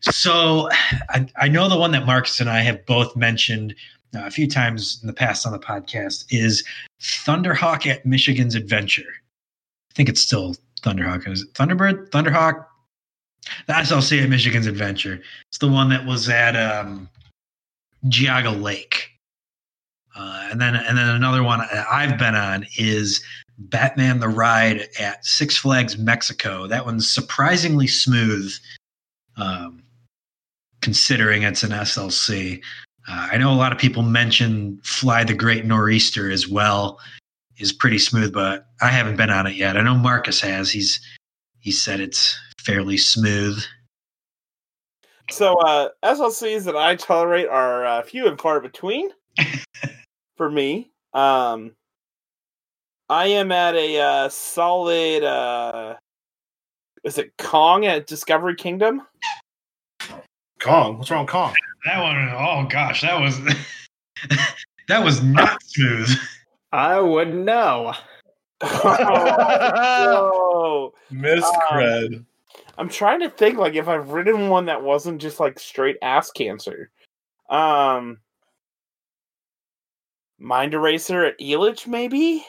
So 0.00 0.68
I, 1.10 1.26
I 1.36 1.48
know 1.48 1.68
the 1.68 1.78
one 1.78 1.92
that 1.92 2.06
Marcus 2.06 2.40
and 2.40 2.50
I 2.50 2.60
have 2.60 2.84
both 2.86 3.14
mentioned 3.16 3.74
uh, 4.16 4.22
a 4.24 4.30
few 4.30 4.48
times 4.48 4.98
in 5.02 5.06
the 5.06 5.12
past 5.12 5.46
on 5.46 5.52
the 5.52 5.58
podcast 5.58 6.24
is 6.30 6.64
Thunderhawk 7.00 7.86
at 7.86 8.04
Michigan's 8.04 8.54
Adventure. 8.54 9.12
I 9.90 9.94
think 9.94 10.08
it's 10.08 10.20
still 10.20 10.56
Thunderhawk. 10.82 11.28
Is 11.28 11.42
it 11.42 11.52
Thunderbird? 11.54 12.10
Thunderhawk? 12.10 12.64
The 13.66 13.72
SLC 13.72 14.22
at 14.22 14.28
Michigan's 14.28 14.66
Adventure. 14.66 15.20
It's 15.48 15.58
the 15.58 15.68
one 15.68 15.88
that 15.90 16.06
was 16.06 16.28
at 16.28 16.56
um, 16.56 17.08
Geauga 18.06 18.60
Lake. 18.60 19.10
Uh, 20.16 20.48
and 20.50 20.60
then 20.60 20.74
and 20.74 20.98
then 20.98 21.08
another 21.08 21.42
one 21.42 21.60
I've 21.90 22.18
been 22.18 22.34
on 22.34 22.66
is 22.76 23.22
Batman 23.58 24.20
the 24.20 24.28
Ride 24.28 24.88
at 24.98 25.24
Six 25.24 25.56
Flags 25.56 25.96
Mexico. 25.96 26.66
That 26.66 26.84
one's 26.84 27.10
surprisingly 27.10 27.86
smooth, 27.86 28.52
um, 29.36 29.82
considering 30.80 31.42
it's 31.42 31.62
an 31.62 31.70
SLC. 31.70 32.60
Uh, 33.08 33.28
I 33.32 33.38
know 33.38 33.52
a 33.52 33.54
lot 33.54 33.72
of 33.72 33.78
people 33.78 34.02
mention 34.02 34.80
Fly 34.82 35.24
the 35.24 35.34
Great 35.34 35.64
Nor'easter 35.64 36.30
as 36.30 36.48
well 36.48 36.98
is 37.58 37.72
pretty 37.72 37.98
smooth, 37.98 38.32
but 38.32 38.66
I 38.80 38.88
haven't 38.88 39.16
been 39.16 39.30
on 39.30 39.46
it 39.46 39.54
yet. 39.54 39.76
I 39.76 39.82
know 39.82 39.94
Marcus 39.94 40.40
has. 40.40 40.70
He's 40.70 41.00
he 41.60 41.72
said 41.72 42.00
it's 42.00 42.38
fairly 42.68 42.98
smooth. 42.98 43.58
So 45.30 45.54
uh, 45.60 45.88
SLCs 46.04 46.64
that 46.64 46.76
I 46.76 46.96
tolerate 46.96 47.48
are 47.48 47.86
uh, 47.86 48.02
few 48.02 48.28
and 48.28 48.38
far 48.38 48.60
between 48.60 49.08
for 50.36 50.50
me. 50.50 50.90
Um, 51.14 51.72
I 53.08 53.28
am 53.28 53.52
at 53.52 53.74
a 53.74 53.98
uh, 53.98 54.28
solid. 54.28 55.24
Uh, 55.24 55.94
is 57.04 57.16
it 57.16 57.32
Kong 57.38 57.86
at 57.86 58.06
Discovery 58.06 58.54
Kingdom? 58.54 59.00
Kong. 60.60 60.98
What's 60.98 61.10
wrong, 61.10 61.24
with 61.24 61.30
Kong? 61.30 61.54
That 61.86 62.02
one, 62.02 62.28
oh 62.36 62.66
gosh, 62.68 63.00
that 63.00 63.18
was 63.18 63.40
that 64.88 65.02
was 65.02 65.22
not 65.22 65.62
smooth. 65.62 66.10
I 66.72 67.00
wouldn't 67.00 67.46
know. 67.46 67.94
oh, 68.60 70.12
Miss 71.10 71.44
Um, 71.44 71.52
cred. 71.70 72.24
I'm 72.78 72.88
trying 72.88 73.20
to 73.20 73.28
think 73.30 73.58
like 73.58 73.74
if 73.74 73.88
I've 73.88 74.10
written 74.10 74.48
one 74.48 74.66
that 74.66 74.82
wasn't 74.82 75.20
just 75.20 75.40
like 75.40 75.58
straight 75.58 75.96
ass 76.00 76.30
cancer. 76.30 76.90
Um, 77.50 78.18
Mind 80.38 80.74
Eraser 80.74 81.24
at 81.24 81.38
Elitch, 81.40 81.86
maybe. 81.88 82.46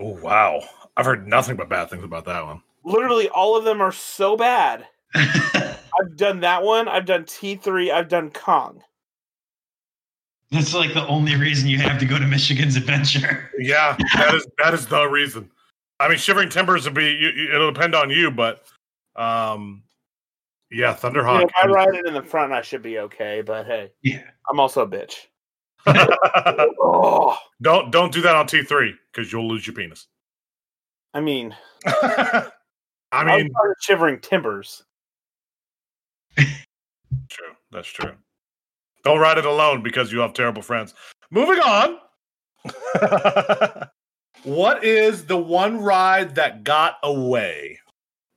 Oh 0.00 0.18
wow, 0.20 0.60
I've 0.96 1.06
heard 1.06 1.28
nothing 1.28 1.54
but 1.56 1.68
bad 1.68 1.88
things 1.88 2.02
about 2.02 2.24
that 2.24 2.44
one. 2.44 2.62
Literally, 2.84 3.28
all 3.28 3.56
of 3.56 3.64
them 3.64 3.80
are 3.80 3.92
so 3.92 4.36
bad. 4.36 4.86
I've 5.14 6.16
done 6.16 6.40
that 6.40 6.64
one. 6.64 6.88
I've 6.88 7.06
done 7.06 7.22
T3. 7.24 7.92
I've 7.92 8.08
done 8.08 8.30
Kong. 8.30 8.82
That's 10.50 10.74
like 10.74 10.92
the 10.94 11.06
only 11.06 11.36
reason 11.36 11.68
you 11.68 11.78
have 11.78 11.98
to 12.00 12.06
go 12.06 12.18
to 12.18 12.26
Michigan's 12.26 12.74
Adventure. 12.76 13.50
Yeah, 13.58 13.96
that 14.14 14.34
is 14.34 14.46
that 14.58 14.74
is 14.74 14.86
the 14.88 15.06
reason. 15.06 15.48
I 16.00 16.08
mean, 16.08 16.18
Shivering 16.18 16.48
Timbers 16.48 16.84
would 16.86 16.94
be. 16.94 17.04
You, 17.12 17.28
you- 17.30 17.54
it'll 17.54 17.70
depend 17.70 17.94
on 17.94 18.10
you, 18.10 18.32
but 18.32 18.64
um, 19.16 19.82
yeah, 20.70 20.76
You 21.02 21.10
know, 21.10 21.22
Thunderhawk. 21.22 21.44
if 21.44 21.50
I 21.62 21.66
ride 21.66 21.94
it 21.94 22.06
in 22.06 22.14
the 22.14 22.22
front, 22.22 22.52
I 22.52 22.62
should 22.62 22.82
be 22.82 22.98
okay. 23.00 23.42
But 23.44 23.66
hey, 23.66 23.92
Yeah. 24.02 24.22
I'm 24.50 24.58
also 24.60 24.82
a 24.82 24.88
bitch. 24.88 25.14
Oh, 26.86 27.36
don't 27.62 27.90
don't 27.90 28.12
do 28.12 28.20
that 28.22 28.34
on 28.36 28.46
T 28.46 28.62
three 28.62 28.94
because 29.12 29.30
you'll 29.32 29.48
lose 29.48 29.66
your 29.66 29.74
penis. 29.74 30.06
I 31.12 31.20
mean, 31.20 31.54
I 31.86 32.50
I 33.12 33.24
mean, 33.24 33.44
was 33.46 33.52
part 33.54 33.70
of 33.70 33.76
Shivering 33.80 34.20
Timbers. 34.20 34.82
true. 36.36 37.52
That's 37.70 37.88
true. 37.88 38.12
Don't 39.04 39.20
ride 39.20 39.38
it 39.38 39.44
alone 39.44 39.82
because 39.82 40.10
you 40.12 40.20
have 40.20 40.32
terrible 40.32 40.62
friends. 40.62 40.94
Moving 41.30 41.58
on. 41.60 41.98
what 44.44 44.82
is 44.84 45.26
the 45.26 45.36
one 45.36 45.78
ride 45.82 46.34
that 46.36 46.64
got 46.64 46.96
away? 47.02 47.78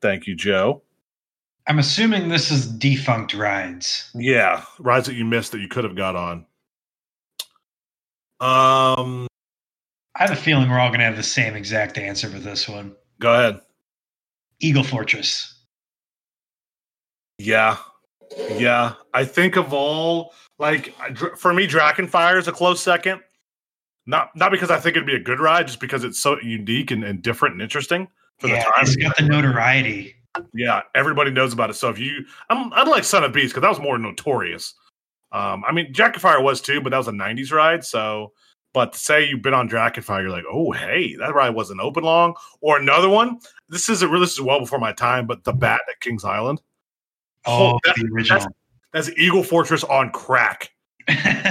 Thank 0.08 0.26
you, 0.26 0.36
Joe. 0.36 0.84
I'm 1.68 1.80
assuming 1.80 2.30
this 2.30 2.50
is 2.50 2.66
defunct 2.66 3.34
rides. 3.34 4.10
Yeah, 4.16 4.64
rides 4.80 5.06
that 5.08 5.16
you 5.16 5.26
missed 5.26 5.52
that 5.52 5.60
you 5.60 5.68
could 5.68 5.84
have 5.84 5.98
got 5.98 6.16
on. 6.16 6.46
Um, 8.40 9.28
I 10.16 10.24
have 10.24 10.32
a 10.32 10.38
feeling 10.38 10.70
we're 10.70 10.80
all 10.80 10.88
going 10.88 11.02
to 11.02 11.06
have 11.06 11.18
the 11.18 11.24
same 11.24 11.56
exact 11.56 11.98
answer 11.98 12.30
for 12.30 12.40
this 12.40 12.70
one. 12.70 12.96
go 13.20 13.34
ahead. 13.34 13.60
Eagle 14.62 14.86
Fortress. 14.86 15.56
Yeah, 17.38 17.76
yeah. 18.52 18.94
I 19.14 19.26
think 19.26 19.58
of 19.58 19.74
all 19.74 20.34
like 20.58 20.96
for 21.36 21.54
me, 21.54 21.68
Drachen 21.68 22.08
Fire 22.08 22.38
is 22.38 22.48
a 22.48 22.54
close 22.54 22.80
second. 22.80 23.20
Not 24.06 24.30
not 24.38 24.54
because 24.54 24.72
I 24.72 24.80
think 24.80 24.96
it'd 24.96 25.06
be 25.06 25.16
a 25.16 25.20
good 25.20 25.42
ride, 25.42 25.68
just 25.68 25.82
because 25.82 26.06
it's 26.06 26.18
so 26.18 26.40
unique 26.40 26.92
and, 26.92 27.04
and 27.04 27.22
different 27.22 27.56
and 27.56 27.62
interesting 27.62 28.08
for 28.40 28.48
yeah, 28.48 28.60
the 28.60 28.64
time. 28.64 28.74
it's 28.82 28.96
got 28.96 29.18
the 29.18 29.24
notoriety. 29.24 30.16
Yeah, 30.54 30.82
everybody 30.94 31.32
knows 31.32 31.54
about 31.54 31.70
it. 31.70 31.74
So 31.74 31.90
if 31.90 31.98
you, 31.98 32.26
I'm, 32.50 32.72
I'd 32.74 32.88
like 32.88 33.04
Son 33.04 33.24
of 33.24 33.34
Beast 33.34 33.54
because 33.54 33.62
that 33.62 33.70
was 33.70 33.80
more 33.80 33.98
notorious. 33.98 34.76
Um, 35.32 35.64
I 35.68 35.72
mean, 35.72 35.92
Drachen 35.94 36.20
Fire 36.20 36.42
was 36.42 36.62
too, 36.62 36.80
but 36.80 36.92
that 36.92 36.98
was 36.98 37.08
a 37.08 37.12
'90s 37.12 37.52
ride. 37.52 37.84
So, 37.84 38.34
but 38.74 38.94
to 38.94 39.00
say 39.00 39.28
you've 39.28 39.42
been 39.42 39.54
on 39.54 39.68
Drachen 39.68 40.04
Fire, 40.04 40.22
you're 40.22 40.32
like, 40.32 40.46
oh, 40.52 40.72
hey, 40.72 41.16
that 41.16 41.34
ride 41.34 41.50
wasn't 41.52 41.82
open 41.82 42.04
long. 42.04 42.36
Or 42.62 42.78
another 42.78 43.10
one. 43.10 43.40
This 43.70 43.90
isn't 43.90 44.10
really. 44.10 44.26
This 44.26 44.34
is 44.34 44.42
well 44.42 44.60
before 44.60 44.80
my 44.80 44.94
time, 44.94 45.28
but 45.28 45.44
the 45.44 45.54
Bat 45.54 45.82
at 45.90 46.00
Kings 46.00 46.24
Island. 46.24 46.62
Oh, 47.46 47.80
that- 47.86 47.96
the 47.96 48.10
original. 48.14 48.46
That's 48.94 49.10
Eagle 49.18 49.44
Fortress 49.44 49.84
on 49.84 50.12
crack. 50.12 50.72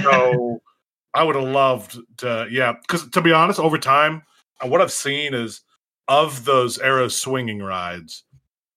So 0.03 0.61
I 1.15 1.23
would 1.23 1.37
have 1.37 1.45
loved 1.45 1.99
to, 2.19 2.47
yeah. 2.51 2.73
Because 2.81 3.09
to 3.11 3.21
be 3.21 3.33
honest, 3.33 3.61
over 3.61 3.79
time, 3.79 4.23
uh, 4.61 4.69
what 4.69 4.81
I've 4.81 4.91
seen 4.91 5.35
is 5.35 5.61
of 6.09 6.45
those 6.45 6.79
Arrow 6.79 7.09
swinging 7.09 7.63
rides. 7.63 8.25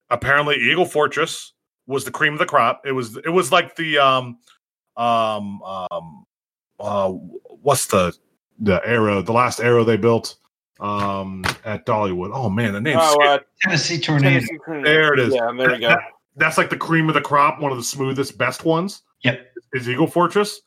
Apparently, 0.10 0.56
Eagle 0.56 0.86
Fortress 0.86 1.54
was 1.88 2.06
the 2.06 2.12
cream 2.12 2.34
of 2.34 2.40
the 2.40 2.46
crop. 2.46 2.86
It 2.86 2.92
was, 2.92 3.18
it 3.18 3.30
was 3.30 3.52
like 3.52 3.76
the, 3.76 4.00
um, 4.00 4.40
um, 4.98 5.62
um, 5.64 6.26
uh, 6.80 7.10
what's 7.10 7.88
the 7.88 8.16
the 8.60 8.86
arrow? 8.86 9.22
The 9.22 9.32
last 9.32 9.60
arrow 9.60 9.84
they 9.84 9.98
built, 9.98 10.36
um, 10.80 11.44
at 11.66 11.86
Dollywood. 11.86 12.32
Oh 12.34 12.50
man, 12.50 12.74
the 12.74 12.82
name 12.82 12.98
Oh, 13.00 13.18
uh, 13.24 13.40
Tennessee 13.62 14.00
Tornado. 14.00 14.46
Tennessee 14.46 14.58
there. 14.84 15.14
It 15.14 15.20
is. 15.20 15.34
Yeah, 15.34 15.52
there 15.58 15.72
we 15.72 15.80
go. 15.80 15.96
That's 16.36 16.58
like 16.58 16.70
the 16.70 16.78
cream 16.78 17.08
of 17.10 17.16
the 17.16 17.22
crop. 17.22 17.60
One 17.60 17.72
of 17.72 17.78
the 17.78 17.84
smoothest, 17.84 18.38
best 18.38 18.64
ones. 18.64 19.02
Yep. 19.24 19.48
is 19.74 19.90
Eagle 19.90 20.08
Fortress, 20.08 20.62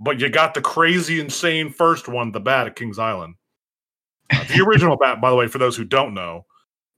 but 0.00 0.18
you 0.18 0.28
got 0.28 0.54
the 0.54 0.60
crazy, 0.60 1.20
insane 1.20 1.70
first 1.70 2.08
one, 2.08 2.32
the 2.32 2.40
bat 2.40 2.66
at 2.66 2.74
Kings 2.74 2.98
Island. 2.98 3.36
Uh, 4.32 4.44
the 4.44 4.64
original 4.64 4.96
bat, 4.96 5.20
by 5.20 5.30
the 5.30 5.36
way, 5.36 5.46
for 5.46 5.58
those 5.58 5.76
who 5.76 5.84
don't 5.84 6.14
know, 6.14 6.46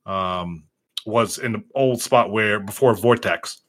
um, 0.05 0.63
was 1.05 1.37
in 1.37 1.51
the 1.53 1.63
old 1.75 2.01
spot 2.01 2.31
where 2.31 2.59
before 2.59 2.95
Vortex. 2.95 3.61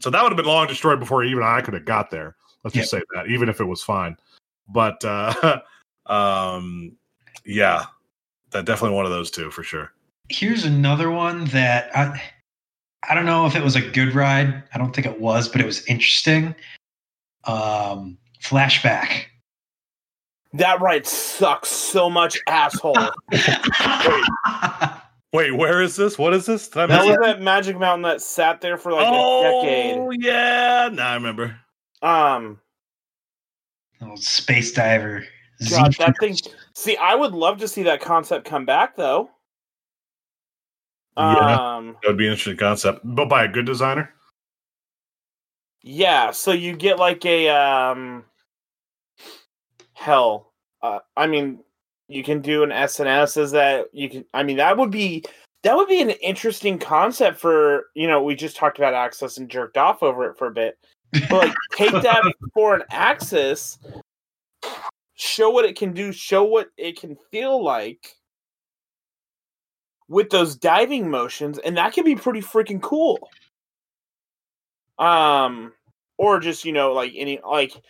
So 0.00 0.10
that 0.10 0.22
would 0.22 0.32
have 0.32 0.36
been 0.36 0.46
long 0.46 0.66
destroyed 0.66 1.00
before 1.00 1.24
even 1.24 1.42
I 1.42 1.60
could 1.60 1.74
have 1.74 1.84
got 1.84 2.10
there. 2.10 2.36
Let's 2.64 2.74
just 2.76 2.90
say 2.90 3.02
that, 3.14 3.28
even 3.28 3.48
if 3.48 3.60
it 3.60 3.64
was 3.64 3.82
fine. 3.82 4.16
But 4.68 5.04
uh, 5.04 5.60
um, 6.06 6.96
yeah, 7.44 7.84
that 8.50 8.64
definitely 8.64 8.96
one 8.96 9.06
of 9.06 9.12
those 9.12 9.30
two 9.30 9.50
for 9.50 9.62
sure. 9.62 9.92
Here's 10.28 10.64
another 10.64 11.10
one 11.10 11.44
that 11.46 11.94
I, 11.96 12.22
I 13.08 13.14
don't 13.14 13.26
know 13.26 13.46
if 13.46 13.56
it 13.56 13.62
was 13.62 13.76
a 13.76 13.80
good 13.80 14.14
ride. 14.14 14.62
I 14.74 14.78
don't 14.78 14.94
think 14.94 15.06
it 15.06 15.20
was, 15.20 15.48
but 15.48 15.60
it 15.60 15.66
was 15.66 15.84
interesting. 15.86 16.54
Um, 17.44 18.18
flashback. 18.40 19.24
That 20.54 20.80
ride 20.80 21.06
sucks 21.06 21.68
so 21.68 22.10
much, 22.10 22.38
asshole. 22.46 22.94
Wait, 25.32 25.56
where 25.56 25.80
is 25.80 25.96
this? 25.96 26.18
What 26.18 26.34
is 26.34 26.44
this? 26.44 26.68
Did 26.68 26.90
that 26.90 27.06
was 27.06 27.16
that 27.22 27.40
Magic 27.40 27.78
Mountain 27.78 28.02
that 28.02 28.20
sat 28.20 28.60
there 28.60 28.76
for 28.76 28.92
like 28.92 29.06
oh, 29.08 29.60
a 29.60 29.62
decade. 29.62 29.96
Oh 29.96 30.10
yeah. 30.10 30.90
Now 30.92 31.08
I 31.08 31.14
remember. 31.14 31.56
Um, 32.02 32.60
old 34.02 34.22
space 34.22 34.72
diver. 34.72 35.24
God, 35.70 35.94
that 35.98 36.16
thing. 36.18 36.36
See, 36.74 36.96
I 36.96 37.14
would 37.14 37.32
love 37.32 37.58
to 37.58 37.68
see 37.68 37.82
that 37.84 38.00
concept 38.00 38.44
come 38.44 38.66
back, 38.66 38.96
though. 38.96 39.30
Yeah. 41.16 41.76
Um, 41.76 41.96
That 42.02 42.08
would 42.08 42.18
be 42.18 42.26
an 42.26 42.32
interesting 42.32 42.56
concept, 42.56 43.00
but 43.04 43.28
by 43.28 43.44
a 43.44 43.48
good 43.48 43.66
designer. 43.66 44.12
yeah. 45.82 46.30
So 46.30 46.52
you 46.52 46.74
get 46.76 46.98
like 46.98 47.24
a 47.24 47.48
um, 47.48 48.24
hell. 50.02 50.52
Uh, 50.82 50.98
I 51.16 51.26
mean, 51.26 51.60
you 52.08 52.22
can 52.22 52.40
do 52.40 52.62
an 52.62 52.72
S&S 52.72 53.36
as 53.36 53.52
that. 53.52 53.86
You 53.92 54.10
can. 54.10 54.24
I 54.34 54.42
mean, 54.42 54.56
that 54.56 54.76
would 54.76 54.90
be 54.90 55.24
that 55.62 55.76
would 55.76 55.88
be 55.88 56.02
an 56.02 56.10
interesting 56.10 56.78
concept 56.78 57.38
for 57.38 57.86
you 57.94 58.08
know. 58.08 58.22
We 58.22 58.34
just 58.34 58.56
talked 58.56 58.78
about 58.78 58.94
Axis 58.94 59.38
and 59.38 59.48
jerked 59.48 59.78
off 59.78 60.02
over 60.02 60.28
it 60.28 60.36
for 60.36 60.48
a 60.48 60.52
bit. 60.52 60.76
But 61.30 61.48
like, 61.48 61.54
take 61.76 61.92
that 61.92 62.22
for 62.52 62.74
an 62.74 62.82
Axis. 62.90 63.78
Show 65.14 65.50
what 65.50 65.64
it 65.64 65.76
can 65.76 65.92
do. 65.92 66.12
Show 66.12 66.44
what 66.44 66.68
it 66.76 67.00
can 67.00 67.16
feel 67.30 67.62
like 67.62 68.16
with 70.08 70.30
those 70.30 70.56
diving 70.56 71.08
motions, 71.08 71.58
and 71.58 71.76
that 71.76 71.92
can 71.92 72.04
be 72.04 72.16
pretty 72.16 72.40
freaking 72.40 72.82
cool. 72.82 73.30
Um, 74.98 75.72
or 76.18 76.40
just 76.40 76.64
you 76.64 76.72
know, 76.72 76.92
like 76.92 77.12
any 77.16 77.40
like 77.48 77.80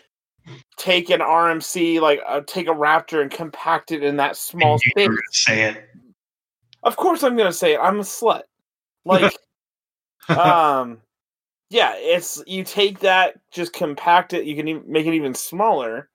take 0.82 1.10
an 1.10 1.20
RMC, 1.20 2.00
like 2.00 2.20
uh, 2.26 2.40
take 2.44 2.66
a 2.66 2.72
Raptor 2.72 3.22
and 3.22 3.30
compact 3.30 3.92
it 3.92 4.02
in 4.02 4.16
that 4.16 4.36
small 4.36 4.78
space. 4.78 5.08
say 5.30 5.62
it. 5.62 5.88
Of 6.82 6.96
course, 6.96 7.22
I'm 7.22 7.36
gonna 7.36 7.52
say 7.52 7.74
it. 7.74 7.80
I'm 7.80 8.00
a 8.00 8.02
slut. 8.02 8.42
Like, 9.04 9.32
um, 10.28 10.98
yeah, 11.70 11.94
it's 11.96 12.42
you 12.48 12.64
take 12.64 12.98
that, 13.00 13.38
just 13.52 13.72
compact 13.72 14.32
it. 14.32 14.44
You 14.44 14.56
can 14.56 14.66
even 14.66 14.82
make 14.90 15.06
it 15.06 15.14
even 15.14 15.34
smaller, 15.34 16.10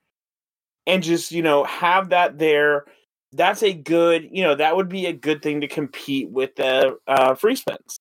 and 0.85 1.01
just 1.01 1.31
you 1.31 1.41
know 1.41 1.63
have 1.63 2.09
that 2.09 2.37
there. 2.37 2.85
That's 3.33 3.63
a 3.63 3.73
good, 3.73 4.29
you 4.31 4.43
know, 4.43 4.55
that 4.55 4.75
would 4.75 4.87
be 4.87 5.05
a 5.05 5.13
good 5.13 5.41
thing 5.41 5.61
to 5.61 5.67
compete 5.67 6.29
with 6.29 6.55
the 6.55 6.97
uh, 7.07 7.35
free 7.35 7.55
spins. 7.55 7.99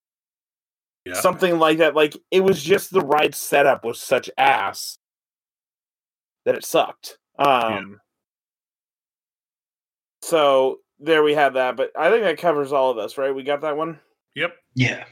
Yeah. 1.04 1.14
Something 1.14 1.58
like 1.58 1.78
that. 1.78 1.94
Like 1.94 2.16
it 2.32 2.40
was 2.40 2.62
just 2.62 2.92
the 2.92 3.00
right 3.00 3.34
setup 3.34 3.84
was 3.84 4.00
such 4.00 4.30
ass 4.36 4.98
that 6.46 6.54
it 6.54 6.64
sucked. 6.64 7.18
Um. 7.38 8.00
So 10.22 10.78
there 10.98 11.22
we 11.22 11.34
have 11.34 11.54
that, 11.54 11.76
but 11.76 11.90
I 11.96 12.10
think 12.10 12.24
that 12.24 12.38
covers 12.38 12.72
all 12.72 12.90
of 12.90 12.98
us, 12.98 13.18
right? 13.18 13.34
We 13.34 13.42
got 13.42 13.60
that 13.60 13.76
one. 13.76 14.00
Yep. 14.34 14.54
Yeah. 14.74 15.04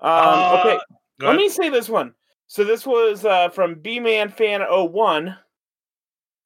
Um, 0.00 0.10
Uh, 0.10 0.56
okay, 0.60 0.78
let 1.20 1.28
ahead. 1.30 1.36
me 1.36 1.48
say 1.48 1.68
this 1.68 1.88
one. 1.88 2.14
So 2.46 2.64
this 2.64 2.86
was 2.86 3.24
uh, 3.24 3.48
from 3.50 3.76
B 3.80 3.98
Man 4.00 4.28
Fan 4.30 4.60
01. 4.60 5.36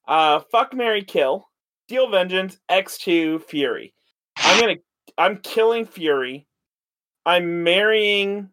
Uh, 0.09 0.41
Fuck 0.53 0.73
Mary 0.75 1.03
Kill, 1.03 1.49
Steel 1.87 2.09
Vengeance, 2.11 2.59
X2 2.71 3.43
Fury. 3.43 3.93
I'm 4.37 4.61
gonna 4.61 4.77
I'm 5.19 5.39
killing 5.39 5.85
Fury. 5.87 6.47
I'm 7.25 7.65
marrying 7.65 8.51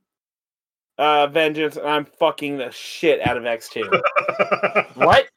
uh 0.97 1.27
Vengeance 1.27 1.77
and 1.77 1.87
I'm 1.87 2.05
fucking 2.05 2.57
the 2.57 2.71
shit 2.71 3.25
out 3.25 3.37
of 3.37 3.43
X2. 3.43 3.89
what? 4.95 5.27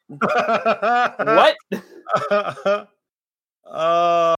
What? 2.29 2.87
Uh, 3.69 4.33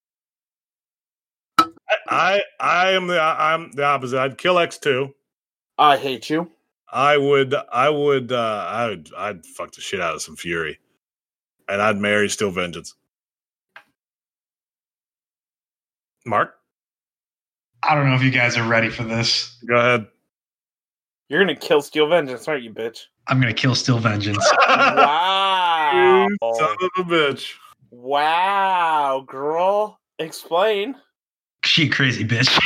I 2.07 2.41
I 2.59 2.91
am 2.91 3.05
the 3.07 3.21
I'm 3.21 3.71
the 3.73 3.83
opposite. 3.83 4.19
I'd 4.19 4.37
kill 4.37 4.57
X 4.57 4.79
two. 4.79 5.13
I 5.77 5.97
hate 5.97 6.29
you. 6.29 6.49
I 6.91 7.17
would 7.17 7.53
I 7.71 7.89
would 7.89 8.31
uh 8.31 8.65
I 8.67 8.87
would 8.89 9.09
I'd 9.15 9.45
fuck 9.45 9.71
the 9.73 9.81
shit 9.81 10.01
out 10.01 10.15
of 10.15 10.21
some 10.21 10.35
Fury, 10.35 10.79
and 11.67 11.81
I'd 11.81 11.97
marry 11.97 12.27
Steel 12.29 12.49
Vengeance. 12.51 12.95
Mark, 16.25 16.55
I 17.83 17.93
don't 17.95 18.09
know 18.09 18.15
if 18.15 18.23
you 18.23 18.31
guys 18.31 18.57
are 18.57 18.67
ready 18.67 18.89
for 18.89 19.03
this. 19.03 19.57
go 19.67 19.75
ahead. 19.75 20.07
You're 21.30 21.41
gonna 21.41 21.56
kill 21.56 21.81
Steel 21.81 22.07
Vengeance, 22.07 22.47
aren't 22.47 22.64
you, 22.64 22.72
bitch? 22.73 23.06
I'm 23.27 23.39
gonna 23.39 23.53
kill 23.53 23.76
Steel 23.76 23.99
Vengeance. 23.99 24.45
Wow. 25.91 26.27
You 26.30 26.38
son 26.57 26.76
of 26.97 26.99
a 26.99 27.03
bitch. 27.11 27.53
Wow, 27.91 29.23
girl. 29.27 29.99
Explain. 30.19 30.95
she 31.64 31.88
a 31.88 31.89
crazy 31.89 32.23
bitch. 32.23 32.47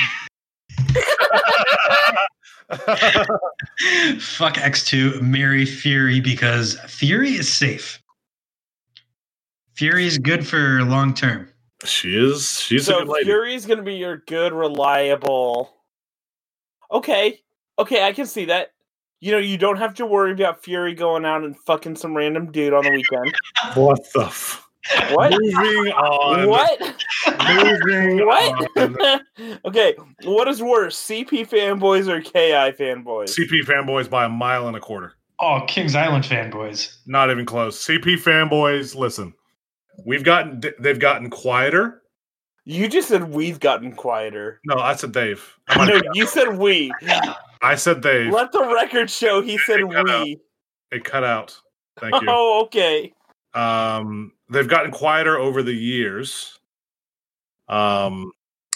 Fuck 4.20 4.56
X2, 4.56 5.22
marry 5.22 5.66
Fury 5.66 6.20
because 6.20 6.78
Fury 6.88 7.32
is 7.36 7.52
safe. 7.52 8.02
Fury 9.76 10.06
is 10.06 10.18
good 10.18 10.46
for 10.46 10.84
long 10.84 11.14
term. 11.14 11.48
she 11.86 12.16
is. 12.18 12.60
She's 12.60 12.84
a 12.90 12.92
so 12.92 13.00
good 13.00 13.08
lady. 13.10 13.26
Fury's 13.26 13.66
gonna 13.66 13.84
be 13.84 13.96
your 13.96 14.18
good, 14.28 14.52
reliable. 14.54 15.72
Okay, 16.92 17.40
okay, 17.80 18.04
I 18.06 18.14
can 18.14 18.26
see 18.26 18.46
that. 18.46 18.72
You 19.20 19.32
know, 19.32 19.38
you 19.38 19.58
don't 19.58 19.78
have 19.78 19.94
to 19.96 20.06
worry 20.06 20.34
about 20.34 20.64
Fury 20.64 20.94
going 20.94 21.24
out 21.26 21.44
and 21.44 21.58
fucking 21.60 21.96
some 21.96 22.16
random 22.16 22.52
dude 22.52 22.74
on 22.74 22.84
the 22.84 22.92
weekend. 22.92 23.34
What 23.76 24.00
the? 24.14 24.26
F- 24.26 24.68
What? 25.14 25.32
Moving 25.32 25.94
on. 25.94 26.50
what? 26.50 26.80
Moving 27.48 28.26
What? 28.28 28.78
on. 28.78 29.22
okay, 29.66 29.96
what 30.24 30.48
is 30.50 30.62
worse, 30.62 31.02
CP 31.02 31.48
fanboys 31.48 32.08
or 32.10 32.20
KI 32.22 32.76
fanboys? 32.78 33.30
CP 33.38 33.64
fanboys 33.66 34.10
by 34.10 34.26
a 34.26 34.30
mile 34.30 34.68
and 34.68 34.76
a 34.76 34.82
quarter. 34.82 35.14
Oh, 35.40 35.62
Kings 35.68 35.96
Island 35.96 36.26
fanboys. 36.26 36.98
Not 37.06 37.32
even 37.32 37.46
close. 37.46 37.82
CP 37.86 38.16
fanboys, 38.22 38.94
listen. 38.96 39.34
We've 40.06 40.24
gotten 40.24 40.62
they've 40.80 41.00
gotten 41.00 41.30
quieter. 41.30 42.02
You 42.66 42.88
just 42.90 43.08
said 43.10 43.30
we've 43.30 43.60
gotten 43.60 43.94
quieter. 43.94 44.60
No, 44.66 44.76
I 44.78 44.96
said 44.96 45.12
Dave. 45.14 45.58
I 45.70 45.78
might 45.78 45.88
No, 45.88 45.94
have- 45.96 46.04
you 46.14 46.28
said 46.28 46.58
we. 46.58 46.92
I 47.64 47.76
said 47.76 48.02
they. 48.04 48.30
Let 48.30 48.52
the 48.52 48.66
record 48.66 49.10
show 49.10 49.42
he 49.42 49.58
said 49.58 49.80
It 49.80 49.90
cut 49.90 50.10
out. 50.10 50.26
we. 50.26 50.40
It 50.92 51.04
cut 51.04 51.24
out. 51.24 51.58
Thank 52.00 52.14
you. 52.22 52.28
Oh, 52.30 52.62
okay. 52.66 53.14
um, 53.54 54.32
they've 54.50 54.68
gotten 54.68 54.92
quieter 54.92 55.38
over 55.38 55.64
the 55.64 55.74
years 55.74 56.60
um, 57.70 58.32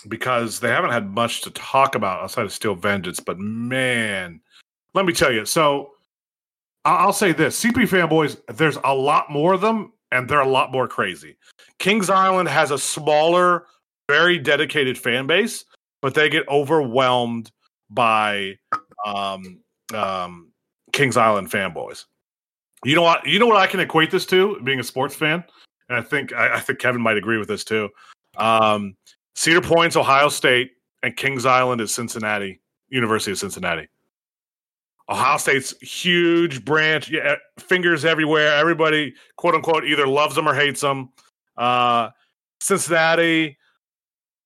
because 0.08 0.60
they 0.60 0.70
haven't 0.70 0.92
had 0.92 1.10
much 1.12 1.42
to 1.42 1.50
talk 1.52 1.96
about 1.96 2.22
outside 2.24 2.46
of 2.46 2.54
Steel 2.54 2.76
Vengeance. 2.76 3.20
But 3.20 3.38
man, 3.40 4.40
let 4.94 5.06
me 5.06 5.14
tell 5.14 5.32
you. 5.34 5.46
So 5.46 5.92
I'll 6.86 7.14
say 7.14 7.34
this 7.34 7.62
CP 7.64 7.88
fanboys, 7.90 8.40
there's 8.56 8.78
a 8.84 8.96
lot 8.96 9.30
more 9.30 9.54
of 9.54 9.62
them, 9.62 9.92
and 10.12 10.30
they're 10.30 10.40
a 10.40 10.48
lot 10.48 10.72
more 10.72 10.88
crazy. 10.88 11.36
Kings 11.80 12.10
Island 12.10 12.48
has 12.50 12.72
a 12.72 12.78
smaller, 12.80 13.66
very 14.08 14.40
dedicated 14.40 14.98
fan 14.98 15.28
base, 15.28 15.66
but 16.02 16.14
they 16.14 16.30
get 16.30 16.48
overwhelmed 16.48 17.52
by 17.90 18.58
um, 19.06 19.60
um, 19.94 20.52
Kings 20.94 21.18
Island 21.18 21.50
fanboys. 21.50 22.06
You 22.86 22.96
know 22.96 23.02
what? 23.02 23.26
You 23.26 23.40
know 23.40 23.48
what 23.48 23.58
I 23.58 23.68
can 23.68 23.80
equate 23.80 24.12
this 24.12 24.26
to, 24.28 24.60
being 24.64 24.80
a 24.80 24.84
sports 24.84 25.16
fan, 25.16 25.44
and 25.90 25.98
I 25.98 26.02
think 26.02 26.34
I, 26.34 26.56
I 26.56 26.60
think 26.60 26.80
Kevin 26.80 27.02
might 27.02 27.18
agree 27.18 27.38
with 27.38 27.48
this 27.48 27.64
too. 27.64 27.90
Um, 28.38 28.96
Cedar 29.36 29.62
Point's 29.62 29.96
Ohio 29.96 30.30
State, 30.30 30.72
and 31.04 31.16
Kings 31.16 31.46
Island 31.46 31.82
is 31.82 31.94
Cincinnati, 31.94 32.62
University 32.90 33.32
of 33.32 33.40
Cincinnati. 33.40 33.88
Ohio 35.10 35.38
State's 35.38 35.74
huge 35.80 36.66
branch, 36.66 37.10
yeah, 37.10 37.36
fingers 37.58 38.04
everywhere. 38.04 38.54
Everybody, 38.56 39.14
quote 39.38 39.56
unquote, 39.56 39.86
either 39.86 40.06
loves 40.06 40.36
them 40.36 40.48
or 40.48 40.54
hates 40.54 40.82
them. 40.82 41.10
Uh, 41.58 42.10
Cincinnati, 42.60 43.58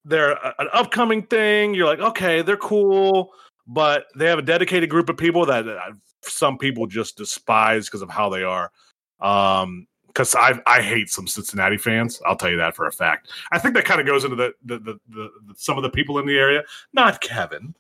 they're 0.05 0.31
a- 0.31 0.55
an 0.59 0.67
upcoming 0.73 1.23
thing. 1.23 1.73
You're 1.73 1.85
like, 1.85 1.99
okay, 1.99 2.41
they're 2.41 2.57
cool, 2.57 3.31
but 3.67 4.05
they 4.15 4.27
have 4.27 4.39
a 4.39 4.43
dedicated 4.43 4.89
group 4.89 5.09
of 5.09 5.17
people 5.17 5.45
that 5.45 5.67
uh, 5.67 5.91
some 6.21 6.57
people 6.57 6.87
just 6.87 7.17
despise 7.17 7.85
because 7.85 8.01
of 8.01 8.09
how 8.09 8.29
they 8.29 8.43
are. 8.43 8.71
Um, 9.19 9.87
because 10.07 10.35
I 10.35 10.59
I 10.65 10.81
hate 10.81 11.09
some 11.09 11.25
Cincinnati 11.25 11.77
fans. 11.77 12.21
I'll 12.25 12.35
tell 12.35 12.49
you 12.49 12.57
that 12.57 12.75
for 12.75 12.85
a 12.85 12.91
fact. 12.91 13.29
I 13.53 13.59
think 13.59 13.75
that 13.75 13.85
kind 13.85 14.01
of 14.01 14.05
goes 14.07 14.25
into 14.25 14.35
the 14.35 14.53
the, 14.65 14.79
the 14.79 14.99
the 15.09 15.29
the 15.47 15.53
some 15.55 15.77
of 15.77 15.83
the 15.83 15.89
people 15.89 16.19
in 16.19 16.25
the 16.25 16.37
area. 16.37 16.63
Not 16.91 17.21
Kevin. 17.21 17.73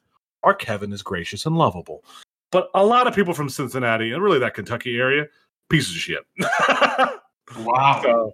Our 0.43 0.53
Kevin 0.53 0.93
is 0.93 1.01
gracious 1.03 1.45
and 1.45 1.57
lovable, 1.57 2.05
but 2.51 2.69
a 2.73 2.85
lot 2.85 3.05
of 3.05 3.13
people 3.13 3.33
from 3.33 3.49
Cincinnati 3.49 4.11
and 4.13 4.23
really 4.23 4.39
that 4.39 4.53
Kentucky 4.53 4.97
area, 4.97 5.27
pieces 5.69 5.93
of 5.93 6.01
shit. 6.01 6.25
Wow. 7.59 8.01
So, 8.01 8.33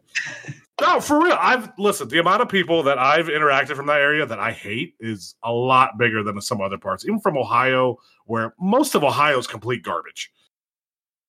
no, 0.81 0.99
for 0.99 1.23
real. 1.23 1.37
I've 1.39 1.71
listened. 1.77 2.11
The 2.11 2.19
amount 2.19 2.41
of 2.41 2.49
people 2.49 2.83
that 2.83 2.99
I've 2.99 3.27
interacted 3.27 3.75
from 3.75 3.87
that 3.87 3.99
area 3.99 4.25
that 4.25 4.39
I 4.39 4.51
hate 4.51 4.95
is 4.99 5.35
a 5.43 5.51
lot 5.51 5.97
bigger 5.97 6.23
than 6.23 6.39
some 6.41 6.61
other 6.61 6.77
parts, 6.77 7.03
even 7.05 7.19
from 7.19 7.37
Ohio, 7.37 7.97
where 8.25 8.53
most 8.59 8.93
of 8.95 9.03
Ohio 9.03 9.39
is 9.39 9.47
complete 9.47 9.83
garbage. 9.83 10.31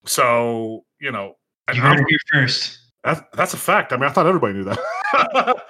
So 0.05 0.85
you 1.01 1.13
know, 1.13 1.37
You 1.73 1.81
heard 1.81 1.99
it 2.01 2.07
here 2.09 2.19
first. 2.33 2.79
that's 3.05 3.21
that's 3.35 3.55
a 3.55 3.59
fact. 3.59 3.93
I 3.93 3.97
mean, 3.97 4.05
I 4.05 4.11
thought 4.13 4.27
everybody 4.27 4.55
knew 4.55 4.65
that. 4.65 4.79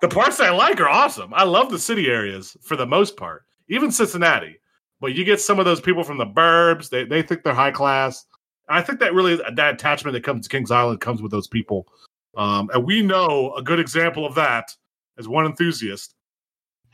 the 0.00 0.08
parts 0.08 0.40
I 0.40 0.50
like 0.50 0.80
are 0.80 0.88
awesome. 0.88 1.32
I 1.34 1.44
love 1.44 1.70
the 1.70 1.78
city 1.78 2.08
areas 2.08 2.56
for 2.62 2.76
the 2.76 2.86
most 2.86 3.16
part, 3.16 3.44
even 3.68 3.90
Cincinnati. 3.90 4.58
But 5.00 5.14
you 5.14 5.24
get 5.24 5.40
some 5.40 5.58
of 5.58 5.64
those 5.66 5.80
people 5.80 6.02
from 6.04 6.18
the 6.18 6.26
burbs; 6.26 6.88
they 6.88 7.04
they 7.04 7.22
think 7.22 7.42
they're 7.42 7.54
high 7.54 7.70
class. 7.70 8.24
I 8.68 8.80
think 8.80 8.98
that 9.00 9.12
really 9.12 9.36
that 9.36 9.74
attachment 9.74 10.14
that 10.14 10.24
comes 10.24 10.46
to 10.46 10.48
Kings 10.48 10.70
Island 10.70 11.00
comes 11.00 11.20
with 11.20 11.30
those 11.30 11.46
people, 11.48 11.86
um, 12.36 12.70
and 12.72 12.84
we 12.84 13.02
know 13.02 13.54
a 13.54 13.62
good 13.62 13.80
example 13.80 14.26
of 14.26 14.34
that 14.34 14.74
as 15.18 15.28
one 15.28 15.46
enthusiast 15.46 16.14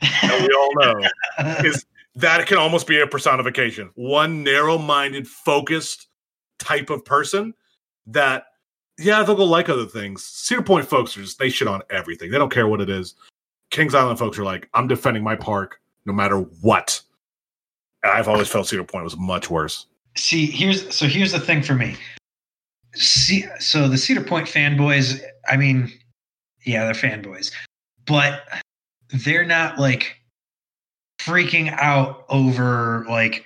that 0.01 0.41
we 0.41 0.53
all 0.55 0.71
know 0.93 1.67
is 1.67 1.85
that 2.15 2.45
can 2.45 2.57
almost 2.57 2.87
be 2.87 2.99
a 2.99 3.07
personification. 3.07 3.89
One 3.95 4.43
narrow-minded, 4.43 5.27
focused 5.27 6.07
type 6.59 6.89
of 6.89 7.05
person 7.05 7.53
that, 8.07 8.45
yeah, 8.99 9.23
they'll 9.23 9.35
go 9.35 9.45
like 9.45 9.69
other 9.69 9.85
things. 9.85 10.23
Cedar 10.23 10.61
Point 10.61 10.87
folks 10.87 11.15
are 11.17 11.21
just 11.21 11.39
they 11.39 11.49
shit 11.49 11.67
on 11.67 11.81
everything. 11.89 12.31
They 12.31 12.37
don't 12.37 12.51
care 12.51 12.67
what 12.67 12.81
it 12.81 12.89
is. 12.89 13.15
Kings 13.69 13.95
Island 13.95 14.19
folks 14.19 14.37
are 14.37 14.43
like, 14.43 14.69
I'm 14.73 14.87
defending 14.87 15.23
my 15.23 15.35
park 15.35 15.79
no 16.05 16.13
matter 16.13 16.37
what. 16.37 17.01
I've 18.03 18.27
always 18.27 18.49
felt 18.49 18.67
Cedar 18.67 18.83
Point 18.83 19.03
was 19.03 19.17
much 19.17 19.49
worse. 19.49 19.85
See, 20.17 20.45
here's 20.45 20.93
so 20.93 21.07
here's 21.07 21.31
the 21.31 21.39
thing 21.39 21.63
for 21.63 21.73
me. 21.73 21.95
See, 22.95 23.45
so 23.59 23.87
the 23.87 23.97
Cedar 23.97 24.23
Point 24.23 24.47
fanboys, 24.47 25.21
I 25.47 25.57
mean, 25.57 25.91
yeah, 26.65 26.85
they're 26.85 26.93
fanboys, 26.93 27.51
but 28.05 28.43
they're 29.09 29.45
not 29.45 29.79
like 29.79 30.17
freaking 31.19 31.71
out 31.79 32.25
over 32.29 33.05
like 33.09 33.45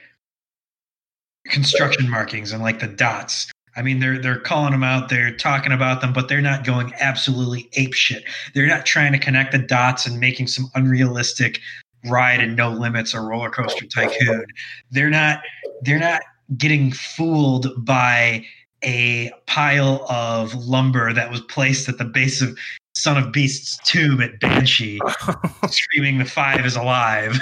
construction 1.45 2.09
markings 2.09 2.51
and 2.51 2.63
like 2.63 2.80
the 2.80 2.88
dots. 2.88 3.51
I 3.77 3.81
mean, 3.81 3.99
they're 3.99 4.17
they're 4.17 4.39
calling 4.39 4.72
them 4.72 4.84
out, 4.84 5.09
they're 5.09 5.35
talking 5.35 5.72
about 5.72 6.01
them, 6.01 6.13
but 6.13 6.30
they're 6.30 6.41
not 6.41 6.63
going 6.63 6.93
absolutely 6.99 7.69
ape 7.73 7.93
shit. 7.93 8.23
They're 8.53 8.67
not 8.67 8.85
trying 8.85 9.11
to 9.11 9.19
connect 9.19 9.51
the 9.51 9.59
dots 9.59 10.05
and 10.05 10.19
making 10.19 10.47
some 10.47 10.72
unrealistic 10.76 11.59
ride 12.05 12.39
and 12.39 12.55
no 12.55 12.69
limits 12.69 13.13
or 13.13 13.27
roller 13.27 13.49
coaster 13.49 13.85
tycoon. 13.85 14.45
They're 14.91 15.09
not 15.09 15.41
they're 15.81 15.99
not 15.99 16.22
getting 16.57 16.91
fooled 16.91 17.67
by 17.85 18.45
a 18.86 19.32
pile 19.48 20.06
of 20.10 20.53
lumber 20.53 21.12
that 21.14 21.30
was 21.32 21.41
placed 21.41 21.90
at 21.90 21.98
the 21.98 22.06
base 22.06 22.41
of 22.41 22.57
Son 22.95 23.18
of 23.18 23.32
Beast's 23.32 23.78
tomb 23.84 24.22
at 24.22 24.40
Banshee, 24.40 24.99
screaming 25.70 26.18
the 26.18 26.26
five 26.26 26.66
is 26.66 26.76
alive. 26.76 27.38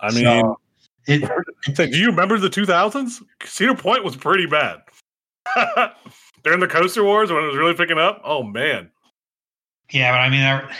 I 0.00 0.12
mean, 0.12 0.24
So, 0.24 0.56
it, 1.06 1.90
do 1.90 1.98
you 1.98 2.06
remember 2.06 2.38
the 2.38 2.48
2000s? 2.50 3.22
Cedar 3.44 3.74
Point 3.74 4.04
was 4.04 4.16
pretty 4.16 4.46
bad. 4.46 4.82
During 6.44 6.60
the 6.60 6.68
Coaster 6.68 7.02
Wars 7.02 7.32
when 7.32 7.42
it 7.42 7.46
was 7.46 7.56
really 7.56 7.74
picking 7.74 7.98
up, 7.98 8.20
oh 8.24 8.42
man. 8.42 8.90
yeah, 9.90 10.12
but 10.12 10.18
I 10.20 10.28
mean, 10.30 10.42
I, 10.42 10.70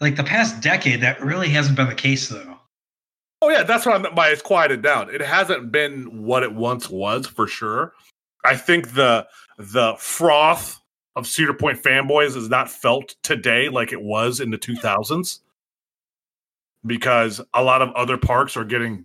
like 0.00 0.16
the 0.16 0.24
past 0.24 0.60
decade, 0.62 1.00
that 1.00 1.20
really 1.20 1.48
hasn't 1.48 1.76
been 1.76 1.88
the 1.88 1.94
case, 1.94 2.28
though. 2.28 2.56
Oh 3.42 3.48
yeah, 3.50 3.62
that's 3.64 3.86
what 3.86 3.94
I 3.94 3.98
meant 3.98 4.14
by 4.14 4.28
it's 4.30 4.42
quieted 4.42 4.82
down. 4.82 5.12
It 5.14 5.20
hasn't 5.20 5.72
been 5.72 6.24
what 6.24 6.42
it 6.42 6.54
once 6.54 6.88
was 6.88 7.26
for 7.26 7.46
sure. 7.46 7.92
I 8.44 8.56
think 8.56 8.94
the 8.94 9.26
the 9.58 9.94
froth 9.98 10.80
of 11.16 11.26
Cedar 11.26 11.54
Point 11.54 11.82
fanboys 11.82 12.36
is 12.36 12.48
not 12.48 12.70
felt 12.70 13.16
today 13.22 13.68
like 13.68 13.92
it 13.92 14.00
was 14.00 14.38
in 14.40 14.50
the 14.50 14.58
2000s. 14.58 15.40
because 16.86 17.40
a 17.54 17.62
lot 17.62 17.82
of 17.82 17.90
other 17.94 18.16
parks 18.16 18.56
are 18.56 18.64
getting 18.64 19.04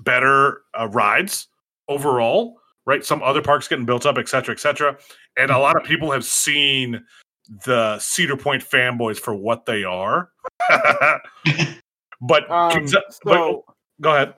better 0.00 0.62
uh, 0.78 0.86
rides 0.88 1.48
overall, 1.88 2.58
right? 2.86 3.04
Some 3.04 3.22
other 3.22 3.40
parks 3.42 3.68
getting 3.68 3.86
built 3.86 4.04
up, 4.06 4.18
et 4.18 4.28
cetera, 4.28 4.54
et 4.54 4.60
cetera. 4.60 4.96
And 5.36 5.50
a 5.50 5.58
lot 5.58 5.76
of 5.76 5.84
people 5.84 6.10
have 6.10 6.24
seen 6.24 7.02
the 7.64 7.98
Cedar 7.98 8.36
Point 8.36 8.62
fanboys 8.62 9.18
for 9.18 9.34
what 9.34 9.64
they 9.66 9.82
are. 9.82 10.30
but, 12.20 12.50
Um, 12.50 12.86
so 12.86 13.00
but 13.24 13.74
go 14.00 14.14
ahead. 14.14 14.34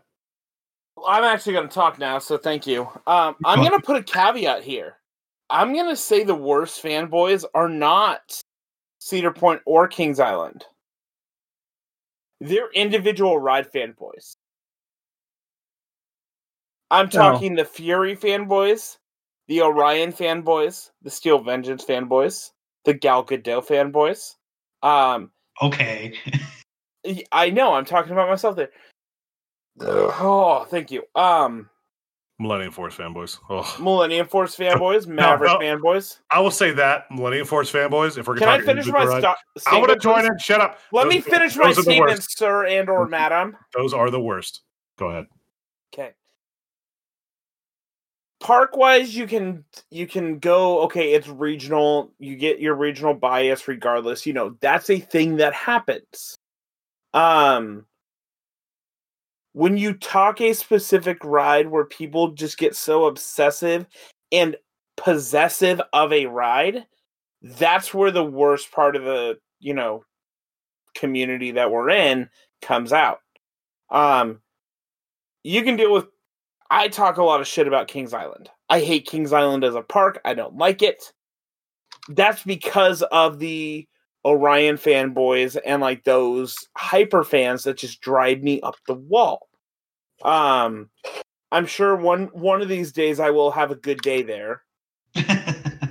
I'm 1.07 1.25
actually 1.25 1.55
going 1.55 1.69
to 1.69 1.75
talk 1.75 1.99
now, 1.99 2.19
so 2.19 2.37
thank 2.37 2.67
you. 2.67 2.83
Um, 3.07 3.37
I'm 3.45 3.59
going 3.59 3.73
to 3.73 3.81
put 3.85 3.97
a 3.97 4.03
caveat 4.03 4.63
here. 4.63 4.97
I'm 5.51 5.75
going 5.75 5.89
to 5.89 5.97
say 5.97 6.25
the 6.25 6.35
worst 6.35 6.83
fanboys 6.83 7.45
are 7.55 7.69
not 7.69 8.41
Cedar 8.99 9.33
Point 9.33 9.61
or 9.67 9.87
Kings 9.89 10.21
Island. 10.21 10.65
They're 12.41 12.71
individual 12.73 13.39
ride 13.39 13.71
fanboys. 13.73 14.37
I'm 16.91 17.09
talking 17.09 17.55
the 17.55 17.65
Fury 17.65 18.17
fanboys, 18.17 18.99
the 19.49 19.63
Orion 19.63 20.13
fanboys, 20.13 20.91
the 21.03 21.11
Steel 21.11 21.39
Vengeance 21.39 21.85
fanboys, 21.85 22.51
the 22.85 22.95
Gal 22.95 23.25
Gadot 23.25 23.67
fanboys. 23.67 24.35
Um, 24.87 25.31
Okay. 25.61 26.15
I 27.33 27.51
know 27.51 27.75
I'm 27.75 27.85
talking 27.85 28.13
about 28.13 28.29
myself 28.29 28.57
there. 28.57 28.71
Oh, 29.81 30.67
thank 30.71 30.91
you. 30.91 31.03
Um, 31.15 31.69
Millennium 32.39 32.73
Force 32.73 32.97
fanboys. 32.97 33.39
Oh. 33.49 33.77
Millennium 33.81 34.27
Force 34.27 34.57
fanboys, 34.57 35.07
Maverick 35.07 35.51
no. 35.51 35.59
fanboys. 35.59 36.19
I 36.31 36.41
will 36.41 36.51
say 36.51 36.73
that 36.73 37.05
Millennium 37.11 37.47
Force 37.47 37.71
fanboys. 37.71 38.19
If 38.19 38.27
we're 38.27 38.37
Can 38.37 38.49
I 38.49 38.61
finish 38.61 38.87
my 38.87 39.05
ride- 39.05 39.21
sto- 39.21 39.35
I 39.71 39.79
want 39.79 39.91
to 39.91 40.01
statement, 40.01 40.03
join 40.03 40.27
in. 40.27 40.39
Shut 40.39 40.61
up. 40.61 40.79
Let 40.93 41.05
Those- 41.05 41.15
me 41.15 41.21
finish 41.21 41.57
my 41.57 41.73
statement, 41.73 42.23
sir 42.23 42.67
and 42.67 42.89
or 42.89 43.07
madam. 43.07 43.57
Those 43.77 43.95
are 43.95 44.11
the 44.11 44.21
worst. 44.21 44.63
Go 44.99 45.07
ahead. 45.11 45.27
Okay. 45.95 46.13
Park 48.41 48.77
wise, 48.77 49.15
you 49.17 49.27
can 49.29 49.65
you 49.91 50.07
can 50.09 50.39
go. 50.41 50.81
Okay, 50.83 51.13
it's 51.13 51.29
regional. 51.29 52.13
You 52.19 52.35
get 52.35 52.59
your 52.61 52.75
regional 52.75 53.15
bias 53.15 53.69
regardless. 53.69 54.27
You 54.27 54.33
know 54.33 54.57
that's 54.61 54.91
a 54.91 54.99
thing 54.99 55.37
that 55.37 55.55
happens. 55.55 56.37
Um, 57.15 57.87
when 59.53 59.77
you 59.77 59.95
talk 59.95 60.41
a 60.41 60.53
specific 60.53 61.19
ride 61.25 61.69
where 61.69 61.85
people 61.85 62.29
just 62.29 62.59
get 62.59 62.75
so 62.75 63.07
obsessive 63.07 63.87
and 64.31 64.57
possessive 64.97 65.81
of 65.93 66.13
a 66.13 66.27
ride, 66.27 66.87
that's 67.43 67.93
where 67.93 68.11
the 68.11 68.25
worst 68.25 68.73
part 68.73 68.97
of 68.97 69.05
the 69.05 69.39
you 69.61 69.75
know 69.75 70.05
community 70.95 71.53
that 71.53 71.71
we're 71.71 71.91
in 71.91 72.29
comes 72.61 72.93
out. 72.93 73.21
Um, 73.91 74.41
you 75.43 75.63
can 75.63 75.77
deal 75.77 75.93
with 75.93 76.07
I 76.71 76.89
talk 76.89 77.19
a 77.19 77.23
lot 77.23 77.43
of 77.43 77.47
shit 77.47 77.69
about 77.69 77.89
Kings 77.89 78.15
Island. 78.15 78.49
I 78.71 78.81
hate 78.81 79.07
Kings 79.07 79.33
Island 79.35 79.63
as 79.65 79.75
a 79.75 79.83
park. 79.83 80.21
I 80.25 80.33
don't 80.33 80.57
like 80.57 80.81
it. 80.81 81.13
That's 82.09 82.43
because 82.43 83.03
of 83.03 83.39
the 83.39 83.87
Orion 84.25 84.77
fanboys 84.77 85.59
and 85.65 85.83
like 85.83 86.05
those 86.05 86.57
hyper 86.77 87.25
fans 87.25 87.65
that 87.65 87.79
just 87.79 88.01
drive 88.01 88.43
me 88.43 88.61
up 88.61 88.77
the 88.87 88.95
wall. 88.95 89.49
Um 90.23 90.91
I'm 91.51 91.67
sure 91.67 91.97
one 91.97 92.27
one 92.33 92.63
of 92.63 92.69
these 92.69 92.93
days 92.93 93.21
I 93.21 93.31
will 93.31 93.51
have 93.51 93.71
a 93.71 93.77
good 93.77 94.01
day 94.03 94.23
there. 94.23 94.63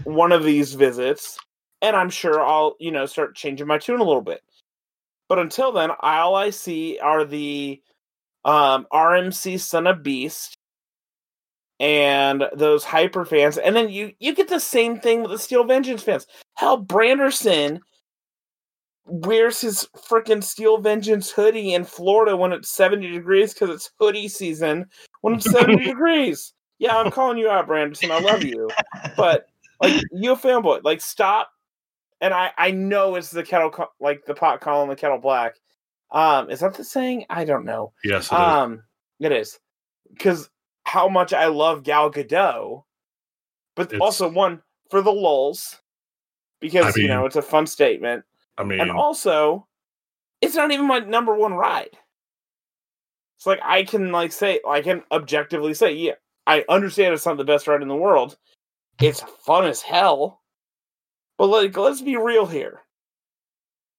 One 0.03 0.31
of 0.31 0.43
these 0.43 0.73
visits 0.73 1.37
and 1.81 1.95
I'm 1.95 2.09
sure 2.09 2.43
I'll, 2.43 2.75
you 2.79 2.91
know, 2.91 3.05
start 3.05 3.35
changing 3.35 3.67
my 3.67 3.77
tune 3.77 3.99
a 3.99 4.03
little 4.03 4.21
bit. 4.21 4.41
But 5.27 5.39
until 5.39 5.71
then, 5.71 5.91
all 5.99 6.35
I 6.35 6.49
see 6.49 6.99
are 6.99 7.25
the 7.25 7.81
um, 8.45 8.85
RMC 8.91 9.59
Son 9.59 9.87
of 9.87 10.03
Beast 10.03 10.57
and 11.79 12.43
those 12.53 12.83
hyper 12.83 13.25
fans, 13.25 13.57
and 13.57 13.75
then 13.75 13.89
you 13.89 14.13
you 14.19 14.35
get 14.35 14.49
the 14.49 14.59
same 14.59 14.99
thing 14.99 15.21
with 15.21 15.31
the 15.31 15.39
Steel 15.39 15.63
Vengeance 15.63 16.03
fans. 16.03 16.27
Hell, 16.55 16.83
Branderson 16.83 17.79
wears 19.05 19.61
his 19.61 19.87
freaking 20.09 20.43
Steel 20.43 20.77
Vengeance 20.77 21.31
hoodie 21.31 21.73
in 21.73 21.83
Florida 21.83 22.35
when 22.37 22.53
it's 22.53 22.69
seventy 22.69 23.09
degrees 23.11 23.53
because 23.53 23.69
it's 23.69 23.91
hoodie 23.99 24.27
season 24.27 24.85
when 25.21 25.35
it's 25.35 25.49
seventy 25.49 25.83
degrees. 25.85 26.53
Yeah, 26.79 26.97
I'm 26.97 27.11
calling 27.11 27.37
you 27.37 27.49
out, 27.49 27.67
Branderson. 27.67 28.09
I 28.11 28.19
love 28.19 28.43
you, 28.43 28.69
but 29.15 29.45
like 29.81 30.01
you 30.11 30.31
a 30.31 30.35
fanboy, 30.35 30.81
like 30.83 31.01
stop. 31.01 31.49
And 32.21 32.33
I 32.33 32.51
I 32.57 32.71
know 32.71 33.15
it's 33.15 33.31
the 33.31 33.43
kettle 33.43 33.69
co- 33.71 33.91
like 33.99 34.25
the 34.25 34.33
pot 34.35 34.61
calling 34.61 34.89
the 34.89 34.95
kettle 34.95 35.17
black. 35.19 35.55
Um, 36.11 36.49
is 36.49 36.59
that 36.59 36.73
the 36.75 36.83
saying? 36.83 37.25
I 37.29 37.45
don't 37.45 37.65
know. 37.65 37.93
Yes, 38.03 38.31
it 38.31 38.35
is. 38.35 38.39
Um, 38.39 38.83
it 39.19 39.31
is 39.31 39.59
because 40.11 40.49
how 40.83 41.07
much 41.07 41.33
I 41.33 41.45
love 41.47 41.83
Gal 41.83 42.11
Gadot, 42.11 42.83
but 43.75 43.87
It's- 43.87 44.01
also 44.01 44.29
one 44.29 44.61
for 44.89 45.01
the 45.01 45.11
lulls 45.11 45.79
because 46.59 46.97
I 46.97 46.99
you 47.01 47.07
know 47.07 47.25
it's 47.25 47.35
a 47.37 47.41
fun 47.41 47.65
statement, 47.65 48.23
I 48.61 48.63
mean, 48.63 48.79
and 48.79 48.91
also 48.91 49.67
it's 50.39 50.55
not 50.55 50.71
even 50.71 50.85
my 50.87 50.99
number 50.99 51.35
one 51.35 51.53
ride. 51.53 51.97
It's 53.37 53.47
like 53.47 53.59
I 53.63 53.83
can 53.83 54.11
like 54.11 54.31
say 54.31 54.59
I 54.67 54.81
can 54.81 55.01
objectively 55.11 55.73
say 55.73 55.93
yeah 55.93 56.13
I 56.45 56.63
understand 56.69 57.13
it's 57.13 57.25
not 57.25 57.37
the 57.37 57.43
best 57.43 57.67
ride 57.67 57.81
in 57.81 57.87
the 57.87 57.95
world. 57.95 58.37
It's 59.01 59.21
fun 59.43 59.65
as 59.65 59.81
hell, 59.81 60.41
but 61.39 61.47
like 61.47 61.75
let's 61.75 62.01
be 62.01 62.17
real 62.17 62.45
here. 62.45 62.81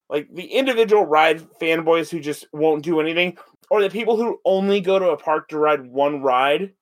Like 0.09 0.29
the 0.33 0.45
individual 0.45 1.05
ride 1.07 1.41
fanboys 1.61 2.09
who 2.09 2.21
just 2.21 2.47
won't 2.53 2.85
do 2.85 3.01
anything, 3.01 3.37
or 3.69 3.83
the 3.83 3.91
people 3.91 4.17
who 4.17 4.39
only 4.45 4.81
go 4.81 4.99
to 5.01 5.09
a 5.11 5.17
park 5.17 5.49
to 5.49 5.59
ride 5.59 5.85
one 5.87 6.23
ride, 6.23 6.73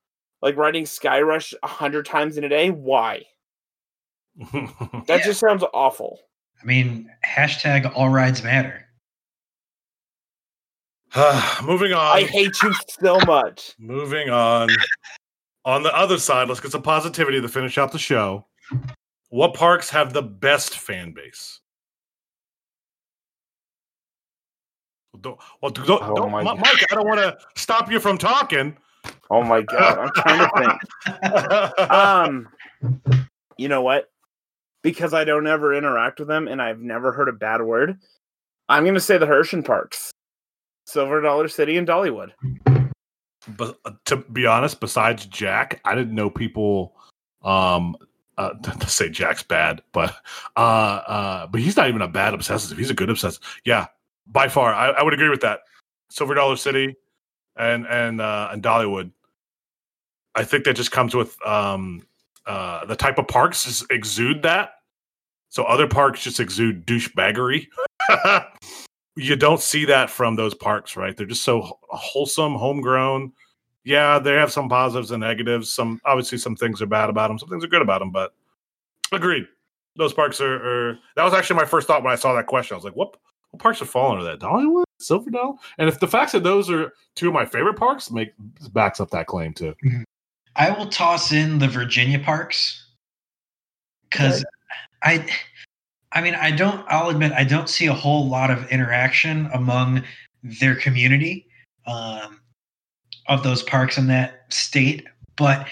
like 0.43 0.57
riding 0.57 0.85
Sky 0.85 1.23
Rush 1.23 1.55
a 1.63 1.67
hundred 1.69 2.05
times 2.05 2.37
in 2.37 2.45
a 2.45 2.49
day. 2.51 2.69
Why? 2.71 3.25
That 4.53 5.07
Yeah. 5.09 5.19
just 5.19 5.41
sounds 5.41 5.65
awful. 5.73 6.19
I 6.61 6.67
mean, 6.67 7.11
hashtag 7.25 7.91
all 7.95 8.09
rides 8.09 8.43
matter. 8.43 8.87
moving 11.65 11.93
on. 11.93 12.17
I 12.17 12.23
hate 12.23 12.55
you 12.63 12.73
so 13.01 13.19
much. 13.27 13.75
Moving 13.79 14.31
on. 14.31 14.69
On 15.65 15.83
the 15.83 15.95
other 15.95 16.19
side, 16.19 16.49
let's 16.49 16.61
get 16.61 16.71
some 16.71 16.83
positivity 16.83 17.41
to 17.41 17.49
finish 17.49 17.79
out 17.79 17.91
the 17.91 17.99
show. 17.99 18.47
What 19.31 19.55
parks 19.55 19.91
have 19.91 20.13
the 20.13 20.23
best 20.23 20.79
fan 20.79 21.13
base? 21.13 21.61
Don't, 25.21 25.39
well, 25.61 25.71
don't, 25.73 26.03
Oh 26.03 26.15
don't, 26.15 26.31
my 26.31 26.43
Mi- 26.43 26.49
God. 26.49 26.61
Mike, 26.61 26.87
I 26.91 26.95
don't 26.95 27.07
want 27.07 27.21
to 27.21 27.37
stop 27.57 27.91
you 27.91 27.99
from 28.01 28.17
talking. 28.17 28.77
Oh 29.31 29.43
my 29.43 29.63
god, 29.63 29.99
I'm 29.99 30.11
trying 30.15 30.49
to 30.49 30.79
think. 31.19 31.91
Um, 31.91 32.49
you 33.57 33.69
know 33.69 33.83
what? 33.83 34.11
Because 34.83 35.13
I 35.13 35.25
don't 35.25 35.47
ever 35.47 35.75
interact 35.75 36.19
with 36.21 36.29
them 36.29 36.49
and 36.49 36.61
I've 36.61 36.81
never 36.81 37.13
heard 37.13 37.29
a 37.29 37.33
bad 37.33 37.63
word, 37.63 37.99
I'm 38.69 38.85
going 38.85 38.95
to 38.95 39.01
say 39.01 39.19
the 39.19 39.27
Herschend 39.27 39.65
Parks, 39.67 40.11
Silver 40.87 41.21
Dollar 41.21 41.49
City 41.49 41.77
and 41.77 41.87
Dollywood. 41.87 42.33
but 43.57 43.79
uh, 43.85 43.93
to 44.07 44.17
be 44.17 44.47
honest, 44.47 44.81
besides 44.81 45.27
Jack, 45.27 45.81
I 45.85 45.95
didn't 45.95 46.15
know 46.15 46.31
people. 46.31 46.95
Um, 47.43 47.97
uh, 48.39 48.55
to 48.81 48.89
say 48.89 49.09
Jack's 49.09 49.43
bad, 49.43 49.83
but 49.93 50.15
uh, 50.57 51.03
uh, 51.07 51.47
but 51.47 51.61
he's 51.61 51.77
not 51.77 51.89
even 51.89 52.01
a 52.01 52.09
bad 52.09 52.33
obsessive. 52.33 52.79
He's 52.79 52.91
a 52.91 52.95
good 52.95 53.11
obsessive. 53.11 53.43
Yeah, 53.65 53.87
by 54.27 54.49
far, 54.49 54.73
I, 54.73 54.91
I 54.91 55.03
would 55.03 55.13
agree 55.13 55.29
with 55.29 55.43
that. 55.43 55.61
Silver 56.09 56.35
Dollar 56.35 56.57
City 56.57 56.97
and 57.57 57.87
and 57.87 58.21
uh, 58.21 58.49
and 58.53 58.63
Dollywood. 58.63 59.13
I 60.35 60.45
think 60.45 60.65
that 60.65 60.75
just 60.75 60.93
comes 60.93 61.15
with 61.15 61.37
um, 61.47 62.07
uh, 62.51 62.85
the 62.85 62.97
type 62.97 63.17
of 63.17 63.29
parks 63.29 63.85
exude 63.91 64.43
that. 64.43 64.73
So 65.51 65.63
other 65.63 65.87
parks 65.87 66.25
just 66.25 66.41
exude 66.41 66.85
douchebaggery. 66.85 67.69
you 69.17 69.37
don't 69.37 69.61
see 69.61 69.85
that 69.85 70.11
from 70.11 70.35
those 70.35 70.53
parks, 70.53 70.97
right? 70.97 71.17
They're 71.17 71.29
just 71.29 71.45
so 71.45 71.79
wholesome, 71.91 72.57
homegrown. 72.57 73.33
Yeah, 73.85 74.19
they 74.19 74.33
have 74.33 74.51
some 74.51 74.69
positives 74.69 75.13
and 75.13 75.21
negatives. 75.21 75.73
Some 75.73 76.01
obviously 76.05 76.39
some 76.39 76.57
things 76.57 76.83
are 76.83 76.87
bad 76.87 77.09
about 77.09 77.29
them, 77.29 77.39
some 77.39 77.49
things 77.49 77.63
are 77.63 77.69
good 77.69 77.83
about 77.83 78.01
them. 78.01 78.11
But 78.11 78.33
agreed, 79.13 79.47
those 79.95 80.13
parks 80.13 80.41
are. 80.41 80.91
are 80.91 80.99
that 81.15 81.23
was 81.23 81.35
actually 81.35 81.57
my 81.57 81.67
first 81.67 81.87
thought 81.87 82.03
when 82.03 82.13
I 82.13 82.17
saw 82.17 82.35
that 82.35 82.49
question. 82.49 82.75
I 82.75 82.79
was 82.79 82.85
like, 82.85 82.97
what, 82.97 83.17
what 83.53 83.63
parks 83.63 83.81
are 83.81 83.85
falling 83.85 84.19
under 84.19 84.29
that? 84.29 84.41
Dollywood, 84.41 84.85
Silver 84.99 85.31
Dollar, 85.31 85.55
and 85.79 85.89
if 85.89 86.01
the 86.01 86.09
fact 86.09 86.33
that 86.33 86.43
those 86.43 86.69
are 86.69 86.93
two 87.15 87.29
of 87.29 87.35
my 87.35 87.47
favorite 87.47 87.77
parks 87.77 88.11
make 88.11 88.33
backs 88.73 88.99
up 88.99 89.11
that 89.11 89.29
claim 89.29 89.55
too. 89.55 89.77
I 90.61 90.71
will 90.71 90.89
toss 90.89 91.33
in 91.33 91.59
the 91.59 91.69
Virginia 91.69 92.19
parks 92.19 92.85
because 94.11 94.45
I, 95.03 95.27
I 96.13 96.21
mean, 96.21 96.35
I 96.35 96.51
don't. 96.51 96.85
I'll 96.87 97.09
admit 97.09 97.33
I 97.33 97.45
don't 97.45 97.71
see 97.71 97.87
a 97.87 97.95
whole 97.95 98.29
lot 98.29 98.51
of 98.51 98.69
interaction 98.69 99.49
among 99.55 100.03
their 100.43 100.75
community 100.75 101.47
um, 101.87 102.43
of 103.27 103.43
those 103.43 103.63
parks 103.63 103.97
in 103.97 104.09
that 104.09 104.53
state, 104.53 105.07
but 105.37 105.67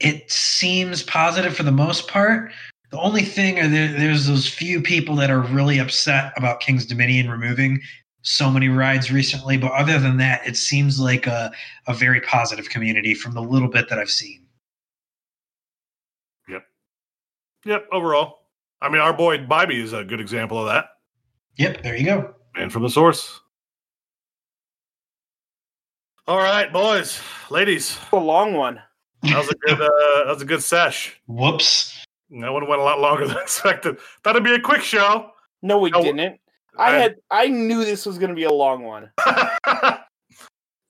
it 0.00 0.32
seems 0.32 1.02
positive 1.02 1.54
for 1.54 1.64
the 1.64 1.70
most 1.70 2.08
part. 2.08 2.50
The 2.92 2.98
only 2.98 3.24
thing 3.24 3.58
are 3.58 3.68
there, 3.68 3.92
there's 3.92 4.26
those 4.26 4.48
few 4.48 4.80
people 4.80 5.16
that 5.16 5.30
are 5.30 5.42
really 5.42 5.78
upset 5.78 6.32
about 6.38 6.60
King's 6.60 6.86
Dominion 6.86 7.30
removing 7.30 7.82
so 8.22 8.50
many 8.50 8.68
rides 8.68 9.10
recently, 9.10 9.56
but 9.56 9.72
other 9.72 9.98
than 9.98 10.16
that, 10.18 10.46
it 10.46 10.56
seems 10.56 11.00
like 11.00 11.26
a, 11.26 11.50
a 11.86 11.94
very 11.94 12.20
positive 12.20 12.68
community 12.68 13.14
from 13.14 13.32
the 13.32 13.40
little 13.42 13.68
bit 13.68 13.88
that 13.88 13.98
I've 13.98 14.10
seen. 14.10 14.46
Yep. 16.48 16.62
Yep. 17.64 17.88
Overall, 17.92 18.38
I 18.82 18.88
mean, 18.88 19.00
our 19.00 19.12
boy 19.12 19.38
Bybee 19.38 19.82
is 19.82 19.92
a 19.92 20.04
good 20.04 20.20
example 20.20 20.58
of 20.58 20.66
that. 20.66 20.86
Yep, 21.56 21.82
there 21.82 21.96
you 21.96 22.04
go. 22.04 22.34
And 22.56 22.72
from 22.72 22.82
the 22.82 22.90
source. 22.90 23.40
All 26.26 26.38
right, 26.38 26.72
boys, 26.72 27.20
ladies, 27.50 27.98
A 28.12 28.16
long 28.16 28.54
one. 28.54 28.80
that 29.22 29.36
was 29.38 29.48
a 29.48 29.54
good. 29.54 29.80
Uh, 29.80 30.24
that 30.24 30.32
was 30.34 30.42
a 30.42 30.46
good 30.46 30.62
sesh. 30.62 31.18
Whoops. 31.26 32.04
That 32.30 32.52
one 32.52 32.68
went 32.68 32.80
a 32.80 32.84
lot 32.84 33.00
longer 33.00 33.26
than 33.26 33.36
expected. 33.42 33.98
Thought 34.22 34.36
it'd 34.36 34.44
be 34.44 34.54
a 34.54 34.60
quick 34.60 34.82
show. 34.82 35.30
No, 35.62 35.78
we 35.78 35.90
No, 35.90 36.02
didn't. 36.02 36.39
I 36.80 36.96
I- 36.96 36.98
had. 36.98 37.16
I 37.30 37.46
knew 37.48 37.84
this 37.84 38.06
was 38.06 38.18
going 38.18 38.30
to 38.30 38.34
be 38.36 38.44
a 38.44 38.52
long 38.52 38.82
one. 38.82 39.10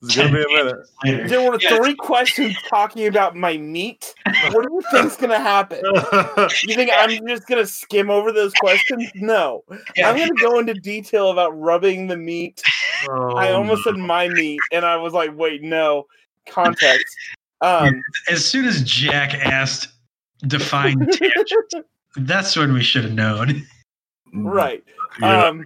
it's 0.02 0.16
gonna 0.16 0.32
be 0.32 0.42
a 0.42 0.48
minute. 0.48 0.76
Later. 1.04 1.28
There 1.28 1.50
were 1.50 1.58
Yeah, 1.60 1.76
three 1.76 1.94
questions 1.94 2.56
talking 2.68 3.06
about 3.06 3.36
my 3.36 3.58
meat. 3.58 4.14
What 4.52 4.66
do 4.66 4.72
you 4.72 4.82
think's 4.90 5.16
going 5.16 5.30
to 5.30 5.38
happen? 5.38 5.80
You 6.62 6.74
think 6.74 6.90
I'm 6.94 7.26
just 7.26 7.46
going 7.46 7.62
to 7.62 7.66
skim 7.66 8.10
over 8.10 8.32
those 8.32 8.52
questions? 8.54 9.10
No. 9.14 9.62
yeah. 9.96 10.08
I'm 10.08 10.16
going 10.16 10.28
to 10.28 10.34
go 10.42 10.58
into 10.58 10.74
detail 10.74 11.30
about 11.30 11.50
rubbing 11.58 12.06
the 12.06 12.16
meat. 12.16 12.62
Oh, 13.08 13.34
I 13.36 13.52
almost 13.52 13.84
no. 13.86 13.92
said 13.92 13.98
my 14.00 14.28
meat, 14.28 14.60
and 14.72 14.84
I 14.84 14.96
was 14.96 15.12
like, 15.12 15.36
wait, 15.36 15.62
no. 15.62 16.06
Context. 16.48 17.14
Um, 17.60 18.02
As 18.30 18.44
soon 18.44 18.64
as 18.64 18.82
Jack 18.82 19.34
asked, 19.34 19.88
define 20.46 20.98
tangent, 21.06 21.86
that's 22.16 22.56
when 22.56 22.72
we 22.72 22.82
should 22.82 23.04
have 23.04 23.12
known. 23.12 23.66
right. 24.32 24.82
Yeah. 25.20 25.44
Um, 25.44 25.64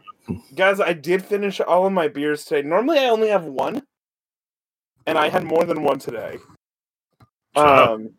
guys, 0.55 0.81
I 0.81 0.93
did 0.93 1.25
finish 1.25 1.61
all 1.61 1.87
of 1.87 1.93
my 1.93 2.09
beers 2.09 2.45
today. 2.45 2.67
Normally, 2.67 2.99
I 2.99 3.07
only 3.07 3.29
have 3.29 3.45
one, 3.45 3.83
and 5.07 5.19
I 5.19 5.29
had 5.29 5.45
more 5.45 5.65
than 5.65 5.83
one 5.83 5.99
today. 5.99 6.39
Um, 7.57 8.11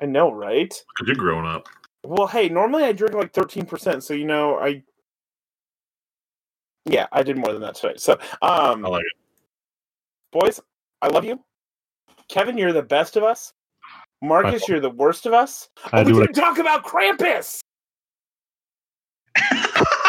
I 0.00 0.06
know, 0.06 0.32
right? 0.32 0.68
Because 0.68 1.06
you're 1.06 1.16
growing 1.16 1.46
up. 1.46 1.68
Well, 2.02 2.26
hey, 2.26 2.48
normally 2.48 2.84
I 2.84 2.92
drink 2.92 3.14
like 3.14 3.32
thirteen 3.32 3.66
percent, 3.66 4.04
so 4.04 4.14
you 4.14 4.26
know, 4.26 4.58
I 4.58 4.82
yeah, 6.84 7.06
I 7.12 7.22
did 7.22 7.38
more 7.38 7.52
than 7.52 7.62
that 7.62 7.76
today. 7.76 7.94
So, 7.96 8.12
um, 8.42 8.84
I 8.84 8.88
like 8.88 9.04
it. 9.04 9.12
boys, 10.32 10.60
I 11.00 11.08
love 11.08 11.24
you. 11.24 11.40
Kevin, 12.28 12.58
you're 12.58 12.72
the 12.72 12.82
best 12.82 13.16
of 13.16 13.22
us. 13.22 13.52
Marcus, 14.22 14.68
you're 14.68 14.80
the 14.80 14.90
worst 14.90 15.26
of 15.26 15.34
us. 15.34 15.68
I 15.92 16.00
oh, 16.00 16.04
we 16.04 16.12
do 16.12 16.20
didn't 16.20 16.34
talk 16.34 16.58
about 16.58 16.84
Krampus. 16.84 17.60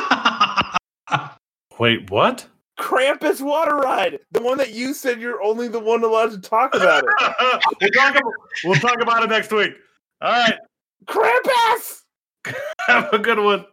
Wait, 1.80 2.10
what? 2.10 2.48
Krampus 2.80 3.41
water 3.41 3.77
ride, 3.77 4.19
the 4.32 4.41
one 4.41 4.57
that 4.57 4.73
you 4.73 4.94
said 4.94 5.22
you're 5.22 5.41
only 5.41 5.68
the 5.69 5.80
one 5.80 6.03
allowed 6.03 6.32
to 6.32 6.40
talk 6.40 6.76
about 6.76 7.03
it. 7.03 7.10
we'll, 7.82 7.90
talk 7.91 8.11
about, 8.11 8.34
we'll 8.65 8.80
talk 8.80 9.02
about 9.02 9.23
it 9.23 9.30
next 9.30 9.52
week. 9.52 9.72
All 10.22 10.32
right. 10.32 10.57
Krampus. 11.06 12.02
Have 12.88 13.14
a 13.14 13.19
good 13.19 13.40
one. 13.40 13.65